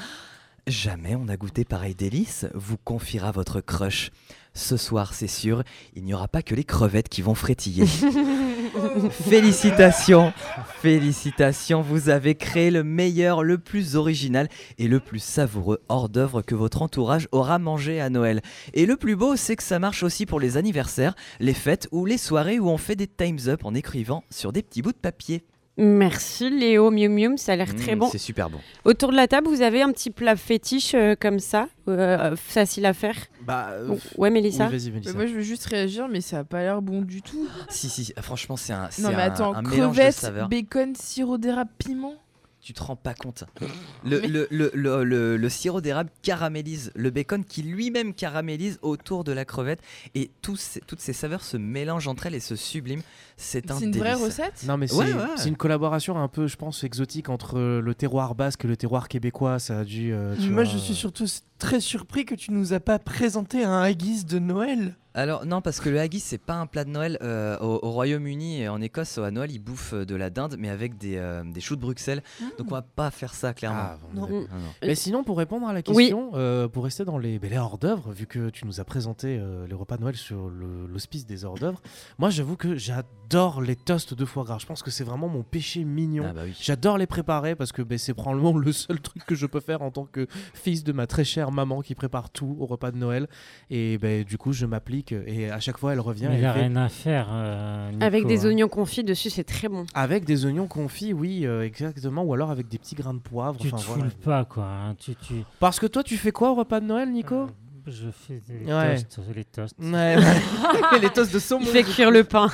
Jamais 0.69 1.17
on 1.17 1.25
n'a 1.25 1.37
goûté 1.37 1.65
pareil 1.65 1.97
délice, 1.97 2.47
vous 2.55 2.77
confiera 2.77 3.33
votre 3.33 3.61
crush. 3.61 4.13
Ce 4.55 4.77
soir, 4.77 5.13
c'est 5.13 5.27
sûr, 5.27 5.65
il 5.97 6.05
n'y 6.05 6.15
aura 6.15 6.29
pas 6.29 6.43
que 6.43 6.55
les 6.55 6.63
crevettes 6.63 7.09
qui 7.09 7.23
vont 7.23 7.35
frétiller. 7.35 7.87
Félicitations, 9.11 10.33
félicitations, 10.81 11.83
vous 11.83 12.09
avez 12.09 12.35
créé 12.35 12.71
le 12.71 12.85
meilleur, 12.85 13.43
le 13.43 13.59
plus 13.59 13.97
original 13.97 14.49
et 14.79 14.89
le 14.89 15.01
plus 15.01 15.19
savoureux 15.19 15.81
hors-d'œuvre 15.89 16.43
que 16.43 16.55
votre 16.55 16.83
entourage 16.83 17.29
aura 17.33 17.59
mangé 17.59 18.01
à 18.01 18.11
Noël. 18.11 18.41
Et 18.75 18.87
le 18.87 18.97
plus 18.97 19.17
beau, 19.17 19.37
c'est 19.37 19.57
que 19.57 19.63
ça 19.63 19.79
marche 19.79 20.03
aussi 20.03 20.27
pour 20.27 20.41
les 20.41 20.57
anniversaires, 20.57 21.15
les 21.39 21.55
fêtes 21.55 21.89
ou 21.93 22.07
les 22.07 22.19
soirées 22.19 22.59
où 22.59 22.69
on 22.69 22.79
fait 22.79 22.97
des 22.97 23.07
times 23.07 23.39
up 23.47 23.65
en 23.65 23.75
écrivant 23.75 24.25
sur 24.31 24.53
des 24.53 24.63
petits 24.63 24.83
bouts 24.83 24.93
de 24.93 24.97
papier. 24.97 25.45
Merci 25.83 26.51
Léo 26.51 26.91
Mium 26.91 27.13
Mium, 27.15 27.39
ça 27.39 27.53
a 27.53 27.57
l'air 27.57 27.75
très 27.75 27.95
Mmh, 27.97 27.99
bon. 28.01 28.09
C'est 28.11 28.19
super 28.19 28.51
bon. 28.51 28.59
Autour 28.85 29.11
de 29.13 29.17
la 29.17 29.27
table, 29.27 29.49
vous 29.49 29.63
avez 29.63 29.81
un 29.81 29.91
petit 29.93 30.11
plat 30.11 30.37
fétiche 30.37 30.93
euh, 30.95 31.15
comme 31.19 31.39
ça, 31.39 31.69
euh, 31.89 32.37
facile 32.37 32.85
à 32.85 32.93
faire 32.93 33.15
Bah, 33.43 33.71
Oh, 33.89 33.97
Ouais, 34.19 34.29
Mélissa 34.31 34.69
Mais 34.69 35.13
Moi, 35.15 35.25
je 35.27 35.33
veux 35.35 35.41
juste 35.41 35.65
réagir, 35.65 36.07
mais 36.09 36.21
ça 36.21 36.41
a 36.41 36.45
pas 36.45 36.61
l'air 36.61 36.83
bon 36.83 37.01
du 37.01 37.23
tout. 37.23 37.49
Si, 37.71 37.89
si, 37.89 38.13
franchement, 38.21 38.57
c'est 38.59 38.75
un, 38.75 38.91
Non, 39.01 39.09
mais 39.09 39.15
un- 39.15 39.19
attends, 39.19 39.55
un 39.55 39.63
mélange 39.63 39.97
de 39.97 40.01
crevettes, 40.01 40.15
saveurs. 40.15 40.49
bacon, 40.51 40.95
sirop 40.95 41.39
d'érable, 41.39 41.71
piment. 41.79 42.15
Tu 42.63 42.75
te 42.75 42.83
rends 42.83 42.97
pas 42.97 43.15
compte. 43.15 43.45
Le, 44.05 44.19
le, 44.21 44.47
le, 44.51 44.71
le- 44.75 45.03
le- 45.05 45.37
le 45.37 45.49
sirop 45.49 45.81
d'érable 45.81 46.11
caramélise 46.23 46.91
le 46.95 47.11
bacon 47.11 47.45
qui 47.45 47.63
lui-même 47.63 48.13
caramélise 48.15 48.79
autour 48.83 49.25
de 49.25 49.33
la 49.33 49.45
crevette 49.45 49.81
et 50.15 50.31
tous 50.43 50.57
ces- 50.57 50.81
toutes 50.81 51.01
ces 51.01 51.13
saveurs 51.13 51.43
se 51.43 51.57
mélangent 51.57 52.09
entre 52.09 52.27
elles 52.27 52.35
et 52.35 52.41
se 52.41 52.57
subliment. 52.57 53.03
C'est 53.37 53.71
un 53.71 53.79
C'est 53.79 53.85
une 53.87 53.97
vraie 53.97 54.11
délice. 54.15 54.25
recette? 54.25 54.65
Non 54.67 54.77
mais 54.77 54.87
c'est 54.89 54.95
Ouais, 54.97 55.13
ouais. 55.13 55.25
c'est 55.37 55.49
une 55.49 55.57
collaboration 55.57 56.19
un 56.19 56.29
peu, 56.29 56.47
je 56.47 56.57
pense, 56.57 56.85
exotique 56.85 57.29
entre 57.31 57.59
le 57.61 57.95
terroir 57.95 58.35
basque 58.35 58.65
et 58.65 58.69
le 58.69 58.77
terroir 58.77 59.09
québécois. 59.09 59.59
Ça 59.59 59.81
a 59.81 59.85
dû. 59.85 60.13
euh, 60.13 60.35
tu 60.37 60.49
Moi, 60.51 60.65
vois, 60.65 60.73
je 60.73 60.77
suis 60.79 60.95
surtout 60.95 61.25
s- 61.25 61.43
très 61.59 61.81
surpris 61.81 62.25
que 62.27 62.35
tu 62.35 62.53
nous 62.53 62.73
as 62.75 62.81
pas 62.81 62.99
présenté 62.99 63.65
un 63.65 63.81
haggis 63.83 64.25
de 64.25 64.39
Noël. 64.39 64.97
Alors 65.13 65.45
non 65.45 65.61
parce 65.61 65.81
que 65.81 65.89
le 65.89 65.99
haggis 65.99 66.21
c'est 66.21 66.39
pas 66.39 66.55
un 66.55 66.67
plat 66.67 66.85
de 66.85 66.91
Noël 66.91 67.19
Euh, 67.23 67.59
au, 67.59 67.81
au 67.83 67.91
Royaume-Uni 67.91 68.61
et 68.63 68.69
en 68.69 68.81
Écosse 68.81 69.19
à 69.19 69.31
Noël 69.33 69.51
ils 69.51 69.59
bouffent 69.59 69.93
euh, 69.95 70.05
de 70.07 70.15
la 70.15 70.31
dinde 70.31 70.55
mais 70.59 70.69
avec 70.69 70.97
des, 70.99 71.17
euh, 71.17 71.43
des 71.45 71.61
choux 71.61 71.75
de 71.75 71.81
Bruxelles 71.81 72.23
donc 72.59 72.69
on 72.69 72.75
va 72.75 72.83
pas 72.83 73.11
faire 73.11 73.35
ça 73.35 73.53
clairement. 73.53 73.81
Ah, 73.81 73.99
Non, 74.15 74.27
bon, 74.29 74.41
non. 74.43 74.47
Mais 74.83 74.95
sinon, 74.95 75.25
pour 75.25 75.39
répondre 75.39 75.67
à 75.67 75.73
la 75.73 75.81
Oui. 75.89 76.05
question, 76.05 76.31
euh, 76.35 76.69
pour 76.69 76.85
rester 76.85 77.05
dans 77.05 77.19
les, 77.19 77.39
les 77.39 77.59
hors 77.59 77.79
d'œuvre, 77.79 78.13
vu 78.13 78.27
que 78.27 78.51
tu 78.51 78.67
nous 78.67 78.81
as 78.81 78.85
présenté 78.85 79.39
euh, 79.41 79.67
les 79.67 79.75
repas 79.75 79.97
de 79.97 80.03
Noël 80.03 80.17
sur 80.17 80.49
l'hospice 80.49 81.27
des 81.27 81.45
hors 81.45 81.55
d'œuvre, 81.59 81.81
moi 82.19 82.31
j'avoue 82.31 82.57
que 82.57 82.77
j'adore 82.77 83.61
les 83.63 83.77
toasts 83.77 84.15
de 84.15 84.25
foie 84.25 84.45
gras. 84.45 84.59
Je 84.59 84.67
pense 84.67 84.83
que 84.83 84.91
c'est 84.91 85.05
vraiment 85.05 85.29
mon 85.29 85.43
péché 85.43 85.85
mignon. 85.85 86.25
Ah 86.29 86.33
bah 86.33 86.43
oui. 86.45 86.57
J'adore 86.61 86.99
les 86.99 87.07
préparer 87.07 87.55
parce 87.57 87.73
que 87.73 87.83
ben, 87.83 87.99
c'est 87.99 88.15
probablement 88.15 88.57
le 88.57 88.73
seul 88.73 89.01
truc 89.03 89.25
que 89.27 89.35
je 89.35 89.47
peux 89.47 89.61
faire 89.61 89.83
en 89.83 89.91
tant 89.91 90.05
que 90.05 90.27
fils 90.55 90.85
de 90.85 90.93
ma 90.93 91.07
très 91.07 91.25
chère 91.25 91.51
maman 91.51 91.81
qui 91.83 91.95
prépare 91.95 92.31
tout 92.31 92.57
au 92.61 92.67
repas 92.67 92.91
de 92.93 92.97
Noël. 92.97 93.29
Et 93.71 93.99
ben, 93.99 94.23
du 94.25 94.39
coup, 94.39 94.53
je 94.53 94.67
m'applique 94.67 95.10
et 95.27 95.51
à 95.51 95.61
chaque 95.61 95.79
fois 95.79 95.93
elle 95.93 96.01
revient. 96.01 96.29
Il 96.31 96.39
elle 96.39 96.45
a 96.45 96.53
fait- 96.53 96.61
rien 96.61 96.77
à 96.77 96.89
faire. 96.89 97.29
euh, 97.31 97.91
Nico, 97.93 98.05
Avec 98.05 98.27
des 98.27 98.45
hein. 98.45 98.49
oignons 98.51 98.69
confits 98.69 99.05
dessus, 99.05 99.31
c'est 99.31 99.45
très 99.45 99.69
bon. 99.69 99.87
Avec 99.95 100.25
des 100.25 100.45
oignons 100.47 100.67
confits, 100.67 101.13
oui, 101.13 101.47
euh, 101.47 101.63
exactement. 101.65 102.23
Ou 102.23 102.35
alors 102.35 102.51
avec 102.51 102.69
des 102.69 102.79
petits 102.79 102.95
grains 102.95 103.15
de 103.15 103.19
poivre. 103.21 103.59
Tu 103.61 103.69
enfin, 103.69 103.77
te 103.77 103.83
voilà. 103.87 104.03
foules 104.05 104.13
pas, 104.23 104.45
quoi. 104.45 104.65
hein, 104.65 104.95
Tu, 104.99 105.15
tu... 105.17 105.35
Parce 105.59 105.79
que 105.81 105.87
toi, 105.87 106.03
tu 106.03 106.17
fais 106.17 106.33
quoi 106.33 106.51
au 106.53 106.55
repas 106.55 106.81
de 106.81 106.87
Noël, 106.87 107.11
Nico? 107.11 107.47
Je 107.87 108.11
fais 108.11 108.41
des 108.49 108.73
Ouais. 108.73 108.95
toasts, 108.97 109.21
les 109.35 109.45
toasts. 109.45 109.77
Ouais, 109.81 110.17
ouais. 110.17 110.99
les 111.01 111.11
toasts 111.11 111.33
de 111.33 111.39
saumon. 111.39 111.65
Il 111.67 111.69
fait 111.71 111.83
cuire 111.83 112.11
le 112.11 112.25
pain. 112.25 112.49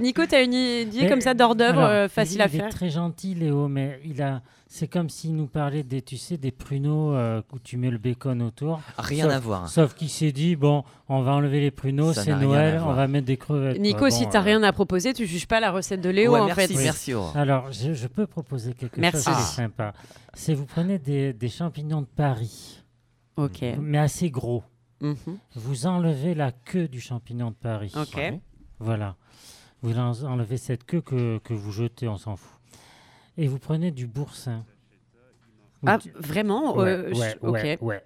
Nico, 0.00 0.22
t'as 0.26 0.42
une 0.44 0.54
idée 0.54 1.02
Mais- 1.02 1.08
comme 1.08 1.20
ça 1.20 1.34
d'hors 1.34 1.54
d'œuvre 1.54 1.80
euh, 1.82 2.08
facile 2.08 2.36
il, 2.36 2.42
à 2.42 2.46
il 2.46 2.54
est 2.54 2.58
faire 2.58 2.68
très 2.68 2.90
gentil, 2.90 3.34
Léo, 3.34 3.68
mais 3.68 4.00
il 4.04 4.20
a. 4.22 4.42
C'est 4.70 4.86
comme 4.86 5.08
s'il 5.08 5.34
nous 5.34 5.46
parlait 5.46 5.82
des, 5.82 6.02
tu 6.02 6.18
sais, 6.18 6.36
des 6.36 6.50
pruneaux 6.50 7.14
euh, 7.14 7.40
où 7.54 7.58
tu 7.58 7.78
mets 7.78 7.88
le 7.90 7.96
bacon 7.96 8.42
autour. 8.42 8.82
Rien 8.98 9.24
Sauf- 9.24 9.32
à 9.32 9.38
voir. 9.40 9.68
Sauf 9.70 9.94
qu'il 9.94 10.10
s'est 10.10 10.30
dit 10.30 10.56
bon, 10.56 10.84
on 11.08 11.22
va 11.22 11.32
enlever 11.32 11.60
les 11.60 11.70
pruneaux, 11.70 12.12
c'est 12.12 12.34
Noël, 12.36 12.78
on 12.84 12.92
va 12.92 13.08
mettre 13.08 13.24
des 13.26 13.38
crevettes. 13.38 13.80
Nico, 13.80 14.00
quoi. 14.00 14.10
si 14.10 14.24
Bon, 14.24 14.30
t'as 14.30 14.40
euh, 14.40 14.42
rien 14.42 14.62
à 14.62 14.72
proposer, 14.72 15.14
tu 15.14 15.26
juges 15.26 15.46
pas 15.46 15.60
la 15.60 15.70
recette 15.70 16.02
de 16.02 16.10
Léo 16.10 16.34
Ouais, 16.34 16.40
en 16.40 16.46
merci, 16.46 16.74
fait. 16.76 16.82
merci, 16.84 17.14
Aurore. 17.14 17.34
Alors, 17.34 17.72
je, 17.72 17.94
je 17.94 18.06
peux 18.08 18.26
proposer 18.26 18.74
quelque 18.74 19.00
Merci. 19.00 19.24
chose 19.24 19.24
qui 19.24 19.30
Ah. 19.34 19.40
est 19.40 19.56
sympa. 19.56 19.92
C'est 20.34 20.52
vous 20.52 20.66
prenez 20.66 20.98
des, 20.98 21.32
des 21.32 21.48
champignons 21.48 22.02
de 22.02 22.06
Paris. 22.06 22.77
Ok. 23.38 23.62
Mais 23.80 23.98
assez 23.98 24.30
gros. 24.30 24.62
Mhm. 25.00 25.16
Vous 25.54 25.86
enlevez 25.86 26.34
la 26.34 26.52
queue 26.52 26.88
du 26.88 27.00
champignon 27.00 27.50
de 27.50 27.56
Paris. 27.56 27.92
Ok. 27.96 28.14
Ouais. 28.16 28.40
Voilà. 28.80 29.16
Vous 29.82 29.96
en- 29.98 30.24
enlevez 30.24 30.56
cette 30.56 30.84
queue 30.84 31.00
que, 31.00 31.38
que 31.38 31.54
vous 31.54 31.70
jetez, 31.72 32.08
on 32.08 32.16
s'en 32.18 32.36
fout. 32.36 32.58
Et 33.36 33.46
vous 33.46 33.58
prenez 33.60 33.92
du 33.92 34.06
boursin. 34.08 34.64
Ah, 35.86 35.98
vraiment 36.16 36.74
Ouais, 36.76 36.88
Euh, 36.88 37.12
ouais, 37.14 37.38
ouais. 37.80 38.04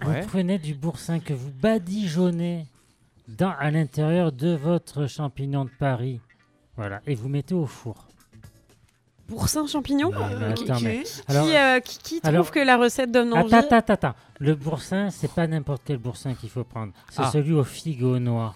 Vous 0.00 0.12
du... 0.14 0.26
prenez 0.26 0.58
du 0.58 0.74
boursin 0.74 1.20
que 1.20 1.34
vous 1.34 1.50
badigeonnez 1.50 2.66
dans, 3.28 3.50
à 3.58 3.70
l'intérieur 3.70 4.32
de 4.32 4.54
votre 4.54 5.06
champignon 5.06 5.66
de 5.66 5.70
Paris. 5.78 6.20
Voilà. 6.76 7.02
Et 7.06 7.14
vous 7.14 7.28
mettez 7.28 7.54
au 7.54 7.66
four. 7.66 8.08
Boursin 9.30 9.66
champignon 9.66 10.10
mais 10.12 10.54
qui, 10.54 10.64
qui, 10.64 10.70
alors- 11.28 11.46
euh, 11.48 11.80
qui- 11.80 11.98
qui 11.98 12.20
trouve 12.20 12.28
alors- 12.34 12.50
que 12.50 12.58
la 12.60 12.76
recette 12.76 13.10
donne 13.12 13.32
envie 13.32 13.54
Attends, 13.54 13.76
attends, 13.76 13.92
attends. 13.94 14.14
Le 14.38 14.54
boursin, 14.54 15.10
c'est 15.10 15.32
pas 15.32 15.46
n'importe 15.46 15.82
quel 15.84 15.98
boursin 15.98 16.34
qu'il 16.34 16.50
faut 16.50 16.64
prendre. 16.64 16.92
C'est 17.10 17.22
Ah. 17.22 17.30
celui 17.30 17.52
aux 17.52 17.64
figues 17.64 18.02
et 18.02 18.04
aux 18.04 18.18
noix. 18.18 18.54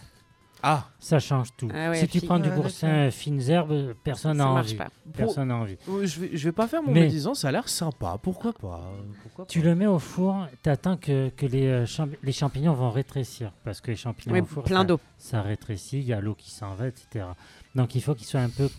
Ah. 0.67 0.85
Ça 0.99 1.19
change 1.19 1.49
tout. 1.59 1.69
Ah 1.75 1.91
ouais, 1.91 1.97
si 1.99 2.09
tu 2.09 2.23
prends 2.23 2.39
du 2.39 2.49
boursin 2.49 2.89
euh, 2.89 3.11
fines 3.11 3.43
herbes, 3.51 3.93
personne 4.03 4.39
Ça 4.39 4.45
n'a 4.45 4.51
marche 4.51 4.69
envie. 4.69 4.77
pas. 4.77 4.89
Personne 5.15 5.49
n'a 5.49 5.57
envie. 5.57 5.77
Euh, 5.91 6.07
Je 6.07 6.21
vais, 6.21 6.31
je 6.33 6.45
vais 6.49 6.53
pas 6.53 6.67
faire 6.67 6.83
mon 6.83 6.91
Mais- 6.91 7.03
médisant, 7.03 7.35
ça 7.35 7.49
a 7.49 7.53
l'air 7.53 7.69
sympa. 7.69 8.17
Pourquoi 8.23 8.55
pas? 8.55 8.81
Pourquoi 9.23 9.45
Tu 9.45 9.61
le 9.61 9.75
mets 9.75 9.87
au 9.87 9.99
four, 9.99 10.47
tu 10.63 10.71
attends 10.71 10.97
que, 10.97 11.29
que 11.29 11.45
les, 11.45 11.67
euh, 11.67 11.85
champ- 11.85 12.09
les 12.23 12.33
champignons 12.33 12.73
vont 12.73 12.89
rétrécir. 12.91 13.53
Parce 13.63 13.83
que 13.83 13.91
les 13.91 13.97
champignons 13.99 14.33
Oui, 14.35 14.41
au 14.41 14.47
four, 14.47 14.63
plein 14.65 14.79
ça- 14.79 14.85
d'eau. 14.85 15.01
Ça 15.19 15.43
rétrécit, 15.43 15.99
il 15.99 16.07
y 16.07 16.15
a 16.15 16.21
l'eau 16.23 16.35
qui 16.35 16.51
s'en 16.51 16.73
va, 16.75 16.89
etc. 16.89 17.27
Donc 17.75 17.95
il 17.95 18.01
faut 18.01 18.15
qu'ils 18.15 18.27
soient 18.27 18.41
un 18.41 18.49
peu 18.49 18.71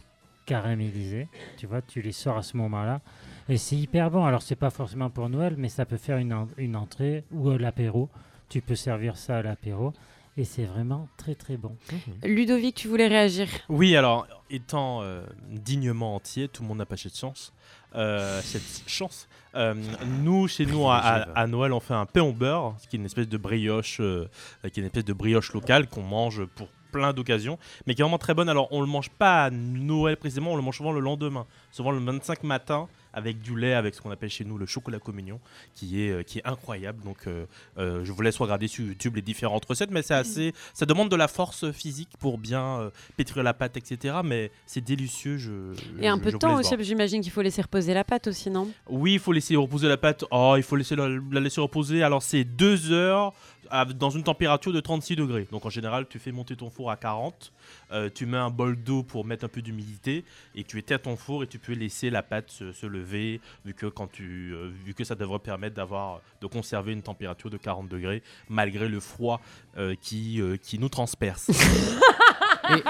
caramélisés. 0.45 1.27
Tu 1.57 1.67
vois, 1.67 1.81
tu 1.81 2.01
les 2.01 2.11
sors 2.11 2.37
à 2.37 2.43
ce 2.43 2.55
moment-là. 2.57 3.01
Et 3.49 3.57
c'est 3.57 3.75
hyper 3.75 4.09
bon. 4.11 4.25
Alors 4.25 4.41
c'est 4.41 4.55
pas 4.55 4.69
forcément 4.69 5.09
pour 5.09 5.29
Noël, 5.29 5.55
mais 5.57 5.69
ça 5.69 5.85
peut 5.85 5.97
faire 5.97 6.17
une, 6.17 6.33
en- 6.33 6.47
une 6.57 6.75
entrée 6.75 7.23
ou 7.31 7.49
euh, 7.49 7.57
l'apéro. 7.57 8.09
Tu 8.49 8.61
peux 8.61 8.75
servir 8.75 9.17
ça 9.17 9.37
à 9.37 9.41
l'apéro. 9.41 9.93
Et 10.37 10.43
c'est 10.43 10.65
vraiment 10.65 11.07
très 11.15 11.33
très 11.33 11.55
bon. 11.55 11.77
Ludovic, 12.21 12.75
tu 12.75 12.89
voulais 12.89 13.07
réagir? 13.07 13.47
Oui, 13.69 13.95
alors, 13.95 14.27
étant 14.49 15.01
euh, 15.01 15.25
dignement 15.49 16.15
entier, 16.15 16.49
tout 16.49 16.61
le 16.61 16.67
monde 16.67 16.79
n'a 16.79 16.85
pas 16.85 16.97
cette 16.97 17.17
chance. 17.17 17.53
Euh, 17.95 18.41
cette 18.43 18.83
chance. 18.85 19.29
Euh, 19.55 19.73
nous, 20.23 20.49
chez 20.49 20.65
nous, 20.65 20.89
à, 20.89 20.97
à- 20.97 21.39
à 21.39 21.47
Noël, 21.47 21.71
on 21.71 21.79
fait 21.79 21.93
un 21.93 22.05
pain 22.05 22.21
au 22.23 22.33
beurre, 22.33 22.75
qui 22.89 22.97
est 22.97 22.99
une 22.99 23.05
espèce 23.05 23.29
de 23.29 23.37
brioche, 23.37 24.01
euh, 24.01 24.27
qui 24.63 24.67
est 24.67 24.77
une 24.81 24.85
espèce 24.87 25.05
de 25.05 25.13
brioche 25.13 25.53
locale 25.53 25.87
qu'on 25.87 26.03
mange 26.03 26.43
pour 26.43 26.67
plein 26.95 27.13
d'occasions, 27.13 27.57
mais 27.85 27.93
qui 27.95 28.01
est 28.01 28.03
vraiment 28.05 28.17
très 28.17 28.33
bonne. 28.33 28.47
Alors, 28.49 28.67
on 28.71 28.79
le 28.81 28.87
mange 28.87 29.09
pas 29.09 29.45
à 29.45 29.49
Noël 29.49 30.15
précisément, 30.17 30.53
on 30.53 30.55
le 30.55 30.61
mange 30.61 30.77
souvent 30.77 30.91
le 30.93 31.01
lendemain, 31.01 31.45
souvent 31.71 31.91
le 31.91 31.99
25 31.99 32.43
matin, 32.43 32.87
avec 33.13 33.41
du 33.41 33.57
lait, 33.57 33.73
avec 33.73 33.95
ce 33.95 34.01
qu'on 34.01 34.11
appelle 34.11 34.29
chez 34.29 34.43
nous 34.43 34.57
le 34.57 34.65
chocolat 34.65 34.99
communion, 34.99 35.39
qui 35.73 36.01
est, 36.01 36.09
euh, 36.11 36.23
qui 36.23 36.39
est 36.39 36.45
incroyable. 36.45 37.01
Donc, 37.03 37.17
euh, 37.27 37.45
euh, 37.77 38.03
je 38.03 38.11
vous 38.11 38.21
laisse 38.21 38.37
regarder 38.37 38.67
sur 38.67 38.83
YouTube 38.85 39.15
les 39.15 39.21
différentes 39.21 39.63
recettes, 39.65 39.89
mais 39.91 40.01
c'est 40.01 40.13
assez, 40.13 40.53
ça 40.73 40.85
demande 40.85 41.09
de 41.09 41.15
la 41.15 41.29
force 41.29 41.71
physique 41.71 42.09
pour 42.19 42.37
bien 42.37 42.63
euh, 42.79 42.89
pétrir 43.15 43.41
la 43.43 43.53
pâte, 43.53 43.77
etc. 43.77 44.15
Mais 44.23 44.51
c'est 44.65 44.81
délicieux. 44.83 45.37
Je, 45.37 45.51
Et 46.01 46.07
un 46.09 46.17
je- 46.17 46.21
peu 46.23 46.31
de 46.33 46.37
temps 46.37 46.59
aussi, 46.59 46.75
j'imagine 46.79 47.21
qu'il 47.21 47.31
faut 47.31 47.41
laisser 47.41 47.61
reposer 47.61 47.93
la 47.93 48.03
pâte 48.03 48.27
aussi, 48.27 48.49
non? 48.49 48.69
Oui, 48.89 49.13
il 49.13 49.19
faut 49.19 49.31
laisser 49.31 49.55
reposer 49.55 49.87
la 49.87 49.95
pâte. 49.97 50.25
Oh, 50.31 50.55
il 50.57 50.63
faut 50.63 50.75
laisser 50.75 50.97
la, 50.97 51.07
la 51.07 51.39
laisser 51.39 51.61
reposer. 51.61 52.03
Alors, 52.03 52.21
c'est 52.21 52.43
deux 52.43 52.91
heures 52.91 53.31
à- 53.69 53.85
dans 53.85 54.09
une 54.09 54.23
température 54.23 54.71
de 54.73 54.79
36 54.79 55.15
degrés. 55.15 55.47
Donc, 55.51 55.65
en 55.65 55.69
général, 55.69 56.07
tu 56.07 56.19
fais 56.19 56.31
monter 56.31 56.55
ton 56.55 56.69
four 56.69 56.91
à 56.91 56.97
40. 56.97 57.51
euh, 57.91 58.09
tu 58.13 58.25
mets 58.25 58.37
un 58.37 58.49
bol 58.49 58.75
d'eau 58.75 59.03
pour 59.03 59.25
mettre 59.25 59.45
un 59.45 59.47
peu 59.47 59.61
d'humidité 59.61 60.23
et 60.55 60.63
tu 60.63 60.77
éteins 60.79 60.97
ton 60.99 61.15
four 61.15 61.43
et 61.43 61.47
tu 61.47 61.59
peux 61.59 61.73
laisser 61.73 62.09
la 62.09 62.21
pâte 62.23 62.49
se, 62.51 62.71
se 62.71 62.85
lever 62.85 63.41
vu 63.65 63.73
que 63.73 63.85
quand 63.87 64.07
tu 64.11 64.53
euh, 64.53 64.69
vu 64.85 64.93
que 64.93 65.03
ça 65.03 65.15
devrait 65.15 65.39
permettre 65.39 65.75
d'avoir 65.75 66.21
de 66.41 66.47
conserver 66.47 66.93
une 66.93 67.01
température 67.01 67.49
de 67.49 67.57
40 67.57 67.87
degrés 67.89 68.21
malgré 68.49 68.87
le 68.87 68.99
froid 68.99 69.41
euh, 69.77 69.95
qui 70.01 70.41
euh, 70.41 70.57
qui 70.57 70.77
nous 70.79 70.89
transperce. 70.89 71.49
Et 72.69 72.81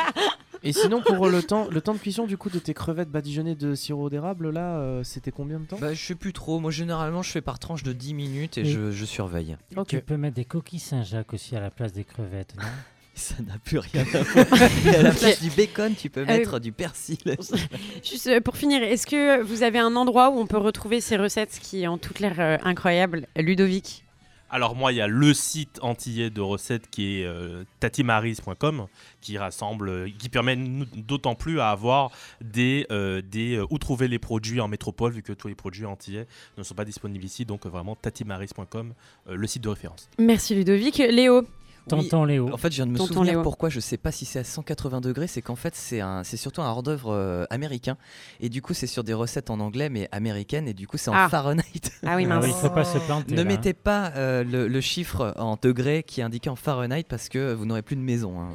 sinon, 0.74 1.02
pour 1.02 1.28
le 1.28 1.44
temps, 1.44 1.68
le 1.70 1.82
temps 1.82 1.94
de 1.94 2.00
cuisson 2.00 2.26
du 2.26 2.38
coup 2.38 2.50
de 2.50 2.60
tes 2.60 2.74
crevettes 2.74 3.10
badigeonnées 3.10 3.56
de 3.56 3.76
sirop 3.76 4.10
d'érable, 4.10 4.50
là, 4.50 4.78
euh, 4.78 5.04
c'était 5.04 5.32
combien 5.32 5.60
de 5.60 5.66
temps 5.66 5.78
Bah, 5.80 5.94
je 5.94 6.04
sais 6.04 6.16
plus 6.16 6.34
trop. 6.34 6.60
Moi, 6.60 6.72
généralement, 6.72 7.22
je 7.22 7.32
fais 7.32 7.42
par 7.42 7.60
tranche 7.60 7.84
de 7.84 7.94
10 7.94 8.14
minutes 8.14 8.58
et 8.58 8.62
Et- 8.62 8.66
je, 8.66 8.92
je 8.92 9.06
surveille. 9.06 9.58
Tu 9.88 10.02
peux 10.02 10.18
mettre 10.18 10.36
des 10.36 10.46
coquilles 10.46 10.80
Saint-Jacques 10.80 11.34
aussi 11.34 11.56
à 11.56 11.60
la 11.62 11.70
place 11.70 11.94
des 11.94 12.04
crevettes, 12.04 12.56
non? 12.58 12.64
Ça 13.18 13.36
n'a 13.48 13.58
plus 13.64 13.80
rien 13.80 14.04
à 14.14 14.22
voir. 14.24 14.46
Et 14.86 14.90
à 14.96 15.02
la 15.02 15.12
place 15.12 15.42
du 15.42 15.50
bacon, 15.50 15.94
tu 15.96 16.10
peux 16.10 16.22
Euh, 16.22 16.26
mettre 16.26 16.60
du 16.60 16.74
persil. 16.74 17.18
Juste 18.04 18.28
euh, 18.28 18.42
pour 18.42 18.58
finir, 18.58 18.84
est-ce 18.84 19.08
que 19.08 19.42
vous 19.42 19.64
avez 19.64 19.80
un 19.80 19.96
endroit 19.96 20.32
où 20.32 20.38
on 20.40 20.48
peut 20.48 20.58
retrouver 20.58 21.00
ces 21.00 21.16
recettes 21.16 21.58
qui 21.62 21.88
ont 21.88 21.98
toutes 21.98 22.20
l'air 22.20 22.36
euh, 22.40 22.58
incroyables 22.64 23.28
Ludovic? 23.38 24.04
Alors 24.50 24.76
moi, 24.76 24.92
il 24.92 24.98
y 24.98 25.02
a 25.02 25.08
le 25.08 25.34
site 25.34 25.80
antillais 25.82 26.30
de 26.30 26.42
recettes 26.42 26.90
qui 26.90 27.20
est 27.20 27.26
euh, 27.26 27.64
tatimaris.com 27.80 28.88
qui 29.22 29.38
rassemble, 29.38 29.90
euh, 29.90 30.10
qui 30.20 30.30
permet 30.30 30.56
d'autant 30.56 31.36
plus 31.36 31.60
à 31.60 31.70
avoir 31.70 32.12
des, 32.42 32.86
euh, 32.92 33.22
des 33.22 33.60
où 33.70 33.78
trouver 33.78 34.08
les 34.08 34.20
produits 34.20 34.62
en 34.62 34.68
métropole 34.68 35.14
vu 35.14 35.24
que 35.24 35.34
tous 35.34 35.48
les 35.48 35.56
produits 35.56 35.86
antillais 35.86 36.28
ne 36.58 36.64
sont 36.64 36.76
pas 36.76 36.86
disponibles 36.86 37.26
ici. 37.26 37.46
Donc 37.46 37.66
vraiment 37.66 37.96
tatimaris.com, 37.96 38.94
le 39.30 39.48
site 39.48 39.64
de 39.64 39.70
référence. 39.70 40.10
Merci 40.20 40.56
Ludovic. 40.56 40.98
Léo 40.98 41.46
Tonton 41.88 42.24
Léo. 42.26 42.52
En 42.54 42.58
fait, 42.58 42.72
je 42.72 42.76
viens 42.78 42.86
de 42.88 42.92
me 42.92 42.98
Tonton 42.98 43.14
souvenir 43.14 43.34
Léo. 43.34 43.42
pourquoi 43.44 43.70
je 43.70 43.80
sais 43.80 43.98
pas 43.98 44.12
si 44.12 44.26
c'est 44.26 44.40
à 44.40 44.44
180 44.44 45.02
degrés, 45.02 45.28
c'est 45.28 45.42
qu'en 45.42 45.56
fait 45.56 45.76
c'est 45.76 46.02
un, 46.02 46.24
c'est 46.24 46.38
surtout 46.38 46.62
un 46.62 46.70
hors-d'œuvre 46.70 47.12
euh, 47.14 47.46
américain 47.50 47.98
et 48.40 48.50
du 48.50 48.62
coup 48.62 48.74
c'est 48.74 48.88
sur 48.88 49.04
des 49.04 49.14
recettes 49.14 49.50
en 49.50 49.60
anglais 49.60 49.90
mais 49.90 50.10
américaines 50.12 50.68
et 50.68 50.74
du 50.74 50.88
coup 50.88 50.98
c'est 50.98 51.10
en 51.10 51.14
Ah. 51.16 51.30
Fahrenheit. 51.30 51.64
Ah 52.06 52.16
oui, 52.16 52.26
mince. 52.26 52.44
Ah 52.44 52.48
oui, 52.48 52.54
il 52.56 52.62
faut 52.62 52.74
pas 52.74 52.86
se 52.86 52.98
planter, 53.00 53.32
Ne 53.34 53.38
là, 53.38 53.44
mettez 53.44 53.74
pas 53.74 54.12
euh, 54.16 54.44
le, 54.44 54.68
le 54.68 54.82
chiffre 54.82 55.34
en 55.38 55.58
degrés 55.62 56.04
qui 56.04 56.22
est 56.22 56.24
indiqué 56.24 56.50
en 56.50 56.56
Fahrenheit 56.56 57.06
parce 57.08 57.30
que 57.30 57.54
vous 57.54 57.66
n'aurez 57.66 57.82
plus 57.82 57.96
de 57.96 58.02
maison. 58.02 58.40
hein, 58.40 58.50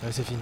voilà. 0.00 0.12
c'est 0.12 0.24
fini. 0.24 0.38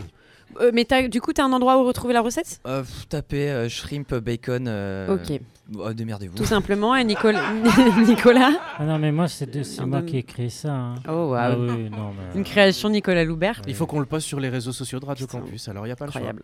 Euh, 0.60 0.70
mais 0.74 0.84
t'as- 0.84 1.08
du 1.08 1.20
coup, 1.20 1.32
tu 1.32 1.40
as 1.40 1.44
un 1.44 1.52
endroit 1.52 1.78
où 1.80 1.84
retrouver 1.84 2.12
la 2.14 2.20
recette? 2.20 2.60
Euh, 2.66 2.82
tapez 3.08 3.50
euh, 3.50 3.68
shrimp 3.68 4.14
bacon. 4.14 4.66
euh, 4.68 5.14
Ok. 5.16 5.40
oh, 5.76 5.92
démerdez-vous. 5.92 6.36
Tout 6.36 6.44
simplement. 6.44 6.94
Et 6.96 7.04
Nicolas, 7.04 7.52
Nicolas 8.06 8.52
Ah 8.78 8.84
non, 8.84 8.98
mais 8.98 9.12
moi, 9.12 9.28
c'est 9.28 9.46
moi 9.86 10.00
de- 10.02 10.06
qui 10.08 10.18
ai 10.18 10.22
créé 10.22 10.48
ça. 10.50 10.72
hein. 10.72 10.94
Oh, 11.08 11.30
waouh. 11.30 11.34
Ah 11.36 11.56
oui, 11.58 11.90
non, 11.90 12.12
mais... 12.12 12.38
Une 12.38 12.44
création 12.44 12.88
Nicolas 12.90 13.24
Loubert. 13.24 13.62
Il 13.66 13.74
faut 13.74 13.86
qu'on 13.86 14.00
le 14.00 14.06
poste 14.06 14.26
sur 14.26 14.40
les 14.40 14.48
réseaux 14.48 14.72
sociaux 14.72 15.00
de 15.00 15.06
Radio 15.06 15.26
Campus, 15.26 15.68
alors 15.68 15.84
il 15.86 15.88
n'y 15.88 15.92
a 15.92 15.96
pas 15.96 16.04
Incroyable. 16.06 16.42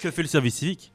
Que 0.00 0.10
fait 0.10 0.22
le 0.22 0.28
service 0.28 0.56
civique? 0.56 0.92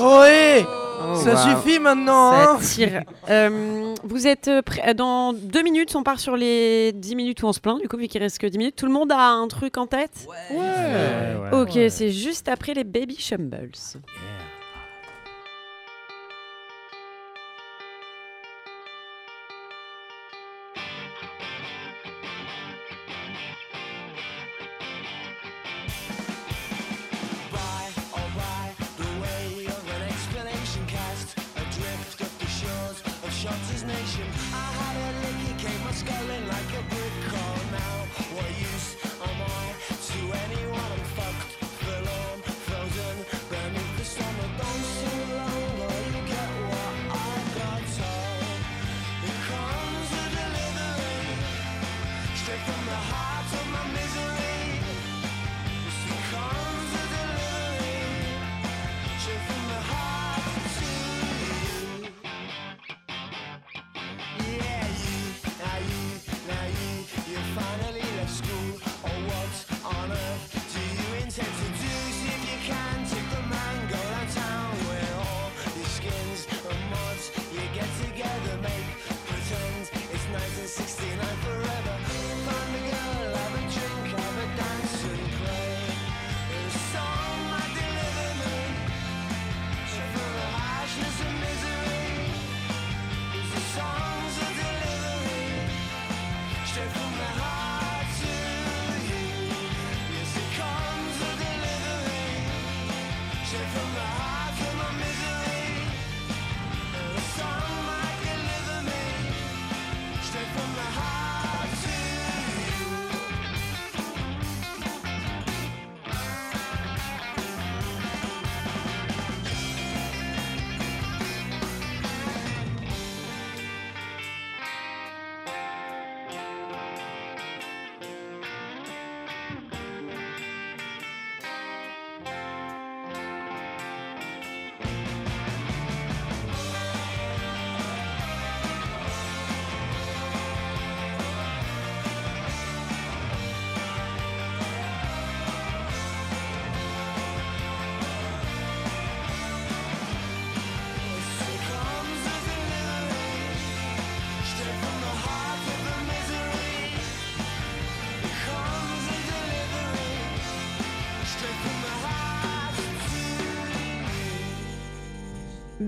Oh, 0.00 0.22
hé 0.26 0.64
Oh, 1.00 1.14
Ça 1.14 1.36
suffit 1.36 1.78
maintenant 1.78 2.32
Ça 2.32 2.50
hein 2.52 2.58
tire. 2.60 3.02
Euh, 3.30 3.94
vous 4.02 4.26
êtes 4.26 4.48
euh, 4.48 4.62
prêts 4.62 4.94
Dans 4.94 5.32
deux 5.32 5.62
minutes, 5.62 5.94
on 5.94 6.02
part 6.02 6.18
sur 6.18 6.36
les 6.36 6.92
10 6.92 7.14
minutes 7.14 7.42
où 7.44 7.46
on 7.46 7.52
se 7.52 7.60
plaint, 7.60 7.80
du 7.80 7.86
coup, 7.88 7.96
vu 7.96 8.08
qu'il 8.08 8.20
reste 8.20 8.38
que 8.38 8.48
10 8.48 8.58
minutes. 8.58 8.76
Tout 8.76 8.86
le 8.86 8.92
monde 8.92 9.12
a 9.12 9.28
un 9.30 9.46
truc 9.46 9.78
en 9.78 9.86
tête? 9.86 10.26
Ouais. 10.50 10.58
ouais, 10.58 11.60
Ok, 11.62 11.76
ouais. 11.76 11.88
c'est 11.88 12.10
juste 12.10 12.48
après 12.48 12.74
les 12.74 12.82
Baby 12.82 13.16
Shumbles. 13.16 13.70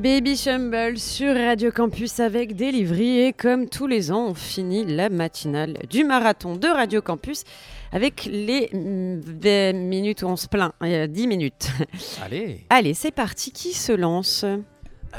Baby 0.00 0.34
Shumble 0.34 0.98
sur 0.98 1.34
Radio 1.34 1.70
Campus 1.70 2.20
avec 2.20 2.56
Delivery 2.56 3.18
et 3.18 3.32
comme 3.34 3.68
tous 3.68 3.86
les 3.86 4.10
ans, 4.10 4.28
on 4.28 4.34
finit 4.34 4.86
la 4.86 5.10
matinale 5.10 5.74
du 5.90 6.04
marathon 6.04 6.56
de 6.56 6.68
Radio 6.68 7.02
Campus 7.02 7.44
avec 7.92 8.24
les 8.24 8.70
mm, 8.72 9.20
20 9.20 9.72
minutes 9.74 10.22
où 10.22 10.26
on 10.28 10.36
se 10.36 10.48
plaint, 10.48 10.72
euh, 10.82 11.06
10 11.06 11.26
minutes. 11.26 11.68
Allez. 12.24 12.64
Allez, 12.70 12.94
c'est 12.94 13.10
parti, 13.10 13.52
qui 13.52 13.74
se 13.74 13.92
lance? 13.92 14.46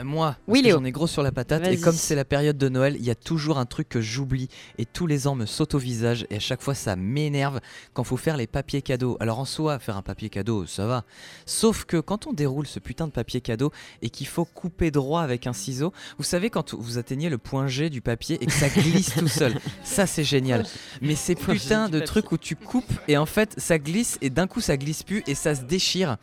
Moi, 0.04 0.38
Oui, 0.48 0.62
Léo. 0.62 0.78
j'en 0.78 0.86
ai 0.86 0.92
gros 0.92 1.08
sur 1.08 1.22
la 1.22 1.32
patate. 1.32 1.68
Et 1.68 1.80
comme 1.80 1.96
c'est 1.96 2.16
la 2.16 2.26
période 2.26 2.58
de 2.58 2.70
Noël, 2.70 2.96
il 2.98 3.06
y 3.06 3.10
a 3.10 3.16
toujours 3.16 3.58
un 3.58 3.66
truc 3.66 3.90
que 3.90 4.02
j'oublie 4.02 4.48
et 4.78 4.86
tous 4.86 5.06
les 5.06 5.28
ans 5.28 5.36
me 5.36 5.46
saute 5.46 5.76
au 5.76 5.78
visage. 5.78 6.26
Et 6.30 6.38
à 6.38 6.40
chaque 6.40 6.62
fois, 6.62 6.74
ça 6.74 6.96
m'énerve 6.96 7.60
quand 7.94 8.04
faut 8.04 8.18
faire 8.18 8.38
les 8.38 8.48
papiers 8.48 8.82
cadeaux. 8.82 9.18
Alors 9.20 9.40
en 9.40 9.46
soi, 9.46 9.80
faire 9.80 9.98
un 9.98 10.02
papier 10.02 10.30
cadeau, 10.30 10.66
ça 10.66 10.86
va. 10.88 11.04
Sauf 11.46 11.86
que 11.86 11.98
quand 11.98 12.28
on 12.28 12.34
déroule 12.34 12.68
ce 12.68 12.80
putain 12.80 13.08
de 13.08 13.12
papier 13.12 13.42
cadeau 13.42 13.72
et 14.02 14.10
qu'il 14.10 14.28
faut 14.28 14.46
couper 14.46 14.92
droit 14.92 15.22
avec 15.22 15.46
un 15.48 15.54
ciseau, 15.54 15.94
vous 16.18 16.24
savez, 16.24 16.50
quand 16.50 16.74
vous 16.74 16.98
atteignez 16.98 17.30
le 17.30 17.38
point 17.38 17.68
G 17.68 17.90
du 17.90 18.02
papier 18.02 18.38
et 18.42 18.46
que 18.46 18.52
ça 18.54 18.70
glisse 18.70 19.14
tout 19.16 19.28
seul, 19.28 19.54
ça 19.84 20.06
c'est 20.08 20.24
génial. 20.24 20.66
Mais 21.02 21.16
ces 21.16 21.36
putains 21.36 21.90
de 21.90 22.00
trucs 22.00 22.32
où 22.32 22.38
tu 22.38 22.56
coupes 22.56 22.92
et 23.08 23.18
en 23.18 23.26
fait 23.26 23.56
ça 23.58 23.78
glisse 23.78 24.18
et 24.22 24.30
d'un 24.30 24.48
coup 24.48 24.62
ça 24.62 24.78
glisse 24.78 25.04
plus 25.04 25.24
et 25.28 25.36
ça 25.36 25.56
se 25.56 25.62
déchire. 25.64 26.18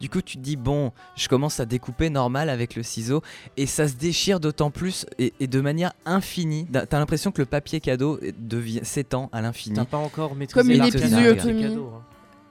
Du 0.00 0.10
coup, 0.10 0.20
tu 0.20 0.36
te 0.36 0.42
dis, 0.42 0.56
bon, 0.56 0.90
je 1.14 1.28
commence 1.28 1.60
à 1.60 1.64
découper 1.64 2.10
normal 2.10 2.48
avec 2.50 2.74
le 2.74 2.82
ciseau 2.82 3.11
et 3.56 3.66
ça 3.66 3.88
se 3.88 3.94
déchire 3.94 4.40
d'autant 4.40 4.70
plus 4.70 5.04
et, 5.18 5.32
et 5.40 5.46
de 5.46 5.60
manière 5.60 5.92
infinie. 6.06 6.66
T'as 6.72 6.98
l'impression 6.98 7.32
que 7.32 7.42
le 7.42 7.46
papier 7.46 7.80
cadeau 7.80 8.18
devient 8.38 8.80
s'étend 8.84 9.28
à 9.32 9.40
l'infini. 9.42 9.76
T'as 9.76 9.84
pas 9.84 9.98
encore 9.98 10.34
maîtrisé 10.34 10.60
Comme 10.62 10.70
une 10.70 10.84
épisiotomie. 10.86 11.62
cadeau, 11.62 11.92
hein. 11.96 12.02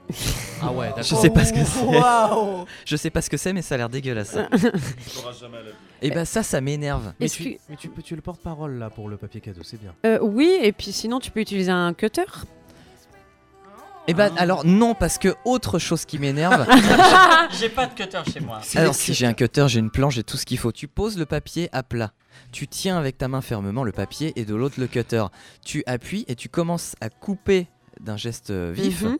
Ah 0.61 0.71
ouais, 0.73 0.87
d'accord. 0.89 1.03
Je 1.03 1.15
sais 1.15 1.29
pas 1.29 1.45
ce 1.45 1.53
que 1.53 1.63
c'est. 1.63 1.83
Waouh 1.85 2.65
Je 2.85 2.95
sais 2.97 3.09
pas 3.09 3.21
ce 3.21 3.29
que 3.29 3.37
c'est, 3.37 3.53
mais 3.53 3.61
ça 3.61 3.75
a 3.75 3.77
l'air 3.79 3.89
dégueulasse. 3.89 4.35
Et 6.01 6.09
bah 6.11 6.25
ça, 6.25 6.43
ça 6.43 6.61
m'énerve. 6.61 7.13
Mais 7.19 7.27
Est-ce 7.27 7.37
tu, 7.37 7.43
que- 7.55 7.59
mais 7.69 7.75
tu 7.75 7.87
peux 7.89 8.01
tu 8.01 8.13
es 8.13 8.17
le 8.17 8.21
porte-parole 8.21 8.77
là 8.77 8.89
pour 8.89 9.07
le 9.07 9.17
papier 9.17 9.39
cadeau, 9.41 9.61
c'est 9.63 9.79
bien. 9.79 9.93
Euh, 10.05 10.19
Oui, 10.21 10.51
et 10.61 10.71
puis 10.71 10.91
sinon, 10.91 11.19
tu 11.19 11.29
peux 11.31 11.39
utiliser 11.39 11.71
un 11.71 11.93
cutter. 11.93 12.23
Et 14.07 14.13
bah 14.13 14.29
alors 14.37 14.65
non, 14.65 14.95
parce 14.95 15.17
que 15.17 15.35
autre 15.45 15.77
chose 15.79 16.05
qui 16.05 16.17
m'énerve. 16.17 16.65
J'ai 17.59 17.69
pas 17.69 17.85
de 17.85 17.93
cutter 17.93 18.19
chez 18.31 18.39
moi. 18.39 18.59
Alors 18.75 18.95
si 18.95 19.13
j'ai 19.13 19.25
un 19.25 19.33
cutter, 19.33 19.65
j'ai 19.67 19.79
une 19.79 19.91
planche, 19.91 20.15
j'ai 20.15 20.23
tout 20.23 20.37
ce 20.37 20.45
qu'il 20.45 20.57
faut. 20.57 20.71
Tu 20.71 20.87
poses 20.87 21.17
le 21.17 21.25
papier 21.25 21.69
à 21.71 21.83
plat. 21.83 22.11
Tu 22.51 22.67
tiens 22.67 22.97
avec 22.97 23.17
ta 23.17 23.27
main 23.27 23.41
fermement 23.41 23.83
le 23.83 23.91
papier 23.91 24.33
et 24.35 24.45
de 24.45 24.55
l'autre 24.55 24.79
le 24.79 24.87
cutter. 24.87 25.23
Tu 25.63 25.83
appuies 25.85 26.25
et 26.27 26.35
tu 26.35 26.49
commences 26.49 26.95
à 26.99 27.09
couper 27.09 27.67
d'un 27.99 28.17
geste 28.17 28.51
vif. 28.51 29.03
Mhm. 29.03 29.17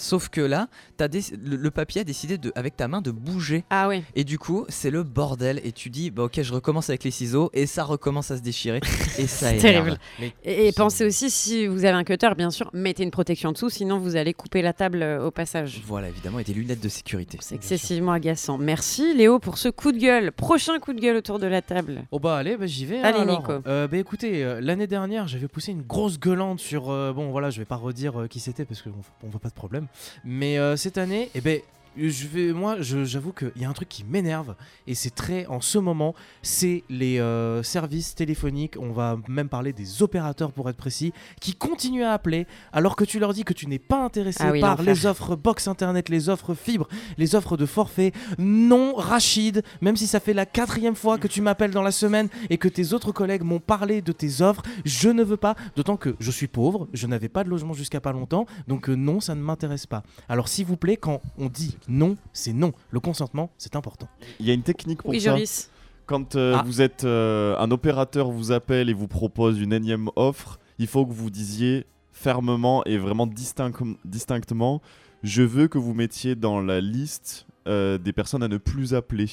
Sauf 0.00 0.28
que 0.28 0.40
là, 0.40 0.68
as 1.00 1.08
le, 1.08 1.56
le 1.56 1.70
papier 1.70 2.00
a 2.02 2.04
décidé 2.04 2.38
de, 2.38 2.52
avec 2.54 2.76
ta 2.76 2.86
main 2.86 3.00
de 3.00 3.10
bouger. 3.10 3.64
Ah 3.70 3.88
oui. 3.88 4.04
Et 4.14 4.22
du 4.24 4.38
coup, 4.38 4.64
c'est 4.68 4.90
le 4.90 5.02
bordel. 5.02 5.60
Et 5.64 5.72
tu 5.72 5.90
dis, 5.90 6.10
bah 6.12 6.22
ok, 6.24 6.40
je 6.40 6.52
recommence 6.54 6.88
avec 6.88 7.02
les 7.04 7.10
ciseaux. 7.10 7.50
Et 7.52 7.66
ça 7.66 7.82
recommence 7.84 8.30
à 8.30 8.36
se 8.36 8.42
déchirer. 8.42 8.78
et 9.18 9.26
ça 9.26 9.48
C'est 9.50 9.58
énerve. 9.58 9.84
terrible. 9.86 9.98
Mais 10.20 10.32
Et, 10.44 10.68
et 10.68 10.72
pensez 10.72 11.04
aussi, 11.04 11.30
si 11.30 11.66
vous 11.66 11.84
avez 11.84 11.96
un 11.96 12.04
cutter, 12.04 12.30
bien 12.36 12.50
sûr, 12.50 12.70
mettez 12.72 13.02
une 13.02 13.10
protection 13.10 13.50
dessous, 13.52 13.70
sinon 13.70 13.98
vous 13.98 14.14
allez 14.16 14.34
couper 14.34 14.62
la 14.62 14.72
table 14.72 15.02
euh, 15.02 15.26
au 15.26 15.30
passage. 15.32 15.82
Voilà, 15.84 16.08
évidemment, 16.08 16.38
et 16.38 16.44
des 16.44 16.54
lunettes 16.54 16.80
de 16.82 16.88
sécurité. 16.88 17.38
C'est 17.40 17.56
excessivement 17.56 18.12
agaçant. 18.12 18.56
Merci 18.56 19.14
Léo 19.14 19.40
pour 19.40 19.58
ce 19.58 19.68
coup 19.68 19.90
de 19.90 19.98
gueule. 19.98 20.30
Prochain 20.30 20.78
coup 20.78 20.92
de 20.92 21.00
gueule 21.00 21.16
autour 21.16 21.40
de 21.40 21.46
la 21.48 21.60
table. 21.62 22.04
Oh 22.12 22.20
bah 22.20 22.36
allez, 22.36 22.56
bah, 22.56 22.66
j'y 22.66 22.86
vais. 22.86 22.98
hein, 22.98 23.02
Allez, 23.04 23.20
alors. 23.20 23.40
Nico. 23.40 23.52
Euh, 23.66 23.88
bah 23.88 23.96
écoutez, 23.96 24.44
euh, 24.44 24.60
l'année 24.60 24.86
dernière, 24.86 25.26
j'avais 25.26 25.48
poussé 25.48 25.72
une 25.72 25.82
grosse 25.82 26.20
gueulante 26.20 26.60
sur. 26.60 26.90
euh, 26.90 27.12
bon 27.12 27.30
voilà, 27.30 27.50
je 27.50 27.58
vais 27.58 27.64
pas 27.64 27.76
redire 27.76 28.20
euh, 28.20 28.26
qui 28.28 28.38
c'était 28.38 28.64
parce 28.64 28.80
qu'on 28.82 28.92
on 29.24 29.28
voit 29.28 29.40
pas 29.40 29.48
de 29.48 29.54
problème. 29.54 29.86
Mais 30.24 30.58
euh, 30.58 30.76
cette 30.76 30.98
année, 30.98 31.30
eh 31.34 31.40
ben. 31.40 31.60
Je 31.98 32.26
vais, 32.28 32.52
moi, 32.52 32.76
j'avoue 32.80 33.32
qu'il 33.32 33.52
y 33.56 33.64
a 33.64 33.68
un 33.68 33.72
truc 33.72 33.88
qui 33.88 34.04
m'énerve 34.04 34.54
et 34.86 34.94
c'est 34.94 35.14
très 35.14 35.46
en 35.46 35.60
ce 35.60 35.78
moment, 35.78 36.14
c'est 36.42 36.84
les 36.88 37.18
euh, 37.18 37.62
services 37.62 38.14
téléphoniques. 38.14 38.76
On 38.78 38.92
va 38.92 39.16
même 39.28 39.48
parler 39.48 39.72
des 39.72 40.02
opérateurs 40.02 40.52
pour 40.52 40.70
être 40.70 40.76
précis, 40.76 41.12
qui 41.40 41.54
continuent 41.54 42.04
à 42.04 42.12
appeler 42.12 42.46
alors 42.72 42.96
que 42.96 43.04
tu 43.04 43.18
leur 43.18 43.34
dis 43.34 43.44
que 43.44 43.52
tu 43.52 43.66
n'es 43.66 43.78
pas 43.78 44.04
intéressé 44.04 44.38
Ah 44.42 44.52
oui, 44.52 44.60
par 44.60 44.82
les 44.82 45.06
offres 45.06 45.36
box 45.36 45.68
internet, 45.68 46.08
les 46.08 46.28
offres 46.28 46.54
fibre, 46.54 46.88
les 47.16 47.34
offres 47.34 47.56
de 47.56 47.66
forfait. 47.66 48.12
Non, 48.38 48.94
Rachid, 48.94 49.62
même 49.80 49.96
si 49.96 50.06
ça 50.06 50.20
fait 50.20 50.34
la 50.34 50.46
quatrième 50.46 50.94
fois 50.94 51.18
que 51.18 51.28
tu 51.28 51.42
m'appelles 51.42 51.72
dans 51.72 51.82
la 51.82 51.90
semaine 51.90 52.28
et 52.50 52.58
que 52.58 52.68
tes 52.68 52.92
autres 52.92 53.12
collègues 53.12 53.42
m'ont 53.42 53.60
parlé 53.60 54.02
de 54.02 54.12
tes 54.12 54.40
offres, 54.40 54.62
je 54.84 55.08
ne 55.08 55.22
veux 55.22 55.36
pas. 55.36 55.56
D'autant 55.76 55.96
que 55.96 56.14
je 56.20 56.30
suis 56.30 56.46
pauvre, 56.48 56.88
je 56.92 57.06
n'avais 57.06 57.28
pas 57.28 57.44
de 57.44 57.48
logement 57.48 57.72
jusqu'à 57.72 58.00
pas 58.00 58.12
longtemps, 58.12 58.46
donc 58.66 58.88
euh, 58.88 58.94
non, 58.94 59.20
ça 59.20 59.34
ne 59.34 59.40
m'intéresse 59.40 59.86
pas. 59.86 60.02
Alors 60.28 60.48
s'il 60.48 60.66
vous 60.66 60.76
plaît, 60.76 60.96
quand 60.96 61.20
on 61.38 61.48
dit 61.48 61.76
non, 61.88 62.16
c'est 62.32 62.52
non. 62.52 62.72
Le 62.90 63.00
consentement, 63.00 63.50
c'est 63.58 63.74
important. 63.76 64.08
Il 64.40 64.46
y 64.46 64.50
a 64.50 64.54
une 64.54 64.62
technique 64.62 65.02
pour 65.02 65.10
Oui, 65.10 65.20
ça. 65.20 65.30
Joris. 65.30 65.70
Quand 66.06 66.36
euh, 66.36 66.56
Ah. 66.58 66.62
vous 66.64 66.80
êtes 66.80 67.04
euh, 67.04 67.56
un 67.58 67.70
opérateur 67.70 68.30
vous 68.30 68.52
appelle 68.52 68.88
et 68.88 68.94
vous 68.94 69.08
propose 69.08 69.60
une 69.60 69.72
énième 69.72 70.08
offre, 70.16 70.58
il 70.78 70.86
faut 70.86 71.04
que 71.04 71.12
vous 71.12 71.28
disiez 71.30 71.84
fermement 72.12 72.84
et 72.84 72.98
vraiment 72.98 73.26
distinct- 73.26 73.96
distinctement 74.04 74.80
je 75.22 75.42
veux 75.42 75.66
que 75.68 75.78
vous 75.78 75.94
mettiez 75.94 76.34
dans 76.36 76.60
la 76.60 76.80
liste 76.80 77.46
euh, 77.66 77.98
des 77.98 78.12
personnes 78.12 78.42
à 78.42 78.48
ne 78.48 78.56
plus 78.56 78.94
appeler 78.94 79.28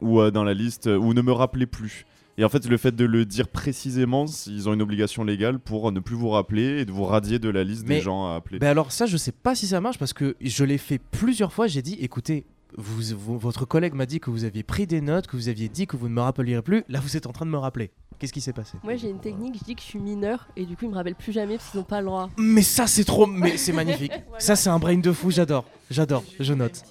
ou 0.00 0.20
euh, 0.20 0.30
dans 0.30 0.42
la 0.44 0.54
liste 0.54 0.86
ou 0.86 1.14
ne 1.14 1.22
me 1.22 1.32
rappelez 1.32 1.66
plus. 1.66 2.04
Et 2.40 2.44
en 2.44 2.48
fait, 2.48 2.66
le 2.66 2.78
fait 2.78 2.96
de 2.96 3.04
le 3.04 3.26
dire 3.26 3.48
précisément, 3.48 4.24
ils 4.46 4.66
ont 4.66 4.72
une 4.72 4.80
obligation 4.80 5.24
légale 5.24 5.58
pour 5.58 5.92
ne 5.92 6.00
plus 6.00 6.16
vous 6.16 6.30
rappeler 6.30 6.80
et 6.80 6.84
de 6.86 6.90
vous 6.90 7.04
radier 7.04 7.38
de 7.38 7.50
la 7.50 7.64
liste 7.64 7.84
Mais- 7.86 7.96
des 7.96 8.00
gens 8.00 8.28
à 8.32 8.36
appeler. 8.36 8.58
Ben 8.58 8.68
alors 8.68 8.92
ça, 8.92 9.04
je 9.04 9.18
sais 9.18 9.30
pas 9.30 9.54
si 9.54 9.66
ça 9.66 9.82
marche 9.82 9.98
parce 9.98 10.14
que 10.14 10.36
je 10.40 10.64
l'ai 10.64 10.78
fait 10.78 10.98
plusieurs 10.98 11.52
fois. 11.52 11.66
J'ai 11.66 11.82
dit, 11.82 11.98
écoutez, 12.00 12.46
vous, 12.78 13.02
vous- 13.18 13.38
votre 13.38 13.66
collègue 13.66 13.92
m'a 13.92 14.06
dit 14.06 14.20
que 14.20 14.30
vous 14.30 14.44
aviez 14.44 14.62
pris 14.62 14.86
des 14.86 15.02
notes, 15.02 15.26
que 15.26 15.36
vous 15.36 15.50
aviez 15.50 15.68
dit 15.68 15.86
que 15.86 15.98
vous 15.98 16.08
ne 16.08 16.14
me 16.14 16.22
rappellerez 16.22 16.62
plus. 16.62 16.82
Là, 16.88 16.98
vous 17.00 17.14
êtes 17.14 17.26
en 17.26 17.32
train 17.32 17.44
de 17.44 17.50
me 17.50 17.58
rappeler. 17.58 17.90
Qu'est-ce 18.18 18.32
qui 18.32 18.40
s'est 18.40 18.54
passé? 18.54 18.78
Moi 18.84 18.96
j'ai 18.96 19.10
une 19.10 19.20
technique, 19.20 19.56
je 19.58 19.64
dis 19.64 19.74
que 19.74 19.82
je 19.82 19.86
suis 19.86 19.98
mineur 19.98 20.48
et 20.56 20.64
du 20.64 20.76
coup 20.76 20.86
ils 20.86 20.90
me 20.90 20.94
rappellent 20.94 21.14
plus 21.14 21.32
jamais 21.32 21.56
parce 21.56 21.70
qu'ils 21.70 21.80
n'ont 21.80 21.84
pas 21.84 22.00
le 22.00 22.06
droit. 22.06 22.30
Mais 22.38 22.62
ça, 22.62 22.86
c'est 22.86 23.04
trop. 23.04 23.26
Mais 23.26 23.58
c'est 23.58 23.72
magnifique. 23.74 24.12
Ça, 24.38 24.56
c'est 24.56 24.70
un 24.70 24.78
brain 24.78 24.96
de 24.96 25.12
fou. 25.12 25.30
J'adore. 25.30 25.66
J'adore. 25.90 26.24
Je 26.38 26.54
note. 26.54 26.82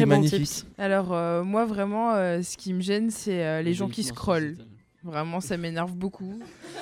Bon 0.00 0.06
magnifique. 0.06 0.44
tips. 0.46 0.66
Alors, 0.78 1.12
euh, 1.12 1.42
moi, 1.44 1.64
vraiment, 1.64 2.14
euh, 2.14 2.42
ce 2.42 2.56
qui 2.56 2.72
me 2.72 2.80
gêne, 2.80 3.10
c'est 3.10 3.44
euh, 3.44 3.62
les 3.62 3.74
gens 3.74 3.88
qui 3.88 4.02
scrollent. 4.02 4.56
Vraiment, 5.04 5.40
ça 5.40 5.56
m'énerve 5.56 5.92
beaucoup. 5.94 6.38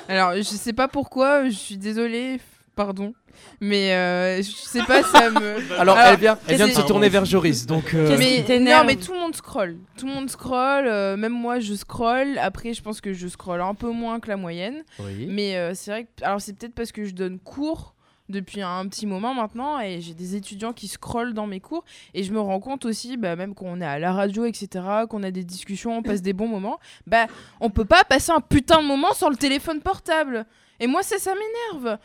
Alors, 0.09 0.35
je 0.37 0.43
sais 0.43 0.73
pas 0.75 0.89
pourquoi, 0.89 1.45
je 1.49 1.55
suis 1.55 1.79
désolée, 1.79 2.39
pardon. 2.77 3.15
Mais 3.61 3.95
euh, 3.95 4.37
je 4.43 4.51
sais 4.51 4.83
pas, 4.83 5.03
ça 5.03 5.31
me. 5.31 5.57
Alors, 5.81 5.97
elle 5.99 6.19
vient, 6.19 6.39
elle 6.47 6.57
vient 6.57 6.69
de 6.69 6.73
se 6.73 6.83
tourner 6.83 7.09
vers 7.09 7.25
Joris. 7.25 7.65
Donc, 7.65 7.95
euh, 7.95 8.17
mais, 8.19 8.45
non, 8.59 8.85
mais 8.85 8.97
tout 8.97 9.13
le 9.15 9.19
monde 9.21 9.35
scrolle. 9.35 9.79
Tout 9.97 10.07
le 10.07 10.13
monde 10.13 10.29
scrolle. 10.29 10.87
euh, 10.87 11.17
même 11.17 11.33
moi, 11.33 11.61
je 11.61 11.73
scrolle. 11.75 12.37
Après, 12.39 12.75
je 12.75 12.83
pense 12.83 13.01
que 13.01 13.13
je 13.15 13.29
scrolle 13.29 13.63
un 13.63 13.75
peu 13.75 13.91
moins 13.91 14.21
que 14.21 14.29
la 14.29 14.37
moyenne. 14.37 14.83
Oui. 14.99 15.27
Mais 15.31 15.57
euh, 15.57 15.73
c'est 15.75 15.91
vrai 15.91 16.05
que. 16.05 16.25
Alors, 16.25 16.41
c'est 16.41 16.53
peut-être 16.59 16.75
parce 16.75 16.93
que 16.93 17.05
je 17.05 17.15
donne 17.15 17.39
cours 17.39 17.95
depuis 18.31 18.63
un 18.63 18.87
petit 18.89 19.07
moment 19.07 19.35
maintenant 19.35 19.81
et 19.81 20.01
j'ai 20.01 20.15
des 20.15 20.37
étudiants 20.37 20.73
qui 20.73 20.89
scrollent 20.89 21.35
dans 21.35 21.47
mes 21.47 21.61
cours 21.61 21.85
et 22.15 22.23
je 22.23 22.33
me 22.33 22.41
rends 22.41 22.61
compte 22.61 22.85
aussi 22.85 23.17
bah, 23.17 23.37
même 23.37 23.55
quand 23.55 23.67
on 23.67 23.81
est 23.81 23.87
à 23.87 23.99
la 23.99 24.13
radio 24.13 24.45
etc 24.45 24.85
qu'on 25.09 25.23
a 25.23 25.31
des 25.31 25.45
discussions 25.45 25.97
on 25.97 26.03
passe 26.03 26.23
des 26.23 26.33
bons 26.33 26.49
moments 26.49 26.79
bah 27.07 27.27
on 27.61 27.71
peut 27.71 27.85
pas 27.85 28.05
passer 28.05 28.33
un 28.33 28.41
putain 28.41 28.83
de 28.83 28.87
moment 28.87 29.13
sans 29.13 29.29
le 29.29 29.37
téléphone 29.37 29.81
portable. 29.81 30.47
Et 30.79 30.87
moi 30.87 31.03
ça 31.03 31.19
ça 31.19 31.33
m'énerve. 31.35 31.99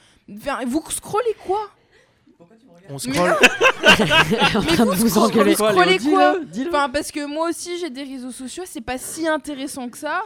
Vous 0.67 0.83
scrollez 0.89 1.35
quoi? 1.45 1.69
On 2.89 2.97
scrolle. 2.97 3.35
en 4.55 4.61
mais 4.61 4.67
train 4.67 4.85
de 4.85 4.91
vous, 4.91 5.07
vous 5.07 5.09
scrollez 5.09 5.55
quoi 5.55 6.39
dis-le. 6.45 6.69
Enfin, 6.69 6.89
parce 6.89 7.11
que 7.11 7.25
moi 7.25 7.49
aussi 7.49 7.77
j'ai 7.79 7.89
des 7.89 8.03
réseaux 8.03 8.31
sociaux, 8.31 8.63
c'est 8.65 8.81
pas 8.81 8.97
si 8.97 9.27
intéressant 9.27 9.89
que 9.89 9.97
ça. 9.97 10.23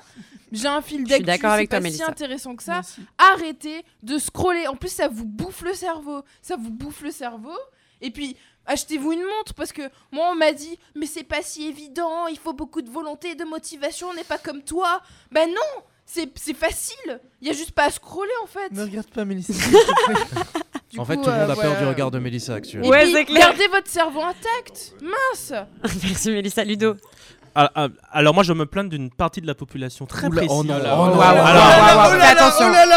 J'ai 0.51 0.67
un 0.67 0.81
fil 0.81 1.03
d'actu, 1.03 1.25
c'est 1.25 1.41
pas 1.41 1.65
toi, 1.65 1.77
si 1.77 1.83
Mélissa. 1.83 2.09
intéressant 2.09 2.55
que 2.55 2.63
ça. 2.63 2.81
Arrêtez 3.17 3.83
de 4.01 4.17
scroller. 4.17 4.67
En 4.67 4.75
plus, 4.75 4.89
ça 4.89 5.07
vous 5.07 5.25
bouffe 5.25 5.61
le 5.61 5.73
cerveau. 5.73 6.23
Ça 6.41 6.55
vous 6.55 6.71
bouffe 6.71 7.01
le 7.01 7.11
cerveau. 7.11 7.55
Et 8.01 8.09
puis, 8.09 8.35
achetez-vous 8.65 9.11
une 9.11 9.23
montre 9.23 9.53
parce 9.53 9.71
que 9.71 9.83
moi, 10.11 10.29
on 10.31 10.35
m'a 10.35 10.51
dit, 10.53 10.79
mais 10.95 11.05
c'est 11.05 11.23
pas 11.23 11.41
si 11.43 11.67
évident. 11.67 12.25
Il 12.27 12.39
faut 12.39 12.53
beaucoup 12.53 12.81
de 12.81 12.89
volonté 12.89 13.31
et 13.31 13.35
de 13.35 13.43
motivation. 13.43 14.07
On 14.09 14.13
n'est 14.15 14.23
pas 14.23 14.39
comme 14.39 14.63
toi. 14.63 15.01
Ben 15.31 15.47
non, 15.49 15.83
c'est 16.05 16.31
c'est 16.35 16.55
facile. 16.55 17.19
Il 17.41 17.47
y 17.47 17.51
a 17.51 17.53
juste 17.53 17.71
pas 17.71 17.85
à 17.85 17.91
scroller 17.91 18.31
en 18.43 18.47
fait. 18.47 18.71
Ne 18.71 18.83
regarde 18.83 19.09
pas 19.11 19.25
Mélissa. 19.25 19.53
Du 20.91 20.99
en 20.99 21.05
fait, 21.05 21.15
tout 21.17 21.25
le 21.25 21.31
monde 21.31 21.49
euh, 21.49 21.53
a 21.53 21.55
peur 21.55 21.65
voilà. 21.65 21.79
du 21.81 21.85
regard 21.85 22.11
de 22.11 22.19
Mélissa 22.19 22.55
actuellement. 22.55 22.89
Ouais, 22.89 23.05
c'est 23.11 23.25
clair. 23.25 23.49
Gardez 23.49 23.67
votre 23.67 23.87
cerveau 23.87 24.21
intact. 24.21 24.95
Mince. 25.01 25.53
Merci 26.03 26.31
Mélissa 26.31 26.63
Ludo. 26.63 26.95
Ah, 27.55 27.71
ah, 27.75 27.87
alors 28.11 28.33
moi 28.33 28.43
je 28.43 28.53
me 28.53 28.65
plains 28.65 28.83
d'une 28.83 29.09
partie 29.09 29.41
de 29.41 29.47
la 29.47 29.55
population 29.55 30.05
très 30.05 30.27
Oula, 30.27 30.41
précise. 30.45 30.71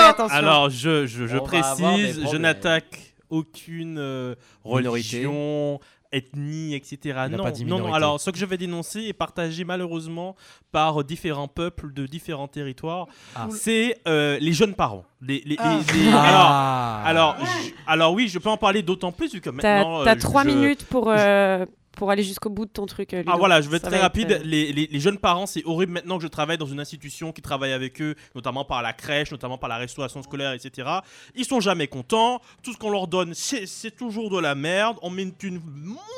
attention. 0.08 0.36
Alors 0.36 0.70
je, 0.70 1.06
je, 1.06 1.26
je 1.26 1.38
précise, 1.38 2.20
je 2.30 2.36
n'attaque 2.36 3.14
aucune 3.30 3.96
euh, 3.98 4.34
Minorité. 4.64 5.16
religion, 5.18 5.80
ethnie, 6.12 6.74
etc. 6.74 6.98
Il 7.28 7.36
Non, 7.36 7.42
pas 7.44 7.50
dit 7.50 7.64
non, 7.64 7.78
non. 7.78 7.94
Alors 7.94 8.20
ce 8.20 8.30
que 8.30 8.38
je 8.38 8.44
vais 8.44 8.56
dénoncer 8.58 9.00
est 9.02 9.12
partagé 9.12 9.64
malheureusement 9.64 10.36
par 10.70 11.02
différents 11.04 11.48
peuples 11.48 11.92
de 11.92 12.06
différents 12.06 12.48
territoires. 12.48 13.06
Ah. 13.34 13.48
C'est 13.50 13.98
euh, 14.06 14.38
les 14.40 14.52
jeunes 14.52 14.74
parents. 14.74 15.04
Les, 15.20 15.42
les- 15.46 15.56
Ah. 15.58 15.78
les- 15.94 16.02
les- 16.02 16.10
Ah. 16.12 17.02
Alors, 17.04 17.36
alors, 17.36 17.46
je- 17.46 17.70
alors 17.86 18.12
oui, 18.12 18.28
je 18.28 18.38
peux 18.38 18.48
en 18.50 18.56
parler 18.56 18.82
d'autant 18.82 19.12
plus 19.12 19.32
vu 19.32 19.40
que 19.40 19.50
T'as 19.50 19.52
maintenant. 19.76 20.04
t'as 20.04 20.14
euh, 20.16 20.18
trois 20.18 20.42
je- 20.44 20.48
minutes 20.48 20.84
pour, 20.86 21.08
euh, 21.08 21.64
pour 22.02 22.10
aller 22.10 22.24
jusqu'au 22.24 22.50
bout 22.50 22.64
de 22.66 22.70
ton 22.72 22.84
truc. 22.84 23.14
euh, 23.14 23.18
Ludo. 23.18 23.30
Ah 23.32 23.36
voilà, 23.38 23.60
je 23.60 23.68
vais 23.68 23.76
être 23.76 23.84
Ça 23.84 23.88
très 23.90 23.98
va 23.98 24.02
rapide. 24.06 24.32
euh, 24.32 24.38
Les, 24.42 24.72
les- 24.72 24.88
les 24.90 24.98
jeunes 24.98 25.18
parents, 25.18 25.46
c'est 25.46 25.64
horrible 25.64 25.92
maintenant 25.92 26.16
que 26.16 26.24
je 26.24 26.28
travaille 26.28 26.58
dans 26.58 26.66
une 26.66 26.80
institution 26.80 27.30
qui 27.30 27.42
travaille 27.42 27.72
avec 27.72 28.02
eux, 28.02 28.16
notamment 28.34 28.64
par 28.64 28.82
la 28.82 28.92
crèche, 28.92 29.30
notamment 29.30 29.56
par 29.56 29.68
la 29.68 29.76
restauration 29.76 30.20
scolaire, 30.20 30.50
etc. 30.52 30.88
Ils 31.36 31.44
sont 31.44 31.60
jamais 31.60 31.86
contents. 31.86 32.40
Tout 32.64 32.72
ce 32.72 32.76
qu'on 32.76 32.90
leur 32.90 33.06
donne, 33.06 33.34
c'est 33.34 33.96
toujours 33.96 34.30
de 34.30 34.40
la 34.40 34.56
merde. 34.56 34.96
On 35.02 35.10
met 35.10 35.22
une 35.22 35.32
thune 35.32 35.60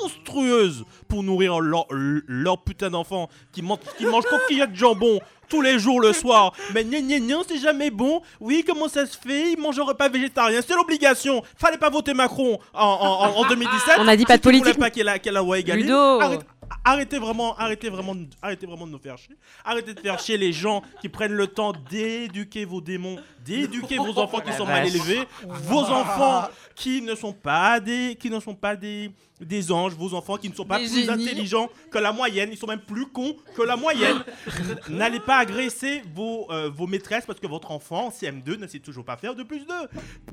monstrueuse 0.02 0.84
pour 1.06 1.22
nourrir 1.22 1.60
leur, 1.60 1.86
leur 1.90 2.62
putain 2.62 2.88
d'enfants 2.88 3.28
qui, 3.52 3.60
man- 3.60 3.76
qui 3.98 4.06
mangent 4.06 4.24
coquillettes 4.24 4.72
de 4.72 4.76
jambon 4.76 5.20
tous 5.48 5.60
les 5.60 5.78
jours 5.78 6.00
le 6.00 6.12
soir. 6.12 6.52
Mais 6.74 6.84
gna 6.84 7.00
gna 7.00 7.18
gna, 7.18 7.36
c'est 7.48 7.58
jamais 7.58 7.90
bon. 7.90 8.22
Oui, 8.40 8.64
comment 8.66 8.88
ça 8.88 9.06
se 9.06 9.16
fait? 9.16 9.52
Ils 9.52 9.58
mangent 9.58 9.78
un 9.78 9.84
repas 9.84 10.08
végétarien. 10.08 10.60
C'est 10.66 10.74
l'obligation. 10.74 11.42
Fallait 11.56 11.78
pas 11.78 11.90
voter 11.90 12.14
Macron 12.14 12.58
en, 12.72 12.82
en- 12.84 13.24
en- 13.30 13.44
en 13.44 13.48
2017. 13.48 13.96
On 13.98 14.08
a 14.08 14.16
dit 14.16 14.24
pas 14.24 14.36
de 14.36 14.42
politique. 14.42 14.78
pas 14.78 14.90
qu'elle 14.90 15.08
a, 15.08 15.18
qu'elle 15.18 15.36
a. 15.36 15.42
Ludo. 15.42 16.20
Arrête- 16.20 16.46
Arrêtez 16.84 17.18
vraiment, 17.18 17.56
arrêtez 17.56 17.88
vraiment, 17.88 18.14
de- 18.14 18.26
arrêtez 18.42 18.66
vraiment 18.66 18.86
de 18.86 18.92
nous 18.92 18.98
faire 18.98 19.16
chier. 19.18 19.36
Arrêtez 19.64 19.94
de 19.94 20.00
faire 20.00 20.18
chier 20.18 20.36
les 20.36 20.52
gens 20.52 20.82
qui 21.00 21.08
prennent 21.08 21.32
le 21.32 21.46
temps 21.46 21.72
d'éduquer 21.90 22.64
vos 22.64 22.80
démons, 22.80 23.16
d'éduquer 23.44 23.96
vos 23.98 24.18
enfants 24.18 24.40
qui 24.40 24.52
sont 24.52 24.66
mal 24.66 24.86
élevés, 24.86 25.22
vos 25.44 25.80
enfants 25.84 26.48
qui 26.74 27.02
ne 27.02 27.14
sont 27.14 27.32
pas 27.32 27.80
des, 27.80 28.16
qui 28.18 28.30
ne 28.30 28.40
sont 28.40 28.54
pas 28.54 28.76
des, 28.76 29.10
des 29.40 29.70
anges, 29.72 29.94
vos 29.94 30.14
enfants 30.14 30.36
qui 30.36 30.48
ne 30.48 30.54
sont 30.54 30.64
pas 30.64 30.78
Des 30.78 30.86
plus 30.86 31.04
génies. 31.06 31.10
intelligents 31.28 31.68
que 31.90 31.98
la 31.98 32.12
moyenne, 32.12 32.50
ils 32.52 32.58
sont 32.58 32.66
même 32.66 32.80
plus 32.80 33.06
cons 33.06 33.36
que 33.56 33.62
la 33.62 33.76
moyenne. 33.76 34.22
N'allez 34.88 35.20
pas 35.20 35.38
agresser 35.38 36.02
vos, 36.14 36.50
euh, 36.50 36.68
vos 36.70 36.86
maîtresses 36.86 37.24
parce 37.26 37.40
que 37.40 37.46
votre 37.46 37.70
enfant 37.70 38.06
en 38.06 38.10
CM2 38.10 38.58
ne 38.58 38.66
sait 38.66 38.78
toujours 38.80 39.04
pas 39.04 39.16
faire 39.16 39.34
de 39.34 39.42
plus 39.42 39.66
2. 39.66 39.74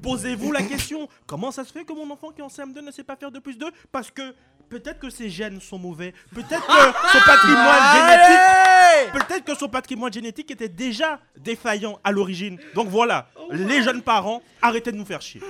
Posez-vous 0.02 0.52
la 0.52 0.64
question, 0.64 1.08
comment 1.26 1.52
ça 1.52 1.64
se 1.64 1.72
fait 1.72 1.84
que 1.86 1.94
mon 1.94 2.10
enfant 2.12 2.32
qui 2.32 2.41
est 2.41 2.44
en 2.44 2.48
CM2 2.48 2.82
ne 2.82 2.91
sait 2.91 3.03
pas 3.03 3.16
faire 3.16 3.32
de 3.32 3.40
plus 3.40 3.58
2 3.58 3.68
Parce 3.91 4.10
que 4.12 4.34
peut-être 4.72 4.99
que 4.99 5.10
ses 5.10 5.30
gènes 5.30 5.60
sont 5.60 5.77
mauvais, 5.77 6.14
peut-être 6.34 6.65
que 6.65 7.10
son 7.11 7.19
patrimoine 7.26 7.84
génétique, 7.93 9.11
peut-être 9.11 9.43
que 9.43 9.56
son 9.56 9.68
patrimoine 9.68 10.14
génétique 10.14 10.49
était 10.49 10.69
déjà 10.69 11.19
défaillant 11.38 11.99
à 12.06 12.11
l'origine. 12.14 12.57
Donc 12.73 12.88
voilà, 12.88 13.27
les 13.52 13.84
jeunes 13.84 14.02
parents, 14.02 14.41
arrêtez 14.61 14.93
de 14.93 14.98
nous 14.98 15.06
faire 15.06 15.22
chier. 15.22 15.41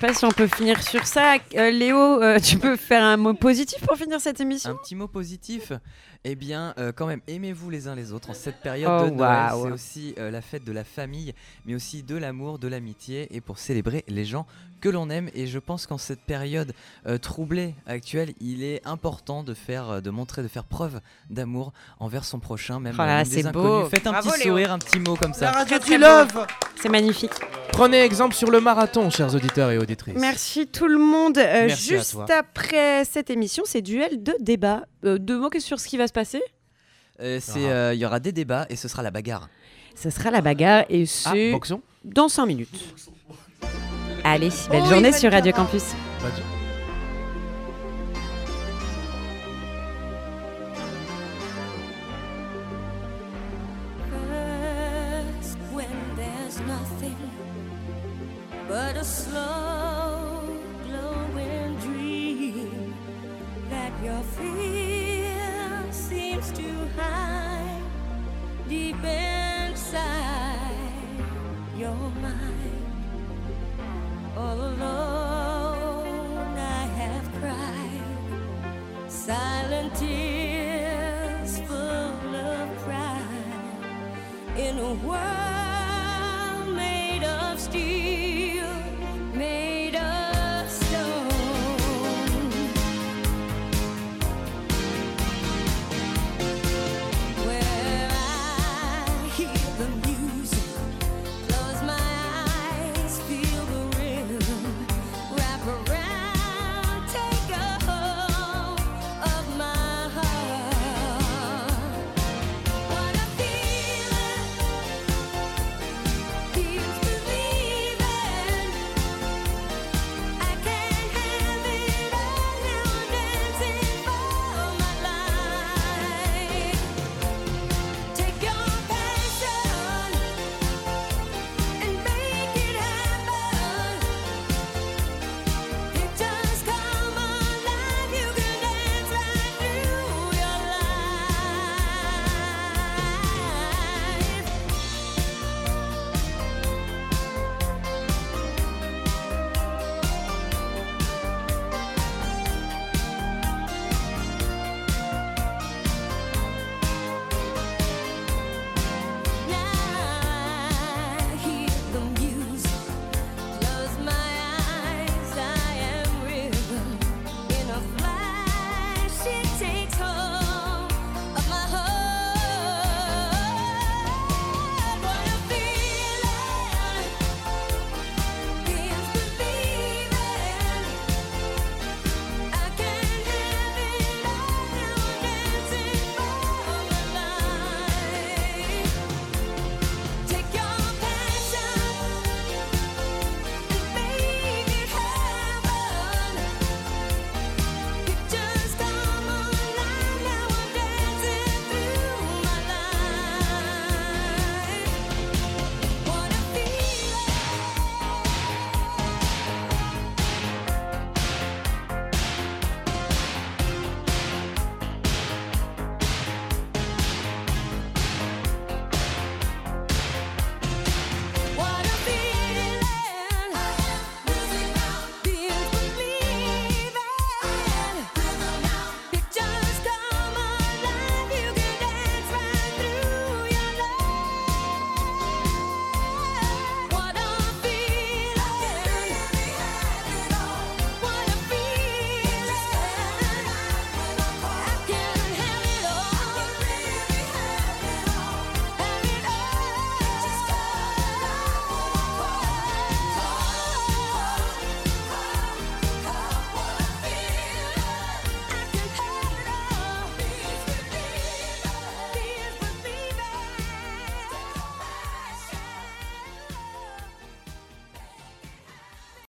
Je 0.00 0.06
sais 0.06 0.12
pas 0.12 0.14
si 0.14 0.24
on 0.24 0.30
peut 0.30 0.48
finir 0.48 0.82
sur 0.82 1.06
ça. 1.06 1.36
Euh, 1.56 1.70
Léo, 1.70 2.22
euh, 2.22 2.38
tu 2.38 2.56
peux 2.58 2.76
faire 2.76 3.02
un 3.02 3.16
mot 3.16 3.34
positif 3.34 3.84
pour 3.84 3.96
finir 3.96 4.20
cette 4.20 4.40
émission? 4.40 4.70
Un 4.70 4.76
petit 4.76 4.94
mot 4.94 5.08
positif, 5.08 5.72
eh 6.24 6.34
bien, 6.34 6.74
euh, 6.78 6.92
quand 6.94 7.06
même, 7.06 7.20
aimez-vous 7.28 7.70
les 7.70 7.88
uns 7.88 7.94
les 7.94 8.12
autres 8.12 8.30
en 8.30 8.34
cette 8.34 8.60
période 8.60 8.90
Oh, 9.02 9.10
de 9.10 9.14
Noël. 9.14 9.48
C'est 9.52 9.70
aussi 9.72 10.14
euh, 10.18 10.30
la 10.30 10.40
fête 10.42 10.64
de 10.64 10.72
la 10.72 10.84
famille, 10.84 11.32
mais 11.66 11.74
aussi 11.74 12.02
de 12.02 12.16
l'amour, 12.16 12.58
de 12.58 12.68
l'amitié, 12.68 13.28
et 13.30 13.40
pour 13.40 13.58
célébrer 13.58 14.04
les 14.08 14.24
gens 14.24 14.46
que 14.80 14.88
l'on 14.88 15.10
aime. 15.10 15.28
Et 15.34 15.46
je 15.46 15.58
pense 15.58 15.86
qu'en 15.86 15.98
cette 15.98 16.20
période 16.20 16.72
euh, 17.06 17.18
troublée 17.18 17.74
actuelle, 17.86 18.32
il 18.40 18.62
est 18.62 18.80
important 18.86 19.42
de 19.42 19.54
faire, 19.54 20.02
de 20.02 20.10
montrer, 20.10 20.42
de 20.42 20.48
faire 20.48 20.64
preuve 20.64 21.00
d'amour 21.30 21.72
envers 21.98 22.24
son 22.24 22.38
prochain, 22.40 22.78
même 22.80 22.94
Oh 22.96 23.02
là 23.02 23.06
là, 23.18 23.24
des 23.24 23.30
c'est 23.30 23.46
inconnus. 23.46 23.68
beau. 23.68 23.84
Faites 23.88 24.06
un 24.06 24.12
Bravo, 24.12 24.30
petit 24.30 24.38
Léo. 24.44 24.48
sourire, 24.52 24.72
un 24.72 24.78
petit 24.78 25.00
mot 25.00 25.14
comme 25.16 25.34
ça. 25.34 25.46
La 25.46 25.52
radio 25.52 25.78
du 25.78 25.98
love. 25.98 26.46
C'est 26.80 26.88
magnifique. 26.88 27.32
Prenez 27.72 28.00
exemple 28.02 28.34
sur 28.34 28.50
le 28.50 28.60
marathon, 28.60 29.08
chers 29.10 29.34
auditeurs 29.34 29.70
et 29.70 29.78
auditrices. 29.78 30.16
Merci 30.18 30.66
tout 30.66 30.88
le 30.88 30.98
monde. 30.98 31.38
Euh, 31.38 31.66
Merci 31.68 31.94
à 31.94 31.98
juste 31.98 32.12
toi. 32.12 32.26
après 32.36 33.04
cette 33.04 33.30
émission, 33.30 33.62
c'est 33.66 33.82
duel 33.82 34.22
de 34.22 34.34
débat. 34.40 34.84
Euh, 35.04 35.18
deux 35.18 35.38
mots 35.38 35.50
sur 35.58 35.78
ce 35.80 35.86
qui 35.88 35.96
va 35.96 36.06
se 36.08 36.12
passer? 36.12 36.42
Euh, 37.20 37.38
c'est, 37.40 37.70
euh, 37.70 37.94
Il 37.94 38.00
y 38.00 38.06
aura 38.06 38.20
des 38.20 38.32
débats 38.32 38.66
et 38.70 38.76
ce 38.76 38.88
sera 38.88 39.02
la 39.02 39.10
bagarre. 39.10 39.48
Ce 39.94 40.10
sera 40.10 40.30
la 40.30 40.40
bagarre 40.40 40.84
et 40.88 41.06
c'est 41.06 41.52
boxon? 41.52 41.82
dans 42.04 42.28
5 42.28 42.46
minutes. 42.46 42.94
Allez, 44.24 44.50
belle 44.70 44.82
Oh, 44.84 44.90
journée 44.90 45.08
il 45.08 45.12
va 45.12 45.18
sur 45.18 45.32
Radio 45.32 45.52
faire. 45.52 45.64
Campus. 45.64 45.94
First, 54.28 55.58
when 55.72 55.88
there's 56.16 56.60
nothing 56.60 57.16
but 58.68 58.96
a 58.96 59.04
slow 59.04 59.57